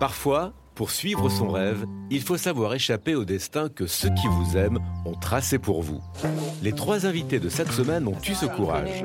Parfois, 0.00 0.54
pour 0.74 0.92
suivre 0.92 1.28
son 1.28 1.48
rêve, 1.48 1.84
il 2.10 2.22
faut 2.22 2.38
savoir 2.38 2.72
échapper 2.72 3.14
au 3.14 3.26
destin 3.26 3.68
que 3.68 3.86
ceux 3.86 4.08
qui 4.08 4.26
vous 4.28 4.56
aiment 4.56 4.78
ont 5.04 5.12
tracé 5.12 5.58
pour 5.58 5.82
vous. 5.82 6.00
Les 6.62 6.72
trois 6.72 7.04
invités 7.04 7.38
de 7.38 7.50
cette 7.50 7.70
semaine 7.70 8.08
ont 8.08 8.16
eu 8.26 8.32
ce 8.32 8.46
courage. 8.46 9.04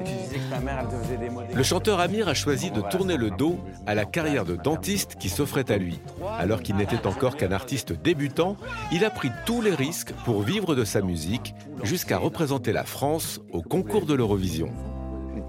Le 1.54 1.64
chanteur 1.64 2.00
Amir 2.00 2.30
a 2.30 2.34
choisi 2.34 2.72
de 2.72 2.80
tourner 2.80 3.18
le 3.18 3.30
dos 3.30 3.60
à 3.86 3.94
la 3.94 4.06
carrière 4.06 4.46
de 4.46 4.56
dentiste 4.56 5.18
qui 5.20 5.28
s'offrait 5.28 5.70
à 5.70 5.76
lui. 5.76 6.00
Alors 6.40 6.62
qu'il 6.62 6.78
n'était 6.78 7.06
encore 7.06 7.36
qu'un 7.36 7.52
artiste 7.52 7.92
débutant, 7.92 8.56
il 8.94 9.04
a 9.04 9.10
pris 9.10 9.32
tous 9.46 9.62
les 9.62 9.76
risques 9.76 10.14
pour 10.24 10.44
vivre 10.44 10.76
de 10.76 10.86
sa 10.86 11.02
musique, 11.02 11.56
jusqu'à 11.84 12.18
représenter 12.18 12.72
la 12.72 12.86
France 12.86 13.42
au 13.52 13.62
concours 13.62 14.06
de 14.06 14.14
l'Eurovision. 14.14 14.72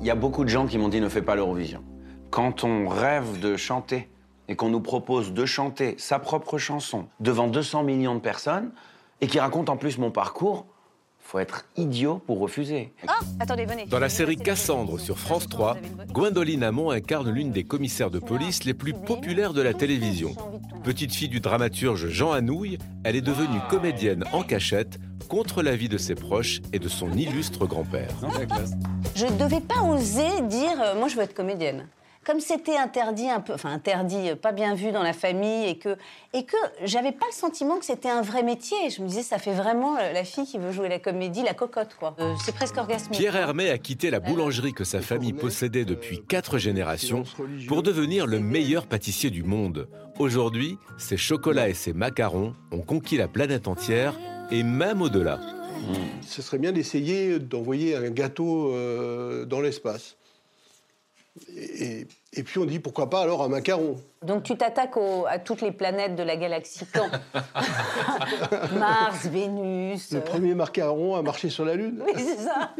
Il 0.00 0.06
y 0.08 0.10
a 0.10 0.16
beaucoup 0.16 0.42
de 0.42 0.48
gens 0.50 0.66
qui 0.66 0.76
m'ont 0.76 0.88
dit 0.88 1.00
ne 1.00 1.08
fais 1.08 1.22
pas 1.22 1.36
l'Eurovision. 1.36 1.84
Quand 2.30 2.64
on 2.64 2.88
rêve 2.88 3.38
de 3.38 3.56
chanter 3.56 4.08
et 4.48 4.56
qu'on 4.56 4.68
nous 4.68 4.80
propose 4.80 5.32
de 5.32 5.44
chanter 5.44 5.94
sa 5.98 6.18
propre 6.18 6.58
chanson 6.58 7.06
devant 7.20 7.48
200 7.48 7.82
millions 7.82 8.14
de 8.14 8.20
personnes 8.20 8.70
et 9.20 9.26
qui 9.26 9.40
raconte 9.40 9.68
en 9.68 9.76
plus 9.76 9.98
mon 9.98 10.10
parcours, 10.10 10.66
faut 11.26 11.38
être 11.40 11.64
idiot 11.76 12.22
pour 12.24 12.38
refuser. 12.38 12.92
Ah, 13.08 13.18
attendez, 13.40 13.66
venez. 13.66 13.86
Dans 13.86 13.98
la 13.98 14.08
série 14.08 14.36
Cassandre 14.36 15.00
sur 15.00 15.18
France 15.18 15.48
3, 15.48 15.76
Gwendoline 16.12 16.62
Amon 16.62 16.90
incarne 16.90 17.30
l'une 17.30 17.50
des 17.50 17.64
commissaires 17.64 18.12
de 18.12 18.20
police 18.20 18.64
les 18.64 18.74
plus 18.74 18.92
populaires 18.92 19.52
de 19.52 19.60
la 19.60 19.74
télévision. 19.74 20.34
Petite 20.84 21.12
fille 21.12 21.28
du 21.28 21.40
dramaturge 21.40 22.08
Jean 22.08 22.30
Anouilh, 22.30 22.78
elle 23.02 23.16
est 23.16 23.22
devenue 23.22 23.58
comédienne 23.68 24.24
en 24.32 24.44
cachette 24.44 25.00
contre 25.28 25.62
l'avis 25.62 25.88
de 25.88 25.98
ses 25.98 26.14
proches 26.14 26.60
et 26.72 26.78
de 26.78 26.88
son 26.88 27.12
illustre 27.12 27.66
grand-père. 27.66 28.10
Je 29.16 29.26
ne 29.26 29.36
devais 29.36 29.60
pas 29.60 29.82
oser 29.82 30.42
dire 30.42 30.80
euh, 30.80 30.94
moi 30.94 31.08
je 31.08 31.16
veux 31.16 31.22
être 31.22 31.34
comédienne. 31.34 31.88
Comme 32.26 32.40
c'était 32.40 32.76
interdit 32.76 33.30
un 33.30 33.40
peu, 33.40 33.52
enfin 33.52 33.70
interdit, 33.70 34.30
euh, 34.30 34.34
pas 34.34 34.50
bien 34.50 34.74
vu 34.74 34.90
dans 34.90 35.04
la 35.04 35.12
famille 35.12 35.68
et 35.68 35.78
que 35.78 35.96
et 36.34 36.44
que 36.44 36.56
j'avais 36.82 37.12
pas 37.12 37.26
le 37.30 37.32
sentiment 37.32 37.78
que 37.78 37.84
c'était 37.84 38.08
un 38.08 38.20
vrai 38.20 38.42
métier. 38.42 38.76
Je 38.90 39.00
me 39.00 39.06
disais 39.06 39.22
ça 39.22 39.38
fait 39.38 39.52
vraiment 39.52 39.96
euh, 39.96 40.12
la 40.12 40.24
fille 40.24 40.44
qui 40.44 40.58
veut 40.58 40.72
jouer 40.72 40.88
la 40.88 40.98
comédie, 40.98 41.44
la 41.44 41.54
cocotte 41.54 41.94
quoi. 41.96 42.16
Euh, 42.18 42.34
c'est 42.44 42.52
presque 42.52 42.76
orgasmique. 42.78 43.16
Pierre 43.16 43.36
Hermé 43.36 43.70
a 43.70 43.78
quitté 43.78 44.10
la 44.10 44.18
boulangerie 44.18 44.72
que 44.72 44.82
sa 44.82 45.00
famille 45.00 45.34
possédait 45.34 45.84
depuis 45.84 46.20
quatre 46.20 46.58
générations 46.58 47.22
pour 47.68 47.84
devenir 47.84 48.26
le 48.26 48.40
meilleur 48.40 48.86
pâtissier 48.86 49.30
du 49.30 49.44
monde. 49.44 49.88
Aujourd'hui, 50.18 50.78
ses 50.98 51.16
chocolats 51.16 51.68
et 51.68 51.74
ses 51.74 51.92
macarons 51.92 52.54
ont 52.72 52.82
conquis 52.82 53.16
la 53.16 53.28
planète 53.28 53.68
entière 53.68 54.18
et 54.50 54.64
même 54.64 55.00
au-delà. 55.00 55.38
Ce 56.22 56.42
serait 56.42 56.58
bien 56.58 56.72
d'essayer 56.72 57.38
d'envoyer 57.38 57.94
un 57.94 58.10
gâteau 58.10 58.72
euh, 58.72 59.44
dans 59.44 59.60
l'espace. 59.60 60.16
Et, 61.56 62.06
et 62.32 62.42
puis 62.42 62.58
on 62.58 62.64
dit 62.64 62.78
pourquoi 62.78 63.10
pas 63.10 63.20
alors 63.22 63.42
un 63.42 63.48
macaron? 63.48 63.96
Donc 64.24 64.42
tu 64.42 64.56
t'attaques 64.56 64.96
au- 64.96 65.26
à 65.28 65.38
toutes 65.38 65.60
les 65.60 65.72
planètes 65.72 66.16
de 66.16 66.22
la 66.22 66.36
galaxie 66.36 66.86
quand 66.92 67.08
Mars, 68.78 69.26
Vénus. 69.26 70.12
Le 70.12 70.20
premier 70.20 70.54
macaron 70.54 71.14
à 71.16 71.22
marcher 71.22 71.50
sur 71.50 71.64
la 71.64 71.74
Lune. 71.74 72.02
Oui, 72.06 72.12
c'est 72.16 72.38
ça. 72.44 72.70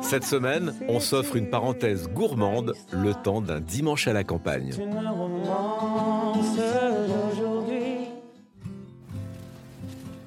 Cette 0.00 0.24
semaine, 0.24 0.74
on 0.88 1.00
s'offre 1.00 1.36
une 1.36 1.50
parenthèse 1.50 2.08
gourmande, 2.08 2.74
le 2.92 3.12
temps 3.14 3.40
d'un 3.40 3.60
dimanche 3.60 4.06
à 4.08 4.12
la 4.12 4.22
campagne. 4.24 4.72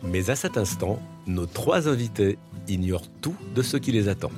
Mais 0.03 0.29
à 0.29 0.35
cet 0.35 0.57
instant, 0.57 0.99
nos 1.27 1.45
trois 1.45 1.87
invités 1.87 2.37
ignorent 2.67 3.07
tout 3.21 3.35
de 3.55 3.61
ce 3.61 3.77
qui 3.77 3.91
les 3.91 4.07
attend. 4.09 4.31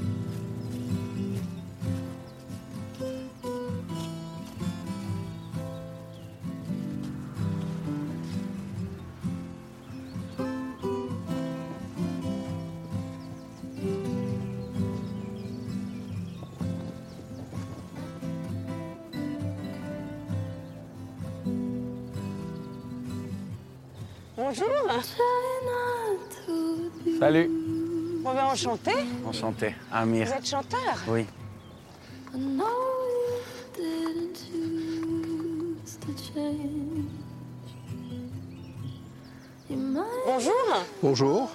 Bonjour. 24.55 25.03
Salut. 27.19 27.49
On 28.23 28.33
va 28.33 28.47
enchanter. 28.47 28.91
Enchanté. 29.25 29.75
Amir. 29.91 30.27
Vous 30.27 30.33
êtes 30.33 30.45
chanteur. 30.47 30.95
Oui. 31.07 31.25
Bonjour. 40.25 40.53
Bonjour, 41.01 41.49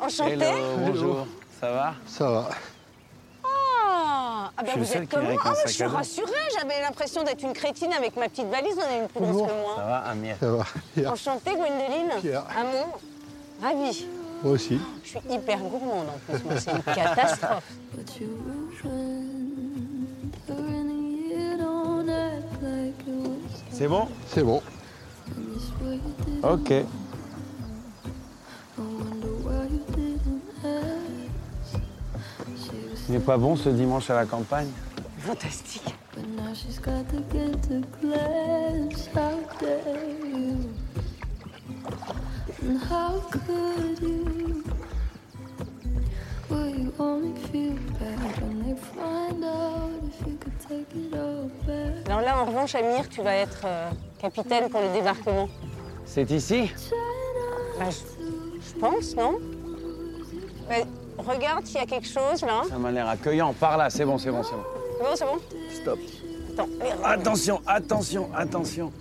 Enchanté. 0.00 0.36
bonjour. 0.78 1.26
Ça 1.60 1.70
va? 1.70 1.94
Ça 2.06 2.28
va. 2.28 2.48
Ah, 3.44 4.50
ah 4.56 4.62
Je 4.64 4.70
suis 4.70 4.78
le 4.80 4.84
vous 4.84 4.92
seul 4.92 5.02
êtes 5.02 5.08
qui 5.08 5.14
comme 5.14 5.24
moi. 5.26 5.42
Ah, 5.44 5.52
mais 5.52 5.62
je 5.70 5.72
suis 5.72 5.84
rassurée. 5.84 6.41
L'impression 6.82 7.22
d'être 7.22 7.42
une 7.44 7.52
crétine 7.52 7.92
avec 7.92 8.16
ma 8.16 8.28
petite 8.28 8.48
valise. 8.48 8.74
On 8.76 8.92
est 8.92 9.02
une 9.02 9.08
plus 9.08 9.20
grosse 9.20 9.42
que 9.42 9.48
Ça 9.48 9.54
moi. 9.54 9.74
va, 9.84 9.98
Amir 9.98 10.36
Ça 10.40 10.50
va. 10.50 10.64
Pierre, 10.94 11.12
Enchantée, 11.12 11.52
Gwendoline. 11.54 12.10
Pierre. 12.20 12.44
Amon. 12.58 12.86
Ravie. 13.62 14.06
moi 14.42 14.52
aussi. 14.54 14.80
Je 15.04 15.08
suis 15.10 15.20
hyper 15.30 15.58
gourmande 15.58 16.06
en 16.08 16.18
plus. 16.32 16.42
Moi, 16.44 16.54
c'est 16.58 16.72
une 16.72 16.82
catastrophe. 16.82 17.62
C'est 23.70 23.88
bon? 23.88 24.06
C'est 24.28 24.42
bon. 24.42 24.62
Ok. 26.42 26.72
Il 33.08 33.14
n'est 33.14 33.20
pas 33.20 33.36
bon 33.36 33.56
ce 33.56 33.68
dimanche 33.68 34.10
à 34.10 34.14
la 34.14 34.26
campagne? 34.26 34.68
Fantastique. 35.18 35.91
But 36.84 36.90
now 36.90 37.04
she's 37.04 37.06
got 37.06 37.08
to 37.10 37.20
get 37.32 37.62
to 37.64 37.82
class. 37.98 39.06
How 39.14 39.38
dare 39.60 40.04
you? 40.24 40.74
And 42.62 42.78
how 42.82 43.20
could 43.30 44.00
you? 44.00 44.64
Will 46.50 46.68
you 46.68 46.92
only 46.98 47.38
feel 47.48 47.74
bad 47.98 48.40
when 48.42 48.62
they 48.62 48.80
find 48.80 49.44
out 49.44 49.90
if 50.06 50.26
you 50.26 50.36
could 50.38 50.60
take 50.60 50.94
it 50.94 51.14
all 51.14 51.50
back? 51.66 52.06
Alors 52.06 52.20
là, 52.20 52.42
en 52.42 52.44
revanche, 52.46 52.74
Amir, 52.74 53.08
tu 53.08 53.22
vas 53.22 53.34
être 53.36 53.62
euh, 53.64 53.90
capitaine 54.20 54.68
pour 54.68 54.80
le 54.80 54.92
débarquement. 54.92 55.48
C'est 56.04 56.30
ici? 56.30 56.70
Bah, 57.78 57.86
je, 57.90 58.68
je 58.68 58.78
pense, 58.78 59.16
non? 59.16 59.38
Ouais, 60.68 60.84
Regarde 61.18 61.64
s'il 61.66 61.76
y 61.76 61.82
a 61.82 61.86
quelque 61.86 62.06
chose 62.08 62.42
là. 62.42 62.62
Ça 62.68 62.76
m'a 62.78 62.90
l'air 62.90 63.08
accueillant. 63.08 63.52
Par 63.52 63.76
là, 63.76 63.88
c'est 63.90 64.04
bon, 64.04 64.18
c'est 64.18 64.30
bon, 64.30 64.42
c'est 64.42 64.52
bon. 64.54 64.64
C'est 64.98 65.04
bon, 65.04 65.16
c'est 65.16 65.24
bon? 65.24 65.38
Stop. 65.82 65.98
Attends, 66.58 66.68
Attention, 67.04 67.62
attention, 67.66 68.30
attention. 68.34 68.92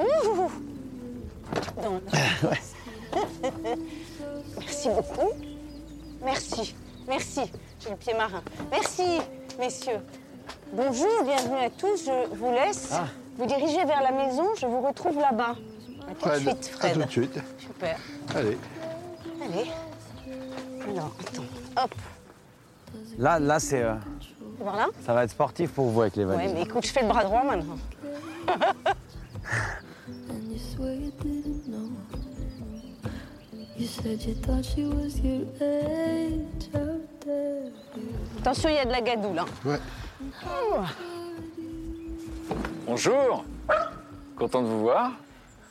Ouh. 0.00 0.50
Donc. 1.82 2.02
Merci 4.58 4.88
beaucoup. 4.88 5.30
Merci, 6.24 6.74
merci. 7.06 7.40
J'ai 7.80 7.90
le 7.90 7.96
pied 7.96 8.12
marin. 8.14 8.42
Merci, 8.70 9.20
messieurs. 9.58 10.00
Bonjour, 10.72 11.22
bienvenue 11.24 11.58
à 11.64 11.70
tous. 11.70 12.04
Je 12.06 12.34
vous 12.34 12.52
laisse 12.52 12.90
Ah. 12.92 13.06
vous 13.38 13.46
diriger 13.46 13.84
vers 13.84 14.02
la 14.02 14.10
maison. 14.12 14.44
Je 14.60 14.66
vous 14.66 14.80
retrouve 14.80 15.18
là-bas. 15.18 15.54
À 16.10 16.14
tout 16.14 16.28
de 16.28 16.34
Fred, 16.34 16.40
suite, 16.40 16.70
à 16.74 16.78
Fred. 16.78 16.92
tout 16.94 17.00
de 17.06 17.10
suite. 17.10 17.38
Super. 17.58 17.98
Allez. 18.34 18.58
Allez. 19.44 19.70
Alors, 20.90 21.12
attends. 21.20 21.82
Hop. 21.84 21.94
Là, 23.18 23.38
là 23.38 23.60
c'est, 23.60 23.82
euh, 23.82 23.94
Voilà. 24.58 24.88
ça 25.04 25.12
va 25.12 25.24
être 25.24 25.30
sportif 25.30 25.70
pour 25.72 25.86
vous 25.86 26.00
avec 26.02 26.16
les 26.16 26.24
Ouais, 26.24 26.36
valises. 26.36 26.54
mais 26.54 26.62
écoute, 26.62 26.86
je 26.86 26.92
fais 26.92 27.02
le 27.02 27.08
bras 27.08 27.24
droit 27.24 27.44
maintenant. 27.44 27.76
And 28.48 30.50
you 30.50 30.58
swear 30.58 30.94
you 30.94 31.12
didn't 31.22 31.66
know. 31.68 31.90
You 33.76 33.86
said 33.86 34.22
you 34.24 34.34
thought 34.34 34.64
she 34.64 34.84
was 34.84 35.20
your 35.22 35.42
age 35.60 36.68
out 36.74 37.20
there. 37.20 37.70
Attention, 38.40 38.70
il 38.70 38.74
y 38.76 38.78
a 38.78 38.84
de 38.86 38.90
la 38.90 39.00
gadoue, 39.00 39.28
hein. 39.38 39.44
là. 39.64 39.70
Ouais. 39.70 39.78
Bonjour 42.86 43.44
Content 44.36 44.62
de 44.62 44.66
vous 44.68 44.80
voir. 44.80 45.12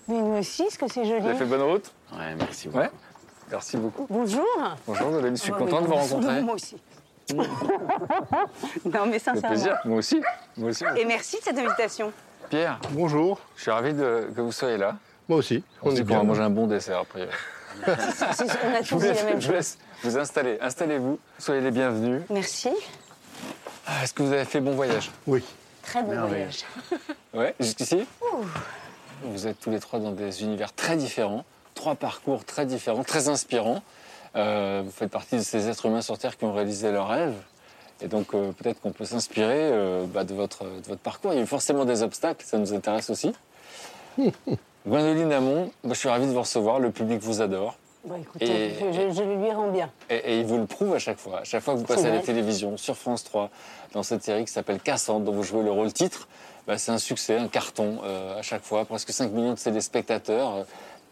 Mais 0.08 0.22
nous 0.22 0.38
aussi, 0.38 0.64
est-ce 0.64 0.78
que 0.78 0.88
c'est 0.88 1.04
joli 1.06 1.20
Vous 1.22 1.28
avez 1.28 1.38
fait 1.38 1.46
bonne 1.46 1.62
route 1.64 1.92
Ouais, 2.14 2.36
merci 2.38 2.68
beaucoup. 2.68 2.80
Ouais. 2.80 2.92
Merci 3.52 3.78
beaucoup. 3.78 4.06
Bonjour. 4.10 4.46
Bonjour, 4.86 5.22
je 5.22 5.36
suis 5.36 5.52
content 5.52 5.82
de 5.82 5.88
vous 5.88 5.94
rencontrer. 5.96 6.42
Moi 6.42 6.56
aussi. 6.56 6.78
non, 7.34 9.06
mais 9.06 9.20
Ça 9.20 9.34
fait 9.34 9.40
sincèrement. 9.42 9.48
plaisir. 9.50 9.78
Moi 9.86 9.98
aussi. 9.98 10.22
Moi 10.58 10.70
aussi. 10.70 10.84
Et 10.98 11.06
merci 11.06 11.38
de 11.38 11.44
cette 11.44 11.58
invitation. 11.58 12.12
Pierre, 12.50 12.80
Bonjour. 12.92 13.40
je 13.58 13.62
suis 13.64 13.72
ravi 13.72 13.94
de- 13.94 14.30
que 14.36 14.42
vous 14.42 14.52
soyez 14.54 14.78
là. 14.78 14.96
Moi 15.28 15.40
aussi. 15.40 15.64
On, 15.82 15.90
On 15.92 15.96
est 15.96 16.04
bien. 16.04 16.24
manger 16.24 16.42
un 16.44 16.50
bon 16.50 16.68
dessert 16.68 17.00
après. 17.00 17.28
C'est- 17.86 18.46
On 18.66 18.74
a 18.76 18.82
Je 18.82 18.90
tous 18.90 18.96
dit 19.00 19.08
la 19.08 19.14
laisse, 19.14 19.24
même 19.26 19.42
je 19.42 19.48
vous 19.48 19.54
laisse 19.54 19.78
vous 20.04 20.18
installer. 20.18 20.58
Installez-vous. 20.62 21.20
Soyez 21.38 21.62
les 21.62 21.72
bienvenus. 21.72 22.22
Merci. 22.30 22.70
Ah, 23.86 24.04
Est-ce 24.04 24.14
que 24.14 24.24
vous 24.24 24.32
avez 24.32 24.46
fait 24.46 24.62
bon 24.62 24.72
voyage? 24.76 25.12
Oui. 25.26 25.44
Très 25.84 26.02
bon 26.04 26.16
voyage. 26.28 26.64
Ouais, 27.34 27.56
jusqu'ici? 27.60 28.06
Vous 29.24 29.48
êtes 29.48 29.60
tous 29.60 29.70
les 29.72 29.80
trois 29.80 30.00
dans 30.00 30.12
des 30.12 30.44
univers 30.44 30.72
très 30.74 30.96
différents, 30.96 31.44
trois 31.88 31.96
parcours 31.96 32.44
très 32.44 32.66
différents, 32.66 33.04
très 33.04 33.30
inspirants. 33.30 33.82
Euh, 34.36 34.82
vous 34.84 34.92
faites 34.92 35.10
partie 35.10 35.38
de 35.38 35.42
ces 35.42 35.70
êtres 35.70 35.86
humains 35.86 36.02
sur 36.02 36.18
Terre 36.18 36.36
qui 36.38 36.44
ont 36.44 36.52
réalisé 36.52 36.92
leurs 36.92 37.08
rêves. 37.08 37.34
Et 38.02 38.08
donc, 38.10 38.34
euh, 38.34 38.52
peut-être 38.52 38.82
qu'on 38.82 38.92
peut 38.92 39.06
s'inspirer 39.06 39.56
euh, 39.72 40.06
bah, 40.06 40.26
de, 40.26 40.34
votre, 40.34 40.66
de 40.66 40.86
votre 40.90 41.00
parcours. 41.00 41.32
Il 41.32 41.38
y 41.38 41.40
a 41.40 41.44
eu 41.44 41.48
forcément 41.48 41.86
des 41.86 42.04
obstacles, 42.04 42.46
ça 42.46 42.58
nous 42.58 42.74
intéresse 42.74 43.10
aussi. 43.10 43.32
Gwendoline 44.86 45.32
Amon, 45.32 45.72
bah, 45.86 45.92
je 45.94 46.00
suis 46.00 46.10
ravi 46.10 46.28
de 46.28 46.32
vous 46.34 46.42
recevoir. 46.42 46.80
Le 46.80 46.92
public 46.92 47.22
vous 47.22 47.42
adore. 47.42 47.78
Bon, 48.04 48.16
écoutez, 48.22 48.46
Et- 48.46 48.74
je, 48.92 49.16
je- 49.16 49.24
lui 49.24 49.52
rends 49.52 49.72
bien. 49.72 49.90
Et, 50.10 50.16
et 50.18 50.40
il 50.42 50.46
vous 50.46 50.58
le 50.58 50.66
prouve 50.66 50.94
à 50.94 51.00
chaque 51.00 51.20
fois. 51.20 51.40
À 51.40 51.44
chaque 51.46 51.64
fois 51.64 51.74
que 51.76 51.80
vous 51.80 51.86
passez 51.86 52.06
à 52.08 52.12
la 52.14 52.20
télévision, 52.20 52.76
sur 52.76 52.98
France 52.98 53.24
3, 53.24 53.50
dans 53.94 54.04
cette 54.04 54.24
série 54.26 54.44
qui 54.44 54.52
s'appelle 54.52 54.82
Cassandre, 54.82 55.26
dont 55.26 55.32
vous 55.32 55.44
jouez 55.44 55.64
le 55.64 55.72
rôle 55.72 55.92
titre, 55.94 56.28
bah, 56.68 56.78
c'est 56.78 56.92
un 56.92 56.98
succès, 56.98 57.38
un 57.38 57.48
carton 57.48 58.00
euh, 58.04 58.40
à 58.40 58.42
chaque 58.42 58.64
fois. 58.64 58.84
Presque 58.84 59.12
5 59.12 59.32
millions 59.32 59.54
de 59.54 59.58
téléspectateurs. 59.60 60.66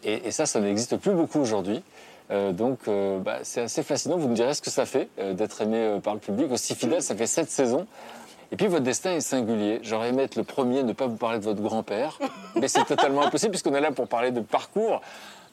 Et, 0.06 0.28
et 0.28 0.31
ça, 0.31 0.46
ça 0.46 0.60
n'existe 0.62 0.96
plus 0.98 1.12
beaucoup 1.12 1.40
aujourd'hui. 1.40 1.84
Euh, 2.31 2.52
donc, 2.52 2.80
euh, 2.88 3.19
bah, 3.19 3.40
c'est 3.44 3.62
assez 3.62 3.84
fascinant. 3.84 4.18
Vous 4.18 4.30
me 4.30 4.36
direz 4.36 4.54
ce 4.54 4.62
que 4.62 4.69
ça 4.69 4.86
fait 4.86 5.10
euh, 5.19 5.34
d'être 5.34 5.62
aimé 5.62 6.00
par 6.04 6.13
le 6.13 6.19
public. 6.19 6.52
Aussi 6.52 6.75
fidèle, 6.75 7.02
ça 7.02 7.16
fait 7.16 7.28
7 7.28 7.50
saisons. 7.50 7.86
Et 8.52 8.56
puis, 8.56 8.68
votre 8.68 8.84
destin 8.84 9.13
est 9.13 9.22
singulier. 9.22 9.80
J'aurais 9.84 10.10
aimé 10.10 10.24
être 10.24 10.36
le 10.36 10.44
premier, 10.44 10.84
ne 10.84 10.94
pas 10.94 11.07
vous 11.07 11.18
parler 11.18 11.40
de 11.40 11.44
votre 11.44 11.62
grand-père. 11.62 12.19
Mais 12.56 12.68
c'est 12.68 12.86
totalement 12.86 13.24
impossible, 13.24 13.52
puisqu'on 13.52 13.75
est 13.75 13.81
là 13.81 13.92
pour 13.92 14.07
parler 14.07 14.31
de 14.31 14.42
parcours 14.42 15.02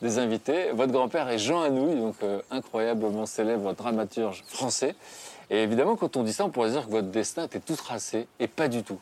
des 0.00 0.18
invités. 0.18 0.70
Votre 0.72 0.92
grand-père 0.92 1.28
est 1.28 1.38
Jean 1.38 1.62
Anouilh, 1.62 1.94
donc 1.94 2.16
incroyablement 2.50 3.24
célèbre 3.24 3.72
dramaturge 3.72 4.42
français. 4.48 4.96
Et 5.54 5.62
évidemment, 5.64 5.96
quand 5.96 6.16
on 6.16 6.22
dit 6.22 6.32
ça, 6.32 6.46
on 6.46 6.48
pourrait 6.48 6.70
dire 6.70 6.86
que 6.86 6.90
votre 6.90 7.08
destin 7.08 7.44
était 7.44 7.60
tout 7.60 7.76
tracé, 7.76 8.26
et 8.40 8.48
pas 8.48 8.68
du 8.68 8.82
tout. 8.82 8.98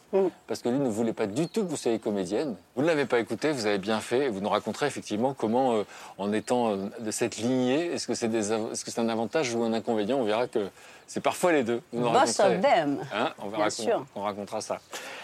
Parce 0.49 0.61
que 0.63 0.69
lui 0.69 0.81
ne 0.81 0.89
voulait 0.89 1.13
pas 1.13 1.27
du 1.29 1.47
tout 1.47 1.63
que 1.63 1.69
vous 1.71 1.77
soyez 1.77 2.01
comédienne. 2.01 2.57
Vous 2.75 2.83
ne 2.83 2.89
l'avez 2.89 3.07
pas 3.07 3.21
écouté, 3.21 3.53
vous 3.53 3.67
avez 3.67 3.79
bien 3.79 4.01
fait, 4.01 4.25
et 4.25 4.29
vous 4.29 4.41
nous 4.41 4.49
raconterez 4.49 4.87
effectivement 4.87 5.33
comment, 5.33 5.75
euh, 5.77 5.85
en 6.19 6.33
étant 6.33 6.73
euh, 6.73 6.77
de 6.99 7.11
cette 7.13 7.37
lignée, 7.37 7.93
est-ce 7.93 8.09
que 8.09 8.15
c'est 8.15 8.35
av- 8.51 8.73
un 8.97 9.09
avantage 9.09 9.55
ou 9.55 9.63
un 9.63 9.73
inconvénient? 9.73 10.19
On 10.19 10.25
verra 10.25 10.49
que 10.49 10.69
c'est 11.07 11.21
parfois 11.21 11.53
les 11.53 11.63
deux. 11.63 11.83
Vous 11.93 12.01
nous 12.01 12.11
Boss 12.11 12.41
of 12.41 12.61
them. 12.61 12.99
Hein, 13.15 13.31
on 13.39 13.49
verra 13.49 13.63
Bien 13.63 13.71
sûr. 13.71 14.05
qu'on 14.13 14.23
racontera 14.23 14.61
ça. 14.61 14.81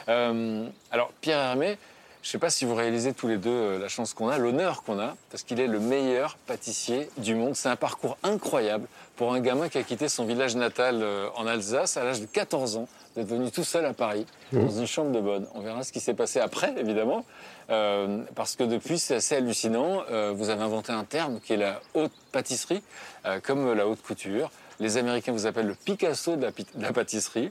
Euh, 0.09 0.69
alors, 0.93 1.11
Pierre 1.21 1.41
Hermé, 1.41 1.77
je 2.23 2.29
ne 2.29 2.33
sais 2.33 2.39
pas 2.39 2.51
si 2.51 2.65
vous 2.65 2.75
réalisez 2.77 3.13
tous 3.15 3.27
les 3.29 3.37
deux 3.37 3.79
la 3.79 3.89
chance 3.89 4.15
qu'on 4.15 4.29
a, 4.29 4.39
l'honneur 4.39 4.83
qu'on 4.85 4.99
a, 5.01 5.17
parce 5.31 5.43
qu'il 5.43 5.59
est 5.61 5.67
le 5.69 5.81
meilleur 5.81 6.37
pâtissier 6.47 7.09
du 7.19 7.35
monde. 7.35 7.57
C'est 7.57 7.69
un 7.69 7.77
parcours 7.77 8.17
incroyable 8.23 8.87
pour 9.17 9.33
un 9.33 9.41
gamin 9.41 9.69
qui 9.69 9.79
a 9.79 9.83
quitté 9.83 10.09
son 10.09 10.25
village 10.27 10.57
natal 10.57 11.01
euh, 11.03 11.29
en 11.37 11.47
Alsace 11.47 11.97
à 11.97 12.05
l'âge 12.05 12.21
de 12.21 12.27
14 12.27 12.77
ans, 12.77 12.89
d'être 13.17 13.29
venu 13.29 13.51
tout 13.51 13.65
seul 13.65 13.85
à 13.87 13.95
Paris, 13.95 14.27
dans 14.53 14.71
une 14.71 14.87
chambre 14.87 15.11
de 15.13 15.21
bonne. 15.21 15.47
On 15.55 15.61
verra 15.61 15.83
ce 15.83 15.93
qui 15.93 16.01
s'est 16.01 16.15
passé 16.15 16.39
après, 16.39 16.75
évidemment, 16.79 17.25
euh, 17.71 18.23
parce 18.35 18.57
que 18.57 18.65
depuis, 18.65 18.99
c'est 18.99 19.17
assez 19.17 19.37
hallucinant. 19.37 20.03
Euh, 20.11 20.33
vous 20.37 20.51
avez 20.51 20.63
inventé 20.63 20.93
un 20.93 21.05
terme 21.05 21.41
qui 21.41 21.55
est 21.55 21.57
la 21.57 21.81
haute 21.95 22.13
pâtisserie, 22.33 22.83
euh, 23.25 23.41
comme 23.43 23.73
la 23.73 23.89
haute 23.89 24.03
couture. 24.03 24.51
Les 24.81 24.99
Américains 24.99 25.33
vous 25.33 25.47
appellent 25.47 25.67
le 25.69 25.75
Picasso 25.75 26.37
de 26.37 26.43
la, 26.43 26.53
pi- 26.53 26.67
de 26.75 26.83
la 26.83 26.93
pâtisserie. 26.93 27.51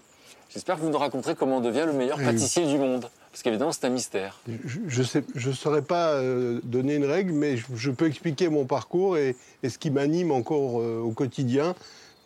J'espère 0.53 0.75
que 0.75 0.81
vous 0.81 0.89
nous 0.89 0.97
raconterez 0.99 1.33
comment 1.35 1.57
on 1.57 1.61
devient 1.61 1.83
le 1.87 1.93
meilleur 1.93 2.17
pâtissier 2.19 2.65
du 2.67 2.77
monde. 2.77 3.09
Parce 3.35 3.43
qu'évidemment, 3.43 3.73
c'est 3.73 3.83
un 3.83 3.89
mystère. 3.89 4.39
Je 4.47 4.79
ne 5.01 5.23
je 5.35 5.51
saurais 5.51 5.81
pas 5.81 6.11
euh, 6.13 6.61
donner 6.63 6.95
une 6.95 7.03
règle, 7.03 7.33
mais 7.33 7.57
je, 7.57 7.65
je 7.75 7.91
peux 7.91 8.07
expliquer 8.07 8.47
mon 8.47 8.63
parcours 8.63 9.17
et, 9.17 9.35
et 9.61 9.67
ce 9.67 9.77
qui 9.77 9.91
m'anime 9.91 10.31
encore 10.31 10.79
euh, 10.79 11.01
au 11.01 11.11
quotidien, 11.11 11.75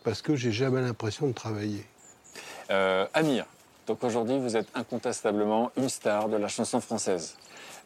parce 0.04 0.22
que 0.22 0.36
j'ai 0.36 0.52
jamais 0.52 0.80
l'impression 0.80 1.26
de 1.26 1.32
travailler. 1.32 1.84
Euh, 2.70 3.08
Amir, 3.12 3.44
donc 3.88 4.04
aujourd'hui, 4.04 4.38
vous 4.38 4.56
êtes 4.56 4.68
incontestablement 4.76 5.72
une 5.76 5.88
star 5.88 6.28
de 6.28 6.36
la 6.36 6.46
chanson 6.46 6.80
française. 6.80 7.34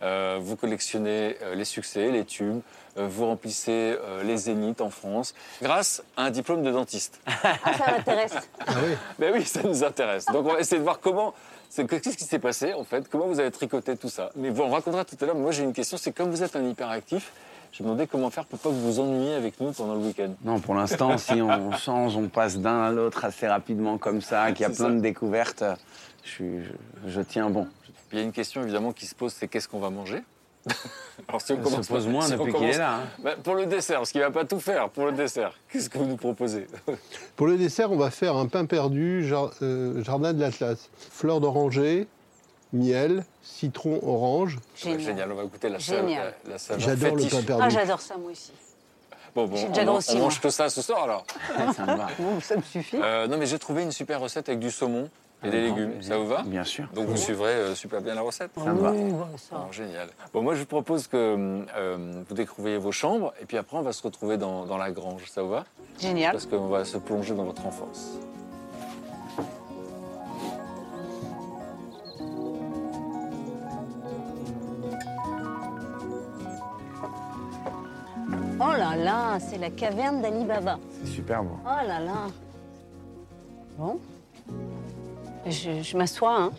Euh, 0.03 0.39
vous 0.43 0.57
collectionnez 0.57 1.39
euh, 1.41 1.55
les 1.55 1.65
succès, 1.65 2.11
les 2.11 2.27
tubes, 2.27 2.61
euh, 2.99 3.07
vous 3.09 3.25
remplissez 3.25 3.97
euh, 3.99 4.23
les 4.23 4.37
zéniths 4.37 4.83
en 4.83 4.91
France 4.91 5.35
grâce 5.63 6.03
à 6.17 6.25
un 6.25 6.31
diplôme 6.31 6.63
de 6.63 6.71
dentiste. 6.71 7.21
Ah, 7.25 7.55
ça 7.79 7.91
m'intéresse. 7.93 8.35
Ah 8.67 8.75
oui 8.85 8.97
Ben 9.19 9.33
oui, 9.33 9.45
ça 9.45 9.63
nous 9.63 9.83
intéresse. 9.83 10.27
Donc 10.27 10.45
on 10.47 10.53
va 10.53 10.61
essayer 10.61 10.79
de 10.79 10.83
voir 10.83 11.01
comment, 11.01 11.33
qu'est-ce 11.83 12.17
qui 12.17 12.25
s'est 12.25 12.39
passé 12.39 12.73
en 12.75 12.85
fait, 12.85 13.09
comment 13.09 13.27
vous 13.27 13.41
avez 13.41 13.51
tricoté 13.51 13.97
tout 13.97 14.09
ça? 14.09 14.31
Mais 14.37 14.51
vous 14.51 14.63
on 14.63 14.71
racontera 14.71 15.05
tout 15.05 15.17
à 15.21 15.27
l'heure. 15.27 15.35
Moi 15.35 15.51
j'ai 15.51 15.65
une 15.65 15.73
question, 15.73 15.97
c'est 15.97 16.13
comme 16.13 16.31
vous 16.31 16.43
êtes 16.43 16.57
un 16.57 16.65
hyperactif, 16.65 17.33
je 17.73 17.83
me 17.83 17.89
demandais 17.89 18.07
comment 18.07 18.31
faire 18.31 18.45
pour 18.45 18.59
pas 18.59 18.69
que 18.69 18.75
vous 18.75 18.93
vous 18.93 19.01
ennuyiez 19.01 19.35
avec 19.35 19.61
nous 19.61 19.73
pendant 19.73 19.95
le 19.95 20.01
week-end. 20.01 20.31
Non, 20.45 20.61
pour 20.61 20.75
l'instant, 20.75 21.19
si 21.19 21.43
on 21.43 21.73
change, 21.73 22.17
on 22.17 22.29
passe 22.29 22.59
d'un 22.59 22.83
à 22.83 22.91
l'autre 22.93 23.25
assez 23.25 23.49
rapidement 23.49 23.99
comme 23.99 24.21
ça, 24.21 24.53
qu'il 24.53 24.63
y 24.63 24.65
a 24.65 24.69
plein 24.69 24.77
ça. 24.77 24.91
de 24.91 25.01
découvertes, 25.01 25.65
je, 26.23 26.31
suis, 26.31 26.63
je, 26.63 27.11
je 27.11 27.21
tiens 27.21 27.51
bon. 27.51 27.67
Puis 28.09 28.19
il 28.19 28.19
y 28.19 28.23
a 28.23 28.25
une 28.25 28.33
question 28.33 28.63
évidemment 28.63 28.93
qui 28.93 29.07
se 29.07 29.15
pose, 29.15 29.33
c'est 29.33 29.49
qu'est-ce 29.49 29.69
qu'on 29.69 29.81
va 29.81 29.91
manger? 29.91 30.23
Alors 31.29 31.41
si 31.41 31.53
on 31.53 31.57
Ça 31.57 31.63
commence 31.63 31.87
se 31.87 31.93
pose 31.93 32.07
moins 32.09 32.23
si 32.23 32.33
depuis 32.33 32.53
qu'il 32.53 32.65
est 32.65 32.79
là. 32.79 32.95
hein. 32.97 33.01
Ben, 33.23 33.37
pour 33.43 33.55
le 33.55 33.67
dessert, 33.67 33.99
parce 33.99 34.11
qu'il 34.13 34.21
va 34.21 34.31
pas 34.31 34.45
tout 34.45 34.61
faire. 34.61 34.89
Pour 34.91 35.07
le 35.07 35.13
dessert, 35.13 35.53
qu'est-ce 35.71 35.89
que 35.89 35.99
vous 35.99 36.07
nous 36.07 36.17
proposez? 36.17 36.67
Pour 37.37 37.47
le 37.47 37.57
dessert, 37.57 37.91
on 37.93 37.97
va 37.97 38.11
faire 38.11 38.37
un 38.37 38.47
pain 38.47 38.65
perdu, 38.67 39.27
jar- 39.27 39.51
euh, 39.63 40.03
jardin 40.03 40.33
de 40.33 40.41
l'Atlas. 40.41 40.91
Fleurs 41.11 41.41
d'oranger, 41.41 42.09
miel, 42.73 43.25
citron 43.43 44.01
orange. 44.03 44.59
Génial. 44.77 45.01
Génial, 45.01 45.33
on 45.33 45.37
va 45.37 45.43
goûter 45.45 45.69
la 45.69 45.79
saveur. 45.81 46.03
Génial. 46.09 46.35
La, 46.47 46.53
la 46.71 46.79
J'adore 46.79 47.15
le 47.17 47.23
pain 47.25 47.39
Ah, 47.39 47.43
perdu. 47.47 47.71
j'adore 47.75 48.01
ça, 48.01 48.17
moi 48.17 48.31
aussi. 48.33 48.53
Bon, 49.35 49.47
bon, 49.47 49.57
J'ai 49.57 49.67
on, 49.89 49.99
on 49.99 50.19
mange 50.19 50.41
que 50.41 50.49
ça 50.49 50.69
ce 50.69 50.81
soir 50.81 51.03
alors. 51.05 51.27
Ça 51.75 51.83
me 51.83 51.97
va. 51.97 52.07
Bon, 52.19 52.41
ça 52.43 52.57
me 52.57 52.63
suffit. 52.63 52.97
Euh, 53.03 53.27
non 53.27 53.37
mais 53.37 53.47
j'ai 53.47 53.59
trouvé 53.59 53.83
une 53.83 53.91
super 53.93 54.21
recette 54.21 54.49
avec 54.49 54.61
du 54.61 54.71
saumon 54.71 55.09
et 55.45 55.51
des 55.51 55.61
légumes. 55.63 55.93
plaisir. 55.93 56.15
Ça 56.15 56.19
vous 56.19 56.27
va? 56.27 56.43
Bien 56.43 56.65
sûr. 56.65 56.87
Donc 56.95 57.07
vous 57.07 57.17
suivrez 57.17 57.53
euh, 57.53 57.75
super 57.75 58.01
bien 58.01 58.15
la 58.15 58.23
recette. 58.23 58.51
Ça 58.57 58.73
me 58.73 58.81
va. 58.81 58.93
Bon, 58.93 59.73
génial. 59.73 60.09
Bon, 60.33 60.43
moi 60.43 60.55
je 60.55 60.61
vous 60.61 60.67
propose 60.67 61.07
que 61.07 61.17
euh, 61.77 62.23
vous 62.29 62.35
découvriez 62.35 62.79
vos 62.79 62.93
chambres 62.93 63.33
et 63.41 63.45
puis 63.45 63.57
après 63.57 63.77
on 63.77 63.83
va 63.83 63.93
se 63.93 64.03
retrouver 64.03 64.37
dans, 64.37 64.67
dans 64.67 64.79
la 64.79 64.91
grange. 64.91 65.25
Ça 65.29 65.43
vous 65.43 65.51
va? 65.51 65.65
Génial. 66.01 66.33
Parce 66.33 66.47
qu'on 66.47 66.69
va 66.69 66.85
se 66.85 66.99
plonger 66.99 67.35
dans 67.35 67.45
votre 67.45 67.67
enfance. 67.67 68.19
Oh 78.61 78.77
là 78.77 78.97
là, 78.97 79.39
c'est 79.41 79.59
la 79.59 79.71
caverne 79.71 80.23
d'Ali 80.23 80.45
Baba. 80.45 80.79
C'est 81.03 81.11
super 81.11 81.43
beau. 81.43 81.59
Oh 81.65 81.87
là 81.87 82.01
là. 82.01 82.13
Bon. 83.77 83.99
Je, 85.47 85.83
je 85.83 85.97
m'assois, 85.97 86.37
hein. 86.37 86.53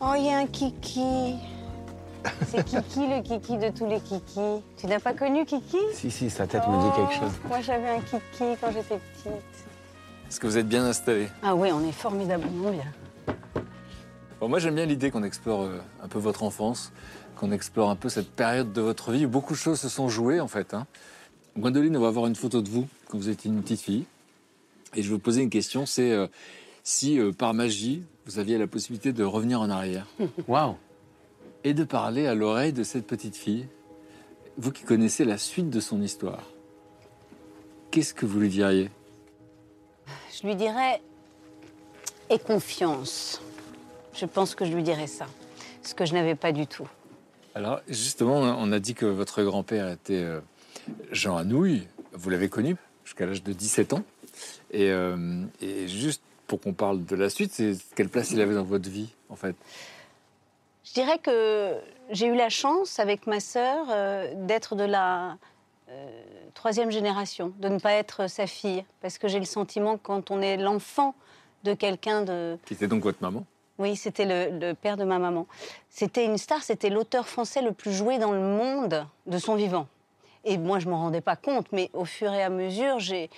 Oh, 0.00 0.12
il 0.16 0.26
y 0.26 0.30
a 0.30 0.38
un 0.38 0.46
kiki. 0.46 1.36
C'est 2.48 2.64
Kiki, 2.64 3.06
le 3.06 3.22
kiki 3.22 3.56
de 3.56 3.70
tous 3.70 3.86
les 3.86 4.00
kikis. 4.00 4.62
Tu 4.76 4.86
n'as 4.86 4.98
pas 4.98 5.14
connu 5.14 5.44
Kiki? 5.44 5.78
Si, 5.92 6.10
si, 6.10 6.28
sa 6.28 6.46
tête 6.46 6.66
me 6.68 6.82
dit 6.82 6.96
quelque 6.96 7.14
chose. 7.14 7.32
Oh, 7.44 7.48
Moi, 7.48 7.60
j'avais 7.60 7.88
un 7.88 8.00
kiki 8.00 8.44
quand 8.60 8.72
j'étais 8.72 8.98
petite. 8.98 9.66
Est-ce 10.28 10.40
que 10.40 10.46
vous 10.46 10.58
êtes 10.58 10.68
bien 10.68 10.84
installé? 10.84 11.28
Ah 11.42 11.54
oui, 11.54 11.70
on 11.72 11.86
est 11.88 11.92
formidablement 11.92 12.70
bien. 12.70 12.92
Bon, 14.40 14.48
moi 14.48 14.58
j'aime 14.58 14.74
bien 14.74 14.84
l'idée 14.84 15.10
qu'on 15.10 15.22
explore 15.22 15.62
euh, 15.62 15.80
un 16.02 16.08
peu 16.08 16.18
votre 16.18 16.42
enfance, 16.42 16.92
qu'on 17.36 17.52
explore 17.52 17.88
un 17.88 17.96
peu 17.96 18.08
cette 18.10 18.30
période 18.30 18.72
de 18.72 18.82
votre 18.82 19.12
vie 19.12 19.24
où 19.24 19.30
beaucoup 19.30 19.54
de 19.54 19.58
choses 19.58 19.80
se 19.80 19.88
sont 19.88 20.08
jouées 20.10 20.40
en 20.40 20.48
fait. 20.48 20.74
Hein. 20.74 20.86
Gwendoline, 21.56 21.96
on 21.96 22.00
va 22.00 22.08
avoir 22.08 22.26
une 22.26 22.34
photo 22.34 22.60
de 22.60 22.68
vous 22.68 22.86
quand 23.08 23.16
vous 23.16 23.30
étiez 23.30 23.50
une 23.50 23.62
petite 23.62 23.80
fille. 23.80 24.04
Et 24.96 25.02
je 25.02 25.08
vais 25.08 25.14
vous 25.14 25.20
poser 25.20 25.42
une 25.42 25.50
question, 25.50 25.84
c'est 25.84 26.10
euh, 26.10 26.26
si 26.82 27.18
euh, 27.18 27.30
par 27.30 27.52
magie 27.52 28.02
vous 28.24 28.38
aviez 28.38 28.56
la 28.58 28.66
possibilité 28.66 29.12
de 29.12 29.22
revenir 29.22 29.60
en 29.60 29.68
arrière 29.70 30.06
Waouh 30.48 30.74
et 31.64 31.74
de 31.74 31.84
parler 31.84 32.26
à 32.26 32.34
l'oreille 32.34 32.72
de 32.72 32.82
cette 32.82 33.06
petite 33.06 33.36
fille, 33.36 33.66
vous 34.56 34.70
qui 34.70 34.84
connaissez 34.84 35.24
la 35.24 35.36
suite 35.36 35.68
de 35.68 35.80
son 35.80 36.00
histoire, 36.00 36.44
qu'est-ce 37.90 38.14
que 38.14 38.24
vous 38.24 38.38
lui 38.38 38.48
diriez? 38.48 38.88
Je 40.32 40.46
lui 40.46 40.54
dirais 40.54 41.02
aie 42.30 42.38
confiance. 42.38 43.42
Je 44.14 44.26
pense 44.26 44.54
que 44.54 44.64
je 44.64 44.72
lui 44.72 44.82
dirais 44.82 45.08
ça, 45.08 45.26
ce 45.82 45.94
que 45.94 46.06
je 46.06 46.14
n'avais 46.14 46.36
pas 46.36 46.52
du 46.52 46.66
tout. 46.66 46.88
Alors, 47.54 47.80
justement, 47.88 48.38
on 48.38 48.70
a 48.72 48.78
dit 48.78 48.94
que 48.94 49.06
votre 49.06 49.42
grand-père 49.42 49.90
était 49.90 50.22
euh, 50.22 50.40
Jean 51.10 51.36
Anouilh. 51.36 51.86
Vous 52.12 52.30
l'avez 52.30 52.48
connu 52.48 52.76
jusqu'à 53.04 53.26
l'âge 53.26 53.42
de 53.42 53.52
17 53.52 53.92
ans? 53.92 54.04
Et, 54.72 54.90
euh, 54.90 55.44
et 55.60 55.88
juste 55.88 56.22
pour 56.46 56.60
qu'on 56.60 56.72
parle 56.72 57.04
de 57.04 57.16
la 57.16 57.30
suite, 57.30 57.52
c'est 57.52 57.76
quelle 57.94 58.08
place 58.08 58.30
il 58.30 58.40
avait 58.40 58.54
dans 58.54 58.64
votre 58.64 58.88
vie, 58.88 59.08
en 59.28 59.36
fait? 59.36 59.56
Je 60.84 60.92
dirais 60.92 61.18
que 61.18 61.74
j'ai 62.10 62.26
eu 62.26 62.36
la 62.36 62.48
chance, 62.48 62.98
avec 62.98 63.26
ma 63.26 63.40
sœur, 63.40 63.86
euh, 63.90 64.32
d'être 64.46 64.76
de 64.76 64.84
la 64.84 65.36
euh, 65.88 66.22
troisième 66.54 66.90
génération, 66.90 67.52
de 67.58 67.68
ne 67.68 67.78
pas 67.78 67.92
être 67.92 68.28
sa 68.28 68.46
fille. 68.46 68.84
Parce 69.00 69.18
que 69.18 69.28
j'ai 69.28 69.40
le 69.40 69.44
sentiment 69.44 69.96
que 69.96 70.02
quand 70.04 70.30
on 70.30 70.40
est 70.40 70.56
l'enfant 70.56 71.14
de 71.64 71.74
quelqu'un 71.74 72.22
de... 72.22 72.56
Qui 72.66 72.74
était 72.74 72.86
donc 72.86 73.02
votre 73.02 73.22
maman? 73.22 73.44
Oui, 73.78 73.96
c'était 73.96 74.24
le, 74.24 74.58
le 74.58 74.74
père 74.74 74.96
de 74.96 75.04
ma 75.04 75.18
maman. 75.18 75.46
C'était 75.90 76.24
une 76.24 76.38
star, 76.38 76.62
c'était 76.62 76.90
l'auteur 76.90 77.28
français 77.28 77.62
le 77.62 77.72
plus 77.72 77.92
joué 77.92 78.18
dans 78.18 78.32
le 78.32 78.40
monde 78.40 79.06
de 79.26 79.38
son 79.38 79.54
vivant. 79.56 79.88
Et 80.44 80.58
moi, 80.58 80.78
je 80.78 80.88
m'en 80.88 80.98
rendais 80.98 81.20
pas 81.20 81.36
compte, 81.36 81.66
mais 81.72 81.90
au 81.92 82.04
fur 82.04 82.32
et 82.32 82.42
à 82.42 82.50
mesure, 82.50 83.00
j'ai... 83.00 83.30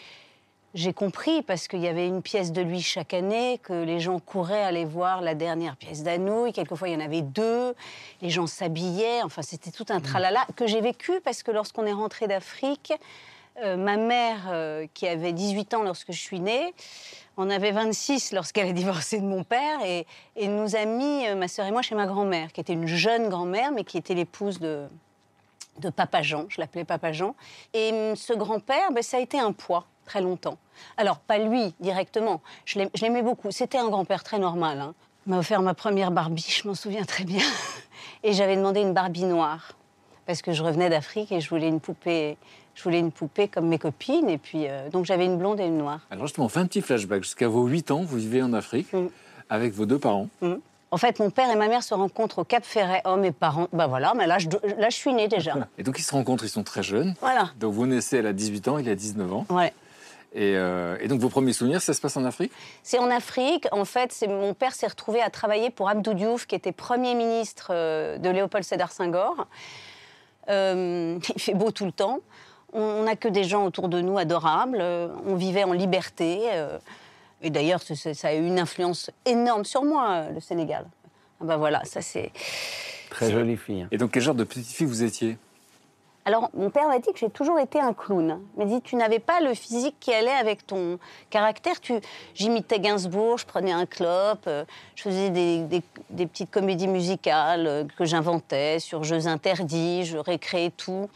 J'ai 0.74 0.92
compris 0.92 1.40
parce 1.42 1.66
qu'il 1.66 1.80
y 1.80 1.88
avait 1.88 2.06
une 2.06 2.20
pièce 2.20 2.52
de 2.52 2.60
lui 2.60 2.82
chaque 2.82 3.14
année, 3.14 3.58
que 3.62 3.72
les 3.72 4.00
gens 4.00 4.20
couraient 4.20 4.62
aller 4.62 4.84
voir 4.84 5.22
la 5.22 5.34
dernière 5.34 5.76
pièce 5.76 6.02
d'Anouilh. 6.02 6.52
Quelquefois, 6.52 6.88
il 6.88 6.92
y 6.92 6.96
en 6.96 7.04
avait 7.04 7.22
deux. 7.22 7.74
Les 8.20 8.28
gens 8.28 8.46
s'habillaient. 8.46 9.22
Enfin, 9.22 9.40
c'était 9.40 9.70
tout 9.70 9.86
un 9.88 10.00
tralala 10.00 10.44
que 10.56 10.66
j'ai 10.66 10.82
vécu 10.82 11.20
parce 11.24 11.42
que 11.42 11.50
lorsqu'on 11.50 11.86
est 11.86 11.92
rentré 11.92 12.28
d'Afrique, 12.28 12.92
euh, 13.64 13.76
ma 13.76 13.96
mère, 13.96 14.42
euh, 14.50 14.86
qui 14.92 15.08
avait 15.08 15.32
18 15.32 15.72
ans 15.72 15.82
lorsque 15.82 16.12
je 16.12 16.20
suis 16.20 16.38
née, 16.38 16.74
en 17.38 17.48
avait 17.48 17.72
26 17.72 18.32
lorsqu'elle 18.32 18.68
a 18.68 18.72
divorcé 18.72 19.20
de 19.20 19.26
mon 19.26 19.44
père 19.44 19.80
et, 19.84 20.06
nous 20.36 20.76
a 20.76 20.84
mis, 20.84 21.26
euh, 21.26 21.34
ma 21.34 21.48
sœur 21.48 21.64
et 21.64 21.70
moi, 21.70 21.80
chez 21.80 21.94
ma 21.94 22.06
grand-mère, 22.06 22.52
qui 22.52 22.60
était 22.60 22.74
une 22.74 22.86
jeune 22.86 23.30
grand-mère, 23.30 23.72
mais 23.72 23.84
qui 23.84 23.96
était 23.96 24.14
l'épouse 24.14 24.60
de, 24.60 24.86
de 25.78 25.88
Papa 25.88 26.20
Jean. 26.20 26.44
Je 26.50 26.60
l'appelais 26.60 26.84
Papa 26.84 27.12
Jean. 27.12 27.34
Et 27.72 27.90
hum, 27.90 28.16
ce 28.16 28.34
grand-père, 28.34 28.92
ben, 28.92 29.02
ça 29.02 29.16
a 29.16 29.20
été 29.20 29.40
un 29.40 29.52
poids 29.52 29.86
très 30.08 30.20
longtemps. 30.22 30.58
Alors, 30.96 31.18
pas 31.18 31.38
lui 31.38 31.74
directement, 31.80 32.40
je 32.64 32.78
l'aim- 32.78 32.90
je 32.94 33.02
l'aimais 33.02 33.22
beaucoup. 33.22 33.50
C'était 33.50 33.78
un 33.78 33.88
grand-père 33.88 34.24
très 34.24 34.38
normal. 34.38 34.80
hein. 34.80 34.94
Il 35.26 35.30
m'a 35.32 35.38
offert 35.38 35.60
ma 35.62 35.74
première 35.74 36.10
Barbie, 36.10 36.46
je 36.48 36.66
m'en 36.66 36.74
souviens 36.74 37.04
très 37.04 37.24
bien. 37.24 37.42
Et 38.24 38.32
j'avais 38.32 38.56
demandé 38.56 38.80
une 38.80 38.94
Barbie 38.94 39.24
noire, 39.24 39.72
parce 40.26 40.40
que 40.42 40.52
je 40.52 40.62
revenais 40.62 40.88
d'Afrique 40.88 41.30
et 41.30 41.40
je 41.40 41.48
voulais 41.50 41.68
une 41.68 41.80
poupée, 41.80 42.36
je 42.74 42.82
voulais 42.82 42.98
une 42.98 43.12
poupée 43.12 43.46
comme 43.48 43.68
mes 43.68 43.78
copines. 43.78 44.28
Et 44.30 44.38
puis, 44.38 44.66
euh, 44.66 44.88
donc 44.88 45.04
j'avais 45.04 45.26
une 45.26 45.36
blonde 45.36 45.60
et 45.60 45.66
une 45.66 45.78
noire. 45.78 46.00
Alors 46.10 46.26
justement, 46.26 46.46
on 46.46 46.48
fait 46.48 46.60
un 46.60 46.66
petit 46.66 46.80
flashback. 46.80 47.22
Jusqu'à 47.22 47.48
vos 47.48 47.66
8 47.66 47.90
ans, 47.90 48.02
vous 48.02 48.16
vivez 48.16 48.42
en 48.42 48.52
Afrique 48.54 48.92
Mm. 48.92 49.06
avec 49.50 49.72
vos 49.74 49.84
deux 49.86 49.98
parents. 49.98 50.28
En 50.90 50.96
fait, 50.96 51.18
mon 51.20 51.28
père 51.30 51.50
et 51.50 51.56
ma 51.56 51.68
mère 51.68 51.82
se 51.82 51.92
rencontrent 51.92 52.38
au 52.38 52.44
Cap 52.44 52.64
Ferret. 52.64 53.02
Oh, 53.04 53.16
mes 53.16 53.30
parents, 53.32 53.68
bah 53.74 53.86
voilà, 53.86 54.14
mais 54.16 54.26
là, 54.26 54.38
je, 54.38 54.48
do- 54.48 54.58
là, 54.78 54.88
je 54.88 54.96
suis 54.96 55.12
née 55.12 55.28
déjà. 55.28 55.54
Et 55.78 55.82
donc 55.82 55.98
ils 55.98 56.02
se 56.02 56.12
rencontrent, 56.12 56.44
ils 56.44 56.48
sont 56.48 56.62
très 56.64 56.82
jeunes. 56.82 57.14
Voilà. 57.20 57.50
Donc 57.60 57.74
vous 57.74 57.86
naissez, 57.86 58.16
elle 58.16 58.26
a 58.26 58.32
18 58.32 58.68
ans, 58.68 58.78
il 58.78 58.88
a 58.88 58.94
19 58.94 59.30
ans. 59.34 59.46
Ouais. 59.50 59.74
Et, 60.34 60.56
euh, 60.56 60.98
et 61.00 61.08
donc 61.08 61.20
vos 61.20 61.30
premiers 61.30 61.52
souvenirs, 61.54 61.80
ça 61.80 61.94
se 61.94 62.00
passe 62.00 62.16
en 62.16 62.24
Afrique? 62.24 62.52
C'est 62.82 62.98
en 62.98 63.10
Afrique. 63.10 63.66
En 63.72 63.84
fait, 63.84 64.14
mon 64.28 64.52
père 64.54 64.74
s'est 64.74 64.86
retrouvé 64.86 65.22
à 65.22 65.30
travailler 65.30 65.70
pour 65.70 65.88
Abdou 65.88 66.12
Diouf, 66.14 66.46
qui 66.46 66.54
était 66.54 66.72
Premier 66.72 67.14
ministre 67.14 67.68
euh, 67.70 68.18
de 68.18 68.28
Léopold 68.28 68.64
Sédar 68.64 68.92
Senghor. 68.92 69.46
Euh, 70.50 71.18
il 71.34 71.40
fait 71.40 71.54
beau 71.54 71.70
tout 71.70 71.86
le 71.86 71.92
temps. 71.92 72.20
On 72.74 73.04
n'a 73.04 73.16
que 73.16 73.28
des 73.28 73.44
gens 73.44 73.64
autour 73.64 73.88
de 73.88 74.00
nous 74.02 74.18
adorables. 74.18 74.82
On 75.26 75.34
vivait 75.36 75.64
en 75.64 75.72
liberté. 75.72 76.40
et 77.40 77.48
d'ailleurs, 77.48 77.80
ça 77.80 78.28
a 78.28 78.34
eu 78.34 78.44
une 78.44 78.58
influence 78.58 79.10
énorme 79.24 79.64
sur 79.64 79.84
moi, 79.84 80.26
le 80.34 80.40
Sénégal. 80.40 80.84
Ah 81.40 81.44
bah 81.44 81.56
voilà, 81.56 81.82
ça 81.84 82.02
c'est. 82.02 82.30
Très 83.08 83.30
jolie 83.30 83.56
fille. 83.56 83.82
hein. 83.82 83.88
Et 83.90 83.96
donc 83.96 84.10
quel 84.10 84.22
genre 84.22 84.34
de 84.34 84.44
petite 84.44 84.66
fille 84.66 84.86
vous 84.86 85.02
étiez? 85.02 85.38
Alors, 86.28 86.50
mon 86.52 86.68
père 86.68 86.88
m'a 86.88 86.98
dit 86.98 87.10
que 87.10 87.18
j'ai 87.18 87.30
toujours 87.30 87.58
été 87.58 87.80
un 87.80 87.94
clown. 87.94 88.38
Il 88.54 88.58
m'a 88.58 88.66
dit, 88.66 88.82
tu 88.82 88.96
n'avais 88.96 89.18
pas 89.18 89.40
le 89.40 89.54
physique 89.54 89.94
qui 89.98 90.12
allait 90.12 90.28
avec 90.30 90.66
ton 90.66 90.98
caractère. 91.30 91.80
Tu... 91.80 91.94
J'imitais 92.34 92.80
Gainsbourg, 92.80 93.38
je 93.38 93.46
prenais 93.46 93.72
un 93.72 93.86
clope, 93.86 94.44
euh, 94.46 94.66
je 94.94 95.04
faisais 95.04 95.30
des, 95.30 95.82
petites 96.10 96.50
comédies 96.50 96.86
musicales 96.86 97.66
euh, 97.66 97.84
que 97.96 98.04
j'inventais 98.04 98.78
sur 98.78 99.04
jeux 99.04 99.26
interdits, 99.26 100.04
je 100.04 100.18
récréais 100.18 100.70
tout. 100.70 101.08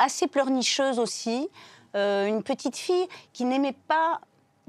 Assez 0.00 0.26
pleurnicheuse 0.26 0.98
aussi. 0.98 1.48
Euh, 1.94 2.26
une 2.26 2.42
petite 2.42 2.76
fille 2.76 3.06
qui 3.32 3.44
n'aimait 3.44 3.76
pas 3.86 4.20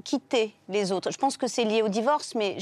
quitter 0.04 0.54
les 0.68 0.92
autres. 0.92 1.10
Je 1.10 1.18
pense 1.18 1.36
que 1.36 1.48
c'est 1.48 1.64
lié 1.64 1.82
au 1.82 1.88
divorce, 1.88 2.36
mais 2.36 2.56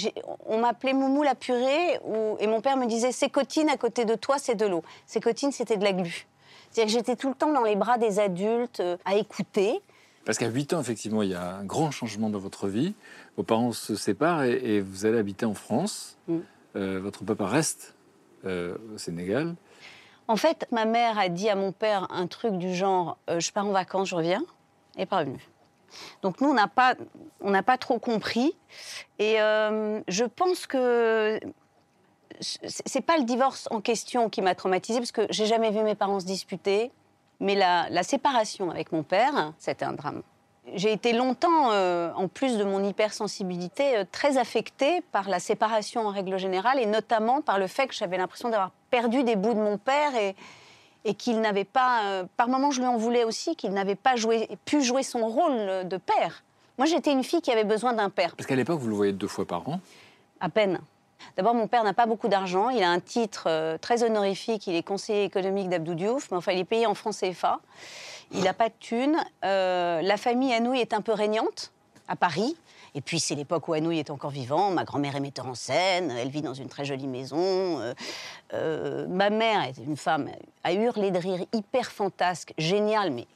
on 0.46 0.56
m'appelait 0.56 0.94
Moumou 0.94 1.22
la 1.22 1.34
purée, 1.34 2.00
et 2.38 2.46
mon 2.46 2.62
père 2.62 2.78
me 2.78 2.86
disait 2.86 3.12
c'est 3.12 3.28
cotine 3.28 3.68
à 3.68 3.76
côté 3.76 4.06
de 4.06 4.14
toi, 4.14 4.36
c'est 4.38 4.54
de 4.54 4.64
l'eau. 4.64 4.82
C'est 5.06 5.22
cotine, 5.22 5.52
c'était 5.52 5.76
de 5.76 5.84
la 5.84 5.92
glu. 5.92 6.26
C'est-à-dire 6.70 6.94
que 6.94 6.98
j'étais 6.98 7.16
tout 7.16 7.28
le 7.28 7.34
temps 7.34 7.52
dans 7.52 7.64
les 7.64 7.76
bras 7.76 7.98
des 7.98 8.18
adultes, 8.18 8.80
euh, 8.80 8.96
à 9.04 9.16
écouter. 9.16 9.80
Parce 10.24 10.38
qu'à 10.38 10.48
8 10.48 10.74
ans, 10.74 10.80
effectivement, 10.80 11.22
il 11.22 11.30
y 11.30 11.34
a 11.34 11.56
un 11.56 11.64
grand 11.64 11.90
changement 11.90 12.30
dans 12.30 12.38
votre 12.38 12.68
vie. 12.68 12.94
Vos 13.36 13.42
parents 13.42 13.72
se 13.72 13.96
séparent 13.96 14.44
et, 14.44 14.52
et 14.52 14.80
vous 14.80 15.06
allez 15.06 15.18
habiter 15.18 15.46
en 15.46 15.54
France. 15.54 16.18
Mm. 16.28 16.38
Euh, 16.76 17.00
votre 17.02 17.24
papa 17.24 17.46
reste 17.46 17.94
euh, 18.44 18.76
au 18.94 18.98
Sénégal. 18.98 19.54
En 20.28 20.36
fait, 20.36 20.66
ma 20.70 20.84
mère 20.84 21.18
a 21.18 21.28
dit 21.28 21.48
à 21.48 21.56
mon 21.56 21.72
père 21.72 22.06
un 22.10 22.26
truc 22.26 22.56
du 22.58 22.74
genre 22.74 23.18
euh, 23.28 23.40
je 23.40 23.50
pars 23.50 23.66
en 23.66 23.72
vacances, 23.72 24.08
je 24.08 24.14
reviens, 24.14 24.44
et 24.96 25.06
pas 25.06 25.18
revenu. 25.18 25.44
Donc 26.22 26.40
nous, 26.40 26.48
on 26.48 26.54
n'a 26.54 26.68
pas, 26.68 26.94
on 27.40 27.60
pas 27.62 27.76
trop 27.76 27.98
compris. 27.98 28.56
Et 29.18 29.34
je 29.38 30.24
pense 30.24 30.68
que 30.68 31.40
c'est 32.40 33.00
pas 33.00 33.16
le 33.18 33.24
divorce 33.24 33.68
en 33.70 33.80
question 33.80 34.28
qui 34.28 34.42
m'a 34.42 34.54
traumatisée, 34.54 34.98
parce 34.98 35.12
que 35.12 35.26
j'ai 35.30 35.46
jamais 35.46 35.70
vu 35.70 35.82
mes 35.82 35.94
parents 35.94 36.20
se 36.20 36.26
disputer. 36.26 36.90
Mais 37.42 37.54
la, 37.54 37.88
la 37.88 38.02
séparation 38.02 38.70
avec 38.70 38.92
mon 38.92 39.02
père, 39.02 39.52
c'était 39.58 39.86
un 39.86 39.92
drame. 39.94 40.22
J'ai 40.74 40.92
été 40.92 41.14
longtemps, 41.14 41.70
euh, 41.72 42.12
en 42.14 42.28
plus 42.28 42.58
de 42.58 42.64
mon 42.64 42.84
hypersensibilité, 42.84 43.96
euh, 43.96 44.04
très 44.10 44.36
affectée 44.36 45.00
par 45.10 45.28
la 45.28 45.40
séparation 45.40 46.06
en 46.06 46.10
règle 46.10 46.36
générale, 46.38 46.78
et 46.78 46.86
notamment 46.86 47.40
par 47.40 47.58
le 47.58 47.66
fait 47.66 47.86
que 47.86 47.94
j'avais 47.94 48.18
l'impression 48.18 48.50
d'avoir 48.50 48.70
perdu 48.90 49.24
des 49.24 49.36
bouts 49.36 49.54
de 49.54 49.58
mon 49.60 49.78
père 49.78 50.14
et, 50.16 50.36
et 51.06 51.14
qu'il 51.14 51.40
n'avait 51.40 51.64
pas, 51.64 52.04
euh, 52.04 52.24
par 52.36 52.48
moments 52.48 52.70
je 52.70 52.80
lui 52.80 52.86
en 52.86 52.98
voulais 52.98 53.24
aussi, 53.24 53.56
qu'il 53.56 53.72
n'avait 53.72 53.94
pas 53.94 54.16
joué, 54.16 54.48
pu 54.66 54.82
jouer 54.82 55.02
son 55.02 55.26
rôle 55.26 55.88
de 55.88 55.96
père. 55.96 56.44
Moi 56.76 56.86
j'étais 56.86 57.10
une 57.10 57.24
fille 57.24 57.40
qui 57.40 57.50
avait 57.50 57.64
besoin 57.64 57.94
d'un 57.94 58.10
père, 58.10 58.36
Parce 58.36 58.46
qu'à 58.46 58.54
l'époque, 58.54 58.80
vous 58.80 58.88
le 58.88 58.94
voyez 58.94 59.12
deux 59.12 59.28
fois 59.28 59.46
par 59.46 59.66
an? 59.68 59.80
à 60.40 60.48
peine. 60.50 60.78
D'abord, 61.36 61.54
mon 61.54 61.66
père 61.68 61.84
n'a 61.84 61.92
pas 61.94 62.06
beaucoup 62.06 62.28
d'argent. 62.28 62.70
Il 62.70 62.82
a 62.82 62.90
un 62.90 63.00
titre 63.00 63.44
euh, 63.46 63.78
très 63.78 64.02
honorifique. 64.02 64.66
Il 64.66 64.74
est 64.74 64.82
conseiller 64.82 65.24
économique 65.24 65.68
d'Abdou 65.68 65.94
Diouf, 65.94 66.30
mais 66.30 66.36
enfin, 66.36 66.52
il 66.52 66.58
est 66.58 66.64
payé 66.64 66.86
en 66.86 66.94
francs 66.94 67.14
CFA. 67.18 67.60
Il 68.32 68.42
n'a 68.44 68.54
pas 68.54 68.68
de 68.68 68.74
thunes. 68.78 69.16
Euh, 69.44 70.02
la 70.02 70.16
famille 70.16 70.52
Anouilh 70.54 70.80
est 70.80 70.94
un 70.94 71.00
peu 71.00 71.12
régnante 71.12 71.72
à 72.08 72.16
Paris. 72.16 72.56
Et 72.94 73.00
puis, 73.00 73.20
c'est 73.20 73.34
l'époque 73.36 73.68
où 73.68 73.72
Anouilh 73.72 73.98
est 74.00 74.10
encore 74.10 74.30
vivant. 74.30 74.70
Ma 74.70 74.84
grand-mère 74.84 75.14
est 75.16 75.20
metteur 75.20 75.46
en 75.46 75.54
scène. 75.54 76.10
Elle 76.10 76.28
vit 76.28 76.42
dans 76.42 76.54
une 76.54 76.68
très 76.68 76.84
jolie 76.84 77.06
maison. 77.06 77.80
Euh, 78.52 79.06
ma 79.08 79.30
mère 79.30 79.62
est 79.64 79.78
une 79.78 79.96
femme 79.96 80.28
à 80.64 80.72
hurler 80.72 81.10
de 81.12 81.18
rire, 81.18 81.44
hyper 81.52 81.90
fantasque, 81.92 82.52
géniale, 82.58 83.10
mais 83.12 83.26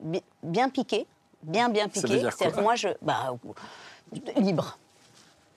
bi- 0.00 0.22
bien 0.42 0.68
piquée. 0.70 1.06
Bien, 1.42 1.68
bien 1.68 1.88
piquée. 1.88 2.08
dire 2.20 2.32
C'est-à-dire 2.32 2.62
moi, 2.62 2.74
je. 2.76 2.88
Bah, 3.02 3.34
libre. 4.36 4.78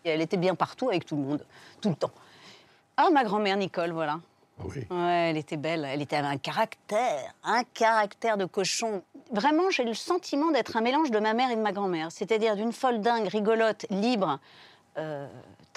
Et 0.05 0.09
elle 0.09 0.21
était 0.21 0.37
bien 0.37 0.55
partout 0.55 0.89
avec 0.89 1.05
tout 1.05 1.15
le 1.15 1.21
monde, 1.23 1.45
tout 1.81 1.89
le 1.89 1.95
temps. 1.95 2.11
Ah, 2.97 3.09
ma 3.11 3.23
grand-mère 3.23 3.57
Nicole, 3.57 3.91
voilà. 3.91 4.19
Oui. 4.63 4.87
Ouais, 4.89 5.29
elle 5.29 5.37
était 5.37 5.57
belle. 5.57 5.85
Elle 5.85 6.01
était 6.01 6.15
elle 6.15 6.25
avait 6.25 6.33
un 6.33 6.37
caractère, 6.37 7.33
un 7.43 7.63
caractère 7.63 8.37
de 8.37 8.45
cochon. 8.45 9.03
Vraiment, 9.31 9.69
j'ai 9.69 9.83
le 9.83 9.93
sentiment 9.93 10.51
d'être 10.51 10.77
un 10.77 10.81
mélange 10.81 11.11
de 11.11 11.19
ma 11.19 11.33
mère 11.33 11.51
et 11.51 11.55
de 11.55 11.61
ma 11.61 11.71
grand-mère. 11.71 12.11
C'est-à-dire 12.11 12.55
d'une 12.55 12.73
folle 12.73 13.01
dingue, 13.01 13.27
rigolote, 13.27 13.85
libre, 13.91 14.39
euh, 14.97 15.27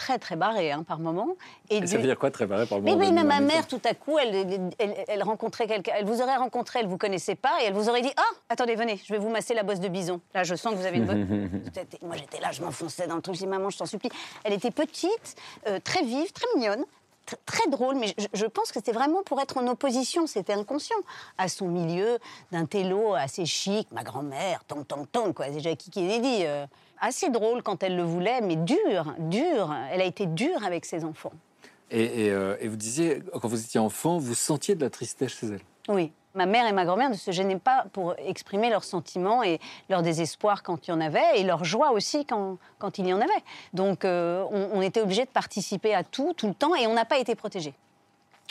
très 0.01 0.19
très 0.19 0.35
barrée 0.35 0.73
hein, 0.73 0.83
par 0.83 0.99
moment. 0.99 1.29
Et 1.69 1.87
ça 1.87 1.97
veut 1.99 2.03
dire 2.05 2.19
quoi, 2.19 2.31
très 2.31 2.47
barré 2.47 2.65
par 2.65 2.81
mais, 2.81 2.93
moment 2.93 3.13
mais 3.13 3.21
de 3.23 3.27
ma 3.27 3.41
mère, 3.41 3.67
tout 3.67 3.81
à 3.85 3.93
coup, 3.93 4.19
elle, 4.19 4.35
elle, 4.35 4.71
elle- 4.79 5.05
elle 5.09 5.23
rencontrait 5.23 5.67
quelqu'un. 5.67 5.93
Elle 5.99 6.07
vous 6.07 6.23
aurait 6.23 6.37
rencontré, 6.37 6.79
elle 6.81 6.87
vous 6.87 6.97
connaissait 6.97 7.35
pas, 7.35 7.53
et 7.61 7.67
elle 7.67 7.75
vous 7.75 7.89
aurait 7.91 8.01
dit 8.01 8.13
Ah, 8.17 8.23
attendez, 8.49 8.77
venez, 8.77 8.99
je 9.05 9.13
vais 9.13 9.19
vous 9.19 9.29
masser 9.29 9.53
la 9.53 9.63
bosse 9.63 9.79
de 9.81 9.89
bison. 9.89 10.21
Là, 10.35 10.43
je 10.43 10.55
sens 10.55 10.73
que 10.73 10.79
vous 10.79 10.87
avez 10.87 10.97
une 10.97 11.05
bonne. 11.05 11.51
Moi, 12.03 12.17
j'étais 12.17 12.41
là, 12.41 12.51
je 12.51 12.63
m'enfonçais 12.63 13.07
dans 13.07 13.17
le 13.17 13.21
truc. 13.23 13.35
Je 13.35 13.41
dis 13.41 13.47
Maman, 13.47 13.69
je 13.69 13.77
t'en 13.77 13.87
supplie. 13.87 14.09
Elle 14.45 14.55
était 14.55 14.71
petite, 14.71 15.37
euh, 15.69 15.79
très 15.85 16.03
vive, 16.03 16.33
très 16.33 16.47
mignonne. 16.57 16.85
tr- 17.29 17.35
Très 17.45 17.69
drôle, 17.69 17.97
mais 17.97 18.09
je, 18.19 18.27
je 18.33 18.47
pense 18.47 18.69
que 18.73 18.75
c'était 18.81 18.93
vraiment 18.93 19.23
pour 19.23 19.39
être 19.43 19.59
en 19.59 19.67
opposition, 19.69 20.27
c'était 20.27 20.55
inconscient, 20.55 20.97
à 21.37 21.49
son 21.49 21.69
milieu 21.69 22.19
d'un 22.53 22.65
télo 22.65 23.13
assez 23.15 23.45
chic, 23.45 23.87
ma 23.93 24.03
grand-mère, 24.03 24.65
tong 24.67 24.85
tong 24.87 25.07
tong, 25.13 25.35
quoi, 25.35 25.47
c'est 25.53 25.61
Jackie 25.61 25.91
Kennedy. 25.91 26.39
euh, 26.47 26.65
assez 27.01 27.31
drôle 27.31 27.63
quand 27.63 27.83
elle 27.83 27.97
le 27.97 28.03
voulait, 28.03 28.41
mais 28.41 28.57
dur, 28.57 29.15
dur. 29.19 29.75
Elle 29.93 30.01
a 30.01 30.05
été 30.05 30.27
dure 30.27 30.65
avec 30.65 30.85
ses 30.85 31.05
enfants. 31.05 31.33
Et, 31.91 32.27
et, 32.27 32.31
euh, 32.31 32.57
et 32.61 32.69
vous 32.69 32.77
disiez, 32.77 33.23
quand 33.41 33.49
vous 33.49 33.61
étiez 33.61 33.81
enfant, 33.81 34.19
vous 34.19 34.35
sentiez 34.35 34.75
de 34.75 34.83
la 34.83 34.91
tristesse 34.91 35.33
chez 35.33 35.47
elle. 35.47 35.61
Oui. 35.89 36.13
Ma 36.37 36.47
mère 36.47 36.65
et 36.69 36.73
ma 36.73 36.85
grand-mère 36.85 37.11
ne 37.11 37.17
se 37.17 37.33
gênaient 37.33 37.59
pas 37.59 37.87
pour 37.93 38.15
exprimer 38.19 38.71
leurs 38.71 38.85
sentiments 38.85 39.43
et 39.43 39.59
leur 39.89 40.03
désespoir 40.03 40.63
quand 40.63 40.87
il 40.87 40.93
y 40.93 40.95
en 40.95 41.01
avait, 41.01 41.41
et 41.41 41.43
leur 41.43 41.65
joie 41.65 41.91
aussi 41.91 42.25
quand, 42.25 42.59
quand 42.79 42.99
il 42.99 43.09
y 43.09 43.13
en 43.13 43.21
avait. 43.21 43.43
Donc 43.73 44.05
euh, 44.05 44.45
on, 44.53 44.69
on 44.75 44.81
était 44.81 45.01
obligés 45.01 45.25
de 45.25 45.31
participer 45.31 45.93
à 45.93 46.05
tout, 46.05 46.33
tout 46.37 46.47
le 46.47 46.55
temps, 46.55 46.77
et 46.77 46.87
on 46.87 46.95
n'a 46.95 47.05
pas 47.05 47.19
été 47.19 47.35
protégés. 47.35 47.75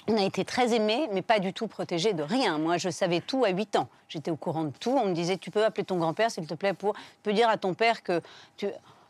On 0.07 0.17
a 0.17 0.23
été 0.23 0.43
très 0.43 0.73
aimés, 0.73 1.07
mais 1.13 1.21
pas 1.21 1.39
du 1.39 1.53
tout 1.53 1.67
protégés 1.67 2.13
de 2.13 2.23
rien. 2.23 2.57
Moi, 2.57 2.77
je 2.77 2.89
savais 2.89 3.21
tout 3.21 3.43
à 3.45 3.49
8 3.49 3.75
ans. 3.75 3.89
J'étais 4.07 4.31
au 4.31 4.35
courant 4.35 4.63
de 4.63 4.71
tout. 4.79 4.91
On 4.91 5.07
me 5.07 5.13
disait, 5.13 5.37
tu 5.37 5.51
peux 5.51 5.63
appeler 5.63 5.83
ton 5.83 5.97
grand-père, 5.97 6.31
s'il 6.31 6.47
te 6.47 6.55
plaît, 6.55 6.73
pour... 6.73 6.93
Tu 6.93 7.01
peux 7.23 7.33
dire 7.33 7.49
à 7.49 7.57
ton 7.57 7.73
père 7.73 8.01
que... 8.01 8.21
Tu... 8.57 8.67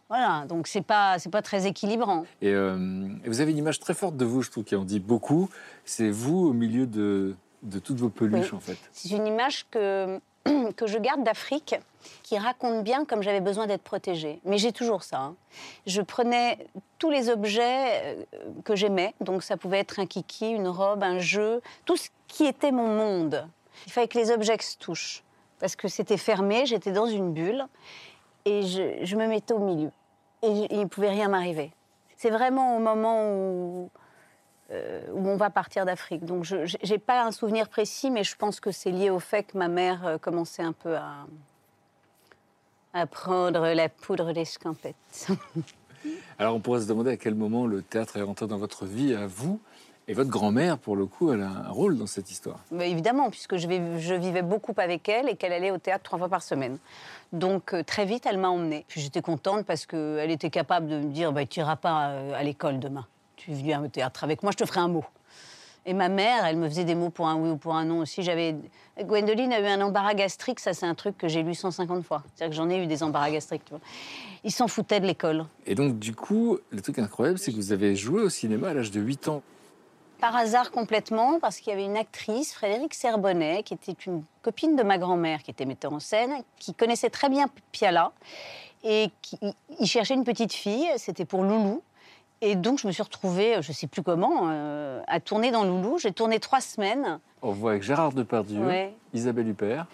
Voilà, 0.09 0.45
donc 0.47 0.67
c'est 0.67 0.81
pas, 0.81 1.19
c'est 1.19 1.29
pas 1.29 1.43
très 1.43 1.67
équilibrant. 1.67 2.25
Et, 2.41 2.49
euh, 2.49 3.07
et 3.23 3.29
vous 3.29 3.41
avez 3.41 3.51
une 3.51 3.59
image 3.59 3.79
très 3.79 3.93
forte 3.93 4.17
de 4.17 4.25
vous, 4.25 4.41
je 4.41 4.49
trouve, 4.49 4.63
qui 4.63 4.75
en 4.75 4.83
dit 4.83 4.99
beaucoup. 4.99 5.49
C'est 5.85 6.09
vous 6.09 6.47
au 6.47 6.53
milieu 6.53 6.87
de, 6.87 7.35
de 7.63 7.79
toutes 7.79 7.97
vos 7.99 8.09
peluches, 8.09 8.51
Oui. 8.51 8.57
en 8.57 8.59
fait. 8.59 8.77
C'est 8.91 9.09
une 9.09 9.27
image 9.27 9.65
que, 9.69 10.19
que 10.75 10.87
je 10.87 10.97
garde 10.97 11.23
d'Afrique, 11.23 11.75
qui 12.23 12.37
raconte 12.37 12.83
bien 12.83 13.03
comme 13.05 13.21
j'avais 13.21 13.41
besoin 13.41 13.67
d'être 13.67 13.81
protégée. 13.83 14.39
Mais 14.45 14.57
j'ai 14.57 14.71
toujours 14.71 15.03
ça. 15.03 15.17
hein. 15.19 15.35
Je 15.85 16.01
prenais 16.01 16.57
tous 16.97 17.09
les 17.09 17.29
objets 17.29 18.01
euh, 18.03 18.23
que 18.63 18.75
j'aimais, 18.75 19.13
donc 19.19 19.43
ça 19.43 19.57
pouvait 19.57 19.79
être 19.79 19.99
un 19.99 20.05
kiki, 20.05 20.49
une 20.51 20.67
robe, 20.69 21.03
un 21.03 21.19
jeu, 21.19 21.61
tout 21.85 21.97
ce 21.97 22.09
qui 22.27 22.45
était 22.45 22.71
mon 22.71 22.87
monde. 22.87 23.47
Il 23.85 23.91
fallait 23.91 24.07
que 24.07 24.17
les 24.17 24.31
objets 24.31 24.57
se 24.61 24.77
touchent, 24.77 25.23
parce 25.59 25.75
que 25.75 25.87
c'était 25.89 26.17
fermé, 26.17 26.65
j'étais 26.65 26.91
dans 26.91 27.05
une 27.07 27.33
bulle, 27.33 27.65
et 28.45 28.61
je, 28.63 29.03
je 29.03 29.15
me 29.17 29.27
mettais 29.27 29.53
au 29.53 29.59
milieu. 29.59 29.91
Et 30.41 30.47
il 30.71 30.79
ne 30.79 30.85
pouvait 30.85 31.09
rien 31.09 31.27
m'arriver. 31.27 31.71
C'est 32.15 32.29
vraiment 32.29 32.77
au 32.77 32.79
moment 32.79 33.29
où, 33.33 33.89
euh, 34.71 35.01
où 35.13 35.27
on 35.27 35.35
va 35.37 35.49
partir 35.49 35.85
d'Afrique. 35.85 36.25
Donc 36.25 36.43
je 36.43 36.55
n'ai 36.89 36.97
pas 36.99 37.23
un 37.23 37.31
souvenir 37.31 37.69
précis, 37.69 38.11
mais 38.11 38.23
je 38.23 38.35
pense 38.35 38.59
que 38.59 38.71
c'est 38.71 38.91
lié 38.91 39.09
au 39.09 39.19
fait 39.19 39.43
que 39.43 39.57
ma 39.57 39.67
mère 39.67 40.05
euh, 40.05 40.17
commençait 40.17 40.63
un 40.63 40.73
peu 40.73 40.95
à, 40.95 41.25
à 42.93 43.05
prendre 43.07 43.67
la 43.73 43.89
poudre 43.89 44.31
d'escampette. 44.33 45.27
Alors 46.39 46.55
on 46.55 46.59
pourrait 46.59 46.81
se 46.81 46.87
demander 46.87 47.11
à 47.11 47.17
quel 47.17 47.35
moment 47.35 47.67
le 47.67 47.81
théâtre 47.81 48.17
est 48.17 48.21
rentré 48.21 48.47
dans 48.47 48.57
votre 48.57 48.85
vie, 48.85 49.13
à 49.13 49.27
vous. 49.27 49.59
Et 50.07 50.13
votre 50.13 50.29
grand-mère, 50.31 50.79
pour 50.79 50.95
le 50.95 51.05
coup, 51.05 51.31
elle 51.31 51.41
a 51.43 51.49
un 51.49 51.69
rôle 51.69 51.95
dans 51.95 52.07
cette 52.07 52.31
histoire. 52.31 52.57
Mais 52.71 52.89
évidemment, 52.89 53.29
puisque 53.29 53.57
je, 53.57 53.67
vais- 53.67 53.99
je 53.99 54.15
vivais 54.15 54.41
beaucoup 54.41 54.73
avec 54.77 55.07
elle 55.07 55.29
et 55.29 55.35
qu'elle 55.35 55.53
allait 55.53 55.69
au 55.69 55.77
théâtre 55.77 56.03
trois 56.03 56.17
fois 56.17 56.29
par 56.29 56.41
semaine. 56.41 56.79
Donc 57.31 57.73
euh, 57.75 57.83
très 57.83 58.05
vite, 58.05 58.25
elle 58.25 58.39
m'a 58.39 58.47
emmenée. 58.49 58.85
Puis 58.87 59.01
j'étais 59.01 59.21
contente 59.21 59.67
parce 59.67 59.85
qu'elle 59.85 60.31
était 60.31 60.49
capable 60.49 60.87
de 60.87 60.97
me 60.97 61.11
dire 61.11 61.31
bah, 61.31 61.45
Tu 61.45 61.59
n'iras 61.59 61.75
pas 61.75 62.15
à 62.35 62.41
l'école 62.41 62.79
demain. 62.79 63.05
Tu 63.39 63.51
viens 63.51 63.81
au 63.81 63.87
théâtre 63.87 64.25
avec 64.25 64.43
moi, 64.43 64.51
je 64.51 64.57
te 64.57 64.65
ferai 64.65 64.81
un 64.81 64.89
mot. 64.89 65.05
Et 65.85 65.93
ma 65.93 66.09
mère, 66.09 66.45
elle 66.45 66.57
me 66.57 66.67
faisait 66.67 66.83
des 66.83 66.93
mots 66.93 67.09
pour 67.09 67.29
un 67.29 67.35
oui 67.35 67.51
ou 67.51 67.55
pour 67.55 67.73
un 67.73 67.85
non 67.85 67.99
aussi. 67.99 68.21
J'avais 68.21 68.53
Gwendoline 69.01 69.53
a 69.53 69.61
eu 69.61 69.65
un 69.65 69.79
embarras 69.79 70.13
gastrique, 70.13 70.59
ça 70.59 70.73
c'est 70.73 70.85
un 70.85 70.93
truc 70.93 71.17
que 71.17 71.29
j'ai 71.29 71.41
lu 71.41 71.55
150 71.55 72.03
fois. 72.03 72.21
C'est-à-dire 72.35 72.49
que 72.49 72.55
j'en 72.57 72.69
ai 72.69 72.83
eu 72.83 72.85
des 72.85 73.01
embarras 73.01 73.31
gastriques. 73.31 73.63
Tu 73.63 73.71
vois. 73.71 73.79
Ils 74.43 74.51
s'en 74.51 74.67
foutaient 74.67 74.99
de 74.99 75.05
l'école. 75.05 75.45
Et 75.65 75.75
donc, 75.75 75.97
du 75.97 76.13
coup, 76.13 76.59
le 76.69 76.81
truc 76.81 76.99
incroyable, 76.99 77.39
c'est 77.39 77.51
que 77.51 77.55
vous 77.55 77.71
avez 77.71 77.95
joué 77.95 78.21
au 78.21 78.29
cinéma 78.29 78.69
à 78.69 78.73
l'âge 78.73 78.91
de 78.91 78.99
8 78.99 79.29
ans. 79.29 79.41
Par 80.19 80.35
hasard 80.35 80.71
complètement, 80.71 81.39
parce 81.39 81.59
qu'il 81.59 81.71
y 81.71 81.73
avait 81.73 81.85
une 81.85 81.95
actrice, 81.95 82.53
Frédéric 82.53 82.93
Serbonnet, 82.93 83.63
qui 83.63 83.73
était 83.73 83.95
une 84.05 84.23
copine 84.41 84.75
de 84.75 84.83
ma 84.83 84.97
grand-mère, 84.97 85.43
qui 85.43 85.51
était 85.51 85.63
metteur 85.63 85.93
en 85.93 86.01
scène, 86.01 86.43
qui 86.57 86.73
connaissait 86.73 87.09
très 87.09 87.29
bien 87.29 87.47
Piala, 87.71 88.11
et 88.83 89.11
qui 89.21 89.39
il 89.79 89.87
cherchait 89.87 90.13
une 90.13 90.25
petite 90.25 90.51
fille, 90.51 90.89
c'était 90.97 91.23
pour 91.23 91.43
Loulou. 91.43 91.81
Et 92.41 92.55
donc 92.55 92.79
je 92.79 92.87
me 92.87 92.91
suis 92.91 93.03
retrouvée, 93.03 93.61
je 93.61 93.69
ne 93.69 93.73
sais 93.73 93.87
plus 93.87 94.01
comment, 94.01 94.43
euh, 94.49 95.01
à 95.07 95.19
tourner 95.19 95.51
dans 95.51 95.63
Loulou. 95.65 95.97
J'ai 95.97 96.11
tourné 96.13 96.39
trois 96.39 96.61
semaines. 96.61 97.19
On 97.41 97.51
voit 97.51 97.71
avec 97.71 97.83
Gérard 97.83 98.13
Depardieu, 98.13 98.61
Ouais. 98.65 98.93
Isabelle 99.13 99.47
Huppert. 99.49 99.85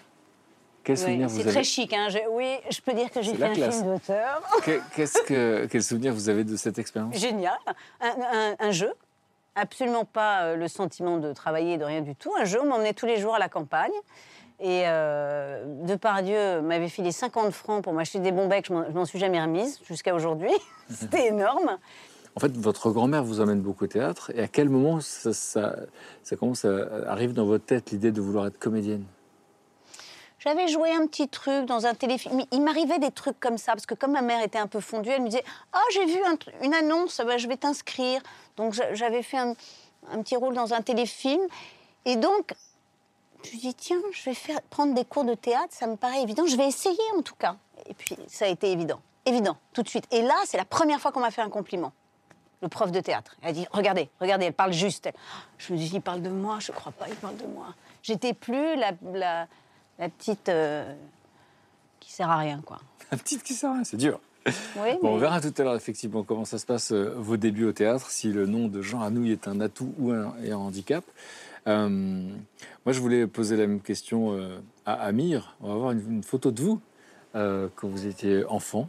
Quel 0.84 0.96
souvenir 0.96 1.28
vous 1.28 1.34
c'est 1.36 1.42
avez 1.42 1.50
très 1.50 1.64
chic. 1.64 1.92
Hein. 1.92 2.06
Je- 2.10 2.18
oui, 2.30 2.48
je 2.70 2.80
peux 2.80 2.92
dire 2.92 3.10
que 3.10 3.20
j'ai 3.20 3.32
C'est 3.32 3.38
fait 3.38 3.44
un 3.46 3.52
classe. 3.54 3.78
film 3.80 3.92
d'auteur. 3.94 4.42
Que, 4.62 5.66
quel 5.66 5.82
souvenir 5.82 6.14
vous 6.14 6.28
avez 6.28 6.44
de 6.44 6.56
cette 6.56 6.78
expérience 6.78 7.16
Génial. 7.16 7.58
Un, 8.00 8.10
un- 8.10 8.56
un 8.60 8.70
jeu. 8.70 8.92
Absolument 9.56 10.04
pas 10.04 10.42
euh, 10.42 10.56
le 10.56 10.68
sentiment 10.68 11.16
de 11.18 11.32
travailler, 11.32 11.76
de 11.78 11.84
rien 11.84 12.02
du 12.02 12.14
tout. 12.14 12.30
Un 12.40 12.44
jeu, 12.44 12.60
on 12.62 12.66
m'emmenait 12.66 12.92
tous 12.92 13.06
les 13.06 13.16
jours 13.16 13.34
à 13.34 13.40
la 13.40 13.48
campagne. 13.48 13.90
Et 14.60 14.82
euh, 14.86 15.64
Depardieu 15.86 16.60
m'avait 16.62 16.88
filé 16.88 17.10
50 17.10 17.50
francs 17.52 17.82
pour 17.82 17.92
m'acheter 17.92 18.20
des 18.20 18.30
bons 18.30 18.46
becs. 18.46 18.66
Je 18.68 18.74
je 18.88 18.94
m'en 18.94 19.04
suis 19.04 19.18
jamais 19.18 19.40
remise 19.42 19.80
jusqu'à 19.88 20.14
aujourd'hui. 20.14 20.52
C'était 20.88 21.26
énorme. 21.28 21.78
En 22.36 22.40
fait, 22.40 22.54
votre 22.54 22.90
grand-mère 22.90 23.24
vous 23.24 23.40
emmène 23.40 23.62
beaucoup 23.62 23.84
au 23.84 23.86
théâtre. 23.86 24.30
Et 24.34 24.42
à 24.42 24.48
quel 24.48 24.68
moment 24.68 25.00
ça, 25.00 25.32
ça, 25.32 25.74
ça 26.22 26.36
arrive 27.06 27.32
dans 27.32 27.46
votre 27.46 27.64
tête 27.64 27.90
l'idée 27.90 28.12
de 28.12 28.20
vouloir 28.20 28.46
être 28.46 28.58
comédienne? 28.58 29.04
J'avais 30.38 30.68
joué 30.68 30.92
un 30.92 31.06
petit 31.06 31.28
truc 31.28 31.64
dans 31.64 31.86
un 31.86 31.94
téléfilm. 31.94 32.42
Il 32.52 32.60
m'arrivait 32.60 32.98
des 32.98 33.10
trucs 33.10 33.40
comme 33.40 33.56
ça, 33.56 33.72
parce 33.72 33.86
que 33.86 33.94
comme 33.94 34.12
ma 34.12 34.20
mère 34.20 34.42
était 34.42 34.58
un 34.58 34.66
peu 34.66 34.80
fondue, 34.80 35.08
elle 35.08 35.22
me 35.22 35.28
disait 35.28 35.44
Ah, 35.72 35.80
j'ai 35.94 36.04
vu 36.04 36.18
une 36.62 36.74
annonce, 36.74 37.22
bah, 37.24 37.38
je 37.38 37.48
vais 37.48 37.56
t'inscrire. 37.56 38.20
Donc 38.58 38.74
j'a- 38.74 38.92
j'avais 38.94 39.22
fait 39.22 39.38
un, 39.38 39.54
un 40.12 40.22
petit 40.22 40.36
rôle 40.36 40.52
dans 40.54 40.74
un 40.74 40.82
téléfilm. 40.82 41.40
Et 42.04 42.16
donc, 42.16 42.54
je 43.36 43.38
me 43.38 43.44
suis 43.46 43.58
dit 43.58 43.74
Tiens, 43.74 44.02
je 44.12 44.22
vais 44.24 44.34
faire, 44.34 44.60
prendre 44.68 44.94
des 44.94 45.06
cours 45.06 45.24
de 45.24 45.34
théâtre, 45.34 45.70
ça 45.70 45.86
me 45.86 45.96
paraît 45.96 46.22
évident. 46.22 46.44
Je 46.46 46.56
vais 46.58 46.68
essayer 46.68 46.98
en 47.16 47.22
tout 47.22 47.34
cas. 47.34 47.56
Et 47.88 47.94
puis, 47.94 48.14
ça 48.28 48.44
a 48.44 48.48
été 48.48 48.70
évident. 48.70 49.00
Évident, 49.24 49.56
tout 49.72 49.82
de 49.82 49.88
suite. 49.88 50.04
Et 50.12 50.20
là, 50.20 50.36
c'est 50.44 50.58
la 50.58 50.66
première 50.66 51.00
fois 51.00 51.12
qu'on 51.12 51.20
m'a 51.20 51.30
fait 51.30 51.42
un 51.42 51.50
compliment. 51.50 51.92
Le 52.62 52.68
prof 52.68 52.90
de 52.90 53.00
théâtre. 53.00 53.36
Elle 53.42 53.50
a 53.50 53.52
dit 53.52 53.66
Regardez, 53.70 54.08
regardez, 54.20 54.46
elle 54.46 54.52
parle 54.52 54.72
juste. 54.72 55.10
Je 55.58 55.72
me 55.72 55.78
suis 55.78 55.88
dit 55.88 55.96
Il 55.96 56.02
parle 56.02 56.22
de 56.22 56.30
moi, 56.30 56.58
je 56.60 56.72
crois 56.72 56.92
pas, 56.92 57.06
il 57.08 57.16
parle 57.16 57.36
de 57.36 57.46
moi. 57.46 57.74
J'étais 58.02 58.32
plus 58.32 58.76
la, 58.76 58.92
la, 59.12 59.46
la 59.98 60.08
petite 60.08 60.48
euh, 60.48 60.94
qui 62.00 62.12
sert 62.12 62.30
à 62.30 62.38
rien, 62.38 62.62
quoi. 62.64 62.78
La 63.12 63.18
petite 63.18 63.42
qui 63.44 63.54
sert 63.54 63.70
à 63.70 63.74
rien, 63.74 63.84
c'est 63.84 63.96
dur. 63.96 64.18
Oui, 64.76 64.90
Bon, 65.02 65.14
on 65.14 65.18
verra 65.18 65.40
tout 65.40 65.52
à 65.58 65.62
l'heure 65.62 65.74
effectivement 65.74 66.22
comment 66.22 66.44
ça 66.44 66.58
se 66.58 66.66
passe 66.66 66.92
euh, 66.92 67.14
vos 67.16 67.36
débuts 67.36 67.64
au 67.64 67.72
théâtre, 67.72 68.10
si 68.10 68.28
le 68.32 68.46
nom 68.46 68.68
de 68.68 68.80
Jean 68.80 69.00
Anouilh 69.00 69.32
est 69.32 69.48
un 69.48 69.60
atout 69.60 69.92
ou 69.98 70.12
un, 70.12 70.34
et 70.42 70.52
un 70.52 70.56
handicap. 70.56 71.04
Euh, 71.66 71.88
moi, 71.88 72.92
je 72.92 73.00
voulais 73.00 73.26
poser 73.26 73.56
la 73.56 73.66
même 73.66 73.80
question 73.80 74.32
euh, 74.34 74.58
à 74.84 74.94
Amir. 74.94 75.56
On 75.60 75.68
va 75.68 75.74
voir 75.74 75.90
une, 75.92 76.16
une 76.16 76.22
photo 76.22 76.50
de 76.50 76.62
vous 76.62 76.80
quand 77.34 77.88
vous 77.88 78.06
étiez 78.06 78.46
enfant. 78.46 78.88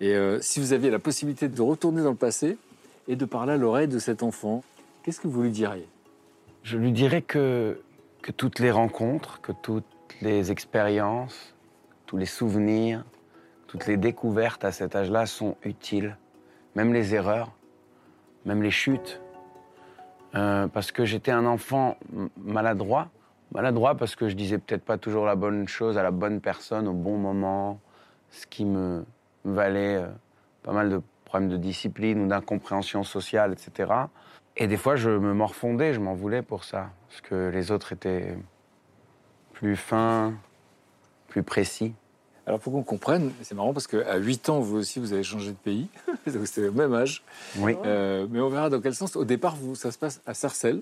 Et 0.00 0.16
si 0.40 0.58
vous 0.58 0.72
aviez 0.72 0.90
la 0.90 0.98
possibilité 0.98 1.46
de 1.46 1.62
retourner 1.62 2.02
dans 2.02 2.10
le 2.10 2.16
passé 2.16 2.58
et 3.08 3.16
de 3.16 3.24
parler 3.24 3.54
à 3.54 3.56
l'oreille 3.56 3.88
de 3.88 3.98
cet 3.98 4.22
enfant, 4.22 4.62
qu'est-ce 5.02 5.20
que 5.20 5.26
vous 5.26 5.42
lui 5.42 5.50
diriez? 5.50 5.88
Je 6.62 6.76
lui 6.76 6.92
dirais 6.92 7.22
que, 7.22 7.80
que 8.22 8.30
toutes 8.30 8.58
les 8.58 8.70
rencontres, 8.70 9.40
que 9.40 9.52
toutes 9.52 9.84
les 10.20 10.52
expériences, 10.52 11.54
tous 12.06 12.18
les 12.18 12.26
souvenirs, 12.26 13.04
toutes 13.66 13.86
les 13.86 13.96
découvertes 13.96 14.64
à 14.64 14.72
cet 14.72 14.94
âge-là 14.94 15.26
sont 15.26 15.56
utiles. 15.64 16.16
Même 16.74 16.92
les 16.92 17.14
erreurs, 17.14 17.52
même 18.44 18.62
les 18.62 18.70
chutes. 18.70 19.20
Euh, 20.34 20.68
parce 20.68 20.92
que 20.92 21.06
j'étais 21.06 21.30
un 21.30 21.46
enfant 21.46 21.96
maladroit. 22.36 23.08
Maladroit 23.52 23.94
parce 23.94 24.14
que 24.14 24.28
je 24.28 24.34
disais 24.34 24.58
peut-être 24.58 24.84
pas 24.84 24.98
toujours 24.98 25.24
la 25.24 25.34
bonne 25.34 25.66
chose 25.66 25.96
à 25.96 26.02
la 26.02 26.10
bonne 26.10 26.40
personne 26.40 26.86
au 26.86 26.92
bon 26.92 27.16
moment, 27.16 27.80
ce 28.30 28.46
qui 28.46 28.66
me 28.66 29.06
valait 29.44 29.96
euh, 29.96 30.08
pas 30.62 30.72
mal 30.72 30.90
de 30.90 31.00
problèmes 31.28 31.50
de 31.50 31.56
discipline 31.56 32.24
ou 32.24 32.26
d'incompréhension 32.26 33.04
sociale, 33.04 33.52
etc. 33.52 33.92
Et 34.56 34.66
des 34.66 34.76
fois, 34.76 34.96
je 34.96 35.10
me 35.10 35.32
morfondais, 35.34 35.94
je 35.94 36.00
m'en 36.00 36.14
voulais 36.14 36.42
pour 36.42 36.64
ça. 36.64 36.90
Parce 37.08 37.20
que 37.20 37.50
les 37.50 37.70
autres 37.70 37.92
étaient 37.92 38.36
plus 39.52 39.76
fins, 39.76 40.34
plus 41.28 41.42
précis. 41.42 41.94
Alors 42.46 42.60
pour 42.60 42.72
qu'on 42.72 42.82
comprenne, 42.82 43.30
c'est 43.42 43.54
marrant 43.54 43.74
parce 43.74 43.86
qu'à 43.86 44.16
8 44.16 44.48
ans, 44.48 44.60
vous 44.60 44.76
aussi, 44.76 44.98
vous 44.98 45.12
avez 45.12 45.22
changé 45.22 45.50
de 45.50 45.56
pays. 45.56 45.88
Donc 46.26 46.46
c'était 46.46 46.68
au 46.68 46.72
même 46.72 46.94
âge. 46.94 47.22
Oui. 47.58 47.76
Euh, 47.84 48.26
mais 48.30 48.40
on 48.40 48.48
verra 48.48 48.70
dans 48.70 48.80
quel 48.80 48.94
sens. 48.94 49.16
Au 49.16 49.24
départ, 49.24 49.54
vous, 49.54 49.74
ça 49.74 49.92
se 49.92 49.98
passe 49.98 50.22
à 50.26 50.34
Sarcelles. 50.34 50.80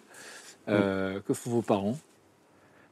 Euh, 0.69 1.21
Que 1.27 1.35
font 1.35 1.51
vos 1.51 1.63
parents? 1.63 1.97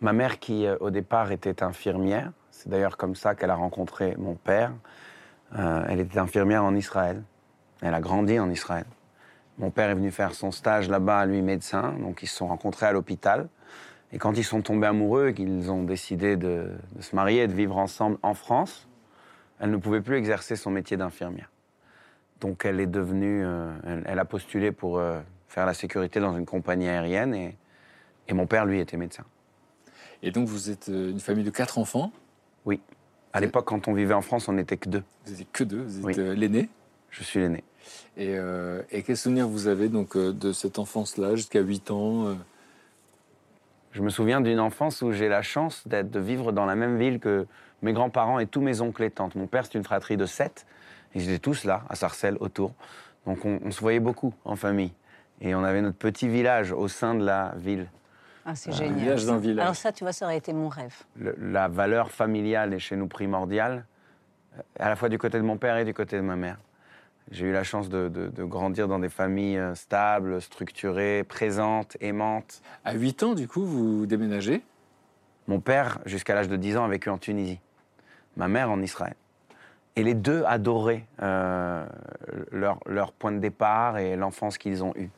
Ma 0.01 0.13
mère, 0.13 0.39
qui 0.39 0.67
euh, 0.67 0.77
au 0.81 0.91
départ 0.91 1.33
était 1.33 1.63
infirmière, 1.63 2.33
c'est 2.51 2.69
d'ailleurs 2.69 2.97
comme 2.97 3.15
ça 3.15 3.35
qu'elle 3.35 3.51
a 3.51 3.55
rencontré 3.55 4.17
mon 4.19 4.35
père. 4.35 4.73
Euh, 5.59 5.85
elle 5.89 6.01
était 6.01 6.19
infirmière 6.19 6.65
en 6.65 6.75
Israël. 6.75 7.23
Elle 7.85 7.95
a 7.95 8.01
grandi 8.01 8.39
en 8.39 8.51
Israël. 8.51 8.87
Mon 9.59 9.71
père 9.71 9.91
est 9.91 9.95
venu 9.95 10.11
faire 10.11 10.35
son 10.35 10.51
stage 10.51 10.89
là-bas, 10.89 11.27
lui 11.27 11.43
médecin, 11.43 11.95
donc 12.01 12.23
ils 12.23 12.27
se 12.27 12.37
sont 12.37 12.49
rencontrés 12.49 12.87
à 12.87 12.93
l'hôpital. 12.93 13.49
Et 14.11 14.19
quand 14.19 14.39
ils 14.39 14.45
sont 14.45 14.63
tombés 14.63 14.87
amoureux 14.87 15.29
et 15.29 15.35
qu'ils 15.35 15.71
ont 15.71 15.83
décidé 15.85 16.37
de, 16.37 16.73
de 16.97 17.03
se 17.03 17.15
marier 17.15 17.43
et 17.43 17.47
de 17.47 17.53
vivre 17.53 17.77
ensemble 17.77 18.17
en 18.23 18.33
France, 18.33 18.89
elle 19.61 19.71
ne 19.71 19.77
pouvait 19.77 20.01
plus 20.01 20.17
exercer 20.17 20.57
son 20.57 20.71
métier 20.71 20.97
d'infirmière. 20.97 21.51
Donc 22.41 22.65
elle 22.65 22.81
est 22.81 22.87
devenue, 22.87 23.45
euh, 23.45 23.71
elle, 23.87 24.03
elle 24.07 24.19
a 24.19 24.25
postulé 24.25 24.73
pour 24.73 24.99
euh, 24.99 25.21
faire 25.47 25.67
la 25.67 25.75
sécurité 25.75 26.21
dans 26.21 26.37
une 26.37 26.47
compagnie 26.47 26.89
aérienne 26.89 27.35
et, 27.35 27.57
et 28.29 28.33
mon 28.33 28.47
père, 28.47 28.65
lui, 28.65 28.81
était 28.81 28.97
médecin. 28.97 29.25
Et 30.23 30.31
donc 30.31 30.49
vous 30.49 30.71
êtes 30.71 30.89
euh, 30.89 31.11
une 31.11 31.21
famille 31.21 31.45
de 31.45 31.51
quatre 31.51 31.79
enfants? 31.79 32.13
Oui. 32.65 32.81
À 33.35 33.41
l'époque, 33.41 33.67
quand 33.67 33.89
on 33.89 33.93
vivait 33.93 34.15
en 34.15 34.23
France, 34.23 34.49
on 34.49 34.55
n'était 34.55 34.79
que 34.79 34.89
deux. 34.89 35.03
Vous 35.27 35.33
n'étiez 35.33 35.47
que 35.53 35.65
deux. 35.65 35.83
Vous 35.83 36.09
êtes 36.09 36.19
Oui. 36.19 36.37
l'aîné? 36.37 36.71
Je 37.11 37.23
suis 37.23 37.41
l'aîné. 37.41 37.63
Et, 38.17 38.35
euh, 38.39 38.83
et 38.91 39.03
quel 39.03 39.17
souvenir 39.17 39.49
vous 39.49 39.67
avez 39.67 39.89
donc 39.89 40.17
euh, 40.17 40.33
de 40.33 40.53
cette 40.53 40.79
enfance-là 40.79 41.35
jusqu'à 41.37 41.61
8 41.61 41.91
ans 41.91 42.27
euh? 42.29 42.35
Je 43.93 44.03
me 44.03 44.11
souviens 44.11 44.41
d'une 44.41 44.59
enfance 44.61 45.03
où 45.03 45.13
j'ai 45.13 45.29
la 45.29 45.43
chance 45.43 45.87
d'être, 45.87 46.11
de 46.11 46.19
vivre 46.19 46.51
dans 46.51 46.67
la 46.67 46.75
même 46.75 46.99
ville 46.99 47.21
que 47.21 47.47
mes 47.83 47.93
grands-parents 47.93 48.41
et 48.41 48.47
tous 48.47 48.61
mes 48.61 48.81
oncles 48.81 49.05
et 49.05 49.11
tantes. 49.11 49.37
Mon 49.37 49.47
père, 49.47 49.67
c'est 49.67 49.75
une 49.75 49.85
fratrie 49.85 50.17
de 50.17 50.27
sept. 50.27 50.67
Ils 51.15 51.29
étaient 51.31 51.39
tous 51.39 51.65
là, 51.65 51.83
à 51.89 51.95
Sarcelles, 51.95 52.37
autour. 52.41 52.73
Donc 53.25 53.45
on, 53.45 53.61
on 53.65 53.71
se 53.71 53.81
voyait 53.81 54.01
beaucoup 54.01 54.35
en 54.45 54.57
famille. 54.57 54.93
Et 55.41 55.55
on 55.55 55.63
avait 55.63 55.81
notre 55.81 55.97
petit 55.97 56.29
village 56.29 56.73
au 56.73 56.89
sein 56.89 57.15
de 57.15 57.25
la 57.25 57.55
ville. 57.57 57.87
Ah, 58.45 58.55
c'est 58.57 58.71
Un 58.71 58.75
génial. 58.75 58.99
village 58.99 59.27
dans 59.27 59.37
village. 59.39 59.63
Alors 59.63 59.77
ça, 59.77 59.93
tu 59.93 60.03
vois, 60.03 60.13
ça 60.13 60.25
aurait 60.27 60.39
été 60.39 60.53
mon 60.53 60.69
rêve. 60.69 60.95
Le- 61.17 61.37
la 61.41 61.69
valeur 61.69 62.11
familiale 62.11 62.75
est 62.75 62.79
chez 62.81 62.97
nous 62.97 63.07
primordiale, 63.07 63.85
euh, 64.59 64.63
à 64.81 64.89
la 64.89 64.97
fois 64.97 65.09
du 65.09 65.19
côté 65.19 65.39
de 65.39 65.45
mon 65.45 65.57
père 65.57 65.77
et 65.77 65.85
du 65.85 65.95
côté 65.95 66.17
de 66.17 66.23
ma 66.23 66.35
mère. 66.37 66.59
J'ai 67.31 67.47
eu 67.47 67.53
la 67.53 67.65
chance 67.65 67.89
de, 67.89 68.09
de- 68.09 68.29
de 68.29 68.45
grandir 68.45 68.87
dans 68.87 68.99
des 68.99 69.09
familles 69.09 69.59
euh, 69.59 69.75
stables, 69.75 70.41
structurées, 70.43 71.25
présentes, 71.25 71.97
aimantes. 72.01 72.61
À 72.85 72.93
8 72.95 73.23
ans, 73.23 73.35
du 73.35 73.49
coup, 73.49 73.65
vous 73.65 74.07
déménagez? 74.07 74.63
Mon 75.49 75.61
père, 75.61 75.99
jusqu'à 76.07 76.35
l'âge 76.35 76.49
de 76.49 76.57
10 76.57 76.77
ans, 76.77 76.85
a 76.85 76.89
vécu 76.89 77.09
en 77.11 77.19
Tunisie. 77.19 77.61
Ma 78.37 78.49
mère 78.49 78.71
en 78.71 78.81
Israël. 78.83 79.15
Et 79.97 80.03
les 80.03 80.15
deux 80.15 80.43
adoraient 80.47 81.05
euh, 81.23 81.87
leur, 82.51 82.79
leur 82.87 83.13
point 83.13 83.33
de 83.33 83.39
départ 83.39 83.99
et 83.99 84.17
l'enfance 84.17 84.59
qu'ils 84.59 84.83
ont 84.83 84.93
eue. 84.97 85.09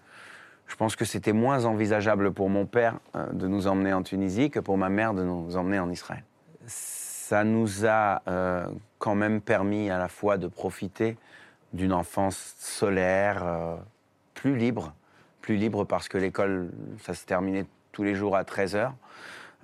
Je 0.67 0.75
pense 0.77 0.97
que 0.97 1.05
c'était 1.05 1.33
moins 1.33 1.65
envisageable 1.65 2.33
pour 2.33 2.51
mon 2.51 2.67
père 2.67 2.97
euh, 3.15 3.27
de 3.33 3.47
nous 3.49 3.67
emmener 3.69 3.93
en 3.93 4.03
Tunisie 4.03 4.51
que 4.51 4.61
pour 4.61 4.77
ma 4.79 4.89
mère 4.91 5.15
de 5.15 5.23
nous 5.25 5.57
emmener 5.57 5.79
en 5.79 5.91
Israël. 5.91 6.25
Ça 6.67 7.43
nous 7.45 7.87
a 7.87 8.23
euh, 8.29 8.67
quand 8.99 9.15
même 9.15 9.41
permis 9.41 9.91
à 9.91 9.99
la 9.99 10.09
fois 10.09 10.37
de 10.39 10.47
profiter 10.47 11.17
d'une 11.73 11.93
enfance 11.93 12.55
solaire, 12.59 13.43
euh, 13.45 13.77
plus 14.35 14.57
libre, 14.57 14.95
plus 15.41 15.57
libre 15.57 15.85
parce 15.85 16.09
que 16.09 16.19
l'école, 16.19 16.71
ça 17.03 17.15
se 17.15 17.25
terminait 17.25 17.67
tous 17.93 18.03
les 18.03 18.15
jours 18.15 18.37
à 18.37 18.43
13h. 18.45 18.93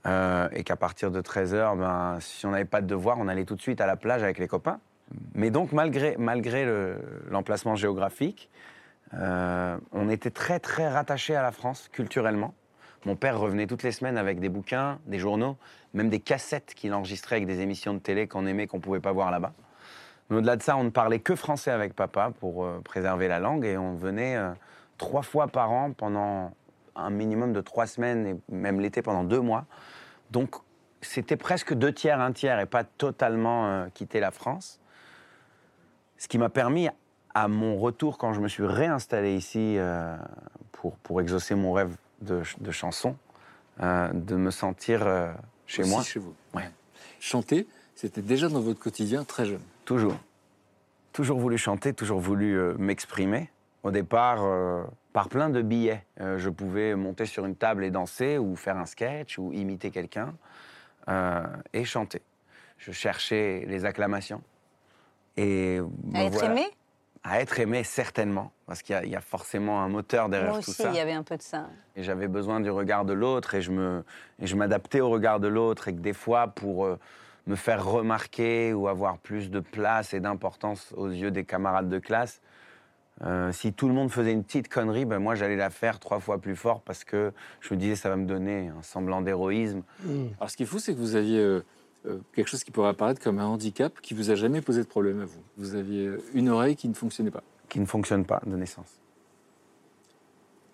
Euh, 0.05 0.49
et 0.53 0.65
qu'à 0.65 0.75
partir 0.75 1.13
de 1.13 1.21
13h, 1.21 1.79
ben, 1.79 2.19
si 2.21 2.45
on 2.45 2.51
n'avait 2.51 2.65
pas 2.65 2.81
de 2.81 2.89
devoir, 2.89 3.19
on 3.21 3.29
allait 3.29 3.45
tout 3.45 3.55
de 3.55 3.61
suite 3.63 3.81
à 3.81 3.87
la 3.87 3.95
plage 3.95 4.25
avec 4.25 4.39
les 4.39 4.49
copains. 4.49 4.81
Mais 5.35 5.51
donc, 5.51 5.71
malgré, 5.71 6.17
malgré 6.19 6.65
le- 6.65 6.97
l'emplacement 7.31 7.77
géographique, 7.77 8.51
euh, 9.15 9.77
on 9.93 10.09
était 10.09 10.31
très, 10.31 10.59
très 10.59 10.89
rattachés 10.89 11.37
à 11.37 11.43
la 11.43 11.53
France, 11.53 11.89
culturellement. 11.93 12.53
Mon 13.05 13.15
père 13.15 13.39
revenait 13.39 13.67
toutes 13.69 13.85
les 13.85 13.93
semaines 13.93 14.17
avec 14.19 14.41
des 14.41 14.49
bouquins, 14.49 14.99
des 15.07 15.21
journaux, 15.21 15.57
même 15.95 16.09
des 16.09 16.21
cassettes 16.21 16.75
qu'il 16.75 16.93
enregistrait 16.95 17.37
avec 17.37 17.47
des 17.47 17.61
émissions 17.61 17.95
de 17.95 17.99
télé 18.01 18.27
qu'on 18.27 18.47
aimait, 18.47 18.67
qu'on 18.67 18.79
ne 18.79 18.83
pouvait 18.83 19.01
pas 19.01 19.13
voir 19.13 19.31
là-bas. 19.31 19.53
Mais 20.33 20.39
au-delà 20.39 20.57
de 20.57 20.63
ça, 20.63 20.79
on 20.79 20.85
ne 20.85 20.89
parlait 20.91 21.19
que 21.19 21.37
français 21.37 21.71
avec 21.71 21.95
papa 21.95 22.33
pour 22.41 22.65
euh, 22.65 22.81
préserver 22.83 23.29
la 23.29 23.39
langue 23.39 23.67
et 23.67 23.77
on 23.77 23.95
venait 23.97 24.35
euh, 24.35 24.51
trois 24.97 25.21
fois 25.21 25.47
par 25.47 25.71
an 25.71 25.93
pendant 25.93 26.53
un 26.97 27.11
minimum 27.11 27.53
de 27.53 27.61
trois 27.61 27.87
semaines 27.87 28.27
et 28.27 28.37
même 28.51 28.81
l'été 28.81 29.03
pendant 29.03 29.25
deux 29.25 29.43
mois. 29.43 29.67
Donc 30.31 30.57
c'était 31.03 31.37
presque 31.37 31.75
deux 31.75 31.93
tiers, 31.93 32.19
un 32.19 32.33
tiers 32.33 32.59
et 32.61 32.65
pas 32.65 32.83
totalement 32.83 33.67
euh, 33.67 33.89
quitter 33.93 34.21
la 34.21 34.31
France. 34.31 34.81
Ce 36.17 36.29
qui 36.29 36.39
m'a 36.39 36.49
permis 36.49 36.89
à 37.35 37.47
mon 37.47 37.77
retour, 37.77 38.17
quand 38.17 38.33
je 38.33 38.41
me 38.41 38.49
suis 38.49 38.65
réinstallé 38.65 39.37
ici 39.37 39.77
pour, 40.71 40.97
pour 40.99 41.21
exaucer 41.21 41.55
mon 41.55 41.73
rêve 41.73 41.95
de, 42.23 42.37
ch- 42.37 42.59
de 42.59 42.71
chanson, 42.71 43.17
de 43.81 44.37
me 44.37 44.51
sentir 44.51 45.01
chez 45.67 45.83
Aussi 45.83 45.91
moi. 45.91 46.03
chez 46.03 46.21
vous. 46.21 46.35
Ouais. 46.55 46.71
Chanter, 47.21 47.67
c'était 47.97 48.23
déjà 48.23 48.49
dans 48.49 48.61
votre 48.61 48.79
quotidien 48.79 49.25
très 49.25 49.47
jeune. 49.47 49.63
Toujours. 49.85 50.17
Toujours 51.13 51.39
voulu 51.39 51.59
chanter, 51.59 51.93
toujours 51.93 52.21
voulu 52.21 52.59
euh, 52.59 52.75
m'exprimer. 52.79 53.51
Au 53.83 53.91
départ, 53.91 54.39
euh, 54.43 54.83
par 55.13 55.29
plein 55.29 55.51
de 55.51 55.61
billets, 55.63 56.05
Euh, 56.21 56.39
je 56.39 56.49
pouvais 56.51 56.95
monter 56.95 57.27
sur 57.27 57.45
une 57.47 57.57
table 57.57 57.85
et 57.85 57.91
danser, 57.91 58.39
ou 58.39 58.55
faire 58.57 58.77
un 58.77 58.87
sketch, 58.87 59.39
ou 59.39 59.53
imiter 59.53 59.91
quelqu'un, 59.91 60.35
et 61.73 61.85
chanter. 61.85 62.23
Je 62.79 62.93
cherchais 62.93 63.65
les 63.67 63.85
acclamations. 63.85 64.43
Et 65.37 65.81
À 66.15 66.25
être 66.25 66.33
voilà- 66.33 66.51
aimé? 66.53 66.67
À 67.25 67.41
être 67.41 67.59
aimé, 67.61 67.85
certainement. 67.85 68.53
Parce 68.67 68.83
qu'il 68.83 68.95
y 68.95 68.99
a- 68.99 69.05
il 69.05 69.11
y, 69.11 69.17
a 69.17 69.21
forcément 69.21 69.81
un 69.83 69.89
moteur 69.89 70.29
derrière 70.29 70.51
Moi 70.51 70.61
tout 70.61 70.71
aussi, 70.71 70.83
ça. 70.83 70.91
il 70.91 70.97
y 70.97 71.01
avait 71.01 71.13
un 71.13 71.23
peu 71.23 71.37
de 71.37 71.43
ça. 71.43 71.69
Et 71.97 72.03
j'avais 72.03 72.27
besoin 72.29 72.61
du 72.61 72.71
regard 72.71 73.05
de 73.05 73.13
l'autre 73.13 73.55
et 73.55 73.63
je 73.63 73.71
me, 73.71 74.05
et 74.41 74.47
je 74.47 74.57
m'adaptais 74.57 75.01
au 75.01 75.09
regard 75.11 75.39
de 75.41 75.47
l'autre 75.49 75.89
et 75.89 75.95
que 75.95 76.01
des 76.01 76.13
fois, 76.15 76.49
pour 76.49 76.87
me 77.47 77.57
faire 77.57 77.85
remarquer 77.85 78.73
ou 78.73 78.89
avoir 78.89 79.19
plus 79.19 79.51
de 79.51 79.61
place 79.61 80.15
et 80.15 80.21
d'importance 80.21 80.93
aux 80.97 81.09
yeux 81.09 81.31
des 81.31 81.45
camarades 81.45 81.89
de 81.89 81.99
classe, 81.99 82.41
euh, 83.23 83.53
si 83.53 83.73
tout 83.73 83.89
le 83.89 83.95
monde 83.95 84.11
faisait 84.11 84.33
une 84.33 84.43
petite 84.43 84.69
connerie, 84.69 85.05
ben 85.05 85.19
moi 85.19 85.35
j'allais 85.35 85.57
la 85.57 85.71
faire 85.71 86.01
trois 86.01 86.19
fois 86.19 86.39
plus 86.39 86.57
fort 86.57 86.81
parce 86.81 87.05
que 87.05 87.33
je 87.61 87.75
me 87.75 87.79
disais 87.79 87.95
ça 87.95 88.09
va 88.09 88.17
me 88.17 88.27
donner 88.27 88.69
un 88.69 88.83
semblant 88.83 89.21
d'héroïsme. 89.21 89.83
Alors, 90.39 90.51
ce 90.51 90.57
qui 90.57 90.65
est 90.65 90.67
fou, 90.67 90.79
c'est 90.79 90.95
que 90.95 90.99
vous 90.99 91.15
aviez 91.15 91.39
euh, 91.39 91.65
euh, 92.07 92.19
quelque 92.35 92.49
chose 92.49 92.65
qui 92.65 92.71
pourrait 92.71 92.89
apparaître 92.89 93.23
comme 93.23 93.39
un 93.39 93.47
handicap 93.47 94.01
qui 94.01 94.15
vous 94.15 94.31
a 94.31 94.35
jamais 94.35 94.61
posé 94.61 94.83
de 94.83 94.89
problème 94.89 95.21
à 95.21 95.25
vous. 95.25 95.43
Vous 95.57 95.75
aviez 95.75 96.11
une 96.35 96.49
oreille 96.49 96.75
qui 96.75 96.89
ne 96.89 96.95
fonctionnait 96.95 97.31
pas. 97.31 97.43
qui 97.69 97.81
ne 97.81 97.87
fonctionne 97.87 98.25
pas 98.25 98.41
de 98.45 98.57
naissance. 98.57 99.02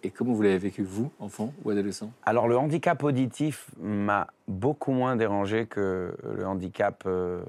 Et 0.04 0.10
comment 0.10 0.32
vous 0.32 0.42
l'avez 0.42 0.58
vécu, 0.58 0.84
vous, 0.84 1.10
enfant 1.18 1.52
ou 1.64 1.70
adolescent? 1.70 2.12
Alors 2.24 2.46
le 2.46 2.56
handicap 2.56 3.02
auditif 3.02 3.70
m'a 3.80 4.28
beaucoup 4.46 4.92
moins 4.92 5.16
dérangé 5.16 5.66
que 5.66 6.14
le 6.22 6.46
handicap 6.46 7.02
euh, 7.06 7.42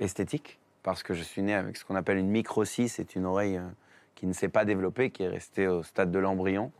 esthétique, 0.00 0.58
parce 0.82 1.04
que 1.04 1.14
je 1.14 1.22
suis 1.22 1.42
né 1.42 1.54
avec 1.54 1.76
ce 1.76 1.84
qu'on 1.84 1.94
appelle 1.94 2.18
une 2.18 2.30
microcie, 2.30 2.88
c'est 2.88 3.14
une 3.14 3.24
oreille 3.24 3.58
euh, 3.58 3.68
qui 4.16 4.26
ne 4.26 4.32
s'est 4.32 4.48
pas 4.48 4.64
développée, 4.64 5.10
qui 5.10 5.22
est 5.22 5.28
restée 5.28 5.68
au 5.68 5.84
stade 5.84 6.10
de 6.10 6.18
l'embryon. 6.18 6.72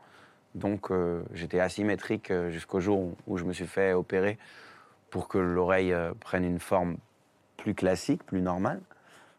Donc 0.57 0.91
euh, 0.91 1.23
j'étais 1.35 1.61
asymétrique 1.61 2.33
jusqu'au 2.49 2.81
jour 2.81 3.15
où, 3.29 3.39
je 3.39 3.45
me 3.45 3.53
suis 3.53 3.67
fait 3.67 3.93
opérer 3.93 4.39
pour 5.11 5.29
que 5.29 5.39
l'oreille 5.39 5.95
prenne 6.19 6.45
une 6.45 6.59
forme 6.59 6.97
plus 7.59 7.75
classique, 7.75 8.25
plus 8.25 8.41
normale. 8.41 8.81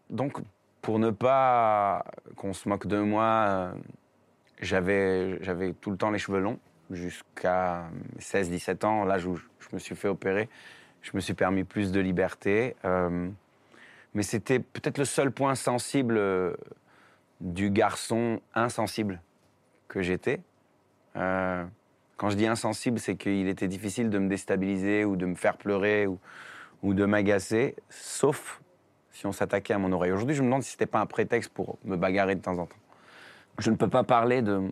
Donc 0.10 0.40
pour 0.82 0.98
ne 0.98 1.12
pas 1.12 2.06
qu'on 2.36 2.54
se 2.54 2.70
moque 2.70 2.88
de 2.88 3.00
moi, 3.00 3.74
j'avais, 4.62 5.40
tout 5.82 5.92
le 5.92 5.98
temps 5.98 6.12
les 6.12 6.20
cheveux 6.20 6.40
longs 6.40 6.60
jusqu'à 6.92 7.90
16-17 8.20 8.86
ans, 8.86 9.04
l'âge 9.06 9.26
où 9.26 9.36
je 9.36 9.44
je 9.70 9.76
me 9.76 9.80
suis 9.80 9.96
fait 9.96 10.08
opérer. 10.08 10.50
Je 11.02 11.12
me 11.14 11.20
suis 11.20 11.34
permis 11.34 11.64
plus 11.64 11.92
de 11.92 12.00
liberté. 12.00 12.76
euh, 12.86 13.30
mais 14.14 14.22
c'était 14.22 14.60
peut-être 14.60 15.00
le 15.00 15.06
seul 15.06 15.32
point 15.32 15.56
sensible 15.56 16.18
euh, 16.18 16.54
du 17.42 17.72
garçon 17.72 18.42
insensible 18.54 19.20
que 19.88 20.04
j'étais. 20.04 20.40
Euh, 21.16 21.66
quand 22.18 22.30
je 22.30 22.36
dis 22.36 22.46
insensible, 22.46 23.00
c'est 23.00 23.16
qu'il 23.16 23.48
était 23.48 23.68
difficile 23.68 24.12
de 24.12 24.20
me 24.20 24.30
déstabiliser 24.30 25.04
ou 25.04 25.16
de 25.16 25.26
me 25.26 25.34
faire 25.34 25.58
pleurer 25.58 26.06
ou, 26.06 26.20
ou 26.84 26.94
de 26.94 27.06
m'agacer, 27.06 27.76
sauf 27.90 28.62
si 29.10 29.26
on 29.26 29.32
s'attaquait 29.32 29.74
à 29.74 29.80
mon 29.80 29.92
oreille. 29.92 30.12
Aujourd'hui, 30.12 30.36
je 30.36 30.44
me 30.44 30.48
demande 30.48 30.62
si 30.62 30.72
c'était 30.72 30.86
pas 30.86 31.00
un 31.00 31.08
prétexte 31.08 31.52
pour 31.52 31.80
me 31.84 31.98
bagarrer 31.98 32.36
de 32.36 32.42
temps 32.42 32.58
en 32.60 32.68
temps. 32.68 32.83
Je 33.60 33.70
ne 33.70 33.76
peux 33.76 33.88
pas 33.88 34.04
parler 34.04 34.42
de 34.42 34.70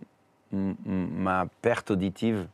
ma 0.52 1.48
perte 1.62 1.92
auditive 1.92 2.48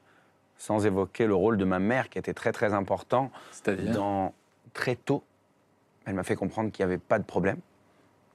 sans 0.57 0.85
évoquer 0.85 1.27
le 1.27 1.35
rôle 1.35 1.57
de 1.57 1.65
ma 1.65 1.79
mère 1.79 2.09
qui 2.09 2.17
était 2.17 2.33
très 2.33 2.51
très 2.51 2.73
important 2.73 3.31
C'est-à-dire 3.51 3.93
dans 3.93 4.33
très 4.73 4.95
tôt. 4.95 5.23
Elle 6.05 6.15
m'a 6.15 6.23
fait 6.23 6.35
comprendre 6.35 6.71
qu'il 6.71 6.85
n'y 6.85 6.91
avait 6.91 7.01
pas 7.01 7.19
de 7.19 7.23
problème, 7.23 7.57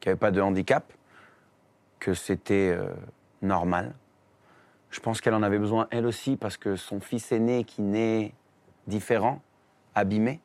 qu'il 0.00 0.09
n'y 0.09 0.12
avait 0.12 0.20
pas 0.20 0.31
de 0.31 0.40
handicap, 0.40 0.92
que 1.98 2.14
c'était 2.14 2.74
euh, 2.76 2.88
normal. 3.40 3.94
Je 4.90 5.00
pense 5.00 5.20
qu'elle 5.20 5.35
en 5.35 5.42
avait 5.42 5.59
besoin 5.59 5.88
elle 5.90 6.07
aussi 6.07 6.37
parce 6.37 6.57
que 6.57 6.76
son 6.76 7.00
fils 7.00 7.33
aîné 7.33 7.64
qui 7.64 7.83
naît 7.83 8.35
différent, 8.87 9.40
abîmé, 9.94 10.40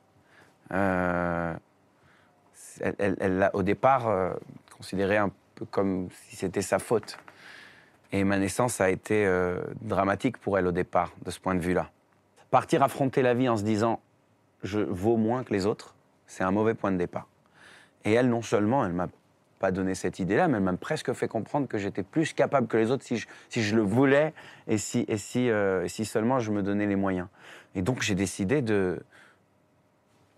euh, 0.71 1.53
elle 2.79 3.38
l'a 3.38 3.55
au 3.55 3.63
départ 3.63 4.07
euh, 4.07 4.33
considéré 4.75 5.17
un 5.17 5.31
peu 5.55 5.65
comme 5.65 6.10
si 6.12 6.36
c'était 6.36 6.62
sa 6.62 6.79
faute. 6.79 7.17
Et 8.12 8.24
ma 8.24 8.38
naissance 8.38 8.80
a 8.80 8.89
été 8.89 9.26
euh, 9.26 9.60
dramatique 9.82 10.38
pour 10.38 10.58
elle 10.58 10.67
au 10.67 10.72
départ, 10.72 11.13
de 11.26 11.32
ce 11.32 11.39
point 11.39 11.56
de 11.56 11.60
vue-là. 11.60 11.89
Partir 12.52 12.82
affronter 12.84 13.22
la 13.22 13.34
vie 13.34 13.50
en 13.50 13.58
se 13.58 13.63
disant 13.63 14.00
je 14.63 14.80
vaux 14.80 15.17
moins 15.17 15.43
que 15.43 15.54
les 15.54 15.65
autres, 15.65 15.96
c'est 16.26 16.43
un 16.43 16.52
mauvais 16.52 16.74
point 16.74 16.91
de 16.91 16.98
départ. 16.98 17.28
Et 18.06 18.13
elle, 18.13 18.30
non 18.30 18.41
seulement, 18.41 18.86
elle 18.86 18.93
m'a 18.93 19.10
pas 19.60 19.72
donné 19.72 19.96
cette 19.96 20.20
idée-là, 20.20 20.48
mais 20.48 20.58
elle 20.58 20.63
m'a 20.63 20.74
presque 20.74 21.12
fait 21.13 21.28
comprendre 21.28 21.67
que 21.67 21.78
j'étais 21.78 22.04
plus 22.04 22.34
capable 22.34 22.67
que 22.67 22.78
les 22.78 22.91
autres 22.91 23.04
si 23.04 23.17
je, 23.17 23.28
si 23.50 23.63
je 23.63 23.76
le 23.76 23.82
voulais 23.82 24.34
et 24.67 24.78
si, 24.78 25.06
et, 25.08 25.17
si, 25.17 25.50
euh, 25.50 25.84
et 25.84 25.89
si 25.89 26.06
seulement 26.06 26.39
je 26.39 26.52
me 26.52 26.62
donnais 26.62 26.86
les 26.86 26.96
moyens. 26.96 27.28
Et 27.76 27.82
donc 27.82 28.02
j'ai 28.02 28.15
décidé 28.15 28.62
de 28.62 29.00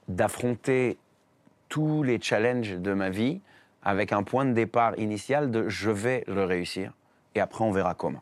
d'affronter 0.07 0.97
tous 1.67 2.01
les 2.01 2.19
challenges 2.19 2.79
de 2.79 2.93
ma 2.93 3.11
vie 3.11 3.41
avec 3.83 4.11
un 4.11 4.23
point 4.23 4.43
de 4.43 4.53
départ 4.53 4.97
initial 4.97 5.51
de 5.51 5.69
je 5.69 5.91
vais 5.91 6.23
le 6.27 6.43
réussir 6.45 6.93
et 7.35 7.39
après 7.39 7.63
on 7.63 7.71
verra 7.71 7.93
comment. 7.93 8.21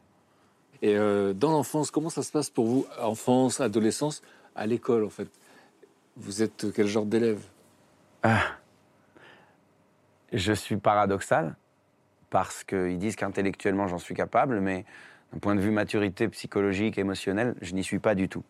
Et 0.82 0.96
euh, 0.96 1.34
dans 1.34 1.52
l'enfance, 1.52 1.92
comment 1.92 2.10
ça 2.10 2.24
se 2.24 2.32
passe 2.32 2.50
pour 2.50 2.66
vous 2.66 2.88
Enfance, 3.02 3.62
adolescence, 3.62 4.22
à 4.56 4.66
l'école 4.68 5.04
en 5.04 5.10
fait? 5.10 5.28
Vous 6.16 6.42
êtes 6.42 6.68
quel 6.74 6.88
genre 6.88 7.06
d'élève? 7.06 7.42
Je 10.34 10.54
suis 10.54 10.78
paradoxal 10.78 11.56
parce 12.30 12.64
qu'ils 12.64 12.98
disent 12.98 13.16
qu'intellectuellement 13.16 13.88
j'en 13.88 13.98
suis 13.98 14.16
capable, 14.16 14.60
mais 14.60 14.86
d'un 15.32 15.40
point 15.40 15.56
de 15.56 15.62
vue 15.62 15.72
maturité 15.72 16.28
psychologique, 16.28 16.98
émotionnelle, 16.98 17.56
je 17.62 17.74
n'y 17.74 17.84
suis 17.84 18.00
pas 18.00 18.16
du 18.16 18.28
tout. 18.28 18.44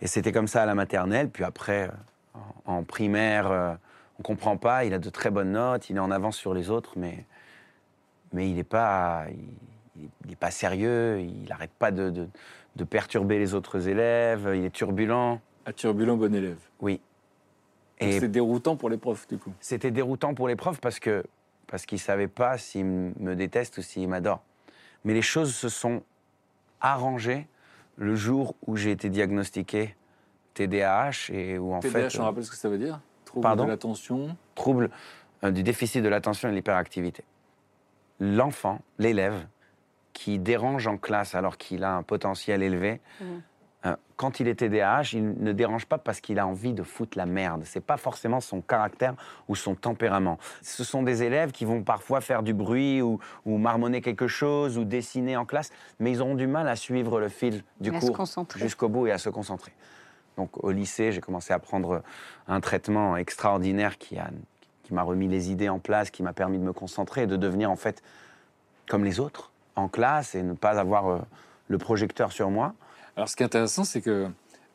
Et 0.00 0.06
c'était 0.06 0.32
comme 0.32 0.48
ça 0.48 0.62
à 0.62 0.66
la 0.66 0.74
maternelle, 0.74 1.30
puis 1.30 1.44
après, 1.44 1.88
euh, 1.88 2.40
en, 2.66 2.74
en 2.78 2.82
primaire, 2.84 3.50
euh, 3.50 3.74
on 4.18 4.22
comprend 4.22 4.56
pas, 4.56 4.84
il 4.84 4.92
a 4.94 4.98
de 4.98 5.10
très 5.10 5.30
bonnes 5.30 5.52
notes, 5.52 5.88
il 5.90 5.96
est 5.96 6.00
en 6.00 6.10
avance 6.10 6.36
sur 6.36 6.54
les 6.54 6.70
autres, 6.70 6.92
mais, 6.96 7.24
mais 8.32 8.48
il 8.48 8.56
n'est 8.56 8.64
pas, 8.64 9.26
il, 9.30 9.48
il 10.24 10.32
est 10.32 10.36
pas 10.36 10.50
sérieux, 10.50 11.20
il 11.20 11.44
n'arrête 11.48 11.70
pas 11.78 11.90
de, 11.90 12.10
de- 12.10 12.28
de 12.76 12.84
perturber 12.84 13.38
les 13.38 13.54
autres 13.54 13.88
élèves, 13.88 14.52
il 14.54 14.64
est 14.64 14.70
turbulent. 14.70 15.40
Un 15.64 15.72
turbulent 15.72 16.16
bon 16.16 16.34
élève. 16.34 16.58
Oui. 16.80 17.00
Et 17.98 18.10
Et 18.16 18.20
c'est 18.20 18.28
déroutant 18.28 18.76
pour 18.76 18.90
les 18.90 18.98
profs, 18.98 19.26
du 19.26 19.38
coup. 19.38 19.52
c'était 19.60 19.90
déroutant 19.90 20.34
pour 20.34 20.48
les 20.48 20.56
profs 20.56 20.80
parce 20.80 20.98
que 20.98 21.24
parce 21.66 21.84
qu'ils 21.86 21.98
savaient 21.98 22.28
pas 22.28 22.58
s'ils 22.58 22.84
me 22.84 23.34
détestent 23.34 23.78
ou 23.78 23.82
s'ils 23.82 24.08
m'adorent. 24.08 24.42
Mais 25.04 25.14
les 25.14 25.22
choses 25.22 25.54
se 25.54 25.68
sont 25.68 26.02
arrangées 26.80 27.48
le 27.96 28.14
jour 28.14 28.54
où 28.66 28.76
j'ai 28.76 28.90
été 28.92 29.08
diagnostiqué 29.08 29.96
TDAH 30.54 31.30
et 31.32 31.58
où 31.58 31.72
en 31.74 31.80
TDAH, 31.80 32.10
fait 32.10 32.20
on 32.20 32.24
rappelle 32.24 32.44
ce 32.44 32.50
que 32.50 32.56
ça 32.56 32.68
veut 32.68 32.78
dire? 32.78 33.00
Trouble 33.24 33.42
Pardon? 33.42 33.64
de 33.64 33.68
l'attention? 33.70 34.36
trouble 34.54 34.90
euh, 35.44 35.50
du 35.50 35.62
déficit 35.62 36.02
de 36.02 36.08
l'attention 36.08 36.48
et 36.48 36.52
de 36.52 36.56
l'hyperactivité. 36.56 37.24
L'enfant, 38.20 38.80
l'élève, 38.98 39.46
qui 40.16 40.38
dérange 40.38 40.86
en 40.86 40.96
classe 40.96 41.34
alors 41.34 41.58
qu'il 41.58 41.84
a 41.84 41.94
un 41.94 42.02
potentiel 42.02 42.62
élevé, 42.62 43.00
Mhm. 43.20 43.42
euh, 43.84 43.96
quand 44.16 44.40
il 44.40 44.48
est 44.48 44.54
TDAH, 44.54 45.10
il 45.12 45.34
ne 45.42 45.52
dérange 45.52 45.84
pas 45.84 45.98
parce 45.98 46.22
qu'il 46.22 46.38
a 46.38 46.46
envie 46.46 46.72
de 46.72 46.82
foutre 46.82 47.18
la 47.18 47.26
merde. 47.26 47.64
C'est 47.66 47.84
pas 47.84 47.98
forcément 47.98 48.40
son 48.40 48.62
caractère 48.62 49.14
ou 49.46 49.54
son 49.54 49.74
tempérament. 49.74 50.38
Ce 50.62 50.84
sont 50.84 51.02
des 51.02 51.22
élèves 51.22 51.52
qui 51.52 51.66
vont 51.66 51.82
parfois 51.82 52.22
faire 52.22 52.42
du 52.42 52.54
bruit 52.54 53.02
ou, 53.02 53.18
ou 53.44 53.58
marmonner 53.58 54.00
quelque 54.00 54.26
chose 54.26 54.78
ou 54.78 54.84
dessiner 54.84 55.36
en 55.36 55.44
classe, 55.44 55.70
mais 56.00 56.12
ils 56.12 56.22
auront 56.22 56.34
du 56.34 56.46
mal 56.46 56.66
à 56.66 56.76
suivre 56.76 57.20
le 57.20 57.28
fil 57.28 57.62
du 57.80 57.90
Et 57.90 57.92
cours 57.98 58.16
jusqu'au 58.58 58.88
bout 58.88 59.06
et 59.08 59.12
à 59.12 59.18
se 59.18 59.28
concentrer. 59.28 59.72
Donc 60.38 60.64
au 60.64 60.70
lycée, 60.70 61.12
j'ai 61.12 61.20
commencé 61.20 61.52
à 61.52 61.58
prendre 61.58 62.02
un 62.48 62.60
traitement 62.60 63.18
extraordinaire 63.18 63.98
qui 63.98 64.18
a 64.18 64.30
qui 64.82 64.94
m'a 64.94 65.02
remis 65.02 65.26
les 65.28 65.50
idées 65.50 65.68
en 65.68 65.80
place, 65.80 66.10
qui 66.10 66.22
m'a 66.22 66.32
permis 66.32 66.58
de 66.58 66.62
me 66.62 66.72
concentrer 66.72 67.22
et 67.22 67.26
de 67.26 67.36
devenir 67.36 67.70
en 67.72 67.76
fait 67.76 68.02
comme 68.88 69.04
les 69.04 69.18
autres 69.18 69.50
en 69.76 69.88
classe 69.88 70.34
et 70.34 70.42
ne 70.42 70.54
pas 70.54 70.78
avoir 70.78 71.08
euh, 71.08 71.18
le 71.68 71.78
projecteur 71.78 72.32
sur 72.32 72.50
moi. 72.50 72.74
Alors, 73.16 73.28
ce 73.28 73.36
qui 73.36 73.42
est 73.42 73.46
intéressant, 73.46 73.84
c'est 73.84 74.00
que, 74.00 74.28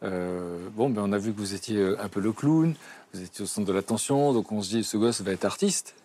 euh, 0.03 0.67
bon, 0.73 0.89
ben, 0.89 1.03
on 1.05 1.11
a 1.11 1.17
vu 1.17 1.31
que 1.31 1.37
vous 1.37 1.53
étiez 1.53 1.77
euh, 1.77 2.01
un 2.01 2.09
peu 2.09 2.19
le 2.19 2.31
clown, 2.31 2.73
vous 3.13 3.21
étiez 3.21 3.43
au 3.43 3.47
centre 3.47 3.67
de 3.67 3.73
l'attention, 3.73 4.33
donc 4.33 4.51
on 4.51 4.61
se 4.61 4.69
dit, 4.69 4.83
ce 4.83 4.97
gosse 4.97 5.21
va 5.21 5.31
être 5.31 5.45
artiste. 5.45 5.95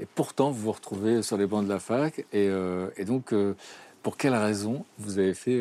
Et 0.00 0.06
pourtant, 0.06 0.50
vous 0.50 0.62
vous 0.62 0.72
retrouvez 0.72 1.22
sur 1.22 1.36
les 1.36 1.46
bancs 1.46 1.64
de 1.64 1.68
la 1.68 1.80
fac. 1.80 2.20
Et, 2.32 2.48
euh, 2.48 2.88
et 2.96 3.04
donc, 3.04 3.32
euh, 3.32 3.54
pour 4.02 4.16
quelle 4.16 4.34
raison 4.34 4.84
vous 4.98 5.18
avez 5.18 5.34
fait 5.34 5.60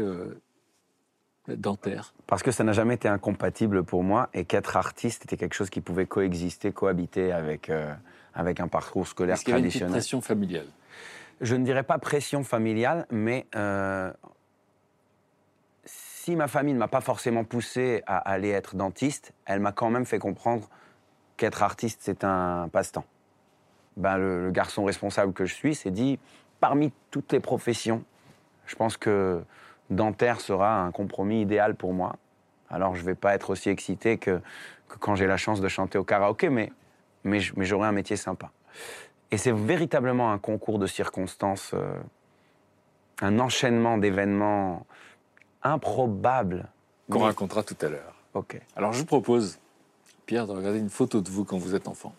dentaire? 1.48 2.14
Parce 2.28 2.44
que 2.44 2.52
ça 2.52 2.64
n'a 2.64 2.72
jamais 2.72 2.94
été 2.94 3.08
incompatible 3.08 3.84
pour 3.84 4.04
moi 4.04 4.30
et 4.36 4.46
qu'être 4.46 4.78
artiste 4.78 5.24
était 5.24 5.38
quelque 5.38 5.56
chose 5.56 5.72
qui 5.72 5.82
pouvait 5.82 6.06
coexister, 6.06 6.72
cohabiter 6.72 7.32
avec, 7.32 7.72
avec 8.36 8.60
un 8.60 8.68
parcours 8.68 9.08
scolaire 9.08 9.36
Est-ce 9.36 9.44
qu'il 9.44 9.54
y 9.54 9.58
avait 9.58 9.64
une 9.64 9.68
petite 9.70 9.80
traditionnel. 9.80 10.00
pression 10.00 10.22
familiale 10.22 10.68
Je 11.40 11.56
ne 11.56 11.64
dirais 11.64 11.84
pas 11.84 12.00
pression 12.00 12.44
familiale, 12.44 13.06
mais 13.12 13.46
euh, 13.56 14.12
si 15.86 16.36
ma 16.36 16.48
famille 16.48 16.74
ne 16.74 16.80
m'a 16.80 16.88
pas 16.88 17.02
forcément 17.02 17.44
poussé 17.44 18.04
à 18.08 18.18
aller 18.18 18.50
être 18.50 18.76
dentiste, 18.76 19.34
elle 19.46 19.60
m'a 19.60 19.72
quand 19.72 19.90
même 19.90 20.06
fait 20.06 20.20
comprendre 20.20 20.68
qu'être 21.38 21.62
artiste, 21.62 22.00
c'est 22.02 22.24
un 22.24 22.70
passe-temps. 22.70 23.06
Ben, 23.98 24.18
le, 24.18 24.52
garçon 24.52 24.84
responsable 24.84 25.32
que 25.34 25.46
je 25.46 25.54
suis 25.54 25.76
s'est 25.76 25.92
dit, 25.92 26.20
parmi 26.60 26.92
toutes 27.12 27.32
les 27.32 27.40
professions, 27.40 28.04
je 28.66 28.76
pense 28.76 28.98
que 28.98 29.44
dentaire 29.92 30.42
sera 30.42 30.82
un 30.82 30.92
compromis 30.92 31.42
idéal 31.42 31.76
pour 31.76 31.94
moi. 31.94 32.16
Alors 32.70 32.96
je 32.96 33.02
ne 33.02 33.06
vais 33.06 33.16
pas 33.16 33.36
être 33.36 33.52
aussi 33.52 33.70
excité 33.70 34.18
que, 34.18 34.42
quand 35.00 35.16
j'ai 35.16 35.28
la 35.28 35.38
chance 35.38 35.62
de 35.62 35.68
chanter 35.68 35.98
au 35.98 36.04
karaoké, 36.04 36.50
mais, 36.50 36.72
mais 37.24 37.40
j'aurai 37.40 37.88
un 37.88 37.92
métier 37.92 38.18
sympa. 38.18 38.52
Et 39.32 39.38
c'est 39.38 39.52
véritablement 39.52 40.32
un 40.32 40.38
concours 40.38 40.80
de 40.80 40.88
circonstances, 40.88 41.72
euh, 41.74 41.94
un 43.22 43.40
enchaînement 43.40 43.98
d'événements 43.98 44.86
improbables. 45.64 46.70
Qu'on 47.10 47.20
Mais- 47.20 47.26
racontera 47.26 47.64
tout 47.64 47.76
à 47.82 47.90
l'heure. 47.90 48.16
Ok. 48.34 48.60
Alors, 48.76 48.94
je 48.94 49.00
vous 49.00 49.06
propose, 49.06 49.60
Pierre, 50.26 50.48
de 50.48 50.52
regarder 50.54 50.80
une 50.80 50.90
photo 50.90 51.22
de 51.22 51.30
vous 51.30 51.46
quand 51.46 51.58
vous 51.58 51.76
êtes 51.76 51.88
enfant. 51.88 52.14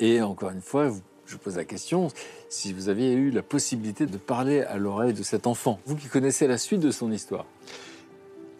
Et 0.00 0.20
encore 0.22 0.50
une 0.50 0.62
fois, 0.62 0.88
vous- 0.88 1.02
je 1.26 1.34
vous 1.34 1.38
pose 1.38 1.56
la 1.56 1.64
question 1.64 2.08
si 2.48 2.72
vous 2.72 2.88
aviez 2.88 3.12
eu 3.12 3.30
la 3.30 3.42
possibilité 3.42 4.06
de 4.06 4.16
parler 4.18 4.62
à 4.62 4.76
l'oreille 4.76 5.12
de 5.14 5.22
cet 5.22 5.46
enfant, 5.46 5.78
vous 5.86 5.96
qui 5.96 6.08
connaissez 6.08 6.46
la 6.46 6.58
suite 6.58 6.80
de 6.80 6.90
son 6.90 7.12
histoire. 7.12 7.44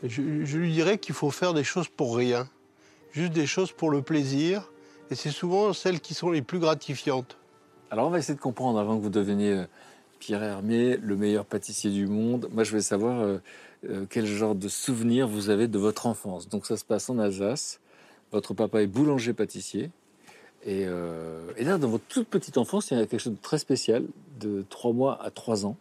Je, 0.03 0.45
je 0.45 0.59
lui 0.59 0.73
dirais 0.73 0.99
qu'il 0.99 1.15
faut 1.15 1.31
faire 1.31 1.53
des 1.55 1.65
choses 1.65 1.89
pour 1.89 2.17
rien, 2.17 2.49
juste 3.13 3.33
des 3.33 3.47
choses 3.47 3.73
pour 3.73 3.91
le 3.91 4.03
plaisir, 4.03 4.71
et 5.11 5.15
c'est 5.15 5.31
souvent 5.31 5.73
celles 5.73 6.01
qui 6.01 6.15
sont 6.15 6.31
les 6.31 6.43
plus 6.43 6.59
gratifiantes. 6.59 7.37
Alors, 7.93 8.07
on 8.07 8.11
va 8.11 8.21
essayer 8.21 8.35
de 8.35 8.41
comprendre 8.41 8.79
avant 8.79 8.97
que 8.97 9.03
vous 9.03 9.11
deveniez 9.11 9.53
euh, 9.53 9.65
Pierre 10.19 10.43
Hermé, 10.43 10.97
le 10.97 11.15
meilleur 11.15 11.45
pâtissier 11.45 11.91
du 11.91 12.07
monde. 12.07 12.49
Moi, 12.51 12.65
je 12.65 12.73
veux 12.73 12.81
savoir 12.81 13.21
euh, 13.21 13.37
euh, 13.87 14.07
quel 14.09 14.25
genre 14.25 14.55
de 14.55 14.67
souvenirs 14.67 15.29
vous 15.29 15.51
avez 15.51 15.69
de 15.69 15.79
votre 15.79 16.07
enfance. 16.07 16.49
Donc, 16.49 16.65
ça 16.65 16.79
se 16.79 16.87
passe 16.87 17.11
en 17.11 17.19
Alsace. 17.19 17.81
Votre 18.31 18.55
papa 18.55 18.81
est 18.81 18.87
boulanger-pâtissier. 18.87 19.91
Et, 20.65 20.83
et 20.85 21.65
là, 21.65 21.77
dans 21.77 21.89
votre 21.89 22.05
toute 22.05 22.29
petite 22.29 22.57
enfance, 22.57 22.91
il 22.91 22.97
y 22.97 23.01
a 23.01 23.05
quelque 23.05 23.21
chose 23.21 23.35
de 23.35 23.43
très 23.43 23.59
spécial, 23.59 24.07
de 24.41 24.65
3 24.71 24.93
mois 24.93 25.23
à 25.23 25.31
3 25.31 25.67
ans. 25.67 25.77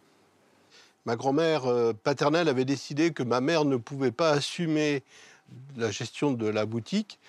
Ma 1.06 1.16
grand-mère 1.16 1.62
paternelle 2.02 2.48
avait 2.48 2.64
décidé 2.64 3.12
que 3.12 3.22
ma 3.22 3.40
mère 3.40 3.64
ne 3.64 3.76
pouvait 3.76 4.10
pas 4.10 4.32
assumer 4.32 5.02
la 5.76 5.92
gestion 5.92 6.32
de 6.32 6.46
la 6.48 6.66
boutique 6.66 7.20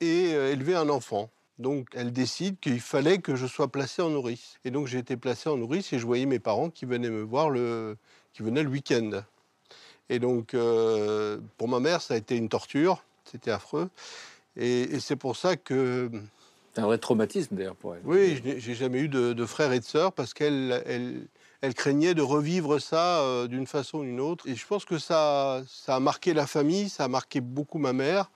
et 0.00 0.30
élever 0.30 0.76
un 0.76 0.90
enfant. 0.90 1.30
Donc 1.58 1.88
elle 1.94 2.12
décide 2.12 2.58
qu'il 2.60 2.80
fallait 2.80 3.18
que 3.18 3.34
je 3.34 3.46
sois 3.46 3.68
placé 3.68 4.00
en 4.02 4.10
nourrice. 4.10 4.58
Et 4.64 4.70
donc 4.70 4.86
j'ai 4.86 4.98
été 4.98 5.16
placé 5.16 5.48
en 5.48 5.56
nourrice 5.56 5.92
et 5.92 5.98
je 5.98 6.06
voyais 6.06 6.26
mes 6.26 6.38
parents 6.38 6.70
qui 6.70 6.84
venaient 6.86 7.10
me 7.10 7.22
voir 7.22 7.50
le, 7.50 7.96
qui 8.32 8.42
venaient 8.42 8.62
le 8.62 8.68
week-end. 8.70 9.22
Et 10.08 10.18
donc 10.20 10.54
euh, 10.54 11.38
pour 11.56 11.68
ma 11.68 11.80
mère 11.80 12.00
ça 12.00 12.14
a 12.14 12.16
été 12.16 12.36
une 12.36 12.48
torture, 12.48 13.02
c'était 13.24 13.50
affreux. 13.50 13.90
Et, 14.56 14.82
et 14.82 15.00
c'est 15.00 15.16
pour 15.16 15.36
ça 15.36 15.56
que 15.56 16.10
C'est 16.74 16.80
un 16.80 16.86
vrai 16.86 16.98
traumatisme 16.98 17.56
d'ailleurs 17.56 17.76
pour 17.76 17.94
elle. 17.94 18.02
oui, 18.04 18.36
je 18.36 18.42
n'ai- 18.42 18.60
j'ai 18.60 18.74
jamais 18.74 19.00
eu 19.00 19.08
de, 19.08 19.32
de 19.32 19.46
frères 19.46 19.72
et 19.72 19.80
de 19.80 19.84
sœurs 19.84 20.12
parce 20.12 20.34
qu'elle 20.34 20.82
elle, 20.86 21.26
elle 21.60 21.74
craignait 21.74 22.14
de 22.14 22.22
revivre 22.22 22.80
ça 22.80 23.20
euh, 23.20 23.48
d'une 23.48 23.66
façon 23.66 23.98
ou 23.98 24.04
d'une 24.04 24.20
autre. 24.20 24.48
Et 24.48 24.54
je 24.54 24.64
pense 24.66 24.84
que 24.84 24.98
ça, 24.98 25.62
ça 25.68 25.96
a 25.96 26.00
marqué 26.00 26.34
la 26.34 26.46
famille, 26.46 26.88
ça 26.88 27.04
a 27.04 27.08
marqué 27.08 27.40
beaucoup 27.40 27.78
ma 27.78 27.92
mère, 27.92 28.30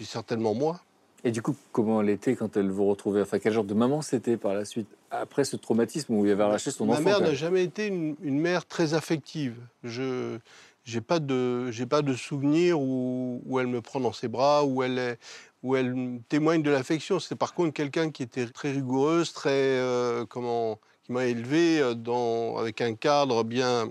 et 0.00 0.04
certainement 0.04 0.54
moi. 0.54 0.80
Et 1.24 1.32
du 1.32 1.42
coup, 1.42 1.56
comment 1.72 2.00
elle 2.00 2.10
était 2.10 2.36
quand 2.36 2.56
elle 2.56 2.70
vous 2.70 2.86
retrouvait? 2.86 3.22
Enfin, 3.22 3.38
quel 3.38 3.52
genre 3.52 3.64
de 3.64 3.74
maman 3.74 4.02
c'était 4.02 4.36
par 4.36 4.54
la 4.54 4.64
suite 4.64 4.88
Après 5.10 5.44
ce 5.44 5.56
traumatisme 5.56 6.14
où 6.14 6.24
il 6.24 6.30
avait 6.30 6.44
arraché 6.44 6.70
son 6.70 6.86
ma 6.86 6.92
enfant 6.92 7.02
mère 7.02 7.18
quand 7.18 7.24
n'a 7.24 7.34
jamais 7.34 7.64
été 7.64 7.86
une, 7.86 8.14
une 8.22 8.38
mère 8.38 8.66
très 8.66 8.94
affective. 8.94 9.56
Je 9.82 10.38
j'ai 10.84 11.00
pas 11.00 11.18
de 11.18 11.70
j'ai 11.70 11.86
pas 11.86 12.02
de 12.02 12.14
souvenir 12.14 12.80
où, 12.80 13.42
où 13.44 13.58
elle 13.58 13.66
me 13.66 13.82
prend 13.82 14.00
dans 14.00 14.12
ses 14.12 14.28
bras, 14.28 14.64
où 14.64 14.82
elle 14.82 15.18
où 15.62 15.76
elle 15.76 16.20
témoigne 16.28 16.62
de 16.62 16.70
l'affection. 16.70 17.18
C'est 17.18 17.34
par 17.36 17.54
contre 17.54 17.74
quelqu'un 17.74 18.10
qui 18.10 18.22
était 18.22 18.46
très 18.46 18.70
rigoureuse, 18.70 19.32
très 19.32 19.50
euh, 19.50 20.24
comment 20.26 20.78
qui 21.04 21.12
m'a 21.12 21.26
élevé 21.26 21.80
euh, 21.80 21.94
dans 21.94 22.56
avec 22.56 22.80
un 22.80 22.94
cadre 22.94 23.44
bien. 23.44 23.90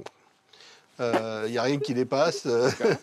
Il 0.99 1.51
n'y 1.51 1.57
a 1.57 1.63
rien 1.63 1.79
qui 1.79 1.93
dépasse. 1.93 2.47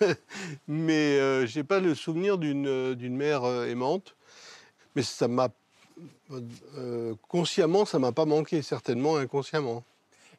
Mais 0.68 1.18
euh, 1.18 1.46
j'ai 1.46 1.64
pas 1.64 1.80
le 1.80 1.94
souvenir 1.94 2.38
d'une 2.38 2.94
d'une 2.94 3.16
mère 3.16 3.44
euh, 3.44 3.66
aimante. 3.66 4.16
Mais 4.96 5.02
ça 5.02 5.28
m'a 5.28 5.48
euh, 6.76 7.14
consciemment, 7.28 7.84
ça 7.84 7.98
m'a 7.98 8.12
pas 8.12 8.24
manqué, 8.24 8.62
certainement 8.62 9.16
inconsciemment. 9.16 9.84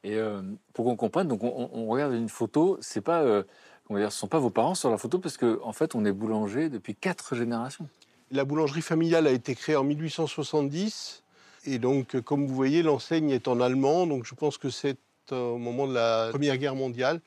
Et 0.04 0.16
euh, 0.16 0.42
pour 0.74 0.86
qu'on 0.86 0.96
comprenne, 0.96 1.28
donc 1.28 1.44
on, 1.44 1.88
regarde 1.88 2.14
une 2.14 2.30
photo, 2.30 2.78
c'est 2.82 3.02
pas, 3.02 3.22
euh, 3.22 3.44
va 3.90 4.00
dire, 4.00 4.12
ce 4.12 4.20
sont 4.20 4.28
pas 4.28 4.40
vos 4.40 4.50
parents 4.50 4.76
sur 4.76 4.90
la 4.90 4.98
photo 4.98 5.20
parce 5.20 5.38
que 5.38 5.60
en 5.64 5.74
fait, 5.74 5.96
on 5.96 6.06
est 6.06 6.12
boulanger 6.12 6.70
depuis 6.70 6.96
quatre 6.96 7.36
générations. 7.36 7.88
La 8.32 8.44
boulangerie 8.44 8.82
familiale 8.82 9.28
a 9.28 9.32
été 9.32 9.56
créée 9.56 9.76
en 9.76 9.84
1870. 9.84 11.24
Et 11.66 11.80
donc, 11.80 12.16
euh, 12.16 12.22
comme 12.22 12.46
vous 12.46 12.54
voyez, 12.54 12.84
l'enseigne 12.84 13.32
est 13.32 13.48
en 13.48 13.60
allemand. 13.60 14.06
Donc, 14.06 14.26
je 14.26 14.36
pense 14.36 14.58
que 14.58 14.70
c'est 14.70 14.98
euh, 14.98 15.05
au 15.34 15.58
moment 15.58 15.88
de 15.88 15.94
la 15.94 16.28
Première 16.32 16.58
Guerre 16.58 16.76
mondiale. 16.76 17.22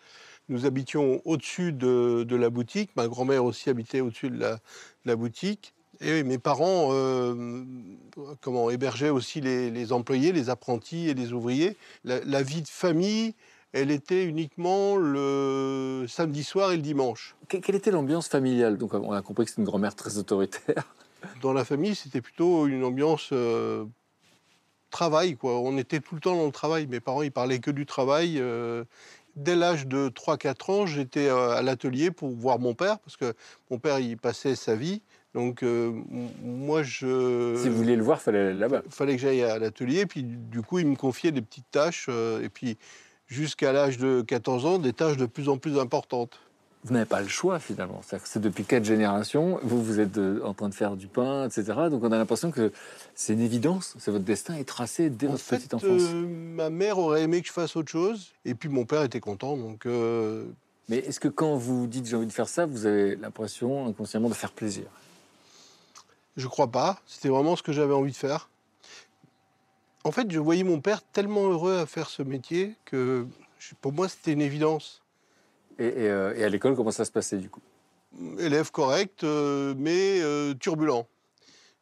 Nous 0.48 0.64
habitions 0.64 1.20
au-dessus 1.24 1.72
de, 1.72 2.24
de 2.24 2.36
la 2.36 2.50
boutique. 2.50 2.90
Ma 2.96 3.06
grand-mère 3.06 3.44
aussi 3.44 3.68
habitait 3.68 4.00
au-dessus 4.00 4.30
de 4.30 4.38
la, 4.38 4.54
de 4.54 4.60
la 5.04 5.16
boutique. 5.16 5.74
Et 6.00 6.22
mes 6.22 6.38
parents 6.38 6.90
euh, 6.92 7.64
comment, 8.40 8.70
hébergeaient 8.70 9.10
aussi 9.10 9.40
les, 9.40 9.70
les 9.70 9.92
employés, 9.92 10.32
les 10.32 10.48
apprentis 10.48 11.08
et 11.08 11.14
les 11.14 11.32
ouvriers. 11.32 11.76
La, 12.04 12.20
la 12.24 12.42
vie 12.42 12.62
de 12.62 12.68
famille, 12.68 13.34
elle 13.72 13.90
était 13.90 14.24
uniquement 14.24 14.96
le 14.96 16.06
samedi 16.08 16.44
soir 16.44 16.72
et 16.72 16.76
le 16.76 16.82
dimanche. 16.82 17.34
Que- 17.48 17.58
quelle 17.58 17.74
était 17.74 17.90
l'ambiance 17.90 18.28
familiale? 18.28 18.78
Donc, 18.78 18.94
on 18.94 19.12
a 19.12 19.22
compris 19.22 19.44
que 19.44 19.50
c'est 19.50 19.58
une 19.58 19.64
grand-mère 19.64 19.94
très 19.96 20.18
autoritaire. 20.18 20.84
Dans 21.42 21.52
la 21.52 21.64
famille, 21.64 21.96
c'était 21.96 22.20
plutôt 22.20 22.66
une 22.68 22.84
ambiance 22.84 23.30
euh, 23.32 23.84
travail, 24.90 25.36
quoi. 25.36 25.58
On 25.60 25.76
était 25.78 26.00
tout 26.00 26.14
le 26.14 26.20
temps 26.20 26.36
dans 26.36 26.46
le 26.46 26.52
travail. 26.52 26.86
Mes 26.86 27.00
parents, 27.00 27.22
ils 27.22 27.32
parlaient 27.32 27.58
que 27.60 27.70
du 27.70 27.86
travail. 27.86 28.38
euh. 28.38 28.84
Dès 29.36 29.54
l'âge 29.54 29.86
de 29.86 30.08
3-4 30.08 30.70
ans, 30.72 30.86
j'étais 30.86 31.28
euh, 31.28 31.50
à 31.50 31.62
l'atelier 31.62 32.10
pour 32.10 32.30
voir 32.30 32.58
mon 32.58 32.74
père, 32.74 32.98
parce 32.98 33.16
que 33.16 33.34
mon 33.70 33.78
père, 33.78 34.00
il 34.00 34.16
passait 34.16 34.56
sa 34.56 34.74
vie. 34.74 35.00
Donc, 35.32 35.62
euh, 35.62 35.92
moi, 36.42 36.82
je... 36.82 37.54
Si 37.56 37.68
vous 37.68 37.76
vouliez 37.76 37.94
le 37.94 38.02
voir, 38.02 38.18
il 38.20 38.24
fallait 38.24 38.38
aller 38.40 38.54
là-bas. 38.58 38.82
fallait 38.90 39.14
que 39.14 39.22
j'aille 39.22 39.44
à 39.44 39.58
l'atelier. 39.60 40.06
Puis, 40.06 40.24
du 40.24 40.62
coup, 40.62 40.80
il 40.80 40.86
me 40.88 40.96
confiait 40.96 41.30
des 41.30 41.42
petites 41.42 41.70
tâches. 41.70 42.06
euh, 42.08 42.42
et 42.42 42.48
puis, 42.48 42.78
jusqu'à 43.28 43.72
l'âge 43.72 43.98
de 43.98 44.22
14 44.22 44.66
ans, 44.66 44.78
des 44.78 44.92
tâches 44.92 45.16
de 45.18 45.26
plus 45.26 45.48
en 45.48 45.56
plus 45.56 45.78
importantes. 45.78 46.40
Vous 46.84 46.94
n'avez 46.94 47.06
pas 47.06 47.20
le 47.20 47.28
choix 47.28 47.58
finalement. 47.58 48.00
C'est 48.24 48.40
depuis 48.40 48.64
quatre 48.64 48.84
générations, 48.84 49.58
vous, 49.62 49.82
vous 49.82 49.98
êtes 49.98 50.16
euh, 50.16 50.40
en 50.44 50.54
train 50.54 50.68
de 50.68 50.74
faire 50.74 50.96
du 50.96 51.08
pain, 51.08 51.44
etc. 51.44 51.64
Donc 51.90 52.04
on 52.04 52.12
a 52.12 52.16
l'impression 52.18 52.50
que 52.52 52.72
c'est 53.16 53.32
une 53.32 53.40
évidence, 53.40 53.94
c'est 53.98 54.12
votre 54.12 54.24
destin 54.24 54.54
est 54.54 54.64
tracé 54.64 55.10
dès 55.10 55.26
En 55.26 55.32
votre 55.32 55.42
fait, 55.42 55.56
petite 55.56 55.74
enfance. 55.74 56.02
euh, 56.02 56.26
ma 56.26 56.70
mère 56.70 56.98
aurait 56.98 57.22
aimé 57.22 57.42
que 57.42 57.48
je 57.48 57.52
fasse 57.52 57.74
autre 57.74 57.90
chose. 57.90 58.28
Et 58.44 58.54
puis, 58.54 58.68
mon 58.68 58.84
père 58.84 59.02
était 59.02 59.18
content. 59.20 59.56
Donc, 59.56 59.86
euh, 59.86 60.44
Mais 60.88 60.98
est-ce 60.98 61.18
que 61.18 61.28
quand 61.28 61.56
vous 61.56 61.88
dites 61.88 62.06
j'ai 62.06 62.14
envie 62.16 62.26
de 62.26 62.32
faire 62.32 62.48
ça, 62.48 62.64
vous 62.64 62.86
avez 62.86 63.16
l'impression 63.16 63.86
inconsciemment 63.88 64.28
de 64.28 64.34
faire 64.34 64.52
plaisir? 64.52 64.84
Je 66.36 66.46
crois 66.46 66.68
pas. 66.68 67.00
C'était 67.06 67.28
vraiment 67.28 67.56
ce 67.56 67.64
que 67.64 67.72
j'avais 67.72 67.92
envie 67.94 68.12
de 68.12 68.16
faire. 68.16 68.48
En 70.04 70.12
fait, 70.12 70.30
je 70.30 70.38
voyais 70.38 70.62
mon 70.62 70.80
père 70.80 71.02
tellement 71.02 71.48
heureux 71.50 71.76
à 71.76 71.86
faire 71.86 72.08
ce 72.08 72.22
métier 72.22 72.76
que 72.84 73.26
pour 73.80 73.92
moi, 73.92 74.08
c'était 74.08 74.32
une 74.32 74.40
évidence. 74.40 75.02
Et, 75.78 75.86
et, 75.86 76.08
euh, 76.08 76.34
et 76.36 76.44
à 76.44 76.48
l'école, 76.48 76.74
comment 76.76 76.90
ça 76.90 77.04
se 77.04 77.12
passait 77.12 77.38
du 77.38 77.48
coup? 77.48 77.60
Élève 78.38 78.70
correct, 78.70 79.24
euh, 79.24 79.74
mais 79.76 80.20
euh, 80.22 80.54
turbulent. 80.54 81.06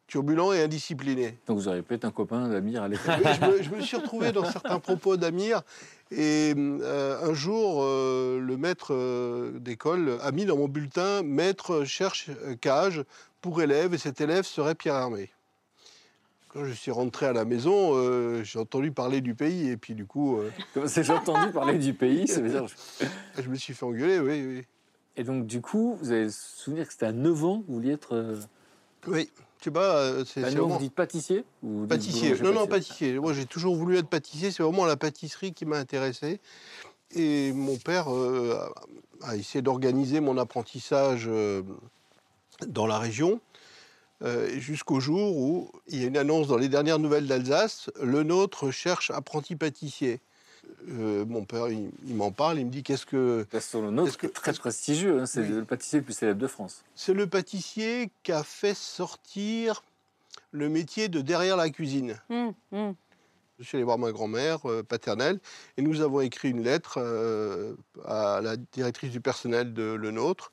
Turbulent 0.07 0.53
et 0.53 0.61
indiscipliné. 0.61 1.37
Donc 1.47 1.57
vous 1.57 1.67
auriez 1.67 1.81
pu 1.81 1.95
être 1.95 2.05
un 2.05 2.11
copain 2.11 2.47
d'Amir 2.47 2.83
à 2.83 2.87
l'école. 2.87 3.15
Je, 3.23 3.45
me, 3.45 3.63
je 3.63 3.69
me 3.69 3.81
suis 3.81 3.97
retrouvé 3.97 4.31
dans 4.31 4.45
certains 4.45 4.79
propos 4.79 5.17
d'Amir. 5.17 5.63
Et 6.11 6.53
euh, 6.55 7.21
un 7.21 7.33
jour, 7.33 7.81
euh, 7.83 8.39
le 8.39 8.55
maître 8.55 8.93
euh, 8.93 9.59
d'école 9.59 10.17
a 10.21 10.31
mis 10.31 10.45
dans 10.45 10.55
mon 10.55 10.69
bulletin 10.69 11.23
Maître 11.23 11.83
cherche 11.83 12.29
cage 12.61 13.03
pour 13.41 13.61
élève, 13.61 13.93
et 13.93 13.97
cet 13.97 14.21
élève 14.21 14.45
serait 14.45 14.75
Pierre 14.75 14.95
Hermé. 14.95 15.29
Quand 16.57 16.65
je 16.65 16.73
suis 16.73 16.89
rentré 16.89 17.27
à 17.27 17.33
la 17.33 17.45
maison, 17.45 17.91
euh, 17.93 18.43
j'ai 18.43 18.57
entendu 18.57 18.91
parler 18.91 19.21
du 19.21 19.35
pays, 19.35 19.69
et 19.69 19.77
puis 19.77 19.93
du 19.93 20.05
coup, 20.07 20.37
euh, 20.39 20.49
J'ai 20.87 21.13
entendu 21.13 21.51
parler 21.51 21.77
du 21.77 21.93
pays, 21.93 22.27
ça 22.27 22.41
veut 22.41 22.49
dire. 22.49 22.65
je 23.37 23.47
me 23.47 23.53
suis 23.55 23.75
fait 23.75 23.85
engueuler, 23.85 24.19
oui, 24.19 24.43
oui. 24.57 24.65
Et 25.17 25.23
donc 25.23 25.45
du 25.45 25.61
coup, 25.61 25.95
vous 26.01 26.09
avez 26.11 26.31
souvenir 26.31 26.87
que 26.87 26.93
c'était 26.93 27.05
à 27.05 27.11
9 27.11 27.45
ans, 27.45 27.63
vous 27.67 27.75
vouliez 27.75 27.91
être. 27.93 28.15
euh, 28.15 28.39
Oui, 29.05 29.29
tu 29.59 29.65
sais 29.65 29.71
pas, 29.71 29.97
euh, 29.97 30.25
c'est 30.25 30.45
à 30.45 30.49
c'est 30.49 30.55
9 30.55 30.63
ans, 30.63 30.67
vraiment- 30.67 30.79
vous 30.79 30.83
dites 30.85 30.95
pâtissier 30.95 31.43
ou 31.61 31.81
dites 31.81 31.89
Pâtissier. 31.89 32.33
Non, 32.41 32.51
non, 32.53 32.65
pâtissier. 32.65 33.19
Moi, 33.19 33.33
j'ai 33.33 33.45
toujours 33.45 33.75
voulu 33.75 33.95
être 33.97 34.09
pâtissier. 34.09 34.49
C'est 34.49 34.63
vraiment 34.63 34.87
la 34.87 34.97
pâtisserie 34.97 35.53
qui 35.53 35.65
m'a 35.67 35.77
intéressé. 35.77 36.39
Et 37.13 37.51
mon 37.53 37.77
père 37.77 38.11
euh, 38.11 38.57
a 39.21 39.29
a 39.29 39.35
essayé 39.35 39.61
d'organiser 39.63 40.21
mon 40.21 40.37
apprentissage 40.39 41.25
euh, 41.27 41.61
dans 42.67 42.85
la 42.87 42.97
région. 42.97 43.41
Euh, 44.23 44.49
jusqu'au 44.59 44.99
jour 44.99 45.35
où 45.37 45.71
il 45.87 46.01
y 46.01 46.03
a 46.03 46.07
une 46.07 46.17
annonce 46.17 46.47
dans 46.47 46.57
les 46.57 46.69
dernières 46.69 46.99
nouvelles 46.99 47.27
d'Alsace, 47.27 47.89
le 48.01 48.23
nôtre 48.23 48.71
cherche 48.71 49.11
apprenti 49.11 49.55
pâtissier. 49.55 50.19
Euh, 50.89 51.25
mon 51.25 51.45
père, 51.45 51.69
il, 51.69 51.91
il 52.07 52.15
m'en 52.15 52.31
parle, 52.31 52.59
il 52.59 52.65
me 52.65 52.71
dit 52.71 52.83
qu'est-ce 52.83 53.05
que 53.05 53.45
Gaston 53.53 53.83
Le 53.83 53.91
Nôtre, 53.91 54.09
Est-ce 54.09 54.17
que- 54.17 54.27
est 54.27 54.31
très 54.31 54.53
prestigieux, 54.53 55.21
hein, 55.21 55.25
c'est 55.25 55.41
Oui. 55.41 55.49
le 55.49 55.63
pâtissier 55.65 55.99
le 55.99 56.05
plus 56.05 56.13
célèbre 56.13 56.39
de 56.41 56.47
France. 56.47 56.83
c'est 56.95 57.13
le 57.13 57.27
pâtissier 57.27 58.09
qui 58.23 58.31
a 58.31 58.43
fait 58.43 58.75
sortir 58.75 59.83
le 60.51 60.67
métier 60.69 61.07
de 61.09 61.21
derrière 61.21 61.55
la 61.57 61.69
cuisine. 61.69 62.19
Hum, 62.29 62.53
hum. 62.71 62.95
Je 63.59 63.63
suis 63.63 63.75
allé 63.77 63.83
voir 63.85 63.97
ma 63.97 64.11
grand-mère 64.11 64.69
euh, 64.69 64.83
paternelle 64.83 65.39
et 65.77 65.81
nous 65.81 66.01
avons 66.01 66.21
écrit 66.21 66.49
une 66.51 66.61
lettre 66.63 66.99
euh, 67.01 67.73
à 68.05 68.39
la 68.41 68.55
directrice 68.55 69.11
du 69.11 69.19
personnel 69.21 69.73
de 69.73 69.83
Le 69.93 70.11
Nôtre. 70.11 70.51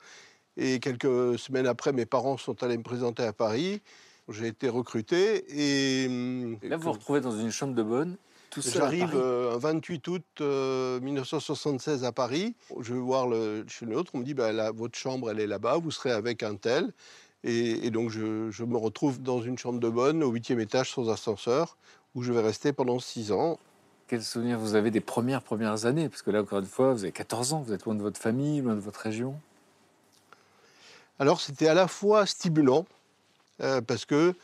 Et 0.56 0.78
quelques 0.80 1.38
semaines 1.38 1.66
après, 1.66 1.92
mes 1.92 2.06
parents 2.06 2.36
sont 2.36 2.62
allés 2.62 2.76
me 2.78 2.82
présenter 2.82 3.22
à 3.24 3.32
Paris. 3.32 3.82
J'ai 4.28 4.46
été 4.46 4.68
recruté 4.68 5.44
et 5.50 6.06
hum, 6.06 6.58
Là, 6.62 6.76
vous 6.76 6.84
vous 6.84 6.92
retrouvez 6.92 7.20
dans 7.20 7.36
une 7.38 7.50
chambre 7.50 7.74
de 7.74 7.82
bonne, 7.82 8.16
j'arrive 8.56 9.00
Paris. 9.06 9.12
euh, 9.16 9.54
un 9.54 9.58
28 9.58 10.08
août 10.08 10.22
euh, 10.40 10.98
1976 11.00 12.04
à 12.04 12.12
Paris. 12.12 12.54
Je 12.80 12.94
vais 12.94 13.00
voir 13.00 13.26
le, 13.26 13.64
chez 13.68 13.84
Le 13.84 13.92
Nôtre. 13.92 14.12
On 14.14 14.18
me 14.18 14.24
dit 14.24 14.32
bah, 14.34 14.52
là, 14.52 14.70
votre 14.72 14.96
chambre, 14.96 15.30
elle 15.30 15.40
est 15.40 15.46
là-bas. 15.46 15.76
Vous 15.76 15.90
serez 15.90 16.12
avec 16.12 16.42
un 16.42 16.54
tel. 16.54 16.92
Et, 17.42 17.86
et 17.86 17.90
donc, 17.90 18.08
je, 18.10 18.50
je 18.50 18.64
me 18.64 18.78
retrouve 18.78 19.20
dans 19.20 19.42
une 19.42 19.58
chambre 19.58 19.78
de 19.80 19.88
bonne 19.90 20.22
au 20.22 20.30
huitième 20.30 20.60
étage 20.60 20.90
sans 20.92 21.10
ascenseur 21.10 21.76
où 22.14 22.22
je 22.22 22.32
vais 22.32 22.40
rester 22.40 22.72
pendant 22.72 23.00
six 23.00 23.32
ans. 23.32 23.58
Quel 24.06 24.22
souvenir 24.22 24.58
vous 24.58 24.74
avez 24.74 24.90
des 24.90 25.00
premières 25.00 25.42
premières 25.42 25.84
années? 25.84 26.08
Parce 26.08 26.22
que 26.22 26.30
là, 26.30 26.40
encore 26.42 26.60
une 26.60 26.64
fois, 26.64 26.92
vous 26.94 27.02
avez 27.02 27.12
14 27.12 27.52
ans, 27.52 27.60
vous 27.60 27.72
êtes 27.72 27.84
loin 27.84 27.94
de 27.94 28.02
votre 28.02 28.20
famille, 28.20 28.60
loin 28.62 28.74
de 28.74 28.80
votre 28.80 29.00
région. 29.00 29.34
Alors 31.18 31.40
c'était 31.40 31.68
à 31.68 31.74
la 31.74 31.88
fois 31.88 32.26
stimulant, 32.26 32.86
euh, 33.60 33.80
parce 33.80 34.04
que 34.04 34.34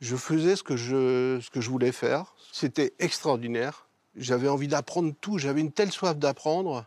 je 0.00 0.16
faisais 0.16 0.56
ce 0.56 0.62
que 0.62 0.76
je, 0.76 1.40
ce 1.40 1.50
que 1.50 1.60
je 1.60 1.70
voulais 1.70 1.92
faire. 1.92 2.34
C'était 2.52 2.94
extraordinaire. 2.98 3.86
J'avais 4.16 4.48
envie 4.48 4.68
d'apprendre 4.68 5.12
tout, 5.20 5.38
j'avais 5.38 5.60
une 5.60 5.72
telle 5.72 5.92
soif 5.92 6.16
d'apprendre. 6.16 6.86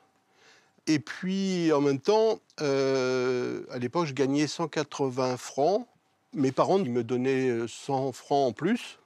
Et 0.88 1.00
puis 1.00 1.72
en 1.72 1.82
même 1.82 2.00
temps, 2.00 2.40
euh, 2.62 3.64
à 3.72 3.78
l'époque, 3.78 4.08
je 4.08 4.14
gagnais 4.14 4.48
180 4.48 5.38
francs. 5.38 5.88
Mes 6.34 6.52
parents 6.52 6.80
me 6.80 7.04
donnaient 7.04 7.50
euh, 7.50 7.68
100 7.68 8.14
francs 8.14 8.50
en 8.50 8.52
plus. 8.52 9.00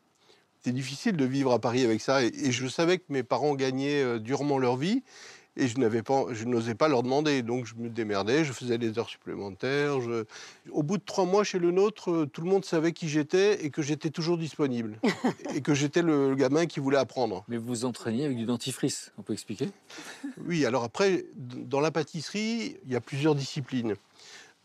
C'était 0.58 0.76
difficile 0.76 1.16
de 1.16 1.26
vivre 1.26 1.52
à 1.52 1.60
Paris 1.60 1.84
avec 1.84 2.02
ça. 2.02 2.24
Et, 2.24 2.52
je 2.52 2.68
savais 2.68 2.98
que 2.98 3.06
mes 3.10 3.24
parents 3.24 3.56
gagnaient 3.56 4.02
euh, 4.02 4.20
durement 4.20 4.58
leur 4.58 4.78
vie. 4.78 5.04
Et 5.58 5.68
je 5.70 5.78
n'avais 5.80 6.04
pas, 6.04 6.26
je 6.32 6.44
n'osais 6.44 6.76
pas 6.76 6.90
leur 6.90 7.02
demander, 7.02 7.42
donc 7.42 7.66
je 7.66 7.76
me 7.76 7.90
démerdais, 7.90 8.44
je 8.44 8.52
faisais 8.52 8.78
des 8.78 9.00
heures 9.00 9.08
supplémentaires. 9.08 10.02
je- 10.02 10.26
Au 10.72 10.84
bout 10.84 10.98
de 10.98 11.04
trois 11.06 11.24
mois 11.26 11.44
chez 11.46 11.60
le 11.60 11.72
nôtre, 11.72 12.12
euh, 12.12 12.26
tout 12.26 12.42
le 12.42 12.50
monde 12.50 12.66
savait 12.66 12.92
qui 12.92 13.08
j'étais 13.08 13.64
et 13.66 13.70
que 13.70 13.82
j'étais 13.82 14.10
toujours 14.10 14.38
disponible 14.38 15.00
et 15.56 15.62
que 15.62 15.74
j'étais 15.74 16.02
le 16.02 16.36
gamin 16.36 16.66
qui 16.66 16.82
voulait 16.82 16.98
apprendre. 16.98 17.46
Mais 17.48 17.56
vous 17.58 17.68
vous 17.68 17.86
entraîniez 17.86 18.26
avec 18.26 18.36
du 18.38 18.46
dentifrice, 18.46 19.14
on 19.18 19.22
peut 19.22 19.32
expliquer? 19.32 19.70
Oui, 20.46 20.66
alors 20.66 20.84
après, 20.84 21.26
dans 21.38 21.80
la 21.80 21.92
pâtisserie, 21.92 22.78
il 22.86 22.92
y 22.92 22.96
a 22.98 23.02
plusieurs 23.02 23.36
disciplines. 23.36 23.96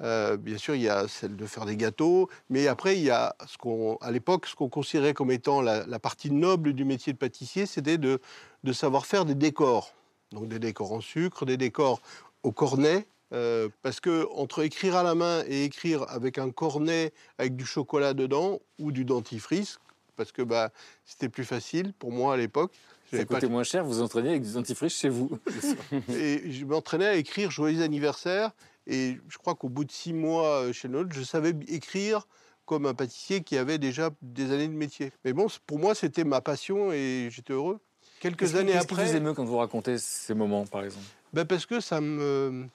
Euh, 0.03 0.37
bien 0.39 0.57
sûr, 0.57 0.75
il 0.75 0.83
y 0.83 0.89
a 0.89 1.07
celle 1.09 1.37
de 1.37 1.45
faire 1.47 1.67
des 1.67 1.77
gâteaux, 1.77 2.29
mais 2.49 2.67
après, 2.67 2.97
il 2.97 3.03
y 3.05 3.11
a 3.11 3.37
ce 3.47 3.59
qu'on, 3.59 3.97
à 4.01 4.11
l'époque, 4.11 4.47
ce 4.47 4.55
qu'on 4.57 4.71
considérait 4.71 5.13
comme 5.13 5.31
étant 5.31 5.61
la, 5.61 5.87
la 5.87 5.99
partie 5.99 6.31
noble 6.31 6.73
du 6.73 6.85
métier 6.87 7.13
de 7.13 7.19
pâtissier, 7.19 7.67
c'était 7.67 7.99
de, 7.99 8.19
de 8.65 8.73
savoir 8.73 9.05
faire 9.07 9.25
des 9.27 9.35
décors. 9.35 9.95
Donc 10.33 10.49
des 10.49 10.59
décors 10.59 10.93
en 10.93 11.01
sucre, 11.01 11.45
des 11.45 11.57
décors 11.57 12.01
au 12.43 12.53
cornet, 12.53 13.07
euh, 13.33 13.69
parce 13.83 14.01
que 14.01 14.27
entre 14.35 14.63
écrire 14.63 14.97
à 14.97 15.03
la 15.03 15.15
main 15.15 15.43
et 15.47 15.65
écrire 15.65 16.05
avec 16.09 16.39
un 16.39 16.51
cornet 16.51 17.13
avec 17.39 17.57
du 17.57 17.65
chocolat 17.65 18.15
dedans 18.15 18.61
ou 18.79 18.93
du 18.93 19.05
dentifrice, 19.05 19.79
parce 20.17 20.33
que 20.33 20.43
bah, 20.43 20.71
c'était 21.05 21.29
plus 21.29 21.45
facile 21.45 21.93
pour 21.99 22.13
moi 22.13 22.35
à 22.35 22.37
l'époque. 22.37 22.73
Ça 23.11 23.19
pas 23.25 23.35
coûtait 23.35 23.49
moins 23.49 23.65
cher, 23.65 23.85
vous 23.85 24.03
entraîniez 24.03 24.31
avec 24.31 24.43
du 24.43 24.53
dentifrice 24.53 24.97
chez 24.97 25.09
vous. 25.09 25.31
et 26.11 26.53
je 26.53 26.65
m'entraînais 26.65 27.07
à 27.07 27.15
écrire 27.17 27.51
Joyeux 27.51 27.83
anniversaire. 27.83 28.53
Et 28.87 29.19
je 29.29 29.39
crois 29.39 29.55
qu'au 29.55 29.69
bout 29.69 29.85
de 29.85 29.93
six 29.93 30.13
mois 30.13 30.63
euh, 30.63 30.73
chez 30.73 30.89
Note, 30.89 31.13
je 31.13 31.23
savais 31.23 31.55
écrire 31.69 32.27
comme 32.67 32.87
un 32.87 32.95
pâtissier 32.95 33.43
qui 33.43 33.57
avait 33.57 33.79
déjà 33.79 34.11
des 34.23 34.53
années 34.53 34.69
de 34.69 34.73
métier. 34.73 35.13
Mais 35.25 35.33
bon, 35.33 35.49
pour 35.67 35.79
moi, 35.79 35.95
c'était 35.95 36.25
ma 36.25 36.41
passion 36.41 36.93
et 36.93 37.29
j'étais 37.31 37.53
heureux. 37.53 37.81
Quelques 38.21 38.55
années 38.55 38.73
Qu'est-ce 38.73 38.87
qui 38.87 38.95
vous 38.95 39.01
après, 39.01 39.17
émeut 39.17 39.35
quand 39.35 39.45
vous 39.45 39.57
racontez 39.57 39.99
ces 39.99 40.35
moments, 40.35 40.67
par 40.67 40.85
exemple? 40.85 41.05
Ben 41.33 41.45
parce 41.47 41.67
que 41.67 41.81
ça 41.81 42.01
me, 42.01 42.67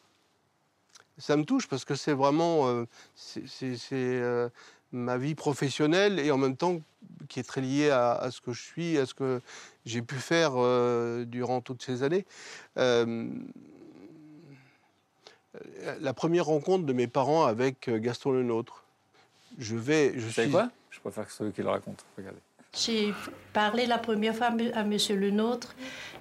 ça 1.17 1.37
me 1.37 1.45
touche, 1.45 1.67
parce 1.67 1.85
que 1.85 1.95
c'est 1.95 2.13
vraiment 2.13 2.67
euh, 2.67 2.85
c'est, 3.15 3.77
euh, 3.93 4.49
ma 4.91 5.17
vie 5.17 5.35
professionnelle 5.35 6.19
et 6.19 6.31
en 6.31 6.37
même 6.37 6.57
temps 6.57 6.81
qui 7.29 7.39
est 7.39 7.43
très 7.43 7.61
liée 7.61 7.91
à, 7.91 8.13
à 8.13 8.31
ce 8.31 8.41
que 8.41 8.51
je 8.53 8.61
suis, 8.61 8.97
à 8.97 9.05
ce 9.05 9.13
que 9.13 9.39
j'ai 9.85 10.01
pu 10.01 10.15
faire 10.15 10.53
euh, 10.55 11.25
durant 11.25 11.61
toutes 11.61 11.83
ces 11.83 12.01
années. 12.03 12.25
La 16.01 16.13
première 16.13 16.45
rencontre 16.45 16.85
de 16.85 16.93
mes 16.93 17.07
parents 17.07 17.45
avec 17.45 17.89
Gaston 17.89 18.31
Lenôtre. 18.31 18.83
Je 19.57 19.77
vais, 19.77 20.13
je 20.15 20.25
Vous 20.25 20.31
savez 20.31 20.47
suis 20.47 20.51
quoi? 20.51 20.69
Je 20.89 20.99
préfère 20.99 21.25
que 21.25 21.31
ce 21.31 21.37
soit 21.37 21.45
eux 21.45 21.51
qui 21.51 21.61
le 21.61 21.69
racontent. 21.69 22.03
Regardez. 22.17 22.39
J'ai 22.75 23.13
parlé 23.53 23.85
la 23.85 23.97
première 23.97 24.35
fois 24.35 24.47
à 24.47 24.51
M. 24.51 24.71
à 24.75 24.83
Monsieur 24.83 25.15
Le 25.15 25.31
Nôtre 25.31 25.73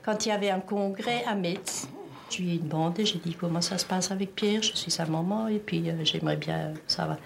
quand 0.04 0.24
il 0.24 0.28
y 0.28 0.32
avait 0.32 0.50
un 0.50 0.60
congrès 0.60 1.24
à 1.26 1.34
Metz. 1.34 1.88
Je 2.30 2.42
lui 2.42 2.54
ai 2.54 2.58
demandé, 2.58 3.04
j'ai 3.04 3.18
dit 3.18 3.34
comment 3.38 3.60
ça 3.60 3.78
se 3.78 3.84
passe 3.84 4.10
avec 4.10 4.34
Pierre, 4.34 4.62
je 4.62 4.74
suis 4.74 4.90
sa 4.90 5.04
maman 5.06 5.48
et 5.48 5.58
puis 5.58 5.88
euh, 5.90 6.04
j'aimerais 6.04 6.36
bien, 6.36 6.72
ça 6.86 7.06
va. 7.06 7.18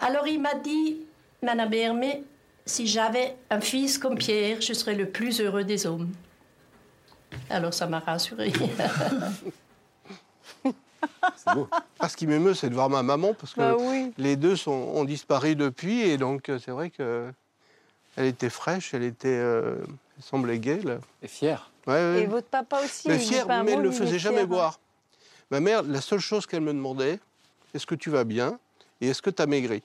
Alors 0.00 0.26
il 0.26 0.40
m'a 0.40 0.54
dit, 0.54 0.98
Madame 1.42 1.72
Hermé, 1.72 2.24
si 2.64 2.86
j'avais 2.86 3.36
un 3.50 3.60
fils 3.60 3.98
comme 3.98 4.16
Pierre, 4.16 4.60
je 4.60 4.72
serais 4.72 4.94
le 4.94 5.08
plus 5.08 5.40
heureux 5.40 5.64
des 5.64 5.86
hommes. 5.86 6.10
Alors 7.50 7.74
ça 7.74 7.86
m'a 7.86 8.00
rassurée. 8.00 8.52
C'est 11.36 11.54
beau. 11.54 11.68
Ah, 11.98 12.08
ce 12.08 12.16
qui 12.16 12.26
m'émeut, 12.26 12.54
c'est 12.54 12.70
de 12.70 12.74
voir 12.74 12.88
ma 12.88 13.02
maman 13.02 13.34
parce 13.34 13.52
que 13.54 13.60
Bah 13.60 13.76
oui. 13.78 14.12
les 14.18 14.36
deux 14.36 14.56
sont, 14.56 14.70
ont 14.70 15.04
disparu 15.04 15.54
depuis 15.56 16.00
et 16.02 16.16
donc 16.16 16.48
euh, 16.48 16.58
c'est 16.64 16.70
vrai 16.70 16.90
que 16.90 17.32
Elle 18.16 18.26
était 18.26 18.50
fraîche, 18.50 18.92
elle 18.94 19.02
était, 19.04 19.28
euh, 19.28 19.76
elle 20.18 20.22
semblait 20.22 20.58
gaie. 20.58 20.80
Là. 20.80 20.98
Et. 21.22 21.28
Ouais, 21.42 21.56
ouais. 21.86 22.22
Et 22.22 22.26
votre 22.26 22.46
papa 22.48 22.80
aussi 22.84 23.08
Mais 23.08 23.18
fière, 23.18 23.46
mais 23.64 23.72
elle 23.72 23.78
ne 23.78 23.84
le 23.84 23.90
faisait 23.90 24.18
jamais 24.18 24.38
fier. 24.38 24.46
boire. 24.46 24.80
Ma 25.50 25.60
mère, 25.60 25.82
la 25.82 26.00
seule 26.00 26.20
chose 26.20 26.46
qu'elle 26.46 26.60
me 26.60 26.72
demandait, 26.72 27.18
est-ce 27.74 27.86
que 27.86 27.94
tu 27.94 28.10
vas 28.10 28.24
bien 28.24 28.58
et 29.00 29.08
est-ce 29.08 29.20
que 29.22 29.30
tu 29.30 29.42
as 29.42 29.46
maigri? 29.46 29.82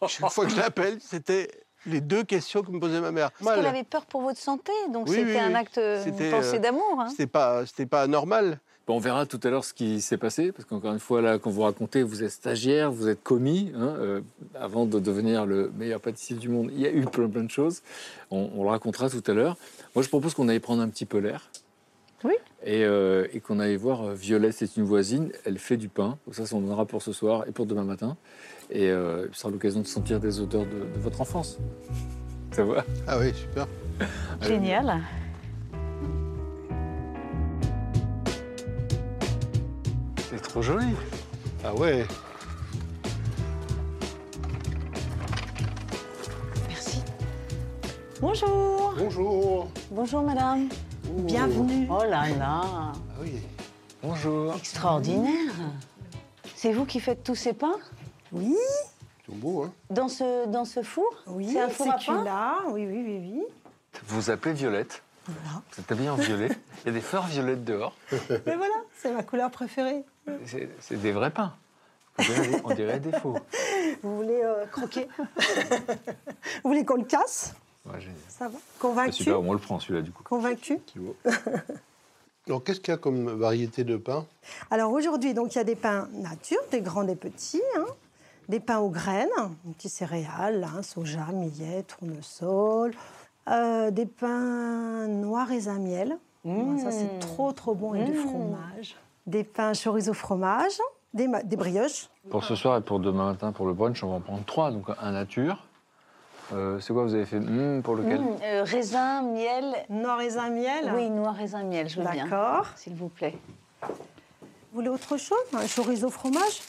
Chaque 0.08 0.30
fois 0.30 0.44
que 0.46 0.50
je 0.50 0.56
l'appelle, 0.56 0.98
c'était 1.00 1.50
les 1.86 2.00
deux 2.00 2.24
questions 2.24 2.62
que 2.62 2.70
me 2.70 2.80
posait 2.80 3.00
ma 3.00 3.12
mère. 3.12 3.30
Parce 3.32 3.56
qu'elle 3.56 3.66
avait 3.66 3.84
peur 3.84 4.04
pour 4.06 4.22
votre 4.22 4.40
santé, 4.40 4.72
donc 4.92 5.08
Oui, 5.08 5.16
c'était 5.16 5.30
oui, 5.32 5.38
un 5.38 5.54
acte, 5.54 5.76
une 5.78 6.02
C'était, 6.02 6.30
pensée 6.30 6.56
euh, 6.56 6.58
d'amour. 6.58 6.96
hein. 6.98 7.08
C'était 7.10 7.26
pas, 7.28 7.64
c'était 7.66 7.86
pas 7.86 8.02
anormal. 8.02 8.58
Bon, 8.86 8.96
on 8.96 9.00
verra 9.00 9.26
tout 9.26 9.40
à 9.42 9.50
l'heure 9.50 9.64
ce 9.64 9.74
qui 9.74 10.00
s'est 10.00 10.16
passé, 10.16 10.52
parce 10.52 10.64
qu'encore 10.64 10.92
une 10.92 11.00
fois, 11.00 11.20
là, 11.20 11.38
quand 11.38 11.50
vous 11.50 11.62
racontez, 11.62 12.04
vous 12.04 12.22
êtes 12.22 12.30
stagiaire, 12.30 12.92
vous 12.92 13.08
êtes 13.08 13.20
commis, 13.20 13.72
hein, 13.74 13.96
euh, 13.98 14.20
avant 14.54 14.86
de 14.86 15.00
devenir 15.00 15.44
le 15.44 15.72
meilleur 15.76 16.00
pâtissier 16.00 16.36
du 16.36 16.48
monde. 16.48 16.70
Il 16.72 16.80
y 16.80 16.86
a 16.86 16.92
eu 16.92 17.04
plein, 17.04 17.28
plein 17.28 17.42
de 17.42 17.50
choses. 17.50 17.82
On, 18.30 18.48
on 18.54 18.62
le 18.62 18.70
racontera 18.70 19.10
tout 19.10 19.24
à 19.26 19.32
l'heure. 19.32 19.56
Moi, 19.96 20.04
je 20.04 20.08
propose 20.08 20.34
qu'on 20.34 20.48
aille 20.48 20.60
prendre 20.60 20.82
un 20.82 20.88
petit 20.88 21.04
peu 21.04 21.18
l'air. 21.18 21.50
Oui. 22.22 22.34
Et, 22.64 22.84
euh, 22.84 23.26
et 23.32 23.40
qu'on 23.40 23.58
aille 23.58 23.74
voir 23.74 24.02
euh, 24.02 24.14
Violette, 24.14 24.54
c'est 24.54 24.76
une 24.76 24.84
voisine, 24.84 25.32
elle 25.44 25.58
fait 25.58 25.76
du 25.76 25.88
pain. 25.88 26.16
Ça, 26.30 26.46
ça, 26.46 26.54
on 26.54 26.64
en 26.66 26.70
aura 26.70 26.86
pour 26.86 27.02
ce 27.02 27.12
soir 27.12 27.44
et 27.48 27.50
pour 27.50 27.66
demain 27.66 27.84
matin. 27.84 28.16
Et 28.70 28.88
euh, 28.90 29.26
ce 29.32 29.40
sera 29.40 29.50
l'occasion 29.50 29.80
de 29.80 29.86
sentir 29.86 30.20
des 30.20 30.40
odeurs 30.40 30.64
de, 30.64 30.94
de 30.94 31.00
votre 31.00 31.20
enfance. 31.20 31.58
Ça 32.52 32.64
va? 32.64 32.84
Ah 33.08 33.18
oui, 33.18 33.34
super. 33.34 33.66
Génial. 34.42 35.00
C'est 40.36 40.42
trop 40.42 40.60
joli. 40.60 40.94
Ah 41.64 41.74
ouais. 41.74 42.04
Merci. 46.68 47.02
Bonjour. 48.20 48.94
Bonjour. 48.98 49.68
Bonjour, 49.90 50.22
madame. 50.22 50.68
Bienvenue. 51.04 51.88
Oh 51.90 52.02
là 52.02 52.28
là. 52.38 52.60
Ah 52.64 52.92
oui. 53.22 53.40
Bonjour. 54.02 54.54
Extraordinaire. 54.56 55.54
C'est 56.54 56.72
vous 56.72 56.84
qui 56.84 57.00
faites 57.00 57.24
tous 57.24 57.34
ces 57.34 57.54
pains? 57.54 57.76
Oui, 58.32 58.54
Ils 59.28 59.32
sont 59.32 59.38
beaux, 59.38 59.62
hein 59.64 59.72
dans 59.88 60.08
ce, 60.08 60.46
dans 60.48 60.66
ce 60.66 60.82
four? 60.82 61.06
Oui, 61.28 61.48
C'est 61.50 61.60
un 61.60 61.68
four 61.70 61.88
à 61.90 61.96
pain? 61.96 62.24
là. 62.24 62.56
Oui, 62.72 62.84
oui, 62.86 63.02
oui, 63.06 63.18
oui. 63.22 63.42
Vous 64.06 64.20
vous 64.20 64.30
appelez 64.30 64.52
Violette. 64.52 65.02
Voilà. 65.26 65.62
Vous 65.72 65.80
êtes 65.80 65.90
habillée 65.92 66.10
en 66.10 66.16
violet. 66.16 66.48
Il 66.84 66.88
y 66.88 66.90
a 66.90 66.92
des 66.92 67.00
fleurs 67.00 67.26
violettes 67.26 67.64
dehors. 67.64 67.94
Mais 68.12 68.56
voilà, 68.56 68.74
c'est 68.98 69.12
ma 69.14 69.22
couleur 69.22 69.50
préférée. 69.50 70.04
C'est 70.46 71.00
des 71.00 71.12
vrais 71.12 71.30
pains. 71.30 71.54
On 72.64 72.74
dirait, 72.74 73.00
des 73.00 73.12
faux. 73.12 73.36
Vous 74.02 74.16
voulez 74.16 74.40
euh, 74.42 74.64
croquer? 74.66 75.06
Vous 76.62 76.70
voulez 76.70 76.84
qu'on 76.84 76.96
le 76.96 77.04
casse? 77.04 77.54
Ouais. 77.84 77.98
Ça 78.28 78.48
va? 78.48 78.58
Ah, 78.58 78.80
Convaincu 78.80 79.12
super, 79.12 79.40
on 79.40 79.52
le 79.52 79.58
prend 79.58 79.78
celui-là 79.78 80.02
du 80.02 80.10
coup. 80.10 80.22
Convaincu? 80.24 80.78
Alors, 82.48 82.62
qu'est-ce 82.62 82.80
qu'il 82.80 82.92
y 82.92 82.94
a 82.94 82.98
comme 82.98 83.28
variété 83.30 83.84
de 83.84 83.96
pain? 83.96 84.24
Alors 84.70 84.92
aujourd'hui, 84.92 85.34
donc 85.34 85.54
il 85.54 85.58
y 85.58 85.60
a 85.60 85.64
des 85.64 85.76
pains 85.76 86.08
nature, 86.12 86.60
des 86.70 86.80
grands, 86.80 87.04
des 87.04 87.16
petits, 87.16 87.62
hein. 87.76 87.86
des 88.48 88.60
pains 88.60 88.78
aux 88.78 88.90
graines, 88.90 89.28
des 89.64 89.74
petits 89.74 89.88
céréales, 89.88 90.64
hein, 90.64 90.82
soja, 90.82 91.26
millet, 91.32 91.82
tournesol, 91.82 92.94
euh, 93.48 93.90
des 93.90 94.06
pains 94.06 95.06
noirs 95.08 95.50
et 95.52 95.68
à 95.68 95.74
miel. 95.74 96.18
Mmh. 96.44 96.78
Ça 96.78 96.92
c'est 96.92 97.18
trop 97.18 97.52
trop 97.52 97.74
bon 97.74 97.94
et 97.94 98.04
du 98.04 98.14
fromage. 98.14 98.96
Des 99.26 99.44
pains 99.44 99.72
chorizo 99.72 100.12
fromage, 100.12 100.78
des, 101.14 101.56
brioches. 101.56 102.08
Pour 102.30 102.44
ce 102.44 102.54
soir 102.54 102.76
et 102.76 102.80
pour 102.80 103.00
demain 103.00 103.32
matin, 103.32 103.52
pour 103.52 103.66
le 103.66 103.72
brunch, 103.72 104.02
on 104.04 104.08
va 104.08 104.14
en 104.16 104.20
prendre 104.20 104.44
trois. 104.44 104.70
Donc 104.70 104.86
un 105.00 105.12
nature. 105.12 105.64
Euh, 106.52 106.78
c'est 106.78 106.92
quoi 106.92 107.02
vous 107.02 107.14
avez 107.14 107.26
fait? 107.26 107.40
Hmm, 107.40 107.82
Pour 107.82 107.96
lequel? 107.96 108.20
Mmh, 108.20 108.36
euh, 108.44 108.62
Raisin, 108.64 109.22
miel. 109.22 109.74
Noir 109.90 110.20
à 110.20 110.50
miel. 110.50 110.92
Oui, 110.94 111.10
noir 111.10 111.34
raisin, 111.34 111.64
miel, 111.64 111.88
je 111.88 112.00
veux 112.00 112.08
bien. 112.08 112.24
D'accord. 112.24 112.66
S'il 112.76 112.94
vous 112.94 113.08
plaît. 113.08 113.36
Vous 113.82 114.74
voulez 114.74 114.88
autre 114.88 115.16
chose? 115.16 115.38
Un 115.54 115.66
chorizo 115.66 116.08
fromage? 116.08 116.60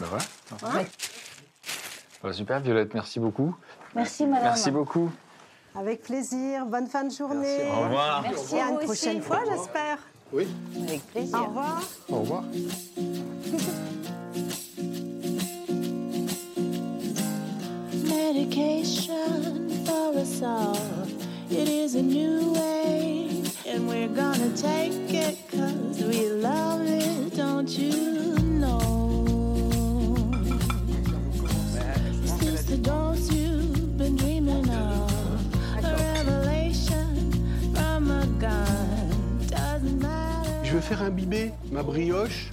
Ben 0.00 0.06
voilà. 0.06 0.76
Ouais. 0.78 0.86
Bah, 2.22 2.32
super, 2.32 2.58
Violette, 2.58 2.92
merci 2.94 3.20
beaucoup. 3.20 3.54
Merci, 3.94 4.26
madame. 4.26 4.46
Merci 4.46 4.70
beaucoup. 4.72 5.12
Avec 5.76 6.02
plaisir. 6.02 6.66
Bonne 6.66 6.86
fin 6.88 7.04
de 7.04 7.12
journée. 7.12 7.70
Au 7.70 7.82
revoir. 7.84 8.22
Merci 8.22 8.58
à 8.58 8.66
à 8.66 8.70
une 8.70 8.78
prochaine 8.78 9.18
aussi. 9.18 9.26
fois, 9.26 9.40
j'espère. 9.48 9.98
Oui. 10.32 10.46
Avec 10.82 11.02
plaisir. 11.06 11.38
Au 11.38 11.46
revoir. 11.46 11.82
Au 12.08 12.20
revoir. 12.20 12.44
medication 18.44 19.68
for 19.84 20.18
us 20.18 20.42
all. 20.42 20.76
It 21.50 21.68
is 21.68 21.94
a 21.94 22.02
new 22.02 22.52
wave, 22.52 23.66
and 23.66 23.88
we're 23.88 24.08
gonna 24.08 24.54
take 24.56 24.92
it 25.12 25.38
cause 25.50 26.02
we 26.02 26.28
love 26.30 26.82
it, 26.82 26.83
faire 40.84 41.02
imbiber 41.02 41.50
ma 41.72 41.82
brioche, 41.82 42.50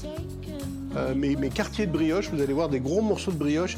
euh, 0.95 1.13
mes, 1.15 1.35
mes 1.35 1.49
quartiers 1.49 1.85
de 1.85 1.91
brioche. 1.91 2.29
Vous 2.31 2.41
allez 2.41 2.53
voir 2.53 2.69
des 2.69 2.79
gros 2.79 3.01
morceaux 3.01 3.31
de 3.31 3.37
brioche, 3.37 3.77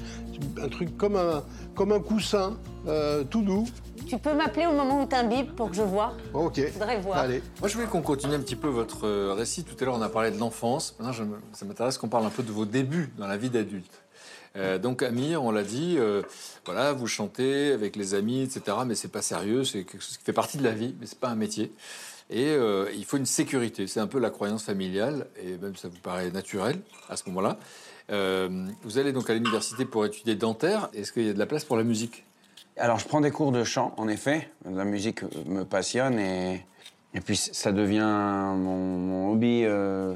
un 0.61 0.69
truc 0.69 0.95
comme 0.97 1.15
un, 1.15 1.43
comme 1.75 1.91
un 1.91 1.99
coussin, 1.99 2.57
euh, 2.87 3.23
tout 3.23 3.41
doux. 3.41 3.65
Tu 4.07 4.17
peux 4.17 4.33
m'appeler 4.33 4.65
au 4.67 4.73
moment 4.73 5.01
où 5.01 5.05
t'imbibes 5.05 5.51
pour 5.55 5.69
que 5.69 5.75
je 5.75 5.81
vois 5.81 6.13
Ok. 6.33 6.59
voudrais 6.73 6.99
voir. 6.99 7.17
Allez. 7.19 7.41
Moi, 7.59 7.69
je 7.69 7.75
voulais 7.75 7.87
qu'on 7.87 8.01
continue 8.01 8.35
un 8.35 8.39
petit 8.41 8.55
peu 8.57 8.67
votre 8.67 9.07
euh, 9.07 9.33
récit. 9.33 9.63
Tout 9.63 9.75
à 9.79 9.85
l'heure, 9.85 9.95
on 9.97 10.01
a 10.01 10.09
parlé 10.09 10.29
de 10.31 10.37
l'enfance. 10.37 10.95
Maintenant, 10.99 11.13
je 11.13 11.23
me- 11.23 11.37
ça 11.53 11.65
m'intéresse 11.65 11.97
qu'on 11.97 12.09
parle 12.09 12.25
un 12.25 12.29
peu 12.29 12.43
de 12.43 12.51
vos 12.51 12.65
débuts 12.65 13.11
dans 13.17 13.27
la 13.27 13.37
vie 13.37 13.49
d'adulte. 13.49 14.01
Euh, 14.55 14.77
donc, 14.77 15.01
Amir, 15.01 15.43
on 15.43 15.49
l'a 15.51 15.63
dit, 15.63 15.95
euh, 15.97 16.21
voilà, 16.65 16.93
vous 16.93 17.07
chantez 17.07 17.71
avec 17.71 17.95
les 17.95 18.13
amis, 18.13 18.41
etc. 18.43 18.77
Mais 18.85 18.93
c'est 18.93 19.07
pas 19.07 19.23
sérieux, 19.23 19.63
c'est 19.63 19.83
quelque 19.83 20.03
chose 20.03 20.17
qui 20.17 20.23
fait 20.23 20.33
partie 20.33 20.57
de 20.57 20.63
la 20.63 20.71
vie, 20.73 20.93
mais 20.99 21.07
c'est 21.07 21.17
pas 21.19 21.29
un 21.29 21.35
métier. 21.35 21.71
Et 22.29 22.47
euh, 22.47 22.89
il 22.95 23.05
faut 23.05 23.17
une 23.17 23.25
sécurité. 23.25 23.87
C'est 23.87 23.99
un 23.99 24.07
peu 24.07 24.19
la 24.19 24.29
croyance 24.29 24.63
familiale, 24.63 25.27
et 25.41 25.57
même 25.57 25.75
ça 25.75 25.87
vous 25.87 25.99
paraît 26.01 26.31
naturel 26.31 26.79
à 27.09 27.15
ce 27.17 27.23
moment-là. 27.27 27.57
Euh, 28.11 28.65
vous 28.83 28.97
allez 28.97 29.11
donc 29.13 29.29
à 29.29 29.33
l'université 29.33 29.85
pour 29.85 30.05
étudier 30.05 30.35
dentaire. 30.35 30.89
Est-ce 30.93 31.11
qu'il 31.11 31.25
y 31.25 31.29
a 31.29 31.33
de 31.33 31.39
la 31.39 31.45
place 31.45 31.63
pour 31.65 31.77
la 31.77 31.83
musique? 31.83 32.25
Alors, 32.75 32.97
je 32.99 33.07
prends 33.07 33.21
des 33.21 33.31
cours 33.31 33.51
de 33.51 33.63
chant, 33.63 33.93
en 33.97 34.07
effet. 34.07 34.49
La 34.69 34.83
musique 34.83 35.21
me 35.45 35.63
passionne 35.63 36.17
et, 36.17 36.65
et 37.13 37.21
puis 37.21 37.37
ça 37.37 37.71
devient 37.71 37.99
mon, 38.01 38.77
mon 38.97 39.31
hobby 39.31 39.61
euh, 39.63 40.15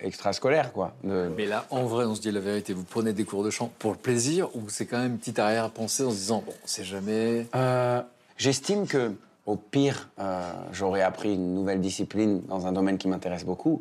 extrascolaire, 0.00 0.72
quoi. 0.72 0.94
De- 1.04 1.30
Mais 1.36 1.44
là, 1.46 1.66
en 1.70 1.84
vrai, 1.84 2.06
on 2.06 2.14
se 2.14 2.20
dit 2.22 2.30
la 2.30 2.40
vérité. 2.40 2.72
Vous 2.72 2.84
prenez 2.84 3.12
des 3.12 3.24
cours 3.24 3.44
de 3.44 3.50
chant 3.50 3.70
pour 3.78 3.90
le 3.92 3.98
plaisir 3.98 4.48
ou 4.56 4.68
c'est 4.68 4.86
quand 4.86 4.98
même 4.98 5.12
une 5.12 5.18
petite 5.18 5.38
arrière-pensée 5.38 6.04
en 6.04 6.10
se 6.10 6.16
disant, 6.16 6.42
bon, 6.46 6.54
c'est 6.64 6.84
jamais? 6.84 7.46
Euh, 7.54 8.00
J'estime 8.38 8.86
que, 8.86 9.12
au 9.48 9.56
pire, 9.56 10.10
euh, 10.20 10.52
j'aurais 10.72 11.00
appris 11.00 11.32
une 11.34 11.54
nouvelle 11.54 11.80
discipline 11.80 12.42
dans 12.48 12.66
un 12.66 12.72
domaine 12.72 12.98
qui 12.98 13.08
m'intéresse 13.08 13.46
beaucoup. 13.46 13.80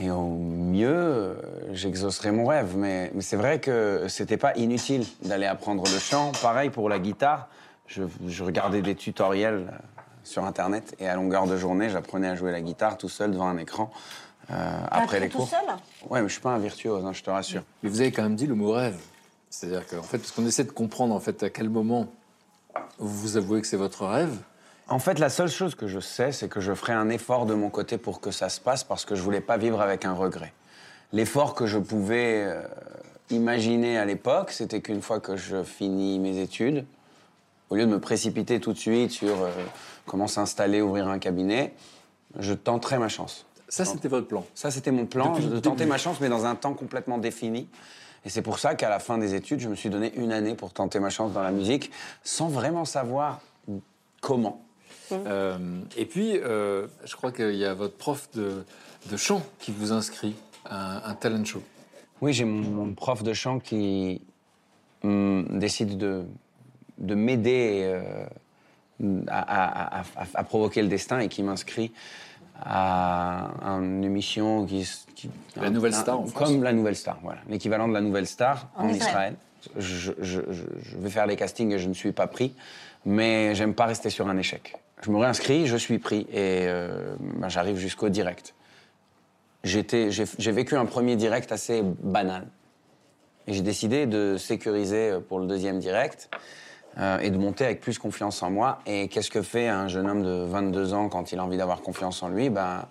Et 0.00 0.10
au 0.10 0.26
mieux, 0.26 0.88
euh, 0.88 1.34
j'exaucerai 1.72 2.32
mon 2.32 2.46
rêve. 2.46 2.76
Mais, 2.76 3.12
mais 3.14 3.22
c'est 3.22 3.36
vrai 3.36 3.60
que 3.60 4.06
c'était 4.08 4.36
pas 4.36 4.56
inutile 4.56 5.04
d'aller 5.22 5.46
apprendre 5.46 5.84
le 5.84 5.98
chant. 6.00 6.32
Pareil 6.42 6.70
pour 6.70 6.88
la 6.88 6.98
guitare. 6.98 7.48
Je, 7.86 8.02
je 8.26 8.42
regardais 8.42 8.82
des 8.82 8.96
tutoriels 8.96 9.68
euh, 9.70 10.00
sur 10.24 10.44
Internet 10.44 10.96
et 10.98 11.08
à 11.08 11.14
longueur 11.14 11.46
de 11.46 11.56
journée, 11.56 11.88
j'apprenais 11.88 12.28
à 12.28 12.34
jouer 12.34 12.50
la 12.50 12.60
guitare 12.60 12.96
tout 12.98 13.08
seul 13.08 13.30
devant 13.30 13.48
un 13.48 13.58
écran 13.58 13.90
euh, 14.50 14.54
après 14.90 15.20
les 15.20 15.28
tout 15.28 15.38
cours. 15.38 15.48
seul? 15.48 15.60
Ouais, 16.10 16.22
mais 16.22 16.28
je 16.28 16.32
suis 16.32 16.42
pas 16.42 16.50
un 16.50 16.58
virtuose, 16.58 17.04
hein, 17.04 17.12
je 17.12 17.22
te 17.22 17.30
rassure. 17.30 17.62
Mais 17.82 17.88
vous 17.88 18.00
avez 18.00 18.10
quand 18.10 18.22
même 18.22 18.36
dit 18.36 18.46
le 18.46 18.54
mot 18.56 18.72
rêve. 18.72 18.98
C'est-à-dire 19.48 19.86
qu'en 19.86 20.02
fait, 20.02 20.18
parce 20.18 20.32
qu'on 20.32 20.46
essaie 20.46 20.64
de 20.64 20.72
comprendre 20.72 21.14
en 21.14 21.20
fait 21.20 21.42
à 21.44 21.50
quel 21.50 21.68
moment 21.68 22.08
vous 22.98 23.16
vous 23.20 23.36
avouez 23.36 23.60
que 23.60 23.66
c'est 23.66 23.76
votre 23.76 24.06
rêve. 24.06 24.36
En 24.88 24.98
fait, 24.98 25.18
la 25.18 25.30
seule 25.30 25.48
chose 25.48 25.74
que 25.74 25.86
je 25.86 26.00
sais, 26.00 26.32
c'est 26.32 26.48
que 26.48 26.60
je 26.60 26.74
ferai 26.74 26.92
un 26.92 27.08
effort 27.08 27.46
de 27.46 27.54
mon 27.54 27.70
côté 27.70 27.98
pour 27.98 28.20
que 28.20 28.30
ça 28.30 28.48
se 28.48 28.60
passe 28.60 28.84
parce 28.84 29.04
que 29.04 29.14
je 29.14 29.22
voulais 29.22 29.40
pas 29.40 29.56
vivre 29.56 29.80
avec 29.80 30.04
un 30.04 30.12
regret. 30.12 30.52
L'effort 31.12 31.54
que 31.54 31.66
je 31.66 31.78
pouvais 31.78 32.42
euh, 32.44 32.62
imaginer 33.30 33.98
à 33.98 34.04
l'époque, 34.04 34.50
c'était 34.50 34.80
qu'une 34.80 35.02
fois 35.02 35.20
que 35.20 35.36
je 35.36 35.62
finis 35.62 36.18
mes 36.18 36.38
études, 36.38 36.84
au 37.70 37.76
lieu 37.76 37.86
de 37.86 37.90
me 37.90 38.00
précipiter 38.00 38.60
tout 38.60 38.72
de 38.72 38.78
suite 38.78 39.12
sur 39.12 39.42
euh, 39.42 39.50
comment 40.06 40.26
s'installer, 40.26 40.82
ouvrir 40.82 41.08
un 41.08 41.18
cabinet, 41.18 41.74
je 42.38 42.54
tenterai 42.54 42.98
ma 42.98 43.08
chance. 43.08 43.46
Ça, 43.68 43.86
c'était 43.86 44.08
votre 44.08 44.26
plan. 44.26 44.44
Ça, 44.54 44.70
c'était 44.70 44.90
mon 44.90 45.06
plan, 45.06 45.32
Depuis 45.32 45.46
de 45.46 45.58
tenter 45.58 45.86
ma 45.86 45.96
chance, 45.96 46.20
mais 46.20 46.28
dans 46.28 46.44
un 46.44 46.54
temps 46.54 46.74
complètement 46.74 47.16
défini. 47.16 47.68
Et 48.24 48.28
c'est 48.28 48.42
pour 48.42 48.58
ça 48.58 48.74
qu'à 48.74 48.90
la 48.90 48.98
fin 48.98 49.16
des 49.16 49.34
études, 49.34 49.60
je 49.60 49.68
me 49.68 49.74
suis 49.74 49.88
donné 49.88 50.12
une 50.16 50.32
année 50.32 50.54
pour 50.54 50.72
tenter 50.72 51.00
ma 51.00 51.08
chance 51.08 51.32
dans 51.32 51.42
la 51.42 51.50
musique, 51.50 51.90
sans 52.22 52.48
vraiment 52.48 52.84
savoir 52.84 53.40
comment. 54.20 54.60
Euh, 55.12 55.58
et 55.96 56.04
puis, 56.06 56.36
euh, 56.38 56.86
je 57.04 57.14
crois 57.16 57.32
qu'il 57.32 57.54
y 57.56 57.64
a 57.64 57.74
votre 57.74 57.96
prof 57.96 58.28
de, 58.34 58.64
de 59.10 59.16
chant 59.16 59.42
qui 59.58 59.70
vous 59.72 59.92
inscrit 59.92 60.34
à 60.64 61.08
un, 61.08 61.10
un 61.10 61.14
talent 61.14 61.44
show. 61.44 61.62
Oui, 62.20 62.32
j'ai 62.32 62.44
mon, 62.44 62.60
mon 62.86 62.94
prof 62.94 63.22
de 63.22 63.32
chant 63.32 63.58
qui 63.58 64.20
hum, 65.04 65.46
décide 65.58 65.96
de 65.98 66.24
de 66.98 67.14
m'aider 67.16 67.80
euh, 67.84 68.24
à, 69.26 69.40
à- 69.40 69.98
à- 69.98 70.04
à- 70.16 70.26
à 70.34 70.44
provoquer 70.44 70.82
le 70.82 70.88
destin 70.88 71.18
et 71.18 71.28
qui 71.28 71.42
m'inscrit 71.42 71.90
à 72.64 73.50
une 73.64 74.04
émission 74.04 74.66
qui, 74.66 74.86
La 75.60 75.70
Nouvelle 75.70 75.94
Star 75.94 76.20
en 76.20 76.26
France. 76.26 76.48
comme 76.50 76.62
la 76.62 76.72
Nouvelle 76.72 76.94
Star, 76.96 77.18
voilà, 77.22 77.40
l'équivalent 77.48 77.88
de 77.88 77.92
la 77.94 78.00
Nouvelle 78.00 78.26
Star 78.26 78.68
En 78.76 78.84
en, 78.84 78.88
Israël. 78.90 79.34
Israël. 79.60 79.78
Je, 79.78 80.12
je- 80.20 80.40
je- 80.50 80.62
je 80.82 80.96
vais 80.98 81.10
faire 81.10 81.26
les 81.26 81.36
castings 81.36 81.72
et 81.72 81.78
je 81.78 81.88
ne 81.88 81.94
suis 81.94 82.12
pas 82.12 82.26
pris, 82.26 82.54
mais 83.04 83.54
j'aime 83.54 83.74
pas 83.74 83.86
rester 83.86 84.10
sur 84.10 84.28
un 84.28 84.36
échec. 84.36 84.76
Je 85.02 85.10
me 85.10 85.18
réinscris, 85.18 85.66
je 85.66 85.76
suis 85.76 85.98
pris 85.98 86.26
et 86.32 86.66
euh, 86.66 87.14
ben, 87.18 87.48
j'arrive 87.48 87.76
jusqu'au 87.76 88.08
direct. 88.08 88.54
J'ai 89.64 89.82
vécu 90.52 90.76
un 90.76 90.86
premier 90.86 91.16
direct 91.16 91.52
assez 91.52 91.82
banal. 91.82 92.46
Et 93.46 93.52
j'ai 93.52 93.62
décidé 93.62 94.06
de 94.06 94.36
sécuriser 94.36 95.18
pour 95.28 95.40
le 95.40 95.46
deuxième 95.46 95.78
direct 95.80 96.30
euh, 96.98 97.18
et 97.18 97.30
de 97.30 97.38
monter 97.38 97.64
avec 97.64 97.80
plus 97.80 97.98
confiance 97.98 98.42
en 98.42 98.50
moi. 98.50 98.78
Et 98.86 99.08
qu'est-ce 99.08 99.30
que 99.30 99.42
fait 99.42 99.68
un 99.68 99.88
jeune 99.88 100.08
homme 100.08 100.22
de 100.22 100.44
22 100.44 100.94
ans 100.94 101.08
quand 101.08 101.32
il 101.32 101.38
a 101.38 101.44
envie 101.44 101.56
d'avoir 101.56 101.80
confiance 101.82 102.22
en 102.22 102.28
lui? 102.28 102.50
Ben, 102.50 102.86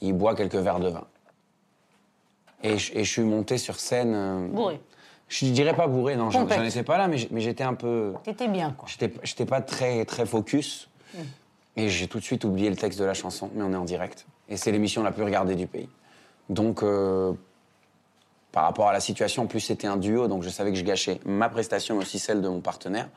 Il 0.00 0.14
boit 0.14 0.34
quelques 0.34 0.56
verres 0.56 0.80
de 0.80 0.88
vin. 0.88 1.06
Et 2.64 2.78
je, 2.78 2.92
et 2.96 3.04
je 3.04 3.10
suis 3.10 3.22
monté 3.22 3.58
sur 3.58 3.78
scène. 3.78 4.12
euh, 4.14 4.48
Bourré. 4.48 4.80
Je 5.28 5.46
dirais 5.46 5.74
pas 5.74 5.86
bourré, 5.86 6.14
non, 6.16 6.30
j'en 6.30 6.40
Pompette. 6.40 6.58
j'en 6.58 6.64
étais 6.64 6.82
pas 6.82 6.98
là, 6.98 7.08
mais 7.08 7.40
j'étais 7.40 7.64
un 7.64 7.72
peu. 7.74 8.12
T'étais 8.22 8.48
bien, 8.48 8.72
quoi. 8.72 8.86
J'étais 8.86 9.10
j'étais 9.22 9.46
pas 9.46 9.60
très, 9.62 10.04
très 10.04 10.26
focus. 10.26 10.90
Et 11.76 11.88
j'ai 11.88 12.06
tout 12.06 12.18
de 12.18 12.24
suite 12.24 12.44
oublié 12.44 12.68
le 12.70 12.76
texte 12.76 12.98
de 12.98 13.04
la 13.04 13.14
chanson, 13.14 13.50
mais 13.54 13.62
on 13.62 13.72
est 13.72 13.76
en 13.76 13.84
direct. 13.84 14.26
Et 14.48 14.56
c'est 14.56 14.72
l'émission 14.72 15.02
la 15.02 15.10
plus 15.12 15.22
regardée 15.22 15.54
du 15.54 15.66
pays. 15.66 15.88
Donc, 16.50 16.82
euh, 16.82 17.32
par 18.50 18.64
rapport 18.64 18.88
à 18.88 18.92
la 18.92 19.00
situation, 19.00 19.44
en 19.44 19.46
plus 19.46 19.60
c'était 19.60 19.86
un 19.86 19.96
duo, 19.96 20.28
donc 20.28 20.42
je 20.42 20.50
savais 20.50 20.70
que 20.70 20.76
je 20.76 20.84
gâchais 20.84 21.18
ma 21.24 21.48
prestation, 21.48 21.96
mais 21.96 22.02
aussi 22.02 22.18
celle 22.18 22.42
de 22.42 22.48
mon 22.48 22.60
partenaire. 22.60 23.08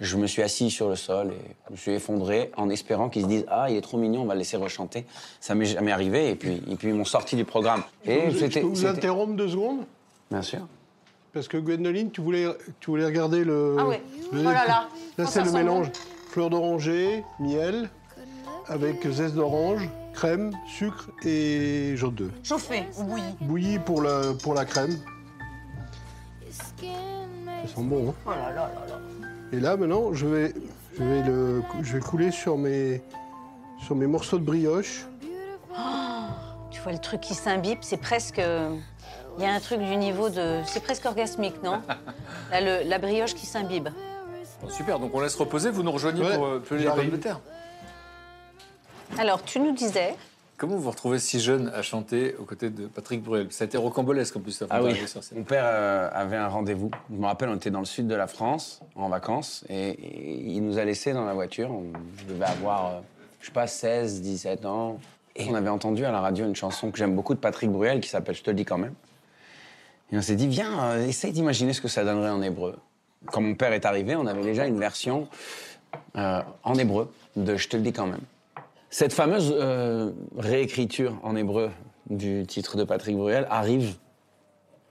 Je 0.00 0.16
me 0.16 0.26
suis 0.26 0.42
assis 0.42 0.70
sur 0.70 0.88
le 0.88 0.96
sol 0.96 1.28
et 1.30 1.54
je 1.68 1.72
me 1.72 1.76
suis 1.76 1.92
effondré 1.92 2.50
en 2.56 2.68
espérant 2.68 3.08
qu'ils 3.08 3.22
se 3.22 3.28
disent 3.28 3.44
Ah, 3.48 3.70
il 3.70 3.76
est 3.76 3.80
trop 3.80 3.96
mignon, 3.96 4.22
on 4.22 4.26
va 4.26 4.34
le 4.34 4.38
laisser 4.40 4.56
rechanter. 4.56 5.06
Ça 5.40 5.54
m'est 5.54 5.64
jamais 5.66 5.92
arrivé, 5.92 6.28
et 6.30 6.34
puis, 6.34 6.60
et 6.68 6.74
puis 6.76 6.88
ils 6.88 6.94
m'ont 6.94 7.04
sorti 7.04 7.36
du 7.36 7.44
programme. 7.44 7.82
Et 8.04 8.30
je 8.32 8.44
peux 8.46 8.60
vous 8.66 8.84
interrompre 8.86 9.34
deux 9.34 9.48
secondes? 9.48 9.86
Bien 10.30 10.42
sûr. 10.42 10.66
Parce 11.32 11.48
que 11.48 11.56
Gwendoline, 11.56 12.10
tu 12.10 12.20
voulais, 12.20 12.46
tu 12.80 12.90
voulais 12.90 13.04
regarder 13.06 13.44
le. 13.44 13.76
Ah 13.78 13.86
ouais. 13.86 14.02
le- 14.32 14.40
Oh 14.40 14.44
là 14.44 14.66
là. 14.66 14.88
Là, 15.16 15.26
c'est 15.26 15.42
le 15.44 15.52
mélange 15.52 15.86
fleur 16.34 16.50
d'oranger, 16.50 17.24
miel, 17.38 17.88
avec 18.66 19.06
zeste 19.08 19.36
d'orange, 19.36 19.88
crème, 20.14 20.50
sucre 20.66 21.08
et 21.24 21.92
jaune 21.96 22.14
d'œuf. 22.16 22.32
Chauffé 22.42 22.86
ou 22.98 23.04
bouilli 23.04 23.22
Bouilli 23.40 23.78
pour 23.78 24.02
la, 24.02 24.32
pour 24.42 24.52
la 24.52 24.64
crème. 24.64 24.98
Ça 26.50 26.64
sent 27.76 27.82
bon, 27.82 28.08
hein 28.08 28.14
Oh 28.26 28.30
là 28.30 28.50
là 28.50 28.54
là 28.74 28.86
là. 28.88 28.98
Et 29.52 29.60
là, 29.60 29.76
maintenant, 29.76 30.12
je 30.12 30.26
vais, 30.26 30.52
je 30.98 31.04
vais, 31.04 31.22
le, 31.22 31.62
je 31.82 31.92
vais 31.92 32.00
couler 32.00 32.32
sur 32.32 32.58
mes, 32.58 33.00
sur 33.80 33.94
mes 33.94 34.08
morceaux 34.08 34.38
de 34.38 34.44
brioche. 34.44 35.06
Tu 36.72 36.80
vois 36.82 36.90
le 36.92 36.98
truc 36.98 37.20
qui 37.20 37.34
s'imbibe, 37.34 37.78
c'est 37.82 37.96
presque. 38.00 38.42
Il 39.38 39.42
y 39.44 39.46
a 39.46 39.52
un 39.52 39.60
truc 39.60 39.78
du 39.78 39.96
niveau 39.96 40.30
de. 40.30 40.62
C'est 40.66 40.82
presque 40.82 41.04
orgasmique, 41.06 41.62
non? 41.62 41.80
Là, 42.50 42.60
le- 42.60 42.88
la 42.88 42.98
brioche 42.98 43.34
qui 43.34 43.46
s'imbibe. 43.46 43.88
Bon, 44.64 44.70
super, 44.70 44.98
donc 44.98 45.14
on 45.14 45.20
laisse 45.20 45.34
reposer. 45.36 45.70
Vous 45.70 45.82
nous 45.82 45.92
rejoignez 45.92 46.22
Ouais, 46.24 46.36
pour 46.36 46.46
euh, 46.46 46.58
peler 46.58 46.84
les 46.84 46.90
pommes 46.90 47.10
de 47.10 47.16
terre. 47.16 47.40
Alors, 49.18 49.42
tu 49.44 49.60
nous 49.60 49.72
disais. 49.72 50.14
Comment 50.56 50.76
vous 50.76 50.82
vous 50.82 50.90
retrouvez 50.90 51.18
si 51.18 51.40
jeune 51.40 51.68
à 51.74 51.82
chanter 51.82 52.34
aux 52.38 52.44
côtés 52.44 52.70
de 52.70 52.86
Patrick 52.86 53.22
Bruel? 53.22 53.48
Ça 53.50 53.64
a 53.64 53.66
été 53.66 53.76
rocambolesque 53.76 54.36
en 54.36 54.40
plus, 54.40 54.52
ça 54.52 54.66
Ah 54.70 54.82
oui, 54.82 54.94
mon 55.34 55.42
père 55.42 55.64
euh, 55.66 56.08
avait 56.12 56.36
un 56.36 56.48
rendez-vous. 56.48 56.90
Je 57.10 57.16
me 57.16 57.26
rappelle, 57.26 57.48
on 57.48 57.56
était 57.56 57.70
dans 57.70 57.80
le 57.80 57.84
sud 57.84 58.06
de 58.06 58.14
la 58.14 58.26
France, 58.28 58.80
en 58.94 59.08
vacances, 59.08 59.64
et, 59.68 59.90
et 59.90 60.40
il 60.40 60.64
nous 60.64 60.78
a 60.78 60.84
laissés 60.84 61.12
dans 61.12 61.24
la 61.24 61.34
voiture. 61.34 61.70
On 61.70 61.92
devait 62.28 62.44
avoir, 62.44 62.86
euh, 62.86 63.00
je 63.40 63.46
sais 63.46 63.52
pas, 63.52 63.66
16, 63.66 64.22
17 64.22 64.64
ans. 64.64 64.98
Et 65.36 65.46
on 65.50 65.54
avait 65.54 65.68
entendu 65.68 66.04
à 66.04 66.12
la 66.12 66.20
radio 66.20 66.46
une 66.46 66.54
chanson 66.54 66.92
que 66.92 66.98
j'aime 66.98 67.16
beaucoup 67.16 67.34
de 67.34 67.40
Patrick 67.40 67.70
Bruel 67.70 68.00
qui 68.00 68.08
s'appelle 68.08 68.36
Je 68.36 68.42
te 68.42 68.50
le 68.50 68.56
dis 68.56 68.64
quand 68.64 68.78
même. 68.78 68.94
Et 70.12 70.16
on 70.16 70.22
s'est 70.22 70.36
dit, 70.36 70.46
viens, 70.46 70.84
euh, 70.84 71.06
essaye 71.08 71.32
d'imaginer 71.32 71.72
ce 71.72 71.80
que 71.80 71.88
ça 71.88 72.04
donnerait 72.04 72.30
en 72.30 72.40
hébreu. 72.40 72.76
Quand 73.26 73.40
mon 73.40 73.54
père 73.54 73.72
est 73.72 73.84
arrivé, 73.84 74.16
on 74.16 74.26
avait 74.26 74.42
déjà 74.42 74.66
une 74.66 74.78
version 74.78 75.28
euh, 76.16 76.40
en 76.62 76.74
hébreu 76.74 77.12
de 77.36 77.56
Je 77.56 77.68
te 77.68 77.76
le 77.76 77.82
dis 77.82 77.92
quand 77.92 78.06
même. 78.06 78.20
Cette 78.90 79.12
fameuse 79.12 79.52
euh, 79.56 80.12
réécriture 80.36 81.18
en 81.22 81.34
hébreu 81.34 81.70
du 82.10 82.44
titre 82.46 82.76
de 82.76 82.84
Patrick 82.84 83.16
Bruel 83.16 83.46
arrive 83.50 83.96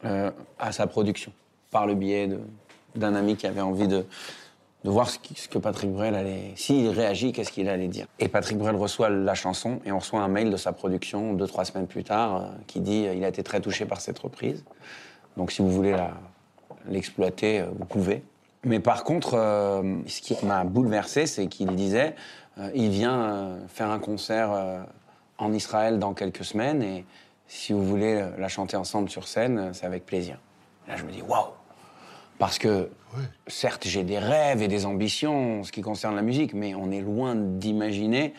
euh, 0.03 0.31
à 0.59 0.71
sa 0.71 0.87
production 0.87 1.31
par 1.71 1.87
le 1.87 1.95
biais 1.95 2.29
d'un 2.95 3.15
ami 3.15 3.37
qui 3.37 3.47
avait 3.47 3.61
envie 3.61 3.87
de, 3.87 4.05
voir 4.83 5.09
ce, 5.09 5.17
que 5.47 5.57
Patrick 5.57 5.91
Bruel 5.91 6.15
allait. 6.15 6.51
S'il 6.55 6.89
réagit, 6.89 7.31
qu'est-ce 7.31 7.51
qu'il 7.51 7.69
allait 7.69 7.87
dire. 7.87 8.07
Et 8.19 8.27
Patrick 8.27 8.57
Bruel 8.57 8.75
reçoit 8.75 9.09
la 9.09 9.35
chanson 9.35 9.79
et 9.85 9.91
on 9.91 9.99
reçoit 9.99 10.21
un 10.21 10.27
mail 10.27 10.49
de 10.49 10.57
sa 10.57 10.73
production 10.73 11.33
deux, 11.33 11.47
trois 11.47 11.65
semaines 11.65 11.87
plus 11.87 12.03
tard 12.03 12.49
qui 12.67 12.81
dit 12.81 13.07
il 13.15 13.23
a 13.23 13.29
été 13.29 13.41
très 13.43 13.61
touché 13.61 13.85
par 13.85 14.01
cette 14.01 14.19
reprise. 14.19 14.65
Donc 15.37 15.51
si 15.51 15.61
vous 15.61 15.71
voulez 15.71 15.91
la- 15.91 16.13
l'exploiter, 16.87 17.61
euh, 17.61 17.67
vous 17.77 17.85
pouvez. 17.85 18.23
Mais 18.63 18.79
par 18.79 19.03
contre, 19.03 19.35
euh, 19.35 19.97
ce 20.07 20.21
qui 20.21 20.45
m'a 20.45 20.63
bouleversé, 20.63 21.25
c'est 21.25 21.47
qu'il 21.47 21.75
disait 21.75 22.15
euh, 22.57 22.69
il 22.73 22.89
vient 22.89 23.57
faire 23.67 23.89
un 23.89 23.99
concert 23.99 24.85
en 25.37 25.53
Israël 25.53 25.99
dans 25.99 26.13
quelques 26.13 26.45
semaines 26.45 26.81
et 26.81 27.05
si 27.47 27.73
vous 27.73 27.83
voulez 27.83 28.25
la 28.37 28.47
chanter 28.47 28.77
ensemble 28.77 29.09
sur 29.09 29.27
scène, 29.27 29.73
c'est 29.73 29.85
avec 29.85 30.05
plaisir. 30.05 30.37
Là, 30.87 30.95
je 30.95 31.03
me 31.03 31.11
dis 31.11 31.21
waouh 31.21 31.47
Parce 32.39 32.57
que, 32.57 32.89
certes, 33.47 33.85
j'ai 33.85 34.03
des 34.03 34.17
rêves 34.17 34.61
et 34.61 34.67
des 34.67 34.85
ambitions 34.85 35.59
en 35.59 35.63
ce 35.63 35.71
qui 35.71 35.81
concerne 35.81 36.15
la 36.15 36.21
musique, 36.21 36.53
mais 36.53 36.73
on 36.73 36.89
est 36.89 37.01
loin 37.01 37.35
d'imaginer 37.35 38.33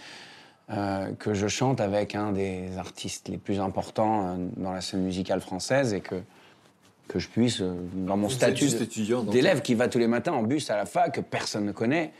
euh, 0.71 1.13
que 1.19 1.35
je 1.35 1.47
chante 1.47 1.83
avec 1.83 2.15
un 2.15 2.33
des 2.33 2.79
artistes 2.79 3.29
les 3.29 3.37
plus 3.37 3.61
importants 3.61 4.29
euh, 4.29 4.37
dans 4.57 4.73
la 4.73 4.81
scène 4.81 5.03
musicale 5.03 5.43
française 5.43 5.93
et 5.93 6.01
que, 6.01 6.23
que 7.09 7.19
je 7.19 7.29
puisse, 7.29 7.61
euh, 7.61 7.75
dans 7.95 8.17
mon 8.17 8.29
Vous 8.29 8.35
statut 8.35 8.69
d'élève 9.31 9.63
qui 9.63 9.75
va 9.75 9.89
tous 9.89 9.99
les 9.99 10.07
matins 10.07 10.33
en 10.33 10.43
bus 10.43 10.71
à 10.71 10.77
la 10.77 10.87
fac, 10.87 11.15
que 11.15 11.21
personne 11.21 11.67
ne 11.67 11.73
connaît, 11.73 12.13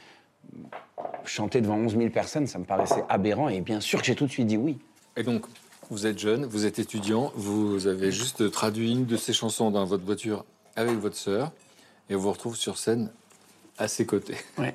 chanter 1.25 1.61
devant 1.61 1.77
11 1.77 1.97
000 1.97 2.11
personnes, 2.11 2.47
ça 2.47 2.59
me 2.59 2.65
paraissait 2.65 3.05
aberrant 3.09 3.49
et 3.49 3.61
bien 3.61 3.81
sûr 3.81 4.01
que 4.01 4.07
j'ai 4.07 4.15
tout 4.15 4.27
de 4.27 4.31
suite 4.31 4.47
dit 4.47 4.57
oui. 4.57 4.79
Et 5.17 5.23
donc, 5.23 5.47
vous 5.91 6.07
êtes 6.07 6.19
jeune, 6.19 6.45
vous 6.45 6.67
êtes 6.67 6.79
étudiant, 6.79 7.33
vous 7.35 7.87
avez 7.87 8.11
juste 8.11 8.51
traduit 8.51 8.93
une 8.93 9.07
de 9.07 9.17
ces 9.17 9.33
chansons 9.33 9.71
dans 9.71 9.85
votre 9.85 10.05
voiture 10.05 10.45
avec 10.77 10.95
votre 10.99 11.17
sœur, 11.17 11.53
et 12.11 12.15
on 12.15 12.19
vous 12.19 12.33
retrouve 12.33 12.57
sur 12.57 12.79
scène 12.79 13.11
à 13.79 13.89
ses 13.89 14.07
côtés. 14.07 14.37
Ouais. 14.59 14.75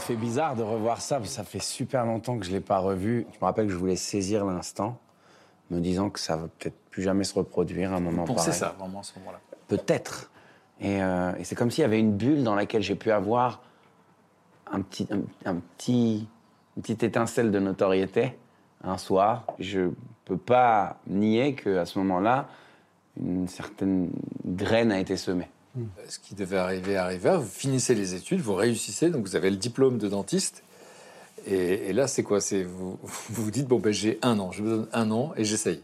Me 0.00 0.04
fait 0.06 0.16
bizarre 0.16 0.56
de 0.56 0.62
revoir 0.62 1.00
ça, 1.00 1.16
parce 1.16 1.28
que 1.28 1.34
ça 1.34 1.44
fait 1.44 1.62
super 1.62 2.06
longtemps 2.06 2.38
que 2.38 2.44
je 2.44 2.50
ne 2.50 2.56
l'ai 2.56 2.60
pas 2.60 2.78
revu. 2.78 3.26
Je 3.32 3.38
me 3.38 3.44
rappelle 3.44 3.66
que 3.66 3.72
je 3.72 3.76
voulais 3.76 3.96
saisir 3.96 4.44
l'instant, 4.46 4.98
me 5.70 5.78
disant 5.80 6.08
que 6.10 6.18
ça 6.18 6.36
va 6.36 6.48
peut-être 6.58 6.76
plus 6.90 7.02
jamais 7.02 7.24
se 7.24 7.34
reproduire 7.34 7.92
à 7.92 7.96
un 7.96 8.00
moment 8.00 8.24
Pensez 8.24 8.46
pareil. 8.46 8.58
ça, 8.58 8.74
vraiment, 8.78 9.00
à 9.00 9.02
ce 9.02 9.18
moment-là? 9.18 9.40
Peut-être. 9.68 10.30
Et, 10.80 11.02
euh, 11.02 11.32
et 11.38 11.44
c'est 11.44 11.54
comme 11.54 11.70
s'il 11.70 11.82
y 11.82 11.84
avait 11.84 12.00
une 12.00 12.16
bulle 12.16 12.42
dans 12.42 12.54
laquelle 12.54 12.82
j'ai 12.82 12.94
pu 12.94 13.10
avoir 13.10 13.60
un 14.72 14.80
petit, 14.80 15.06
un, 15.10 15.50
un 15.50 15.56
petit, 15.56 16.26
une 16.76 16.82
petite 16.82 17.02
étincelle 17.02 17.50
de 17.50 17.58
notoriété 17.58 18.38
un 18.82 18.96
soir. 18.96 19.44
Je 19.58 19.90
peux 20.24 20.38
pas 20.38 20.96
nier 21.06 21.54
qu'à 21.54 21.84
ce 21.84 21.98
moment-là, 21.98 22.48
une 23.20 23.48
certaine 23.48 24.10
graine 24.46 24.90
a 24.90 24.98
été 24.98 25.16
semée. 25.18 25.50
Ce 26.08 26.18
qui 26.18 26.34
devait 26.34 26.56
arriver 26.56 26.96
arriva, 26.96 27.36
vous 27.36 27.48
finissez 27.48 27.94
les 27.94 28.14
études, 28.14 28.40
vous 28.40 28.54
réussissez, 28.54 29.10
donc 29.10 29.26
vous 29.26 29.36
avez 29.36 29.50
le 29.50 29.56
diplôme 29.56 29.98
de 29.98 30.08
dentiste. 30.08 30.64
Et, 31.46 31.92
là, 31.92 32.06
c'est 32.06 32.22
quoi? 32.22 32.40
C'est 32.40 32.62
vous, 32.62 32.98
vous 33.02 33.42
vous 33.44 33.50
dites, 33.50 33.66
bon, 33.66 33.78
ben, 33.78 33.92
j'ai 33.92 34.18
un 34.22 34.38
an, 34.38 34.52
je 34.52 34.62
me 34.62 34.68
donne 34.68 34.88
un 34.92 35.10
an 35.10 35.32
et 35.36 35.44
j'essaye. 35.44 35.80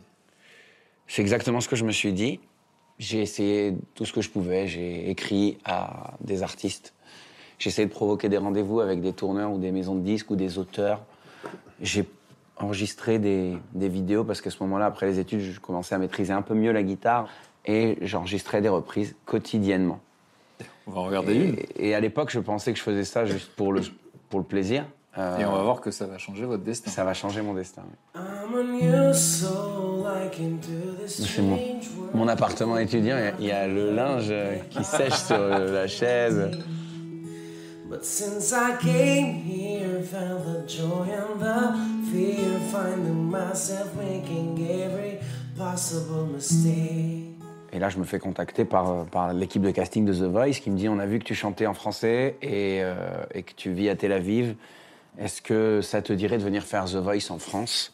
C'est 1.07 1.23
exactement 1.23 1.61
ce 1.61 1.69
que 1.69 1.77
je 1.77 1.85
me 1.85 1.93
suis 1.93 2.13
dit. 2.13 2.41
J'ai 2.99 3.23
essayé 3.23 3.77
tout 3.95 4.05
ce 4.05 4.13
que 4.13 4.21
je 4.21 4.31
pouvais. 4.31 4.67
J'ai 4.67 5.09
écrit 5.09 5.59
à 5.65 6.15
des 6.21 6.43
artistes. 6.43 6.95
J'ai 7.59 7.69
essayé 7.69 7.87
de 7.87 7.93
provoquer 7.93 8.29
des 8.29 8.39
rendez-vous 8.39 8.81
avec 8.81 9.01
des 9.01 9.13
tourneurs 9.13 9.53
ou 9.53 9.59
des 9.59 9.71
maisons 9.71 9.95
de 9.95 10.01
disques 10.01 10.31
ou 10.31 10.37
des 10.37 10.59
auteurs. 10.59 11.05
J'ai 11.81 12.07
enregistré 12.57 13.19
des, 13.19 13.57
des 13.75 13.89
vidéos 13.89 14.25
parce 14.25 14.41
qu'à 14.41 14.51
ce 14.51 14.63
moment-là, 14.63 14.87
après 14.87 15.07
les 15.07 15.19
études, 15.21 15.41
je 15.41 15.61
commençais 15.61 15.95
à 15.95 15.99
maîtriser 15.99 16.33
un 16.33 16.43
peu 16.43 16.55
mieux 16.55 16.73
la 16.73 16.83
guitare 16.83 17.29
et 17.67 17.99
j'enregistrais 18.03 18.61
des 18.61 18.69
reprises 18.69 19.15
quotidiennement. 19.25 20.01
On 20.87 20.93
va 20.93 21.01
en 21.01 21.05
regarder 21.05 21.35
une. 21.35 21.57
Et, 21.77 21.89
et 21.89 21.95
à 21.95 22.01
l'époque, 22.01 22.31
je 22.31 22.39
pensais 22.41 22.73
que 22.73 22.79
je 22.79 22.83
faisais 22.85 23.05
ça 23.05 23.25
juste 23.27 23.51
pour 23.57 23.73
le, 23.73 23.83
pour 24.31 24.39
le 24.41 24.45
plaisir. 24.47 24.85
Euh, 25.19 25.39
Et 25.39 25.45
on 25.47 25.53
va 25.53 25.63
voir 25.63 25.81
que 25.81 25.91
ça 25.91 26.07
va 26.07 26.19
changer 26.19 26.45
votre 26.45 26.63
destin. 26.63 26.91
Ça 26.91 27.03
va 27.03 27.15
changer 27.15 27.41
mon 27.43 27.55
destin. 27.55 27.83
oui. 28.15 28.21
I'm 28.21 28.55
a 28.55 28.63
new 28.63 29.15
soul 29.15 30.03
like 30.05 30.39
into 30.39 30.95
this 31.03 31.27
C'est 31.27 31.43
mon, 31.43 31.59
mon 32.15 32.29
appartement 32.29 32.77
étudiant, 32.79 33.17
il 33.19 33.23
y 33.25 33.27
a- 33.29 33.35
il 33.41 33.47
y, 33.47 33.51
a 33.51 33.67
le 33.67 33.93
linge 33.95 34.33
qui 34.71 34.85
sèche 34.85 35.15
sur 35.15 35.39
la 35.39 35.87
chaise. 35.89 36.51
But 37.89 38.05
since 38.05 38.53
I 38.53 38.77
came 38.83 39.43
here, 39.47 40.03
found 40.03 40.45
the 40.45 40.69
joy 40.69 41.07
and 41.09 41.39
the 41.41 42.11
fear, 42.13 42.59
finding 42.71 43.31
myself 43.31 43.95
making 43.97 44.59
every 44.69 45.19
possible 45.57 46.27
mistake. 46.35 47.26
Et 47.77 47.79
là, 47.79 47.91
je 47.91 47.99
me 47.99 48.05
fais 48.05 48.19
contacter 48.19 48.65
par, 48.65 48.91
euh, 48.91 49.05
par 49.05 49.35
l'équipe 49.35 49.61
de 49.61 49.71
casting 49.71 50.07
de 50.07 50.15
The 50.15 50.23
Voice 50.31 50.53
qui 50.63 50.71
me 50.71 50.79
dit 50.79 50.89
on 50.89 50.99
a 50.99 51.05
vu 51.05 51.19
que 51.19 51.25
tu 51.25 51.35
chantais 51.35 51.67
en 51.67 51.75
français 51.75 52.37
et, 52.41 52.81
euh, 52.83 52.95
et 53.35 53.43
que 53.43 53.53
tu 53.55 53.71
vis 53.71 53.91
à 53.91 53.97
Tel 53.97 54.13
Aviv. 54.13 54.55
Est-ce 55.19 55.43
que 55.43 55.83
ça 55.83 56.01
te 56.01 56.15
dirait 56.15 56.39
de 56.39 56.43
venir 56.43 56.63
faire 56.65 56.87
The 56.87 56.95
Voice 56.97 57.31
en 57.31 57.39
France? 57.39 57.93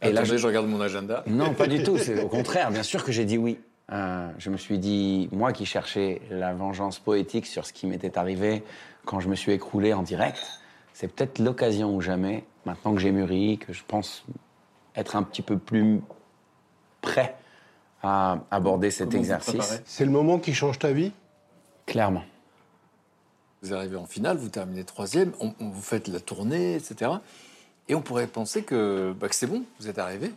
Et 0.00 0.10
là, 0.10 0.24
je... 0.24 0.38
je- 0.38 0.46
regarde 0.46 0.66
mon 0.68 0.80
agenda. 0.80 1.22
Non, 1.26 1.52
pas 1.52 1.66
du 1.66 1.82
tout. 1.84 1.98
C'est 1.98 2.22
au 2.22 2.28
contraire. 2.28 2.70
Bien 2.70 2.82
sûr 2.82 3.04
que 3.04 3.12
j'ai 3.12 3.26
dit 3.26 3.36
oui. 3.36 3.58
Euh, 3.92 4.28
je 4.38 4.48
me 4.48 4.56
suis 4.56 4.78
dit, 4.78 5.28
moi 5.32 5.52
qui 5.52 5.66
cherchais 5.66 6.22
la 6.30 6.54
vengeance 6.54 6.98
poétique 6.98 7.44
sur 7.46 7.66
ce 7.66 7.74
qui 7.74 7.86
m'était 7.86 8.16
arrivé 8.16 8.62
quand 9.04 9.20
je 9.20 9.28
me 9.28 9.34
suis 9.34 9.52
écroulé 9.52 9.92
en 9.92 10.02
direct, 10.02 10.40
c'est 10.94 11.08
peut-être 11.12 11.38
l'occasion 11.38 11.94
ou 11.94 12.00
jamais, 12.00 12.44
maintenant 12.64 12.92
que 12.94 13.00
j'ai 13.00 13.12
mûri, 13.12 13.58
que 13.58 13.72
je 13.74 13.82
pense 13.86 14.24
être 14.96 15.14
un 15.16 15.22
petit 15.22 15.40
peu 15.42 15.58
plus 15.58 16.00
prêt 17.02 17.34
à 18.02 18.38
aborder 18.50 18.90
cet 18.90 19.08
Comment 19.08 19.18
exercice. 19.20 19.82
C'est 19.84 20.04
le 20.04 20.10
moment 20.10 20.38
qui 20.38 20.54
change 20.54 20.78
ta 20.78 20.92
vie? 20.92 21.12
Clairement. 21.86 22.24
Vous 23.62 23.74
arrivez 23.74 23.96
en 23.96 24.06
finale, 24.06 24.36
vous 24.36 24.48
terminez 24.50 24.84
troisième, 24.84 25.32
on, 25.40 25.52
on- 25.60 25.70
vous 25.70 25.82
faites 25.82 26.06
la 26.08 26.20
tournée, 26.20 26.74
etc. 26.76 27.10
Et 27.88 27.94
on 27.94 28.02
pourrait 28.02 28.26
penser 28.28 28.62
que, 28.62 29.12
bah, 29.18 29.28
que 29.28 29.34
c'est 29.34 29.46
bon, 29.48 29.64
vous 29.80 29.88
êtes 29.88 29.98
arrivé. 29.98 30.30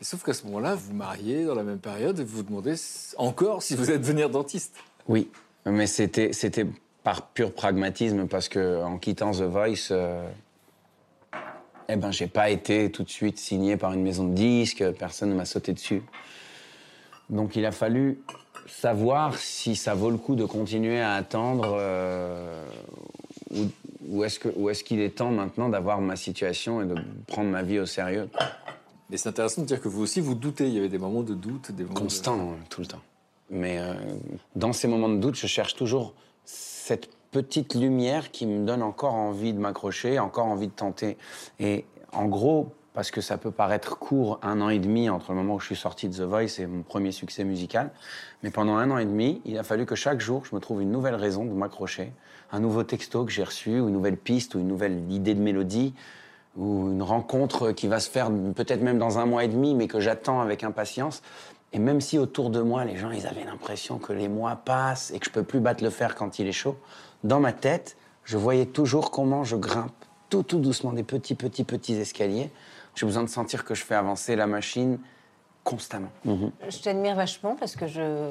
Et 0.00 0.04
sauf 0.04 0.24
qu'à 0.24 0.32
ce 0.34 0.44
moment-là, 0.46 0.74
vous 0.74 0.88
vous 0.88 0.94
mariez 0.94 1.44
dans 1.44 1.54
la 1.54 1.62
même 1.62 1.78
période 1.78 2.18
et 2.18 2.24
vous 2.24 2.38
vous 2.38 2.42
demandez 2.42 2.74
encore 3.18 3.62
si 3.62 3.76
vous 3.76 3.90
êtes 3.90 4.00
devenir 4.00 4.28
dentiste. 4.30 4.74
Oui, 5.08 5.30
mais 5.64 5.86
c'était 5.86 6.32
c'était 6.32 6.66
par 7.04 7.28
pur 7.28 7.52
pragmatisme 7.54 8.26
parce 8.26 8.48
que 8.48 8.82
en 8.82 8.98
quittant 8.98 9.30
The 9.30 9.42
Voice, 9.42 9.88
euh, 9.92 10.28
eh 11.88 11.96
ben 11.96 12.10
j'ai 12.10 12.26
pas 12.26 12.50
été 12.50 12.90
tout 12.90 13.04
de 13.04 13.08
suite 13.10 13.38
signé 13.38 13.76
par 13.76 13.92
une 13.92 14.02
maison 14.02 14.24
de 14.26 14.34
disques, 14.34 14.84
personne 14.98 15.30
ne 15.30 15.34
m'a 15.36 15.44
sauté 15.44 15.72
dessus. 15.72 16.02
Donc 17.30 17.56
il 17.56 17.64
a 17.66 17.72
fallu 17.72 18.20
savoir 18.66 19.36
si 19.38 19.76
ça 19.76 19.94
vaut 19.94 20.10
le 20.10 20.16
coup 20.16 20.34
de 20.34 20.44
continuer 20.44 21.00
à 21.00 21.14
attendre 21.14 21.76
euh, 21.78 22.64
ou, 23.54 23.64
ou 24.08 24.24
est-ce 24.24 24.38
que 24.38 24.48
ou 24.56 24.70
est-ce 24.70 24.84
qu'il 24.84 25.00
est 25.00 25.16
temps 25.16 25.30
maintenant 25.30 25.68
d'avoir 25.68 26.00
ma 26.00 26.16
situation 26.16 26.82
et 26.82 26.86
de 26.86 26.94
prendre 27.26 27.50
ma 27.50 27.62
vie 27.62 27.78
au 27.78 27.86
sérieux? 27.86 28.28
Mais 29.10 29.16
c'est 29.16 29.28
intéressant 29.28 29.62
de 29.62 29.66
dire 29.66 29.80
que 29.80 29.88
vous 29.88 30.02
aussi, 30.02 30.20
vous 30.20 30.34
doutez. 30.34 30.66
Il 30.66 30.74
y 30.74 30.78
avait 30.78 30.88
des 30.88 30.98
moments 30.98 31.22
de 31.22 31.34
doute, 31.34 31.70
des 31.70 31.84
moments 31.84 31.94
de- 31.94 31.98
Constant, 32.00 32.40
hein, 32.40 32.56
tout 32.70 32.80
le 32.80 32.88
temps. 32.88 33.02
Mais 33.50 33.78
euh, 33.78 33.94
dans 34.56 34.72
ces 34.72 34.88
moments 34.88 35.08
de 35.08 35.18
doute, 35.18 35.36
je 35.36 35.46
cherche 35.46 35.76
toujours 35.76 36.12
cette 36.44 37.08
petite 37.30 37.74
lumière 37.76 38.32
qui 38.32 38.46
me 38.46 38.66
donne 38.66 38.82
encore 38.82 39.14
envie 39.14 39.52
de 39.52 39.58
m'accrocher, 39.60 40.18
encore 40.18 40.46
envie 40.46 40.66
de 40.66 40.72
tenter. 40.72 41.16
Et 41.60 41.84
en 42.12 42.26
gros, 42.26 42.72
parce 42.96 43.10
que 43.10 43.20
ça 43.20 43.36
peut 43.36 43.50
paraître 43.50 43.98
court, 43.98 44.40
un 44.42 44.62
an 44.62 44.70
et 44.70 44.78
demi 44.78 45.10
entre 45.10 45.32
le 45.32 45.36
moment 45.36 45.56
où 45.56 45.60
je 45.60 45.66
suis 45.66 45.76
sorti 45.76 46.08
de 46.08 46.16
The 46.16 46.22
Voice 46.22 46.58
et 46.60 46.66
mon 46.66 46.82
premier 46.82 47.12
succès 47.12 47.44
musical, 47.44 47.90
mais 48.42 48.50
pendant 48.50 48.76
un 48.76 48.90
an 48.90 48.96
et 48.96 49.04
demi, 49.04 49.42
il 49.44 49.58
a 49.58 49.62
fallu 49.62 49.84
que 49.84 49.94
chaque 49.94 50.18
jour, 50.18 50.46
je 50.46 50.54
me 50.54 50.62
trouve 50.62 50.80
une 50.80 50.90
nouvelle 50.90 51.14
raison 51.14 51.44
de 51.44 51.50
m'accrocher, 51.50 52.14
un 52.52 52.58
nouveau 52.58 52.84
texto 52.84 53.26
que 53.26 53.30
j'ai 53.30 53.44
reçu, 53.44 53.80
ou 53.80 53.88
une 53.88 53.92
nouvelle 53.92 54.16
piste, 54.16 54.54
ou 54.54 54.60
une 54.60 54.68
nouvelle 54.68 55.12
idée 55.12 55.34
de 55.34 55.42
mélodie, 55.42 55.92
ou 56.56 56.90
une 56.90 57.02
rencontre 57.02 57.72
qui 57.72 57.86
va 57.86 58.00
se 58.00 58.08
faire 58.08 58.30
peut-être 58.54 58.80
même 58.80 58.96
dans 58.96 59.18
un 59.18 59.26
mois 59.26 59.44
et 59.44 59.48
demi, 59.48 59.74
mais 59.74 59.88
que 59.88 60.00
j'attends 60.00 60.40
avec 60.40 60.64
impatience. 60.64 61.22
Et 61.74 61.78
même 61.78 62.00
si 62.00 62.18
autour 62.18 62.48
de 62.48 62.62
moi, 62.62 62.86
les 62.86 62.96
gens, 62.96 63.10
ils 63.10 63.26
avaient 63.26 63.44
l'impression 63.44 63.98
que 63.98 64.14
les 64.14 64.28
mois 64.28 64.56
passent 64.56 65.12
et 65.14 65.18
que 65.18 65.26
je 65.26 65.30
peux 65.30 65.42
plus 65.42 65.60
battre 65.60 65.84
le 65.84 65.90
fer 65.90 66.14
quand 66.14 66.38
il 66.38 66.46
est 66.46 66.52
chaud, 66.52 66.78
dans 67.24 67.40
ma 67.40 67.52
tête, 67.52 67.98
je 68.24 68.38
voyais 68.38 68.64
toujours 68.64 69.10
comment 69.10 69.44
je 69.44 69.56
grimpe 69.56 69.92
tout, 70.30 70.42
tout 70.42 70.58
doucement 70.58 70.94
des 70.94 71.02
petits, 71.02 71.34
petits, 71.34 71.64
petits 71.64 71.94
escaliers. 71.94 72.50
J'ai 72.96 73.06
besoin 73.06 73.22
de 73.22 73.28
sentir 73.28 73.64
que 73.64 73.74
je 73.74 73.84
fais 73.84 73.94
avancer 73.94 74.34
la 74.34 74.46
machine 74.48 74.98
constamment. 75.62 76.10
Mhm. 76.24 76.50
Je 76.68 76.78
t'admire 76.78 77.14
vachement 77.14 77.54
parce 77.54 77.76
que 77.76 77.86
je. 77.86 78.30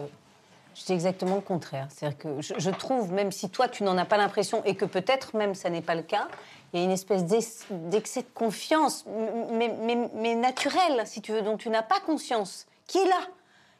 Je 0.77 0.83
dis 0.83 0.91
exactement 0.91 1.35
le 1.35 1.41
contraire. 1.41 1.87
C'est-à-dire 1.89 2.17
que 2.17 2.41
je, 2.41 2.53
je 2.57 2.69
trouve, 2.69 3.13
même 3.13 3.31
si 3.31 3.49
toi 3.49 3.69
tu 3.69 3.83
n'en 3.83 3.97
as 3.97 4.03
pas 4.03 4.17
l'impression 4.17 4.61
et 4.65 4.75
que 4.75 4.83
peut-être 4.83 5.33
même 5.33 5.55
ça 5.55 5.69
n'est 5.69 5.81
pas 5.81 5.95
le 5.95 6.01
cas, 6.01 6.27
il 6.73 6.79
y 6.79 6.81
a 6.81 6.85
une 6.85 6.91
espèce 6.91 7.23
d'ex- 7.23 7.63
d'excès 7.71 8.23
de 8.23 8.27
confiance, 8.33 9.05
mais, 9.53 9.73
mais, 9.83 10.09
mais 10.15 10.35
naturel, 10.35 11.03
si 11.05 11.21
tu 11.21 11.31
veux, 11.31 11.41
dont 11.43 11.55
tu 11.55 11.69
n'as 11.69 11.81
pas 11.81 12.01
conscience, 12.01 12.67
qui 12.87 12.97
est 12.97 13.05
là, 13.07 13.21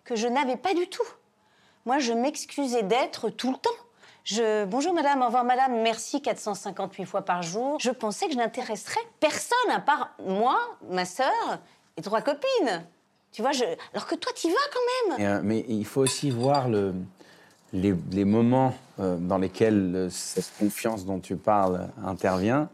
que 0.06 0.16
je 0.16 0.26
n'avais 0.30 0.56
pas 0.56 0.74
du 0.74 0.88
tout. 0.88 1.04
Moi, 1.86 2.00
je 2.00 2.14
m'excusais 2.14 2.84
d'être 2.84 3.30
tout 3.30 3.52
le 3.52 3.58
temps. 3.58 3.70
Je, 4.26 4.66
bonjour 4.66 4.92
madame, 4.96 5.22
au 5.22 5.28
revoir 5.28 5.44
madame, 5.44 5.84
merci 5.84 6.20
458 6.20 7.06
fois 7.06 7.22
par 7.22 7.44
jour. 7.44 7.78
Je 7.80 7.92
pensais 7.92 8.26
que 8.26 8.34
je 8.34 8.40
n'intéresserais 8.40 9.00
personne 9.20 9.70
à 9.72 9.80
part 9.80 10.16
moi, 10.26 10.58
ma 10.90 11.06
sœur 11.06 11.60
et 11.96 12.02
trois 12.02 12.22
copines. 12.22 12.88
Tu 13.32 13.44
vois, 13.44 13.52
alors 13.94 14.08
que 14.08 14.16
toi, 14.16 14.32
tu 14.36 14.48
y 14.48 14.50
vas 14.50 14.56
quand 14.74 15.16
même. 15.16 15.28
Euh, 15.28 15.42
mais 15.44 15.64
il 15.68 15.86
faut 15.86 16.02
aussi 16.02 16.32
voir 16.32 16.70
le, 16.70 16.96
les, 17.72 18.26
moments 18.26 18.74
euh, 19.00 19.18
dans 19.18 19.38
lesquels 19.38 19.94
euh, 19.96 20.10
cette 20.10 20.52
confiance 20.58 21.06
dont 21.06 21.20
tu 21.20 21.36
parles 21.36 21.88
intervient. 22.04 22.68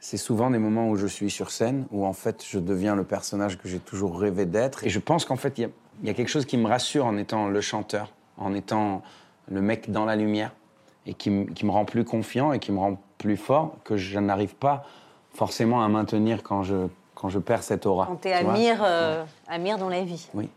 C'est 0.00 0.16
souvent 0.16 0.50
des 0.50 0.58
moments 0.58 0.88
où 0.88 0.96
je 0.96 1.06
suis 1.06 1.30
sur 1.30 1.52
scène, 1.52 1.86
où 1.92 2.06
en 2.06 2.12
fait 2.12 2.44
je 2.44 2.58
deviens 2.58 2.96
le 2.96 3.04
personnage 3.04 3.56
que 3.56 3.68
j'ai 3.68 3.78
toujours 3.78 4.18
rêvé 4.18 4.46
d'être. 4.46 4.82
Et 4.82 4.88
je 4.88 4.98
pense 4.98 5.24
qu'en 5.24 5.36
fait 5.36 5.58
il 5.58 5.70
y, 6.02 6.10
a 6.10 6.14
quelque 6.14 6.26
chose 6.26 6.44
qui 6.44 6.56
me 6.56 6.66
rassure 6.66 7.06
en 7.06 7.16
étant 7.16 7.46
le 7.46 7.60
chanteur, 7.60 8.12
en 8.36 8.52
étant 8.52 9.02
le 9.48 9.60
mec 9.60 9.92
dans 9.92 10.04
la 10.04 10.16
lumière, 10.16 10.52
et 11.06 11.14
qui, 11.14 11.30
me- 11.30 11.44
qui 11.52 11.64
me 11.66 11.70
rend 11.70 11.84
plus 11.84 12.04
confiant 12.04 12.52
et 12.52 12.58
qui 12.58 12.72
me 12.72 12.78
rend 12.78 13.00
plus 13.18 13.36
fort, 13.36 13.76
que 13.84 13.96
je 13.96 14.18
n'arrive 14.18 14.54
pas 14.54 14.84
forcément 15.34 15.82
à 15.82 15.88
maintenir 15.88 16.42
quand 16.42 16.62
je, 16.62 16.88
quand 17.14 17.28
je 17.28 17.38
perds 17.38 17.62
cette 17.62 17.86
aura. 17.86 18.06
Quand 18.06 18.16
t'es. 18.16 18.32
Amir, 18.32 18.80
euh, 18.84 19.24
Amir 19.48 19.78
dans 19.78 19.88
la 19.88 20.02
vie. 20.02 20.28
Oui. 20.34 20.48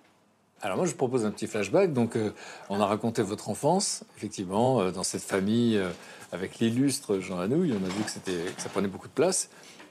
Alors 0.64 0.78
moi, 0.78 0.86
je 0.86 0.92
vous 0.92 0.98
propose 0.98 1.26
un 1.26 1.32
petit 1.32 1.48
flashback. 1.48 1.92
Donc, 1.94 2.16
euh, 2.16 2.34
on 2.70 2.80
a 2.80 2.86
raconté 2.86 3.24
votre 3.24 3.50
enfance, 3.50 4.04
effectivement, 4.18 4.80
euh, 4.80 4.92
dans 4.92 5.02
cette 5.04 5.24
famille 5.24 5.76
euh, 5.78 5.90
avec 6.32 6.60
l'illustre 6.60 7.18
Jean 7.20 7.40
Anouilh. 7.40 7.74
On 7.74 7.84
a 7.84 7.90
vu 7.90 8.04
que, 8.04 8.12
c'était, 8.12 8.46
ça 8.58 8.70
prenait 8.70 8.88
beaucoup 8.88 9.08
de 9.08 9.14
place. 9.14 9.50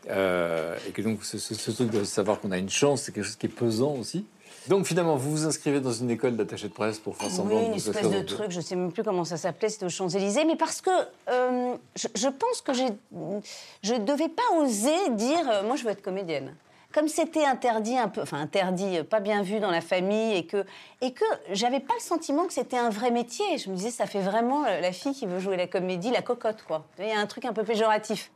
Euh, 0.08 0.76
et 0.88 0.92
que 0.92 1.02
donc, 1.02 1.24
ce, 1.24 1.38
ce- 1.38 1.54
ce 1.54 1.70
truc 1.72 1.90
de 1.90 2.04
savoir 2.04 2.40
qu'on 2.40 2.52
a 2.52 2.58
une 2.58 2.70
chance, 2.70 3.02
c'est 3.02 3.12
quelque 3.12 3.24
chose 3.24 3.36
qui 3.36 3.46
est 3.46 3.50
pesant 3.50 3.94
aussi. 3.96 4.24
Donc, 4.68 4.86
finalement, 4.86 5.16
vous 5.16 5.30
vous 5.30 5.46
inscrivez 5.46 5.80
dans 5.80 5.92
une 5.92 6.10
école 6.10 6.36
d'attaché 6.36 6.68
de 6.68 6.72
presse 6.72 6.98
pour 6.98 7.16
faire 7.16 7.28
Oui, 7.28 7.34
semblant 7.34 7.60
une 7.60 7.72
vous 7.72 7.88
êtes 7.88 7.96
espèce 7.96 8.10
de 8.10 8.22
truc, 8.22 8.50
je 8.50 8.60
sais 8.60 8.76
même 8.76 8.92
plus 8.92 9.02
comment 9.02 9.24
ça 9.24 9.36
s'appelait, 9.36 9.68
c'était 9.68 9.86
aux 9.86 9.90
Champs-Élysées, 9.90 10.44
mais 10.44 10.56
parce 10.56 10.80
que 10.80 10.90
euh, 11.28 11.74
je, 11.96 12.08
je 12.14 12.28
pense 12.28 12.60
que 12.60 12.72
je 12.74 13.94
devais 13.94 14.28
pas 14.28 14.42
oser 14.58 15.10
dire, 15.12 15.48
euh, 15.50 15.62
moi 15.62 15.76
je 15.76 15.84
veux 15.84 15.90
être 15.90 16.02
comédienne. 16.02 16.54
Comme 16.92 17.06
c'était 17.06 17.44
interdit 17.44 17.96
un 17.96 18.08
peu, 18.08 18.20
enfin 18.20 18.38
interdit, 18.38 18.98
euh, 18.98 19.04
pas 19.04 19.20
bien 19.20 19.42
vu 19.42 19.60
dans 19.60 19.70
la 19.70 19.80
famille, 19.80 20.36
et 20.36 20.44
que, 20.44 20.64
et 21.00 21.12
que 21.12 21.24
j'avais 21.52 21.80
pas 21.80 21.94
le 21.94 22.02
sentiment 22.02 22.46
que 22.46 22.52
c'était 22.52 22.78
un 22.78 22.90
vrai 22.90 23.10
métier. 23.10 23.58
Je 23.58 23.70
me 23.70 23.76
disais, 23.76 23.90
ça 23.90 24.06
fait 24.06 24.20
vraiment 24.20 24.64
la 24.64 24.92
fille 24.92 25.14
qui 25.14 25.26
veut 25.26 25.38
jouer 25.38 25.56
la 25.56 25.68
comédie, 25.68 26.10
la 26.10 26.22
cocotte, 26.22 26.62
quoi. 26.66 26.84
Il 26.98 27.06
y 27.06 27.12
a 27.12 27.18
un 27.18 27.26
truc 27.26 27.44
un 27.44 27.52
peu 27.52 27.62
péjoratif. 27.62 28.30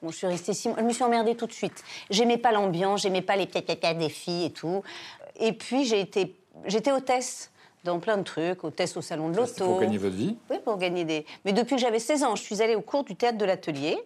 Bon, 0.00 0.10
je 0.10 0.16
suis 0.16 0.26
restée 0.28 0.52
six 0.54 0.68
mois. 0.68 0.76
Je 0.78 0.84
me 0.84 0.92
suis 0.92 1.02
emmerdée 1.02 1.34
tout 1.34 1.46
de 1.46 1.52
suite. 1.52 1.82
J'aimais 2.08 2.36
pas 2.36 2.52
l'ambiance, 2.52 3.02
j'aimais 3.02 3.22
pas 3.22 3.34
les 3.34 3.48
caca 3.48 3.94
des 3.94 4.08
filles 4.08 4.44
et 4.44 4.52
tout. 4.52 4.82
Et 5.38 5.52
puis 5.52 5.84
j'ai 5.84 6.00
été, 6.00 6.36
j'étais 6.66 6.92
hôtesse 6.92 7.50
dans 7.84 7.98
plein 8.00 8.16
de 8.16 8.22
trucs, 8.22 8.64
hôtesse 8.64 8.96
au 8.96 9.02
salon 9.02 9.28
de 9.30 9.36
l'auto. 9.36 9.64
pour 9.64 9.80
gagner 9.80 9.98
votre 9.98 10.16
vie? 10.16 10.36
Oui, 10.50 10.56
pour 10.64 10.76
gagner 10.78 11.04
des. 11.04 11.24
Mais 11.44 11.52
depuis 11.52 11.76
que 11.76 11.80
j'avais 11.80 12.00
16 12.00 12.24
ans, 12.24 12.36
je 12.36 12.42
suis 12.42 12.60
allée 12.62 12.74
au 12.74 12.80
cours 12.80 13.04
du 13.04 13.16
théâtre 13.16 13.38
de 13.38 13.44
l'atelier, 13.44 13.96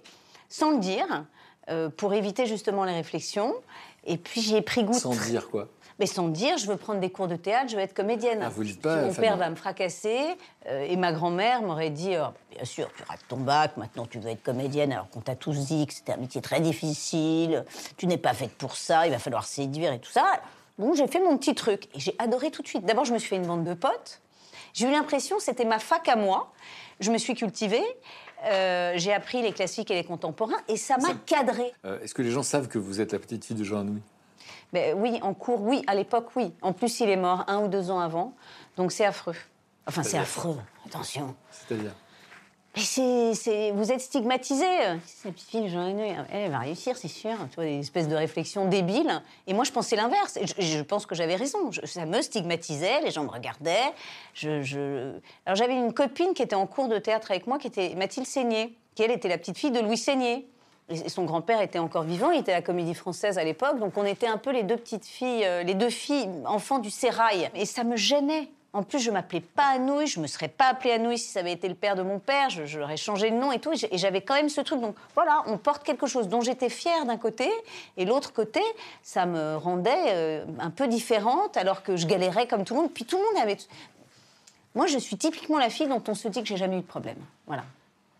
sans 0.48 0.72
le 0.72 0.78
dire, 0.78 1.24
euh, 1.70 1.88
pour 1.88 2.14
éviter 2.14 2.46
justement 2.46 2.84
les 2.84 2.92
réflexions. 2.92 3.54
Et 4.04 4.16
puis 4.16 4.40
j'y 4.40 4.56
ai 4.56 4.62
pris 4.62 4.84
goût. 4.84 4.92
Sans 4.94 5.14
dire 5.14 5.48
quoi? 5.48 5.68
mais 5.98 6.06
sans 6.06 6.26
dire, 6.26 6.58
je 6.58 6.66
veux 6.66 6.76
prendre 6.76 6.98
des 6.98 7.10
cours 7.10 7.28
de 7.28 7.36
théâtre, 7.36 7.70
je 7.70 7.76
veux 7.76 7.82
être 7.82 7.94
comédienne. 7.94 8.40
Ah, 8.42 8.48
vous 8.48 8.64
dites 8.64 8.80
pas, 8.80 9.02
Mon 9.02 9.14
père 9.14 9.36
va 9.36 9.50
me 9.50 9.54
fracasser 9.54 10.36
euh, 10.66 10.84
et 10.88 10.96
ma 10.96 11.12
grand-mère 11.12 11.62
m'aurait 11.62 11.90
dit 11.90 12.14
oh, 12.20 12.32
Bien 12.50 12.64
sûr, 12.64 12.88
tu 12.96 13.04
rates 13.04 13.20
ton 13.28 13.36
bac, 13.36 13.76
maintenant 13.76 14.06
tu 14.06 14.18
veux 14.18 14.30
être 14.30 14.42
comédienne, 14.42 14.92
alors 14.92 15.08
qu'on 15.10 15.20
t'a 15.20 15.36
tous 15.36 15.66
dit 15.66 15.86
que 15.86 15.94
c'était 15.94 16.12
un 16.12 16.16
métier 16.16 16.40
très 16.40 16.60
difficile, 16.60 17.64
tu 17.96 18.08
n'es 18.08 18.18
pas 18.18 18.34
faite 18.34 18.50
pour 18.52 18.76
ça, 18.76 19.06
il 19.06 19.12
va 19.12 19.20
falloir 19.20 19.44
séduire 19.44 19.92
et 19.92 20.00
tout 20.00 20.10
ça. 20.10 20.40
Bon, 20.78 20.94
j'ai 20.94 21.06
fait 21.06 21.20
mon 21.20 21.36
petit 21.36 21.54
truc 21.54 21.86
et 21.94 22.00
j'ai 22.00 22.14
adoré 22.18 22.50
tout 22.50 22.62
de 22.62 22.68
suite. 22.68 22.84
D'abord, 22.84 23.04
je 23.04 23.12
me 23.12 23.18
suis 23.18 23.28
fait 23.28 23.36
une 23.36 23.46
bande 23.46 23.64
de 23.64 23.74
potes. 23.74 24.20
J'ai 24.72 24.86
eu 24.86 24.90
l'impression 24.90 25.36
que 25.36 25.42
c'était 25.42 25.64
ma 25.66 25.78
fac 25.78 26.08
à 26.08 26.16
moi. 26.16 26.52
Je 27.00 27.10
me 27.10 27.18
suis 27.18 27.34
cultivée, 27.34 27.82
euh, 28.44 28.92
j'ai 28.96 29.12
appris 29.12 29.42
les 29.42 29.52
classiques 29.52 29.90
et 29.90 29.94
les 29.94 30.04
contemporains 30.04 30.56
et 30.68 30.76
ça 30.76 30.96
m'a 30.98 31.14
cadré. 31.26 31.72
Euh, 31.84 32.00
Est-ce 32.00 32.14
que 32.14 32.22
les 32.22 32.30
gens 32.30 32.42
savent 32.42 32.68
que 32.68 32.78
vous 32.78 33.00
êtes 33.00 33.12
la 33.12 33.18
petite 33.18 33.44
fille 33.44 33.56
de 33.56 33.64
Jean 33.64 33.80
Anouilh 33.80 34.02
Ben 34.72 34.96
oui, 34.98 35.18
en 35.22 35.34
cours, 35.34 35.60
oui. 35.62 35.82
À 35.86 35.94
l'époque, 35.94 36.28
oui. 36.36 36.52
En 36.62 36.72
plus, 36.72 37.00
il 37.00 37.10
est 37.10 37.16
mort 37.16 37.44
un 37.48 37.58
ou 37.64 37.68
deux 37.68 37.90
ans 37.90 38.00
avant. 38.00 38.34
Donc 38.76 38.92
c'est 38.92 39.04
affreux. 39.04 39.36
Enfin, 39.86 40.02
c'est 40.02 40.18
affreux. 40.18 40.58
Attention. 40.86 41.34
C'est-à-dire? 41.50 41.92
Mais 42.74 43.34
c'est, 43.34 43.70
vous 43.72 43.92
êtes 43.92 44.00
stigmatisé. 44.00 44.64
La 44.64 45.30
petite 45.30 45.48
fille, 45.48 45.68
Jean 45.68 45.86
Anouilh, 45.88 46.14
elle 46.32 46.50
va 46.50 46.60
réussir, 46.60 46.96
c'est 46.96 47.08
sûr. 47.08 47.36
Tu 47.50 47.56
vois, 47.56 47.64
des 47.64 47.80
espèces 47.80 48.08
de 48.08 48.14
réflexions 48.14 48.66
débiles. 48.66 49.22
Et 49.46 49.52
moi, 49.52 49.64
je 49.64 49.72
pensais 49.72 49.94
l'inverse. 49.94 50.38
Je, 50.42 50.62
je 50.62 50.82
pense 50.82 51.04
que 51.04 51.14
j'avais 51.14 51.36
raison. 51.36 51.70
Ça 51.84 52.06
me 52.06 52.22
stigmatisait, 52.22 53.02
les 53.02 53.10
gens 53.10 53.24
me 53.24 53.30
regardaient. 53.30 53.92
Alors, 54.42 55.56
j'avais 55.56 55.74
une 55.74 55.92
copine 55.92 56.32
qui 56.32 56.42
était 56.42 56.56
en 56.56 56.66
cours 56.66 56.88
de 56.88 56.98
théâtre 56.98 57.30
avec 57.30 57.46
moi, 57.46 57.58
qui 57.58 57.66
était 57.66 57.94
Mathilde 57.94 58.26
Seigné, 58.26 58.74
qui, 58.94 59.02
elle, 59.02 59.10
était 59.10 59.28
la 59.28 59.36
petite 59.36 59.58
fille 59.58 59.70
de 59.70 59.80
Louis 59.80 59.98
Seigné. 59.98 60.48
Et 60.88 61.08
son 61.08 61.24
grand-père 61.24 61.60
était 61.60 61.78
encore 61.78 62.02
vivant, 62.02 62.30
il 62.30 62.40
était 62.40 62.52
à 62.52 62.56
la 62.56 62.62
Comédie 62.62 62.94
Française 62.94 63.38
à 63.38 63.44
l'époque, 63.44 63.78
donc 63.78 63.96
on 63.96 64.04
était 64.04 64.26
un 64.26 64.36
peu 64.36 64.50
les 64.50 64.62
deux 64.62 64.76
petites 64.76 65.06
filles, 65.06 65.44
euh, 65.44 65.62
les 65.62 65.74
deux 65.74 65.90
filles 65.90 66.28
enfants 66.44 66.80
du 66.80 66.90
sérail. 66.90 67.50
Et 67.54 67.66
ça 67.66 67.84
me 67.84 67.96
gênait. 67.96 68.48
En 68.74 68.82
plus, 68.82 69.00
je 69.00 69.10
m'appelais 69.10 69.42
pas 69.42 69.66
Anouilh, 69.74 70.06
je 70.06 70.18
me 70.18 70.26
serais 70.26 70.48
pas 70.48 70.68
appelée 70.68 70.92
Anouilh 70.92 71.18
si 71.18 71.28
ça 71.28 71.40
avait 71.40 71.52
été 71.52 71.68
le 71.68 71.74
père 71.74 71.94
de 71.94 72.02
mon 72.02 72.18
père, 72.18 72.48
je- 72.48 72.64
j'aurais 72.64 72.96
changé 72.96 73.30
de 73.30 73.36
nom 73.36 73.52
et 73.52 73.58
tout. 73.58 73.72
Et 73.90 73.98
j'avais 73.98 74.22
quand 74.22 74.32
même 74.34 74.48
ce 74.48 74.62
truc. 74.62 74.80
Donc 74.80 74.96
voilà, 75.14 75.42
on 75.46 75.58
porte 75.58 75.82
quelque 75.84 76.06
chose 76.06 76.26
dont 76.28 76.40
j'étais 76.40 76.70
fière 76.70 77.04
d'un 77.04 77.18
côté, 77.18 77.50
et 77.98 78.06
l'autre 78.06 78.32
côté, 78.32 78.62
ça 79.02 79.26
me 79.26 79.56
rendait 79.56 79.92
euh, 80.08 80.44
un 80.58 80.70
peu 80.70 80.88
différente, 80.88 81.56
alors 81.58 81.82
que 81.82 81.96
je 81.96 82.06
galérais 82.06 82.46
comme 82.48 82.64
tout 82.64 82.74
le 82.74 82.80
monde. 82.80 82.90
Puis 82.92 83.04
tout 83.04 83.18
le 83.18 83.24
monde 83.24 83.42
avait. 83.42 83.58
Moi, 84.74 84.86
je 84.86 84.96
suis 84.96 85.18
typiquement 85.18 85.58
la 85.58 85.68
fille 85.68 85.86
dont 85.88 86.02
on 86.08 86.14
se 86.14 86.28
dit 86.28 86.40
que 86.40 86.48
j'ai 86.48 86.56
jamais 86.56 86.78
eu 86.78 86.80
de 86.80 86.86
problème. 86.86 87.18
Voilà. 87.46 87.64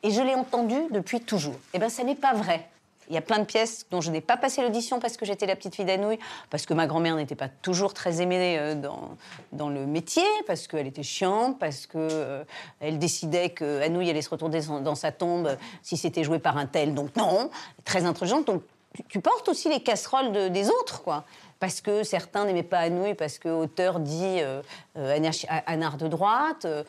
Et 0.02 0.10
je 0.10 0.20
l'ai 0.20 0.34
entendu 0.34 0.76
depuis 0.90 1.20
toujours. 1.20 1.54
Eh 1.72 1.78
bien, 1.78 1.88
ça 1.88 2.04
n'est 2.04 2.14
pas 2.14 2.34
vrai. 2.34 2.68
Il 3.08 3.14
y 3.14 3.18
a 3.18 3.20
plein 3.20 3.38
de 3.38 3.44
pièces 3.44 3.86
dont 3.90 4.00
je 4.00 4.10
n'ai 4.10 4.20
pas 4.20 4.36
passé 4.36 4.62
l'audition 4.62 5.00
parce 5.00 5.16
que 5.16 5.26
j'étais 5.26 5.46
la 5.46 5.56
petite 5.56 5.74
fille 5.74 5.84
d'Anouilh, 5.84 6.18
parce 6.50 6.66
que 6.66 6.72
ma 6.74 6.86
grand-mère 6.86 7.16
n'était 7.16 7.34
pas 7.34 7.48
toujours 7.48 7.94
très 7.94 8.20
aimée 8.22 8.56
euh, 8.58 8.74
dans, 8.74 9.16
dans 9.52 9.68
le 9.68 9.86
métier, 9.86 10.22
parce 10.46 10.66
qu'elle 10.68 10.86
était 10.86 11.02
chiante, 11.02 11.58
parce 11.58 11.86
qu'elle 11.86 12.46
elle 12.80 12.98
décidait 12.98 13.50
que 13.50 13.82
Anouilh 13.82 14.08
allait 14.10 14.22
se 14.22 14.30
retourner 14.30 14.60
dans- 14.62 14.94
sa 14.94 15.12
tombe 15.12 15.48
euh, 15.48 15.56
si 15.82 15.96
c'était 15.96 16.24
joué 16.24 16.38
par 16.38 16.56
un 16.56 16.66
tel. 16.66 16.94
Donc 16.94 17.14
non, 17.16 17.50
très 17.84 18.04
intelligente. 18.04 18.46
Donc 18.46 18.62
tu, 19.08 19.20
portes 19.20 19.48
aussi 19.48 19.68
les 19.68 19.80
casseroles 19.82 20.32
de- 20.32 20.48
des 20.48 20.68
autres, 20.70 21.02
quoi. 21.02 21.24
Parce 21.60 21.80
que 21.80 22.02
certains 22.02 22.44
n'aimaient 22.44 22.62
pas 22.62 22.78
Anouilh, 22.80 23.14
parce 23.14 23.38
que 23.38 23.48
auteur 23.48 24.00
dit 24.00 24.40
euh, 24.40 24.62
euh, 24.96 25.30
anard 25.66 25.96
de 25.96 26.08
droite. 26.08 26.64
euh, 26.64 26.84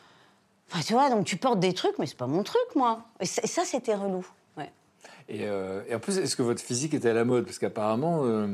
Enfin, 0.71 0.81
tu 0.85 0.93
vois, 0.93 1.09
donc 1.09 1.25
tu 1.25 1.37
portes 1.37 1.59
des 1.59 1.73
trucs, 1.73 1.99
mais 1.99 2.07
c'est 2.07 2.17
pas 2.17 2.25
mon 2.27 2.41
truc, 2.41 2.75
moi. 2.75 3.01
Et 3.19 3.25
ça, 3.25 3.63
c'était 3.65 3.93
relou. 3.93 4.25
Et, 5.29 5.39
euh, 5.43 5.81
et 5.87 5.95
en 5.95 5.99
plus, 5.99 6.17
est-ce 6.17 6.35
que 6.35 6.43
votre 6.43 6.61
physique 6.61 6.93
était 6.93 7.09
à 7.09 7.13
la 7.13 7.23
mode? 7.25 7.45
Parce 7.45 7.59
qu'apparemment, 7.59 8.21
euh, 8.23 8.47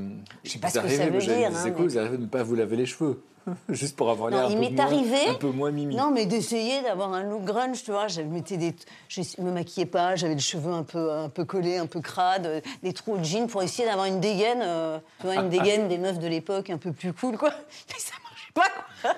Je 0.44 0.52
sais 0.52 0.60
pas 0.60 0.68
vous 0.68 0.74
ce 0.76 0.80
que 0.80 0.88
ça 0.90 1.02
arrivez- 1.04 1.10
veut 1.20 1.22
dire, 1.26 1.52
hein, 1.54 1.66
échos, 1.66 1.76
mais- 1.80 1.84
vous 1.88 1.98
arrivez 1.98 2.18
de 2.18 2.22
ne 2.24 2.28
pas 2.28 2.44
vous 2.44 2.56
laver 2.56 2.76
les 2.78 2.86
cheveux, 2.86 3.22
juste 3.70 3.96
pour 3.96 4.10
avoir 4.12 4.30
l'air 4.30 4.46
un, 4.46 4.50
peu 4.50 4.56
moins- 4.56 4.80
arrivé. 4.86 5.28
un 5.30 5.34
peu 5.34 5.50
moins 5.50 5.72
mimi. 5.72 5.96
Non, 5.96 6.12
mais 6.12 6.26
d'essayer 6.28 6.82
d'avoir 6.84 7.12
un 7.14 7.24
look 7.24 7.44
grunge, 7.44 7.84
tu 7.84 7.92
vois. 7.92 8.08
Je 8.08 8.22
mettais 8.22 8.58
des, 8.58 8.76
je 9.08 9.22
me 9.40 9.52
maquillais 9.52 9.88
pas, 9.88 10.16
j'avais 10.16 10.36
les 10.36 10.40
cheveux 10.40 10.72
un 10.72 10.84
peu, 10.84 11.12
un 11.12 11.30
peu 11.30 11.44
collés, 11.44 11.78
un 11.78 11.88
peu 11.88 12.02
crades, 12.02 12.46
euh, 12.46 12.62
des 12.84 12.94
trous 12.94 13.18
de 13.18 13.24
jeans 13.24 13.48
pour 13.48 13.64
essayer 13.64 13.88
d'avoir 13.88 14.06
une 14.06 14.20
dégaine, 14.20 14.62
euh, 14.62 15.00
tu 15.20 15.26
vois, 15.26 15.36
une 15.36 15.50
dégaine 15.50 15.88
des 15.88 15.98
meufs 15.98 16.20
de 16.20 16.28
l'époque 16.28 16.70
un 16.70 16.78
peu 16.78 16.92
plus 16.92 17.14
cool, 17.14 17.38
quoi. 17.38 17.50
Mais 17.90 18.00
ça 18.00 18.14
marchait 18.24 18.54
pas, 18.54 18.70
quoi. 19.02 19.16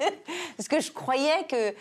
Parce 0.56 0.68
que 0.68 0.80
je 0.80 0.90
croyais 0.90 1.44
que. 1.48 1.74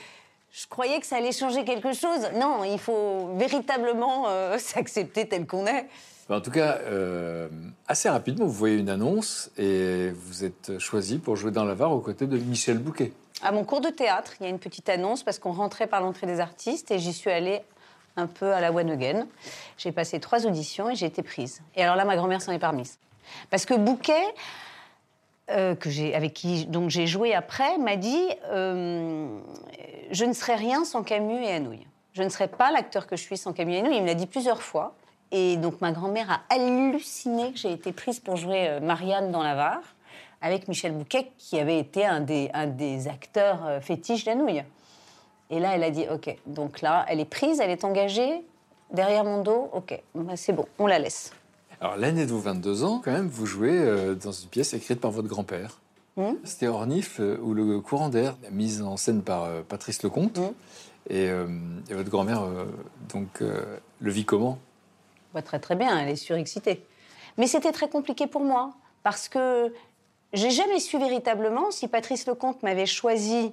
Je 0.53 0.67
croyais 0.67 0.99
que 0.99 1.07
ça 1.07 1.15
allait 1.15 1.31
changer 1.31 1.65
quelque 1.65 1.93
chose. 1.93 2.29
Non, 2.35 2.63
il 2.63 2.77
faut 2.77 3.31
véritablement 3.35 4.25
euh, 4.27 4.57
s'accepter 4.59 5.27
tel 5.27 5.47
qu'on 5.47 5.65
est. 5.65 5.87
En 6.29 6.41
tout 6.41 6.51
cas, 6.51 6.77
euh, 6.83 7.49
assez 7.87 8.07
rapidement, 8.07 8.45
vous 8.45 8.53
voyez 8.53 8.77
une 8.77 8.89
annonce 8.89 9.49
et 9.57 10.11
vous 10.11 10.45
êtes 10.45 10.77
choisi 10.77 11.17
pour 11.17 11.35
jouer 11.35 11.51
dans 11.51 11.65
la 11.65 11.73
Var 11.73 11.91
aux 11.91 11.99
côtés 11.99 12.27
de 12.27 12.37
Michel 12.37 12.77
Bouquet. 12.77 13.13
À 13.41 13.51
mon 13.51 13.63
cours 13.63 13.81
de 13.81 13.89
théâtre, 13.89 14.33
il 14.39 14.43
y 14.43 14.45
a 14.45 14.49
une 14.49 14.59
petite 14.59 14.87
annonce 14.89 15.23
parce 15.23 15.39
qu'on 15.39 15.51
rentrait 15.51 15.87
par 15.87 16.01
l'entrée 16.01 16.27
des 16.27 16.39
artistes 16.39 16.91
et 16.91 16.99
j'y 16.99 17.13
suis 17.13 17.31
allée 17.31 17.61
un 18.15 18.27
peu 18.27 18.53
à 18.53 18.61
la 18.61 18.71
one 18.71 18.91
again. 18.91 19.27
J'ai 19.77 19.91
passé 19.91 20.19
trois 20.19 20.45
auditions 20.45 20.89
et 20.89 20.95
j'ai 20.95 21.07
été 21.07 21.23
prise. 21.23 21.61
Et 21.75 21.83
alors 21.83 21.95
là, 21.95 22.05
ma 22.05 22.15
grand-mère 22.15 22.41
s'en 22.41 22.51
est 22.51 22.59
permise. 22.59 22.99
Parce 23.49 23.65
que 23.65 23.73
Bouquet, 23.73 24.23
euh, 25.49 25.75
que 25.75 26.15
avec 26.15 26.33
qui 26.33 26.69
j'ai 26.87 27.07
joué 27.07 27.33
après, 27.33 27.77
m'a 27.77 27.97
dit 27.97 28.27
euh, 28.47 29.27
Je 30.11 30.23
ne 30.25 30.33
serais 30.33 30.55
rien 30.55 30.85
sans 30.85 31.03
Camus 31.03 31.43
et 31.43 31.51
Anouilh. 31.51 31.85
Je 32.13 32.23
ne 32.23 32.29
serais 32.29 32.47
pas 32.47 32.71
l'acteur 32.71 33.07
que 33.07 33.15
je 33.15 33.21
suis 33.21 33.37
sans 33.37 33.51
Camus 33.51 33.73
et 33.73 33.79
Anouilh. 33.79 33.97
Il 33.97 34.01
me 34.03 34.07
l'a 34.07 34.15
dit 34.15 34.27
plusieurs 34.27 34.61
fois. 34.61 34.95
Et 35.31 35.57
donc 35.57 35.81
ma 35.81 35.91
grand-mère 35.91 36.31
a 36.31 36.53
halluciné 36.53 37.51
que 37.51 37.57
j'ai 37.57 37.73
été 37.73 37.91
prise 37.91 38.19
pour 38.19 38.37
jouer 38.37 38.69
euh, 38.69 38.79
Marianne 38.79 39.31
dans 39.31 39.43
la 39.43 39.55
Var 39.55 39.81
avec 40.41 40.67
Michel 40.67 40.91
Bouquet, 40.91 41.31
qui 41.37 41.59
avait 41.59 41.79
été 41.79 42.05
un 42.05 42.19
des, 42.19 42.49
un 42.53 42.67
des 42.67 43.07
acteurs 43.07 43.81
fétiches 43.81 44.25
d'Anouilh. 44.25 44.63
Et 45.49 45.59
là, 45.59 45.75
elle 45.75 45.83
a 45.83 45.89
dit 45.89 46.05
OK. 46.11 46.35
Donc 46.45 46.81
là, 46.81 47.05
elle 47.07 47.19
est 47.21 47.25
prise, 47.25 47.61
elle 47.61 47.69
est 47.69 47.85
engagée 47.85 48.45
derrière 48.91 49.23
mon 49.23 49.41
dos. 49.41 49.69
OK, 49.73 49.99
bah, 50.15 50.33
c'est 50.35 50.53
bon, 50.53 50.65
on 50.79 50.87
la 50.87 50.99
laisse. 50.99 51.31
Alors, 51.83 51.97
l'année 51.97 52.25
de 52.25 52.31
vos 52.31 52.39
22 52.39 52.85
ans, 52.85 53.01
quand 53.03 53.11
même, 53.11 53.27
vous 53.27 53.45
jouez 53.45 53.77
euh, 53.77 54.15
dans 54.15 54.31
une 54.31 54.47
pièce 54.47 54.73
écrite 54.73 55.01
par 55.01 55.11
votre 55.11 55.27
grand-père. 55.27 55.81
Hmm. 56.15 56.35
C'était 56.45 56.67
Ornif 56.67 57.19
euh, 57.19 57.37
ou 57.41 57.53
Le 57.53 57.81
Courant 57.81 58.07
d'air, 58.07 58.37
mise 58.51 58.81
en 58.81 58.95
scène 58.95 59.21
par 59.21 59.43
euh, 59.43 59.63
Patrice 59.67 60.01
Lecomte. 60.01 60.37
Hmm. 60.37 60.53
Et, 61.09 61.27
euh, 61.27 61.45
et 61.89 61.93
votre 61.93 62.09
grand-mère, 62.09 62.43
euh, 62.43 62.63
donc, 63.13 63.41
euh, 63.41 63.61
le 63.99 64.11
vit 64.11 64.23
comment? 64.23 64.59
Bah, 65.33 65.41
très 65.41 65.59
très 65.59 65.75
bien, 65.75 65.99
elle 65.99 66.07
est 66.07 66.15
surexcitée. 66.15 66.85
Mais 67.37 67.47
c'était 67.47 67.73
très 67.73 67.89
compliqué 67.89 68.27
pour 68.27 68.45
moi, 68.45 68.71
parce 69.03 69.27
que 69.27 69.73
j'ai 70.31 70.51
jamais 70.51 70.79
su 70.79 70.97
véritablement 70.97 71.69
si 71.69 71.89
Patrice 71.89 72.25
Lecomte 72.27 72.63
m'avait 72.63 72.85
choisi 72.85 73.51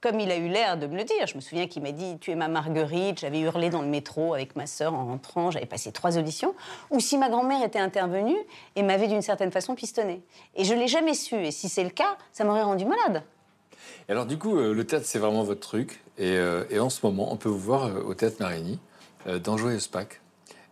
comme 0.00 0.18
il 0.20 0.30
a 0.30 0.36
eu 0.36 0.48
l'air 0.48 0.78
de 0.78 0.86
me 0.86 0.96
le 0.96 1.04
dire. 1.04 1.26
Je 1.26 1.34
me 1.36 1.40
souviens 1.40 1.66
qu'il 1.66 1.82
m'a 1.82 1.92
dit 1.92 2.18
Tu 2.20 2.30
es 2.30 2.34
ma 2.34 2.48
Marguerite. 2.48 3.20
J'avais 3.20 3.40
hurlé 3.40 3.70
dans 3.70 3.82
le 3.82 3.88
métro 3.88 4.34
avec 4.34 4.56
ma 4.56 4.66
sœur 4.66 4.94
en 4.94 5.04
rentrant. 5.06 5.50
J'avais 5.50 5.66
passé 5.66 5.92
trois 5.92 6.18
auditions. 6.18 6.54
Ou 6.90 7.00
si 7.00 7.18
ma 7.18 7.28
grand-mère 7.28 7.62
était 7.64 7.78
intervenue 7.78 8.36
et 8.76 8.82
m'avait 8.82 9.08
d'une 9.08 9.22
certaine 9.22 9.50
façon 9.50 9.74
pistonné. 9.74 10.22
Et 10.56 10.64
je 10.64 10.74
l'ai 10.74 10.88
jamais 10.88 11.14
su. 11.14 11.34
Et 11.36 11.50
si 11.50 11.68
c'est 11.68 11.84
le 11.84 11.90
cas, 11.90 12.16
ça 12.32 12.44
m'aurait 12.44 12.62
rendu 12.62 12.84
malade. 12.86 13.22
Alors, 14.08 14.26
du 14.26 14.38
coup, 14.38 14.56
euh, 14.58 14.72
le 14.74 14.84
théâtre, 14.84 15.06
c'est 15.06 15.18
vraiment 15.18 15.42
votre 15.44 15.60
truc. 15.60 16.00
Et, 16.18 16.36
euh, 16.36 16.64
et 16.70 16.78
en 16.80 16.90
ce 16.90 17.04
moment, 17.06 17.32
on 17.32 17.36
peut 17.36 17.48
vous 17.48 17.58
voir 17.58 17.86
euh, 17.86 18.02
au 18.02 18.14
théâtre 18.14 18.36
Marigny, 18.40 18.78
dans 19.44 19.56
Joyeuse 19.58 19.86
Pâques. 19.86 20.20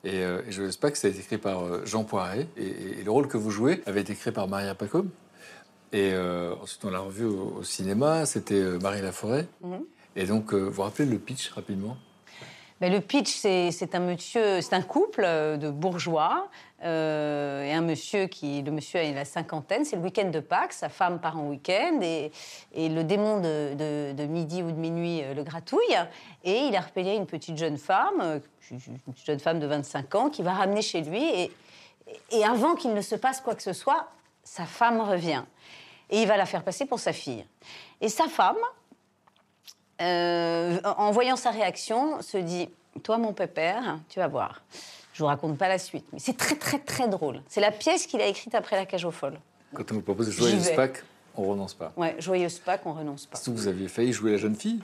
Et, 0.05 0.23
euh, 0.23 0.41
et 0.47 0.53
Joyeuse 0.53 0.77
Pâques, 0.79 0.97
ça 0.97 1.07
a 1.07 1.11
été 1.11 1.21
écrit 1.21 1.39
par 1.39 1.85
Jean 1.87 2.03
Poiret. 2.05 2.49
Et, 2.57 2.67
et- 2.67 3.03
le 3.05 3.11
rôle 3.11 3.29
que 3.29 3.37
vous 3.37 3.51
jouez 3.51 3.83
avait 3.87 4.01
été 4.01 4.15
créé 4.15 4.33
par 4.33 4.49
Maria 4.49 4.75
Pacôme. 4.75 5.11
Et 5.93 6.13
euh, 6.13 6.55
ensuite, 6.63 6.85
on 6.85 6.91
l'a 6.91 6.99
revu 7.01 7.25
au, 7.25 7.57
au 7.59 7.63
cinéma. 7.63 8.27
C'était 8.27 8.55
euh, 8.55 8.79
Marie 8.79 9.01
Laforêt. 9.03 9.47
Mhm. 9.63 9.81
Et 10.17 10.27
donc, 10.27 10.53
euh, 10.53 10.59
vous 10.65 10.73
vous 10.73 10.83
rappelez 10.83 11.07
le 11.07 11.19
pitch 11.19 11.51
rapidement? 11.51 11.97
Ben, 12.81 12.93
le 12.93 13.01
pitch, 13.01 13.35
c'est 13.35 13.95
un 13.97 13.99
monsieur, 13.99 14.61
c'est 14.61 14.75
un 14.75 14.83
couple 14.83 15.23
de 15.23 15.69
bourgeois 15.69 16.49
euh, 16.85 17.65
et 17.65 17.73
un 17.73 17.81
monsieur 17.81 18.27
qui, 18.27 18.63
le 18.63 18.71
monsieur 18.71 19.01
a 19.01 19.11
la 19.11 19.25
cinquantaine, 19.25 19.85
c'est 19.85 19.97
le 19.97 20.03
week-end 20.03 20.31
de 20.31 20.39
Pâques, 20.39 20.73
sa 20.75 20.89
femme 20.89 21.19
part 21.21 21.37
en 21.37 21.49
week-end 21.49 21.99
et, 22.03 22.31
et 22.73 22.89
le 22.89 23.03
démon 23.03 23.39
de, 23.41 23.75
de- 23.75 24.13
de 24.13 24.27
midi 24.27 24.63
ou 24.63 24.71
de 24.71 24.77
minuit 24.77 25.23
le 25.35 25.43
gratouille 25.43 25.97
et 26.45 26.67
il 26.69 26.77
a 26.77 26.81
repéré 26.81 27.17
une 27.17 27.27
petite 27.27 27.59
jeune 27.59 27.79
femme, 27.79 28.41
une 28.71 28.79
jeune 29.27 29.41
femme 29.41 29.59
de 29.59 29.67
25 29.67 30.15
ans 30.15 30.31
qui 30.31 30.43
va 30.45 30.53
ramener 30.53 30.83
chez 30.83 31.01
lui 31.01 31.25
et, 31.25 31.51
et 32.31 32.45
avant 32.45 32.77
qu'il 32.77 32.95
ne 32.95 33.01
se 33.03 33.17
passe 33.17 33.41
quoi 33.41 33.57
que 33.57 33.63
ce 33.65 33.73
soit, 33.73 34.07
sa 34.49 34.65
femme 34.65 35.01
revient 35.01 35.43
et 36.11 36.23
il 36.23 36.27
va 36.27 36.37
la 36.37 36.47
faire 36.47 36.65
passer 36.65 36.87
pour 36.87 36.99
sa 36.99 37.13
fille. 37.13 37.45
Et 38.01 38.09
sa 38.09 38.29
femme, 38.29 38.57
euh, 40.01 40.81
en 40.85 41.11
voyant 41.11 41.37
sa 41.37 41.51
réaction, 41.51 42.23
se 42.23 42.39
dit 42.39 42.69
Toi, 43.03 43.19
mon 43.19 43.33
pépère, 43.33 43.99
tu 44.09 44.19
vas 44.19 44.29
voir. 44.29 44.63
Je 45.13 45.23
vous 45.23 45.27
raconte 45.27 45.59
pas 45.59 45.69
la 45.69 45.79
suite, 45.79 46.07
mais 46.13 46.19
c'est 46.19 46.37
très, 46.37 46.55
très, 46.55 46.79
très 46.79 47.09
drôle. 47.09 47.43
C'est 47.49 47.61
la 47.61 47.73
pièce 47.73 48.07
qu'il 48.07 48.21
a 48.21 48.27
écrite 48.27 48.55
après 48.55 48.77
La 48.77 48.87
Cage 48.87 49.05
aux 49.05 49.11
Folles. 49.11 49.39
Quand 49.75 49.91
on 49.93 49.97
vous 49.97 50.03
propose 50.03 50.31
Joyeuse. 50.31 50.71
Pâques, 50.75 51.05
on 51.37 51.51
renonce 51.51 51.75
pas. 51.75 51.93
Ouais, 51.97 52.17
joyeuse 52.19 52.59
Pâques, 52.59 52.87
on 52.87 52.95
renonce 52.95 53.27
pas. 53.27 53.39
Que 53.39 53.51
vous 53.51 53.69
aviez 53.69 53.89
failli 53.89 54.13
jouer 54.13 54.33
la 54.33 54.39
jeune 54.39 54.57
fille? 54.57 54.81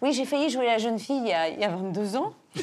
Oui, 0.00 0.12
j'ai 0.12 0.24
failli 0.24 0.48
jouer 0.48 0.66
la 0.66 0.78
jeune 0.78 0.98
fille 0.98 1.18
il 1.18 1.28
y 1.28 1.32
a, 1.32 1.48
il 1.48 1.60
y 1.60 1.64
a 1.64 1.68
22 1.68 2.16
ans. 2.16 2.32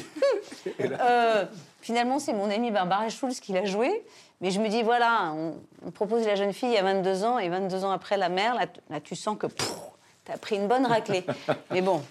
Euh, 0.80 1.44
finalement, 1.80 2.18
c'est 2.18 2.32
mon 2.32 2.48
amie 2.48 2.70
Barbara 2.70 3.08
Schulz 3.08 3.40
qui 3.40 3.52
l'a 3.52 3.64
joué. 3.64 4.04
Mais 4.42 4.50
je 4.50 4.60
me 4.60 4.68
dis, 4.68 4.82
voilà, 4.82 5.32
on, 5.34 5.54
on 5.86 5.90
propose 5.92 6.26
la 6.26 6.34
jeune 6.34 6.52
fille 6.52 6.76
a 6.76 6.82
22 6.82 7.24
ans, 7.24 7.38
et 7.38 7.48
22 7.48 7.84
ans 7.84 7.92
après 7.92 8.16
la 8.16 8.28
mère, 8.28 8.56
là, 8.90 9.00
tu 9.00 9.14
sens 9.16 9.38
que 9.38 9.46
tu 9.46 10.32
as 10.32 10.36
pris 10.36 10.56
une 10.56 10.66
bonne 10.68 10.84
raclée. 10.84 11.24
Mais 11.70 11.80
bon, 11.80 12.02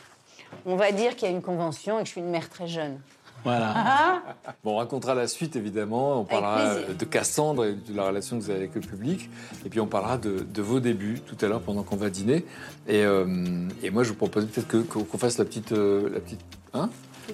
on 0.66 0.76
va 0.78 0.92
dire 0.94 1.16
qu'il 1.16 1.28
y 1.28 1.32
a 1.32 1.36
une 1.36 1.42
convention 1.42 2.00
et 2.00 2.04
que 2.04 2.08
je 2.08 2.12
suis 2.14 2.22
une 2.22 2.30
mère 2.30 2.50
très 2.50 2.68
jeune. 2.68 3.00
Voilà. 3.44 4.22
Bon, 4.64 4.74
on 4.74 4.78
racontera 4.78 5.16
la 5.16 5.28
suite, 5.28 5.56
évidemment. 5.56 6.20
On 6.22 6.26
parlera 6.26 6.76
plaisir. 6.76 6.96
de 6.96 7.06
Cassandre 7.06 7.66
et 7.66 7.74
de 7.74 7.98
la 7.98 8.04
relation 8.06 8.38
que 8.38 8.44
vous 8.44 8.50
avez 8.52 8.60
avec 8.60 8.76
le 8.76 8.82
public. 8.82 9.30
Et 9.66 9.70
puis, 9.70 9.80
on 9.80 9.88
parlera 9.88 10.18
de, 10.20 10.42
de 10.42 10.62
vos 10.62 10.80
débuts 10.80 11.20
tout 11.26 11.36
à 11.44 11.48
l'heure 11.50 11.62
pendant 11.62 11.82
qu'on 11.82 11.96
va 11.96 12.12
dîner. 12.12 12.46
Et, 12.88 13.04
euh, 13.04 13.68
et 13.82 13.90
moi, 13.90 14.04
je 14.04 14.10
vous 14.10 14.16
propose 14.16 14.46
peut-être 14.46 14.68
que- 14.68 14.78
qu'on 14.78 15.18
fasse 15.18 15.40
la 15.40 15.46
petite, 15.46 15.72
euh, 15.72 16.08
la 16.14 16.20
petite, 16.20 16.40
hein? 16.76 16.90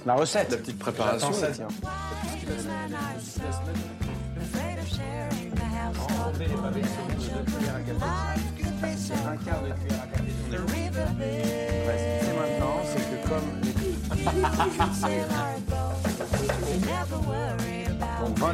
La 0.05 0.15
recette. 0.15 0.49
la 0.51 0.57
petite 0.57 0.79
préparation. 0.79 1.29
J'attends 1.33 1.47
ça, 1.47 1.51
tiens. 1.51 1.67
Un 9.25 9.37
quart 9.37 9.63
de 9.63 9.71
cuillère 9.73 10.03
à 10.03 10.07
café. 10.07 10.23
Fait 12.21 12.33
maintenant, 12.37 12.75
c'est 12.85 13.05
que 13.09 13.17
comme. 13.27 13.49
Never 16.81 17.19
worry 17.27 17.85
about 17.87 18.29
which 18.29 18.39
way 18.39 18.47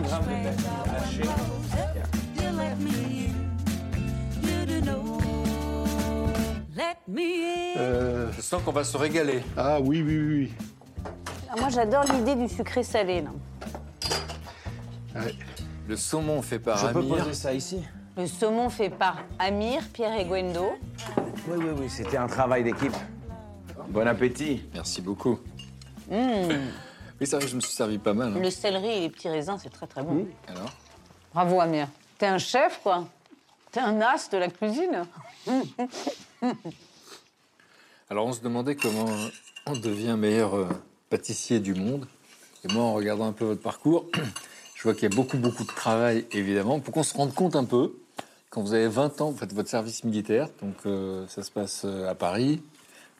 the 0.43 0.49
wind 0.55 0.57
blows. 1.15 1.69
You 2.35 2.49
let 2.57 2.75
me 2.79 3.27
in. 3.27 3.35
You 4.41 4.59
do 4.65 4.77
know. 4.81 5.19
Let 6.75 6.97
me 7.07 7.43
in. 7.75 7.79
Euh, 7.79 8.31
Je 8.35 8.41
sens 8.41 8.61
qu'on 8.63 8.71
va 8.71 8.83
se 8.83 8.97
régaler. 8.97 9.43
ah 9.57 9.79
oui, 9.81 10.01
oui, 10.01 10.17
oui, 10.17 10.35
oui. 10.35 10.51
Ah, 11.49 11.55
Moi, 11.59 11.69
j'adore 11.69 12.03
l'idée 12.05 12.35
du 12.35 12.47
sucré 12.47 12.83
salé. 12.83 13.21
Là. 13.21 13.29
Ouais. 15.15 15.33
Le 15.87 15.95
saumon 15.97 16.41
fait 16.41 16.59
par 16.59 16.77
Je 16.77 16.87
peux 16.93 16.99
Amir. 16.99 17.17
poser 17.17 17.33
ça 17.33 17.53
ici 17.53 17.81
Le 18.17 18.25
saumon 18.27 18.69
fait 18.69 18.89
par 18.89 19.17
Amir, 19.39 19.81
Pierre 19.93 20.17
et 20.19 20.25
Gwendo. 20.25 20.71
Oui, 21.47 21.57
oui, 21.57 21.65
oui, 21.77 21.89
c'était 21.89 22.17
un 22.17 22.27
travail 22.27 22.63
d'équipe. 22.63 22.93
Bon 23.89 24.07
appétit. 24.07 24.63
Merci 24.73 25.01
beaucoup. 25.01 25.39
Oui, 26.09 26.17
c'est 27.21 27.31
vrai 27.35 27.39
que 27.45 27.47
je 27.51 27.55
me 27.55 27.61
suis 27.61 27.73
servi 27.73 27.97
pas 27.97 28.13
mal. 28.13 28.33
hein. 28.35 28.39
Le 28.39 28.49
céleri 28.49 28.87
et 28.89 28.99
les 29.01 29.09
petits 29.09 29.29
raisins, 29.29 29.57
c'est 29.61 29.69
très 29.69 29.87
très 29.87 30.03
bon. 30.03 30.25
Alors 30.47 30.71
Bravo 31.33 31.59
Amir. 31.61 31.87
T'es 32.17 32.27
un 32.27 32.37
chef, 32.37 32.79
quoi. 32.83 33.05
T'es 33.71 33.79
un 33.79 33.99
as 34.01 34.29
de 34.31 34.37
la 34.37 34.49
cuisine. 34.49 35.03
Alors, 38.09 38.27
on 38.27 38.33
se 38.33 38.41
demandait 38.41 38.75
comment 38.75 39.05
on 39.65 39.75
devient 39.75 40.15
meilleur 40.17 40.55
euh, 40.55 40.67
pâtissier 41.09 41.59
du 41.59 41.73
monde. 41.73 42.05
Et 42.63 42.71
moi, 42.71 42.83
en 42.83 42.93
regardant 42.93 43.25
un 43.25 43.31
peu 43.31 43.45
votre 43.45 43.61
parcours, 43.61 44.05
je 44.83 44.89
vois 44.89 44.95
qu'il 44.95 45.09
y 45.09 45.13
a 45.13 45.15
beaucoup, 45.15 45.37
beaucoup 45.37 45.63
de 45.63 45.69
travail, 45.69 46.25
évidemment. 46.33 46.81
Pour 46.81 46.93
qu'on 46.93 47.03
se 47.03 47.15
rende 47.15 47.33
compte 47.33 47.55
un 47.55 47.63
peu, 47.63 47.93
quand 48.49 48.61
vous 48.61 48.73
avez 48.73 48.89
20 48.89 49.21
ans, 49.21 49.31
vous 49.31 49.37
faites 49.37 49.53
votre 49.53 49.69
service 49.69 50.03
militaire. 50.03 50.49
Donc, 50.61 50.75
euh, 50.85 51.25
ça 51.29 51.41
se 51.41 51.51
passe 51.51 51.83
euh, 51.85 52.09
à 52.09 52.15
Paris, 52.15 52.61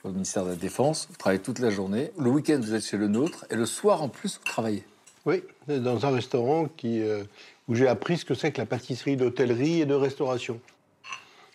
au 0.03 0.09
ministère 0.09 0.43
de 0.43 0.49
la 0.49 0.55
Défense. 0.57 1.07
Vous 1.09 1.16
travaillez 1.16 1.41
toute 1.41 1.59
la 1.59 1.70
journée. 1.70 2.11
Le 2.20 2.30
week-end, 2.30 2.59
vous 2.61 2.74
êtes 2.74 2.84
chez 2.84 2.97
le 2.97 3.07
nôtre. 3.07 3.45
Et 3.49 3.55
le 3.55 3.66
soir, 3.66 4.01
en 4.01 4.09
plus, 4.09 4.39
vous 4.39 4.43
travaillez. 4.43 4.84
Oui, 5.26 5.41
dans 5.70 6.05
un 6.05 6.09
restaurant 6.11 6.66
qui, 6.66 7.01
euh, 7.01 7.24
où 7.70 7.76
j'ai 7.76 7.88
appris 7.88 8.18
ce 8.18 8.26
que 8.26 8.34
c'est 8.34 8.51
que 8.51 8.57
la 8.59 8.66
pâtisserie 8.66 9.16
d'hôtellerie 9.16 9.80
et 9.80 9.86
de 9.86 9.93
restauration. 9.93 10.59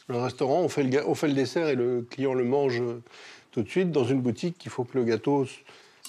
Le 0.09 0.16
restaurant, 0.16 0.62
on 0.62 0.70
fait 0.70 0.84
le, 0.84 1.06
on 1.06 1.14
fait 1.14 1.28
le 1.28 1.34
dessert 1.34 1.68
et 1.68 1.74
le 1.74 2.00
client 2.00 2.32
le 2.32 2.44
mange 2.44 2.82
tout 3.50 3.61
de 3.61 3.68
suite. 3.68 3.92
Dans 3.92 4.04
une 4.04 4.22
boutique, 4.22 4.56
il 4.64 4.70
faut 4.70 4.84
que 4.84 4.96
le 4.96 5.04
gâteau 5.04 5.44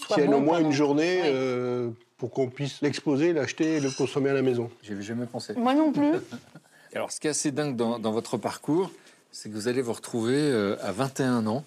tienne 0.08 0.32
bon 0.32 0.38
au 0.38 0.40
moins 0.40 0.60
une 0.60 0.72
journée 0.72 1.20
Oui. 1.22 1.30
euh, 1.34 1.90
pour 2.20 2.30
qu'on 2.32 2.48
puisse 2.50 2.82
l'exposer, 2.82 3.34
l'acheter 3.34 3.78
et 3.78 3.80
le 3.80 3.90
consommer 3.90 4.30
à 4.30 4.34
la 4.34 4.42
maison. 4.44 4.70
J'y 4.84 4.92
avais 4.92 5.02
jamais 5.02 5.26
pensé. 5.26 5.54
Moi 5.56 5.74
non 5.74 5.92
plus. 5.92 6.12
Alors, 6.94 7.12
ce 7.12 7.20
qui 7.20 7.28
est 7.28 7.32
assez 7.32 7.52
dingue 7.52 7.76
dans, 7.76 7.98
dans 8.00 8.12
votre 8.12 8.38
parcours, 8.38 8.92
c'est 9.32 9.50
que 9.50 9.54
vous 9.56 9.68
allez 9.68 9.82
vous 9.82 9.94
retrouver 9.94 10.36
euh, 10.38 10.76
à 10.82 10.92
21 10.92 11.48
ans. 11.48 11.64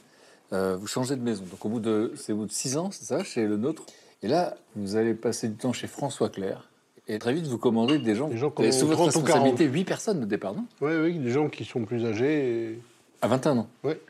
euh, 0.52 0.76
vous 0.76 0.86
changez 0.86 1.16
de 1.16 1.22
maison. 1.22 1.44
Donc, 1.50 1.64
au 1.64 1.68
bout 1.68 1.80
de, 1.80 2.12
c'est 2.16 2.32
au 2.32 2.36
bout 2.36 2.46
de 2.46 2.52
6 2.52 2.76
ans, 2.76 2.90
c'est 2.90 3.04
ça, 3.04 3.24
chez 3.24 3.46
le 3.46 3.56
nôtre. 3.56 3.84
Et 4.22 4.28
là, 4.28 4.56
vous 4.76 4.96
allez 4.96 5.14
passer 5.14 5.48
du 5.48 5.54
temps 5.56 5.72
chez 5.72 5.86
François 5.86 6.28
Clair. 6.28 6.68
Et 7.08 7.18
très 7.18 7.32
vite, 7.32 7.46
vous 7.46 7.58
commandez 7.58 7.98
des 7.98 8.14
gens. 8.14 8.28
Des 8.28 8.36
gens 8.36 8.50
qui 8.50 8.62
ont 8.62 8.72
sous 8.72 8.86
votre 8.86 9.08
30 9.10 9.16
ou 9.16 9.20
40. 9.22 9.26
responsabilité 9.26 9.64
8 9.72 9.84
personnes 9.84 10.22
au 10.22 10.26
départ, 10.26 10.54
non? 10.54 10.64
Oui, 10.80 10.92
oui, 11.02 11.18
des 11.18 11.30
gens 11.30 11.48
qui 11.48 11.64
sont 11.64 11.84
plus 11.84 12.04
âgés. 12.04 12.72
Et, 12.72 12.78
À 13.22 13.28
21 13.28 13.58
ans. 13.58 13.68
ouais. 13.84 14.00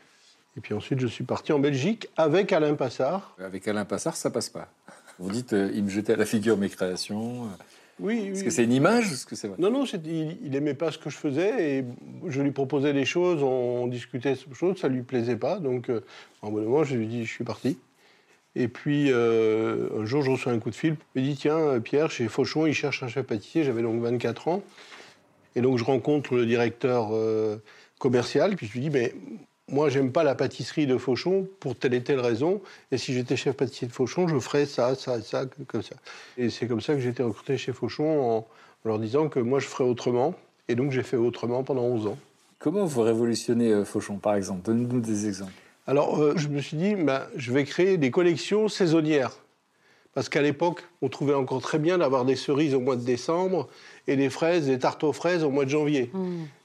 et 0.57 0.61
puis 0.61 0.73
ensuite, 0.73 0.99
je 0.99 1.07
suis 1.07 1.23
parti 1.23 1.53
en 1.53 1.59
Belgique 1.59 2.07
avec 2.17 2.51
Alain 2.51 2.73
Passard. 2.75 3.35
Avec 3.39 3.67
Alain 3.67 3.85
Passard, 3.85 4.15
ça 4.15 4.29
passe 4.29 4.49
pas. 4.49 4.67
Vous 5.19 5.31
dites, 5.31 5.53
euh, 5.53 5.71
il 5.73 5.83
me 5.83 5.89
jetait 5.89 6.13
à 6.13 6.17
la 6.17 6.25
figure 6.25 6.57
mes 6.57 6.69
créations. 6.69 7.47
Oui, 7.99 8.19
oui. 8.23 8.27
Est-ce 8.29 8.43
que 8.43 8.49
c'est 8.49 8.63
une 8.63 8.73
image 8.73 9.09
ou 9.09 9.13
est-ce 9.13 9.25
que 9.25 9.35
c'est 9.35 9.47
vrai? 9.47 9.57
Non, 9.59 9.69
non, 9.69 9.85
il, 9.85 10.37
il 10.43 10.55
aimait 10.55 10.73
pas 10.73 10.91
ce 10.91 10.97
que 10.97 11.09
je 11.09 11.17
faisais 11.17 11.77
et 11.77 11.85
je 12.27 12.41
lui 12.41 12.51
proposais 12.51 12.91
des 12.93 13.05
choses, 13.05 13.43
on 13.43 13.87
discutait 13.87 14.33
de 14.33 14.53
choses, 14.55 14.79
ça 14.79 14.87
lui 14.87 15.03
plaisait 15.03 15.35
pas. 15.35 15.59
Donc, 15.59 15.89
euh, 15.89 16.01
à 16.41 16.47
un 16.47 16.49
moment, 16.49 16.83
je 16.83 16.95
lui 16.95 17.07
dis, 17.07 17.25
je 17.25 17.31
suis 17.31 17.43
parti. 17.43 17.77
Et 18.55 18.67
puis, 18.67 19.11
euh, 19.11 19.89
un 19.99 20.05
jour, 20.05 20.23
je 20.23 20.31
reçois 20.31 20.51
un 20.51 20.59
coup 20.59 20.69
de 20.69 20.75
fil. 20.75 20.95
Il 21.15 21.23
me 21.23 21.27
dit, 21.27 21.35
tiens, 21.35 21.79
Pierre, 21.79 22.11
chez 22.11 22.27
Fauchon, 22.27 22.65
il 22.65 22.73
cherche 22.73 23.01
un 23.03 23.07
chef 23.07 23.25
pâtissier. 23.25 23.63
J'avais 23.63 23.81
donc 23.81 24.01
24 24.01 24.47
ans. 24.47 24.63
Et 25.55 25.61
donc, 25.61 25.77
je 25.77 25.83
rencontre 25.83 26.35
le 26.35 26.45
directeur 26.45 27.09
euh, 27.11 27.57
commercial. 27.99 28.55
Puis 28.55 28.67
je 28.67 28.73
lui 28.73 28.81
dis, 28.81 28.89
mais 28.89 29.13
moi, 29.69 29.89
j'aime 29.89 30.11
pas 30.11 30.23
la 30.23 30.35
pâtisserie 30.35 30.87
de 30.87 30.97
Fauchon 30.97 31.47
pour 31.59 31.75
telle 31.75 31.93
et 31.93 32.03
telle 32.03 32.19
raison. 32.19 32.61
Et 32.91 32.97
si 32.97 33.13
j'étais 33.13 33.37
chef 33.37 33.55
pâtissier 33.55 33.87
de 33.87 33.93
Fauchon, 33.93 34.27
je 34.27 34.37
ferais 34.39 34.65
ça, 34.65 34.93
ça, 34.95 35.21
ça, 35.21 35.45
comme 35.67 35.81
ça. 35.81 35.95
Et 36.37 36.49
c'est 36.49 36.67
comme 36.67 36.81
ça 36.81 36.93
que 36.93 36.99
j'ai 36.99 37.09
été 37.09 37.23
recruté 37.23 37.57
chez 37.57 37.71
Fauchon 37.71 38.21
en, 38.21 38.47
leur 38.83 38.99
disant 38.99 39.29
que 39.29 39.39
moi, 39.39 39.59
je 39.59 39.67
ferais 39.67 39.85
autrement. 39.85 40.35
Et 40.67 40.75
donc, 40.75 40.91
j'ai 40.91 41.03
fait 41.03 41.17
autrement 41.17 41.63
pendant 41.63 41.83
11 41.83 42.07
ans. 42.07 42.17
Comment 42.59 42.85
vous 42.85 43.01
révolutionnez 43.01 43.71
euh, 43.71 43.85
Fauchon, 43.85 44.17
par 44.17 44.35
exemple? 44.35 44.63
Donnez-nous 44.65 44.99
des 44.99 45.27
exemples. 45.27 45.53
Alors, 45.87 46.21
euh, 46.21 46.33
je 46.35 46.49
me 46.49 46.59
suis 46.59 46.77
dit, 46.77 46.95
ben, 46.95 47.21
je 47.35 47.51
vais 47.53 47.63
créer 47.63 47.97
des 47.97 48.11
collections 48.11 48.67
saisonnières. 48.67 49.42
Parce 50.13 50.29
qu'à 50.29 50.41
l'époque, 50.41 50.83
on 51.01 51.09
trouvait 51.09 51.33
encore 51.33 51.61
très 51.61 51.79
bien 51.79 51.97
d'avoir 51.97 52.23
des 52.23 52.35
cerises 52.35 52.75
au 52.75 52.79
mois 52.79 52.95
de 52.95 53.03
décembre 53.03 53.67
et 54.07 54.15
des 54.15 54.29
fraises, 54.29 54.67
des 54.67 54.77
tartes 54.77 55.03
aux 55.03 55.13
fraises 55.13 55.43
au 55.43 55.49
mois 55.49 55.65
de 55.65 55.71
janvier. 55.71 56.11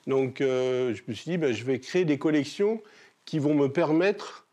Donc, 0.07 0.40
euh, 0.40 0.94
je 0.94 1.03
me 1.09 1.14
suis 1.14 1.30
dit, 1.30 1.38
ben, 1.38 1.53
je 1.53 1.64
vais 1.64 1.78
créer 1.78 2.05
des 2.05 2.18
collections 2.18 2.82
qui 3.24 3.38
vont 3.38 3.55
me 3.55 3.68
permettre 3.68 4.46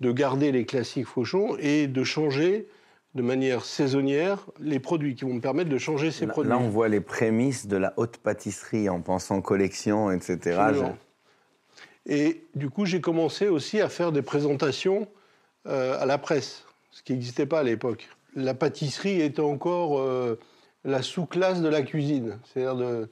de 0.00 0.12
garder 0.12 0.52
les 0.52 0.66
classiques 0.66 1.06
Fauchon 1.06 1.56
et 1.58 1.86
de 1.86 2.04
changer 2.04 2.66
de 3.14 3.22
manière 3.22 3.64
saisonnière 3.64 4.46
les 4.58 4.80
produits, 4.80 5.14
qui 5.14 5.24
vont 5.24 5.34
me 5.34 5.40
permettre 5.40 5.68
de 5.70 5.78
changer 5.78 6.10
ces 6.10 6.26
Là, 6.26 6.32
produits. 6.32 6.50
là, 6.50 6.58
on 6.58 6.68
voit 6.68 6.88
les 6.88 7.00
prémices 7.00 7.66
de 7.66 7.76
la 7.76 7.92
haute 7.96 8.16
pâtisserie 8.18 8.88
en 8.88 9.00
pensant 9.00 9.40
collection, 9.42 10.10
etc. 10.10 10.58
Et 12.06 12.42
du 12.54 12.68
coup, 12.68 12.84
j'ai 12.84 13.00
commencé 13.00 13.48
aussi 13.48 13.80
à 13.80 13.88
faire 13.88 14.12
des 14.12 14.22
présentations 14.22 15.06
euh, 15.66 16.00
à 16.00 16.06
la 16.06 16.18
presse, 16.18 16.64
ce 16.90 17.02
qui 17.02 17.12
n'existait 17.12 17.46
pas 17.46 17.60
à 17.60 17.62
l'époque. 17.62 18.08
La 18.34 18.54
pâtisserie 18.54 19.20
était 19.20 19.40
encore 19.40 19.98
euh, 19.98 20.38
la 20.84 21.02
sous-classe 21.02 21.60
de 21.60 21.68
la 21.68 21.82
cuisine. 21.82 22.38
C'est-à-dire 22.44 22.76
de, 22.76 23.08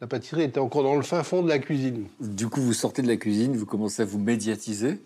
la 0.00 0.06
pâtisserie 0.06 0.42
était 0.42 0.60
encore 0.60 0.82
dans 0.82 0.94
le 0.94 1.02
fin 1.02 1.22
fond 1.22 1.42
de 1.42 1.48
la 1.48 1.58
cuisine. 1.58 2.06
Du 2.20 2.48
coup, 2.48 2.60
vous 2.60 2.72
sortez 2.72 3.02
de 3.02 3.08
la 3.08 3.16
cuisine, 3.16 3.56
vous 3.56 3.66
commencez 3.66 4.02
à 4.02 4.04
vous 4.04 4.18
médiatiser. 4.18 5.00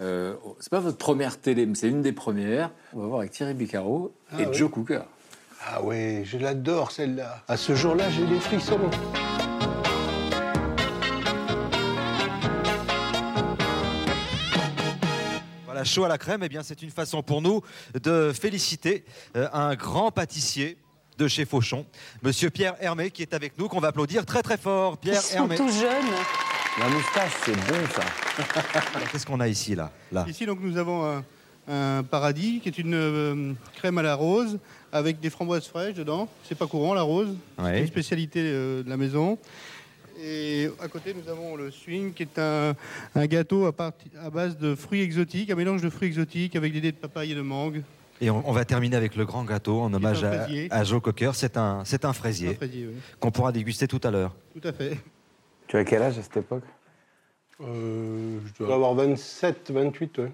Euh, 0.00 0.34
c'est 0.60 0.70
pas 0.70 0.80
votre 0.80 0.98
première 0.98 1.40
télé, 1.40 1.66
mais 1.66 1.74
c'est 1.74 1.88
une 1.88 2.02
des 2.02 2.12
premières. 2.12 2.70
On 2.92 3.00
va 3.00 3.06
voir 3.06 3.20
avec 3.20 3.30
Thierry 3.30 3.54
Beccaro 3.54 4.12
et 4.38 4.46
oui. 4.46 4.52
Joe 4.52 4.70
Cooker. 4.70 5.02
Ah 5.66 5.82
ouais, 5.82 6.22
je 6.24 6.36
l'adore 6.36 6.90
celle-là. 6.90 7.42
À 7.48 7.56
ce 7.56 7.74
jour-là, 7.74 8.10
j'ai 8.10 8.26
des 8.26 8.40
frissons. 8.40 8.78
Chaud 15.84 16.04
à 16.04 16.08
la 16.08 16.18
crème, 16.18 16.42
eh 16.42 16.48
bien, 16.48 16.62
c'est 16.62 16.82
une 16.82 16.90
façon 16.90 17.22
pour 17.22 17.42
nous 17.42 17.60
de 18.02 18.32
féliciter 18.38 19.04
euh, 19.36 19.48
un 19.52 19.74
grand 19.74 20.10
pâtissier 20.10 20.78
de 21.18 21.28
chez 21.28 21.44
Fauchon, 21.44 21.86
Monsieur 22.22 22.50
Pierre 22.50 22.74
Hermé, 22.80 23.10
qui 23.10 23.22
est 23.22 23.34
avec 23.34 23.56
nous, 23.58 23.68
qu'on 23.68 23.78
va 23.80 23.88
applaudir 23.88 24.26
très 24.26 24.42
très 24.42 24.56
fort. 24.56 24.98
Ils 25.02 25.10
Pierre 25.10 25.22
sont 25.22 25.36
Hermé. 25.36 25.56
tout 25.56 25.68
jeunes. 25.68 26.10
La 26.80 26.88
moustache, 26.88 27.32
c'est 27.44 27.54
bon, 27.54 27.86
ça. 27.94 28.02
Qu'est-ce 29.12 29.24
qu'on 29.24 29.38
a 29.38 29.46
ici, 29.46 29.76
là, 29.76 29.92
là 30.10 30.24
Ici, 30.28 30.44
donc, 30.44 30.58
nous 30.60 30.76
avons 30.76 31.04
un, 31.06 31.24
un 31.68 32.02
paradis 32.02 32.58
qui 32.60 32.68
est 32.68 32.78
une 32.78 32.94
euh, 32.94 33.52
crème 33.76 33.98
à 33.98 34.02
la 34.02 34.16
rose 34.16 34.58
avec 34.92 35.20
des 35.20 35.30
framboises 35.30 35.66
fraîches 35.68 35.94
dedans. 35.94 36.28
C'est 36.48 36.56
pas 36.58 36.66
courant, 36.66 36.94
la 36.94 37.02
rose. 37.02 37.28
Ouais. 37.58 37.74
C'est 37.74 37.80
une 37.82 37.86
spécialité 37.86 38.40
euh, 38.42 38.82
de 38.82 38.90
la 38.90 38.96
maison. 38.96 39.38
Et 40.26 40.70
à 40.80 40.88
côté, 40.88 41.12
nous 41.12 41.30
avons 41.30 41.54
le 41.54 41.70
swing 41.70 42.14
qui 42.14 42.22
est 42.22 42.38
un, 42.38 42.74
un 43.14 43.26
gâteau 43.26 43.66
à, 43.66 44.30
base 44.30 44.56
de 44.56 44.74
fruits 44.74 45.02
exotiques, 45.02 45.50
un 45.50 45.54
mélange 45.54 45.82
de 45.82 45.90
fruits 45.90 46.08
exotiques 46.08 46.56
avec 46.56 46.72
des 46.72 46.80
dés 46.80 46.92
de 46.92 46.96
papaye 46.96 47.32
et 47.32 47.34
de 47.34 47.42
mangue. 47.42 47.82
Et 48.22 48.30
on, 48.30 48.48
on 48.48 48.52
va 48.52 48.64
terminer 48.64 48.96
avec 48.96 49.16
le 49.16 49.26
grand 49.26 49.44
gâteau 49.44 49.80
en 49.80 49.92
hommage 49.92 50.24
à, 50.24 50.84
Joe 50.84 51.02
Cocker. 51.02 51.32
C'est 51.34 51.58
un, 51.58 51.84
c'est 51.84 52.06
un 52.06 52.10
Un 52.10 52.12
fraisier 52.14 52.56
oui. 52.62 52.86
qu'on 53.20 53.30
pourra 53.30 53.52
déguster 53.52 53.86
tout 53.86 54.00
à 54.02 54.10
l'heure. 54.10 54.34
Tout 54.58 54.66
à 54.66 54.72
fait. 54.72 54.96
Tu 55.66 55.76
as 55.76 55.84
quel 55.84 56.02
âge 56.02 56.18
à 56.18 56.22
cette 56.22 56.38
époque? 56.38 56.64
Euh, 57.60 58.38
je 58.46 58.64
dois 58.64 58.76
avoir 58.76 58.94
27, 58.94 59.70
28. 59.72 60.18
ouais. 60.18 60.32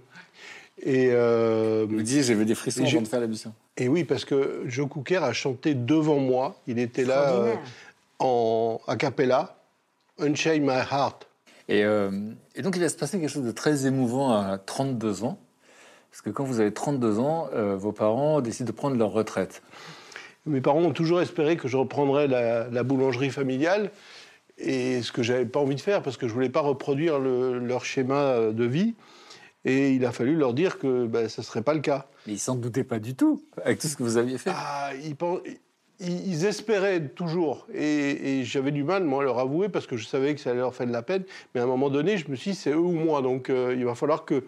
Et, 0.83 1.09
euh, 1.11 1.85
Vous 1.89 1.97
me 1.97 2.03
disiez, 2.03 2.23
j'avais 2.23 2.45
des 2.45 2.55
frissons 2.55 2.85
avant 2.85 3.03
de 3.03 3.09
faire 3.09 3.21
l'émission. 3.21 3.53
et 3.77 3.89
oui, 3.89 4.05
parce 4.05 4.25
que 4.25 4.63
Joe 4.67 4.89
Cooker 4.89 5.17
a 5.17 5.33
chanté 5.33 5.75
devant 5.75 6.19
moi. 6.19 6.61
Il 6.67 6.79
était 6.79 7.05
là 7.05 7.33
euh, 7.33 7.55
en 8.21 8.81
a 8.87 8.97
cappella, 8.97 9.60
Unchain 10.21 10.61
My 10.61 10.83
Heart. 10.91 11.29
Et, 11.69 11.85
euh, 11.85 12.11
et 12.55 12.63
donc, 12.63 12.77
il 12.77 12.83
va 12.83 12.89
se 12.89 12.97
passer 12.97 13.21
quelque 13.21 13.31
chose 13.31 13.45
de 13.45 13.53
très 13.53 13.87
émouvant 13.87 14.33
à 14.33 14.59
32 14.59 15.25
ans. 15.25 15.39
Parce 16.11 16.23
que 16.23 16.31
quand 16.31 16.45
vous 16.45 16.59
avez 16.61 16.73
32 16.73 17.21
ans, 17.21 17.49
euh, 17.55 17.77
vos 17.77 17.93
parents 17.93 18.41
décident 18.41 18.67
de 18.67 18.73
prendre 18.73 18.97
leur 18.97 19.11
retraite. 19.13 19.63
Mes 20.47 20.61
parents 20.61 20.81
ont 20.81 20.93
toujours 20.93 21.21
espéré 21.21 21.57
que 21.57 21.69
je 21.69 21.77
reprendrais 21.77 22.27
la, 22.27 22.69
la 22.69 22.83
boulangerie 22.83 23.31
familiale, 23.31 23.91
et 24.59 25.03
ce 25.03 25.13
que 25.13 25.23
j'avais 25.23 25.47
pas 25.47 25.61
envie 25.61 25.77
de 25.77 25.81
faire 25.81 26.03
parce 26.03 26.17
que 26.17 26.27
je 26.29 26.35
voulais 26.35 26.49
pas 26.51 26.61
reproduire 26.61 27.19
le- 27.19 27.59
leur 27.59 27.85
schéma 27.85 28.51
de 28.53 28.65
vie. 28.65 28.95
Et 29.65 29.93
il 29.93 30.05
a 30.07 30.13
fallu 30.13 30.37
leur 30.37 30.55
dire 30.55 30.79
que 30.79 31.07
ben, 31.07 31.29
serait 31.29 31.63
pas 31.63 31.75
le 31.75 31.81
cas. 31.81 32.07
Mais 32.27 32.33
ils 32.35 32.39
s'en 32.39 32.55
doutaient 32.57 32.85
pas 32.85 32.99
du 32.99 33.15
tout, 33.15 33.45
avec 33.63 33.79
tout 33.79 33.89
ce 33.89 33.97
que 33.97 34.03
vous 34.03 34.17
aviez 34.17 34.39
fait. 34.39 34.51
Ah, 34.55 34.91
ils, 35.05 35.15
ils- 36.01 36.45
espéraient 36.47 37.01
toujours, 37.01 37.67
et, 37.75 38.41
et 38.41 38.45
j'avais 38.45 38.71
du 38.71 38.83
mal 38.85 39.05
moi 39.05 39.23
à 39.23 39.25
leur 39.25 39.39
avouer 39.39 39.69
parce 39.69 39.87
que 39.87 39.97
je 39.97 40.07
savais 40.07 40.35
que 40.35 40.41
ça 40.41 40.51
allait 40.51 40.61
leur 40.61 40.75
faire 40.75 40.87
de 40.87 40.93
la 40.93 41.03
peine. 41.03 41.25
Mais 41.55 41.61
à 41.61 41.65
un 41.65 41.67
moment 41.67 41.91
donné, 41.91 42.17
je 42.19 42.31
me 42.31 42.37
suis 42.37 42.53
dit 42.53 42.57
c'est 42.57 42.71
eux 42.73 42.77
ou 42.79 42.93
moi, 42.93 43.23
donc 43.23 43.51
euh, 43.51 43.75
il 43.77 43.85
va 43.85 43.95
falloir 43.95 44.25
que 44.25 44.43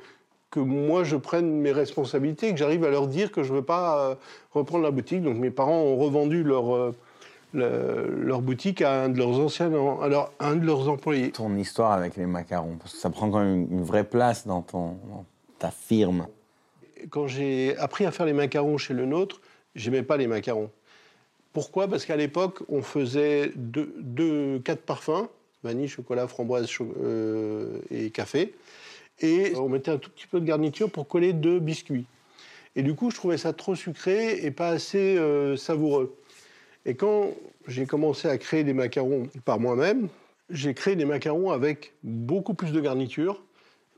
que 0.51 0.61
moi 0.61 1.03
je 1.03 1.17
prenne 1.17 1.51
mes 1.61 1.73
responsabilités, 1.73 2.51
que 2.53 2.59
j'arrive 2.59 2.85
à 2.85 2.91
leur 2.91 3.07
dire 3.07 3.33
que 3.33 3.43
je 3.43 3.51
ne 3.53 3.57
veux 3.59 3.65
pas 3.65 4.11
euh, 4.11 4.15
reprendre 4.53 4.85
la 4.85 4.91
boutique. 4.91 5.23
Donc 5.23 5.37
mes 5.39 5.51
parents 5.51 5.81
ont 5.81 5.97
revendu 5.97 6.43
leur, 6.43 6.75
euh, 6.75 6.93
le- 7.55 8.23
leur 8.23 8.43
boutique 8.43 8.83
à 8.83 9.05
un 9.05 9.09
de 9.09 9.17
leurs 9.17 9.41
anciens, 9.41 9.71
alors 10.03 10.31
un 10.41 10.57
de 10.57 10.67
leurs 10.67 10.89
employés. 10.91 11.31
Ton 11.33 11.57
histoire 11.57 11.93
avec 11.93 12.17
les 12.17 12.27
macarons, 12.27 12.77
parce 12.79 12.93
que 12.93 12.99
ça 12.99 13.09
prend 13.09 13.31
quand 13.31 13.39
même 13.41 13.67
une 13.71 13.83
vraie 13.83 14.05
place 14.05 14.47
dans, 14.47 14.61
ton, 14.61 14.89
dans 15.09 15.25
ta 15.59 15.71
firme. 15.71 16.27
Quand 17.11 17.27
j'ai 17.29 17.75
appris 17.79 18.05
à 18.05 18.11
faire 18.11 18.27
les 18.27 18.33
macarons 18.35 18.77
chez 18.77 18.93
le 18.93 19.07
nôtre, 19.07 19.41
j'aimais 19.75 20.03
pas 20.03 20.19
les 20.19 20.27
macarons. 20.27 20.69
Pourquoi? 21.53 21.89
Parce 21.89 22.05
qu'à 22.07 22.17
l'époque, 22.17 22.61
on 22.69 22.83
faisait 22.83 23.53
deux, 23.57 23.95
deux- 23.99 24.59
quatre 24.61 24.83
parfums 24.83 25.29
vanille, 25.63 25.87
chocolat, 25.89 26.27
framboise 26.27 26.67
cho- 26.67 26.93
euh, 27.03 27.79
et 27.91 28.11
café. 28.11 28.55
Et 29.21 29.53
on 29.57 29.69
mettait 29.69 29.93
un 29.93 29.99
tout 29.99 30.11
petit 30.11 30.27
peu 30.27 30.41
de 30.41 30.45
garniture 30.45 30.91
pour 30.91 31.07
coller 31.07 31.33
deux 31.33 31.61
biscuits. 31.61 32.07
Et 32.75 32.83
du 32.83 32.95
coup, 32.95 33.11
je 33.11 33.17
trouvais 33.17 33.39
ça 33.39 33.53
trop 33.53 33.75
sucré 33.77 34.45
et 34.45 34.51
pas 34.51 34.71
assez 34.71 35.17
euh, 35.17 35.57
savoureux. 35.57 36.17
Et 36.85 36.95
quand 36.97 37.31
j'ai 37.69 37.87
commencé 37.87 38.27
à 38.27 38.39
créer 38.39 38.65
des 38.65 38.73
macarons 38.73 39.29
par 39.45 39.61
moi-même, 39.61 40.09
j'ai 40.51 40.75
créé 40.75 40.97
des 40.97 41.05
macarons 41.05 41.51
avec 41.53 41.93
beaucoup 42.03 42.55
plus 42.55 42.73
de 42.73 42.81
garniture. 42.81 43.41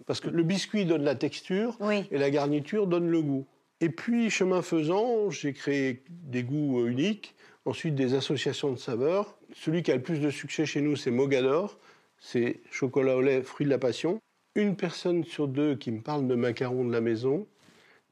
Parce 0.07 0.21
que 0.21 0.29
le 0.29 0.43
biscuit 0.43 0.85
donne 0.85 1.05
la 1.05 1.15
texture 1.15 1.77
Oui. 1.81 2.05
et 2.11 2.19
la 2.19 2.29
garniture 2.31 2.87
donne 2.87 3.09
le 3.09 3.23
goût. 3.23 3.47
Et 3.81 3.89
puis, 3.89 4.31
chemin 4.31 4.63
faisant, 4.63 5.31
j'ai 5.31 5.53
créé 5.53 6.03
des 6.09 6.43
goûts 6.43 6.81
euh, 6.81 6.89
uniques, 6.89 7.35
ensuite 7.65 7.95
des 7.95 8.15
associations 8.15 8.73
de 8.73 8.79
saveurs. 8.79 9.37
Celui 9.55 9.83
qui 9.83 9.93
a 9.93 9.97
le 9.97 10.03
plus 10.03 10.21
de 10.21 10.31
succès 10.31 10.67
chez 10.67 10.81
nous, 10.81 10.97
c'est 10.97 11.11
Mogador. 11.11 11.79
C'est 12.19 12.61
chocolat 12.71 13.17
au 13.17 13.21
lait, 13.21 13.43
fruit 13.43 13.67
de 13.67 13.71
la 13.71 13.79
passion. 13.79 14.21
Une 14.55 14.77
personne 14.77 15.25
sur 15.25 15.49
deux 15.49 15.75
qui 15.75 15.91
me 15.91 16.01
parle 16.01 16.27
de 16.27 16.35
macarons 16.35 16.85
de 16.85 16.93
la 16.93 17.01
maison 17.01 17.47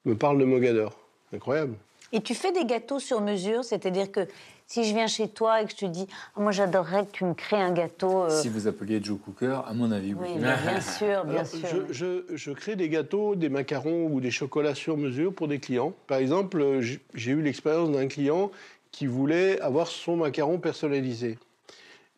me 0.04 0.14
parle 0.16 0.38
de 0.38 0.44
Mogador. 0.44 0.98
Incroyable. 1.32 1.76
Et 2.12 2.20
tu 2.20 2.34
fais 2.34 2.52
des 2.52 2.66
gâteaux 2.66 2.98
sur 2.98 3.20
mesure, 3.22 3.64
c'est-à-dire 3.64 4.12
que 4.12 4.28
si 4.66 4.84
je 4.84 4.94
viens 4.94 5.06
chez 5.06 5.28
toi 5.28 5.60
et 5.62 5.64
que 5.66 5.70
je 5.72 5.76
te 5.76 5.86
dis, 5.86 6.06
Ah, 6.36 6.40
moi 6.40 6.52
j'adorerais 6.52 7.06
que 7.06 7.12
tu 7.12 7.24
me 7.24 7.34
crées 7.34 7.60
un 7.60 7.72
gâteau. 7.72 8.24
euh, 8.24 8.30
Si 8.30 8.48
vous 8.48 8.66
appeliez 8.66 9.02
Joe 9.02 9.18
Cooker, 9.24 9.60
à 9.66 9.72
mon 9.74 9.90
avis, 9.92 10.14
oui. 10.14 10.28
Oui, 10.34 10.38
bien, 10.40 10.56
bien 10.56 10.80
sûr, 10.80 11.24
bien 11.24 11.34
Alors, 11.40 11.46
sûr. 11.46 11.68
je, 11.90 11.92
je- 11.92 12.36
je 12.36 12.50
crée 12.52 12.76
des 12.76 12.88
gâteaux, 12.88 13.34
des 13.34 13.48
macarons 13.48 14.06
ou 14.10 14.20
des 14.20 14.30
chocolats 14.30 14.74
sur 14.74 14.96
mesure 14.96 15.34
pour 15.34 15.48
des 15.48 15.58
clients. 15.58 15.92
Par 16.06 16.18
exemple, 16.18 16.60
euh, 16.60 16.80
j'ai 17.14 17.30
eu 17.32 17.42
l'expérience 17.42 17.90
d'un 17.90 18.08
client 18.08 18.50
qui 18.90 19.06
voulait 19.06 19.60
avoir 19.60 19.86
son 19.88 20.16
macaron 20.16 20.58
personnalisé. 20.58 21.38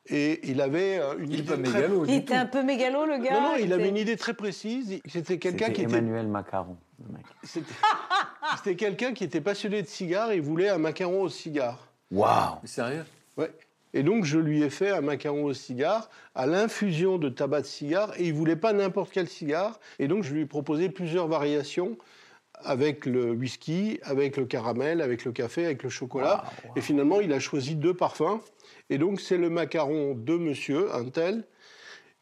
Et 0.06 0.40
il 0.50 0.60
avait 0.60 0.98
euh, 0.98 1.14
une 1.18 1.32
Il 1.32 1.38
idée 1.40 1.48
pas 1.48 1.62
très- 1.62 1.62
mégalo. 1.62 2.04
Il 2.06 2.14
était 2.14 2.34
un 2.34 2.44
peu 2.44 2.62
mégalo, 2.62 3.06
le 3.06 3.16
gars 3.18 3.32
Non, 3.32 3.40
non, 3.40 3.54
il 3.58 3.72
avait 3.72 3.88
une 3.88 3.96
idée 3.96 4.16
très 4.16 4.34
précise. 4.34 5.00
C'était 5.06 5.38
quelqu'un 5.38 5.70
qui 5.70 5.80
était, 5.82 5.96
Emmanuel 5.96 6.26
Macaron. 6.28 6.76
le 7.06 7.14
mec. 7.14 7.22
c'était- 7.42 7.72
c'était 8.58 8.76
quelqu'un 8.76 9.14
qui 9.14 9.24
était 9.24 9.40
passionné 9.40 9.80
de 9.80 9.86
cigares 9.86 10.30
et 10.32 10.40
voulait 10.40 10.68
un 10.68 10.76
macaron 10.78 11.22
au 11.22 11.28
cigare. 11.30 11.88
Waouh 12.10 12.58
Mais 12.62 12.68
Sérieux? 12.68 13.04
Ouais. 13.36 13.50
Et 13.92 14.02
donc, 14.02 14.24
je 14.24 14.38
lui 14.38 14.62
ai 14.62 14.70
fait 14.70 14.90
un 14.90 15.00
macaron 15.02 15.44
au 15.44 15.52
cigare 15.54 16.10
à 16.34 16.46
l'infusion 16.46 17.16
de 17.16 17.28
tabac 17.28 17.60
de 17.62 17.66
cigare. 17.66 18.12
Et 18.18 18.24
il 18.24 18.34
voulait 18.34 18.56
pas 18.56 18.72
n'importe 18.72 19.10
quel 19.12 19.28
cigare. 19.28 19.78
Et 20.00 20.08
donc, 20.08 20.24
je 20.24 20.34
lui 20.34 20.40
ai 20.42 20.46
proposé 20.46 20.88
plusieurs 20.88 21.28
variations 21.28 21.96
avec 22.64 23.06
le 23.06 23.30
whisky, 23.32 24.00
avec 24.02 24.36
le 24.36 24.46
caramel, 24.46 25.00
avec 25.00 25.24
le 25.24 25.32
café, 25.32 25.64
avec 25.64 25.82
le 25.82 25.90
chocolat. 25.90 26.44
Et 26.76 26.80
finalement, 26.80 27.20
il 27.20 27.32
a 27.32 27.38
choisi 27.38 27.76
deux 27.76 27.94
parfums. 27.94 28.40
Et 28.90 28.98
donc, 28.98 29.20
c'est 29.20 29.36
le 29.38 29.48
macaron 29.50 30.14
de 30.14 30.36
monsieur, 30.36 30.92
un 30.94 31.04
tel. 31.04 31.44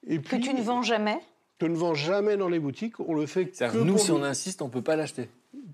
Et 0.07 0.18
Que 0.18 0.22
puis, 0.22 0.41
tu 0.41 0.53
ne 0.55 0.61
vends 0.62 0.83
jamais? 0.83 1.18
Que 1.59 1.66
ne 1.66 1.76
vend 1.76 1.95
jamais 1.95 2.37
dans 2.37 2.49
les 2.49 2.59
boutiques. 2.59 2.99
On 3.01 3.14
le 3.14 3.24
fait 3.26 3.47
que 3.47 3.57
C'est-à-dire 3.57 3.80
que 3.80 3.85
nous, 3.85 3.95
pour 3.95 4.03
si 4.03 4.11
nous. 4.11 4.18
on 4.18 4.22
insiste, 4.24 4.61
on 4.62 4.68
peut 4.68 4.83
pas 4.83 4.97
l'acheter. 4.97 5.28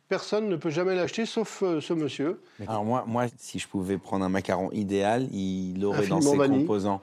Personne 0.09 0.49
ne 0.49 0.57
peut 0.57 0.71
jamais 0.71 0.95
l'acheter, 0.95 1.27
sauf 1.27 1.63
euh, 1.63 1.81
ce 1.81 1.93
monsieur. 1.93 2.41
Alors 2.67 2.85
moi, 2.85 3.05
moi, 3.07 3.27
si 3.37 3.59
je 3.59 3.69
pouvais 3.69 3.99
prendre 3.99 4.25
un 4.25 4.29
macaron 4.29 4.71
idéal, 4.73 5.29
il 5.33 5.85
aurait 5.85 6.07
dans 6.07 6.21
ses 6.21 6.37
vanille. 6.37 6.61
composants 6.61 7.01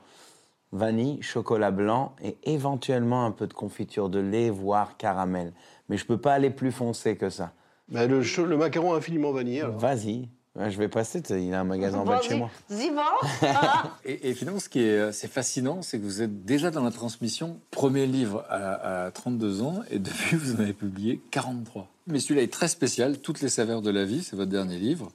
vanille, 0.72 1.22
chocolat 1.22 1.72
blanc 1.72 2.16
et 2.22 2.36
éventuellement 2.44 3.26
un 3.26 3.32
peu 3.32 3.48
de 3.48 3.54
confiture 3.54 4.10
de 4.10 4.20
lait, 4.20 4.50
voire 4.50 4.98
caramel. 4.98 5.54
Mais 5.88 5.98
je 5.98 6.06
peux 6.06 6.18
pas 6.18 6.34
aller 6.34 6.50
plus 6.50 6.72
foncé 6.72 7.16
que 7.16 7.30
ça. 7.30 7.54
Ben, 7.88 8.10
le, 8.10 8.20
le 8.22 8.58
macaron 8.58 8.94
infiniment 8.94 9.32
vanillé. 9.32 9.62
alors. 9.62 9.78
Vas-y, 9.78 10.28
Ouais, 10.56 10.72
je 10.72 10.78
vais 10.78 10.88
passer. 10.88 11.22
Il 11.30 11.54
a 11.54 11.60
un 11.60 11.66
magasin 11.66 12.00
en 12.00 12.06
bas 12.06 12.20
de 12.20 12.24
chez 12.24 12.36
moi. 12.36 12.50
Va 12.70 13.98
Et, 14.06 14.30
et 14.30 14.34
finalement, 14.34 14.60
ce 14.60 14.70
qui 14.70 14.82
est 14.82 15.00
assez 15.00 15.28
fascinant, 15.28 15.82
c'est 15.82 16.00
que 16.00 16.04
vous 16.04 16.22
êtes 16.22 16.46
déjà 16.46 16.72
dans 16.72 16.84
la 16.84 16.92
transmission. 16.92 17.60
Premier 17.72 18.06
livre 18.06 18.46
à, 18.50 19.06
à 19.06 19.12
32 19.12 19.62
ans, 19.62 19.82
et 19.92 20.00
depuis, 20.00 20.38
vous 20.38 20.56
en 20.56 20.60
avez 20.60 20.74
publié 20.74 21.22
43. 21.32 21.88
Mais 22.08 22.20
celui-là 22.20 22.44
est 22.44 22.54
très 22.54 22.68
spécial, 22.70 23.20
Toutes 23.20 23.42
les 23.42 23.50
saveurs 23.50 23.82
de 23.82 23.92
la 23.92 24.06
vie, 24.06 24.24
c'est 24.24 24.36
votre 24.36 24.52
dernier 24.52 24.78
livre. 24.78 25.12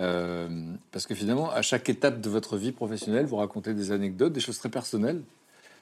Euh, 0.00 0.48
parce 0.92 1.06
que 1.06 1.14
finalement, 1.14 1.50
à 1.50 1.62
chaque 1.62 1.88
étape 1.88 2.20
de 2.20 2.28
votre 2.28 2.58
vie 2.58 2.72
professionnelle, 2.72 3.24
vous 3.24 3.36
racontez 3.36 3.72
des 3.72 3.92
anecdotes, 3.92 4.32
des 4.32 4.40
choses 4.40 4.58
très 4.58 4.68
personnelles. 4.68 5.22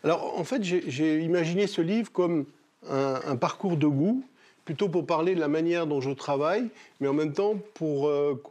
Alors, 0.04 0.38
en 0.38 0.44
fait, 0.44 0.62
j'ai 0.62 0.84
j'ai 0.88 1.20
imaginé 1.22 1.66
ce 1.66 1.80
livre 1.80 2.12
comme 2.12 2.44
un, 2.88 3.20
un 3.26 3.36
parcours 3.36 3.76
de 3.76 3.86
goût, 3.86 4.22
plutôt 4.64 4.88
pour 4.88 5.06
parler 5.06 5.34
de 5.34 5.40
la 5.40 5.48
manière 5.48 5.86
dont 5.86 6.00
je 6.00 6.10
travaille, 6.10 6.68
mais 7.00 7.08
en 7.08 7.12
même 7.12 7.32
temps 7.32 7.54
pour 7.74 8.08
euh, 8.08 8.42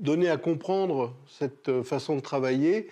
donner 0.00 0.28
à 0.28 0.36
comprendre 0.36 1.14
cette 1.28 1.68
euh, 1.68 1.82
façon 1.82 2.16
de 2.16 2.20
travailler, 2.20 2.88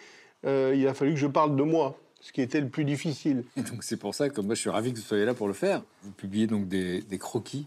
euh, 0.47 0.73
il 0.77 0.87
a 0.87 0.95
fallu 0.95 1.13
que 1.15 1.19
je 1.21 1.27
parle 1.27 1.57
de 1.57 1.63
moi, 1.63 1.99
ce 2.21 2.33
qui 2.33 2.41
était 2.41 2.61
le 2.61 2.69
plus 2.69 2.85
difficile. 2.85 3.45
Et 3.57 3.63
donc 3.63 3.83
c'est 3.83 3.97
pour 3.97 4.15
ça 4.15 4.29
que 4.29 4.41
moi 4.41 4.55
je 4.55 4.61
suis 4.61 4.71
ravi 4.71 4.93
que 4.93 4.99
vous 4.99 5.05
soyez 5.05 5.25
là 5.25 5.35
pour 5.35 5.49
le 5.49 5.55
faire. 5.55 5.83
Vous 6.03 6.13
publiez 6.13 6.47
donc 6.47 6.69
des, 6.69 7.03
des 7.03 7.19
croquis 7.19 7.67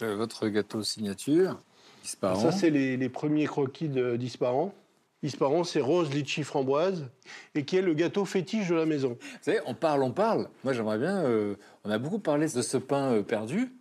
de 0.00 0.06
votre 0.08 0.48
gâteau 0.48 0.82
signature, 0.82 1.58
disparant. 2.02 2.40
Ça, 2.40 2.52
c'est 2.52 2.70
les, 2.70 2.96
les 2.96 3.08
premiers 3.08 3.46
croquis 3.46 3.88
de 3.88 4.16
Disparant. 4.16 4.74
Disparant, 5.22 5.64
c'est 5.64 5.80
rose, 5.80 6.12
litchi, 6.12 6.42
framboise, 6.42 7.06
et 7.54 7.64
qui 7.64 7.78
est 7.78 7.82
le 7.82 7.94
gâteau 7.94 8.24
fétiche 8.26 8.68
de 8.68 8.74
la 8.74 8.84
maison. 8.84 9.16
Vous 9.20 9.38
savez, 9.40 9.60
on 9.66 9.74
parle, 9.74 10.02
on 10.02 10.10
parle. 10.12 10.48
Moi 10.62 10.72
j'aimerais 10.74 10.98
bien. 10.98 11.24
euh, 11.24 11.54
on 11.84 11.90
a 11.90 11.98
beaucoup 11.98 12.18
parlé 12.18 12.46
de 12.48 12.62
ce 12.62 12.76
pain 12.76 13.22
perdu. 13.22 13.72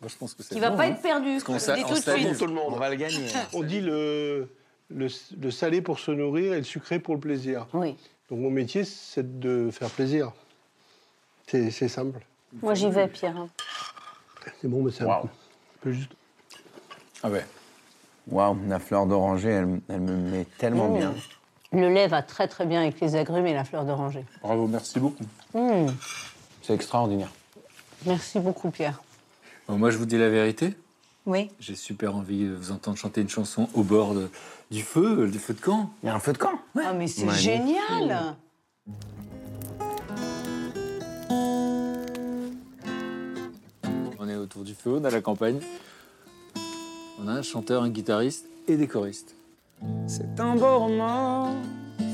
Moi 0.00 0.08
je 0.08 0.16
pense 0.16 0.34
que 0.34 0.42
c'est. 0.42 0.54
Qui 0.54 0.60
va 0.60 0.70
bon, 0.70 0.76
pas 0.76 0.84
hein. 0.84 0.90
être 0.92 1.02
perdu, 1.02 1.36
on 1.36 1.40
tout 1.40 1.52
de 1.54 1.58
salive. 1.58 1.86
suite. 1.86 2.38
Tout 2.38 2.46
le 2.46 2.52
monde. 2.54 2.72
On 2.74 2.76
va 2.76 2.90
le 2.90 2.96
gagner. 2.96 3.26
On 3.52 3.62
dit 3.62 3.80
le, 3.80 4.48
le, 4.90 5.08
le 5.40 5.50
salé 5.50 5.80
pour 5.82 5.98
se 5.98 6.10
nourrir 6.10 6.52
et 6.54 6.58
le 6.58 6.64
sucré 6.64 6.98
pour 6.98 7.14
le 7.14 7.20
plaisir. 7.20 7.66
Oui. 7.72 7.96
Donc 8.30 8.40
mon 8.40 8.50
métier, 8.50 8.84
c'est 8.84 9.38
de 9.40 9.70
faire 9.70 9.90
plaisir. 9.90 10.32
C'est 11.46 11.70
simple. 11.88 12.20
Moi, 12.62 12.74
j'y 12.74 12.90
vais, 12.90 13.06
Pierre. 13.08 13.36
hein. 13.36 13.48
C'est 14.60 14.68
bon, 14.68 14.82
mais 14.82 14.90
c'est 14.90 15.04
un 15.04 15.06
Waouh. 15.06 15.22
peu- 15.22 15.28
un 15.28 15.80
peu 15.82 15.92
juste. 15.92 16.10
Ah 17.22 17.30
ouais. 17.30 17.44
Waouh, 18.28 18.58
la 18.68 18.78
fleur 18.80 19.06
d'oranger, 19.06 19.50
elle, 19.50 19.80
elle 19.88 20.00
me 20.00 20.16
met 20.16 20.46
tellement 20.58 20.88
Mmh. 20.88 20.98
bien. 20.98 21.14
Le 21.72 21.88
lait 21.92 22.06
va 22.08 22.22
très 22.22 22.48
très 22.48 22.64
bien 22.66 22.80
avec 22.80 23.00
les 23.00 23.14
agrumes 23.16 23.46
et 23.46 23.54
la 23.54 23.64
fleur 23.64 23.84
d'oranger. 23.84 24.24
Bravo, 24.42 24.66
merci 24.66 24.98
beaucoup. 24.98 25.24
Mmh. 25.54 25.86
C'est 26.62 26.74
extraordinaire. 26.74 27.30
Merci 28.04 28.38
beaucoup, 28.40 28.70
Pierre. 28.70 29.00
Bon, 29.68 29.78
moi 29.78 29.90
je 29.90 29.98
vous 29.98 30.06
dis 30.06 30.18
la 30.18 30.28
vérité. 30.28 30.74
Oui. 31.26 31.50
J'ai 31.58 31.74
super 31.74 32.14
envie 32.14 32.44
de 32.44 32.54
vous 32.54 32.70
entendre 32.70 32.96
chanter 32.96 33.20
une 33.20 33.28
chanson 33.28 33.68
au 33.74 33.82
bord 33.82 34.14
de- 34.14 34.28
du 34.70 34.82
feu, 34.82 35.28
du 35.28 35.38
feu 35.38 35.54
de 35.54 35.60
camp. 35.60 35.90
Il 36.02 36.06
y 36.06 36.08
a 36.08 36.14
un 36.14 36.20
feu 36.20 36.32
de 36.32 36.38
camp. 36.38 36.52
Ah, 36.78 36.92
mais 36.92 37.08
c'est 37.08 37.24
Magnifique. 37.24 37.50
génial 37.50 38.36
On 44.18 44.28
est 44.28 44.36
autour 44.36 44.62
du 44.64 44.74
feu, 44.74 44.98
on 45.00 45.04
a 45.04 45.10
la 45.10 45.20
campagne. 45.20 45.60
On 47.22 47.28
a 47.28 47.32
un 47.32 47.42
chanteur, 47.42 47.82
un 47.82 47.88
guitariste 47.90 48.46
et 48.68 48.76
des 48.76 48.86
choristes. 48.88 49.34
C'est 50.06 50.40
un 50.40 50.56
beau 50.56 50.78
roman, 50.78 51.54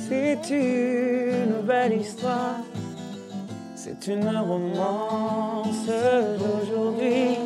c'est 0.09 0.39
une 0.51 1.65
belle 1.67 2.01
histoire. 2.01 2.57
C'est 3.85 4.07
une 4.07 4.29
romance 4.29 5.87
d'aujourd'hui. 6.39 7.37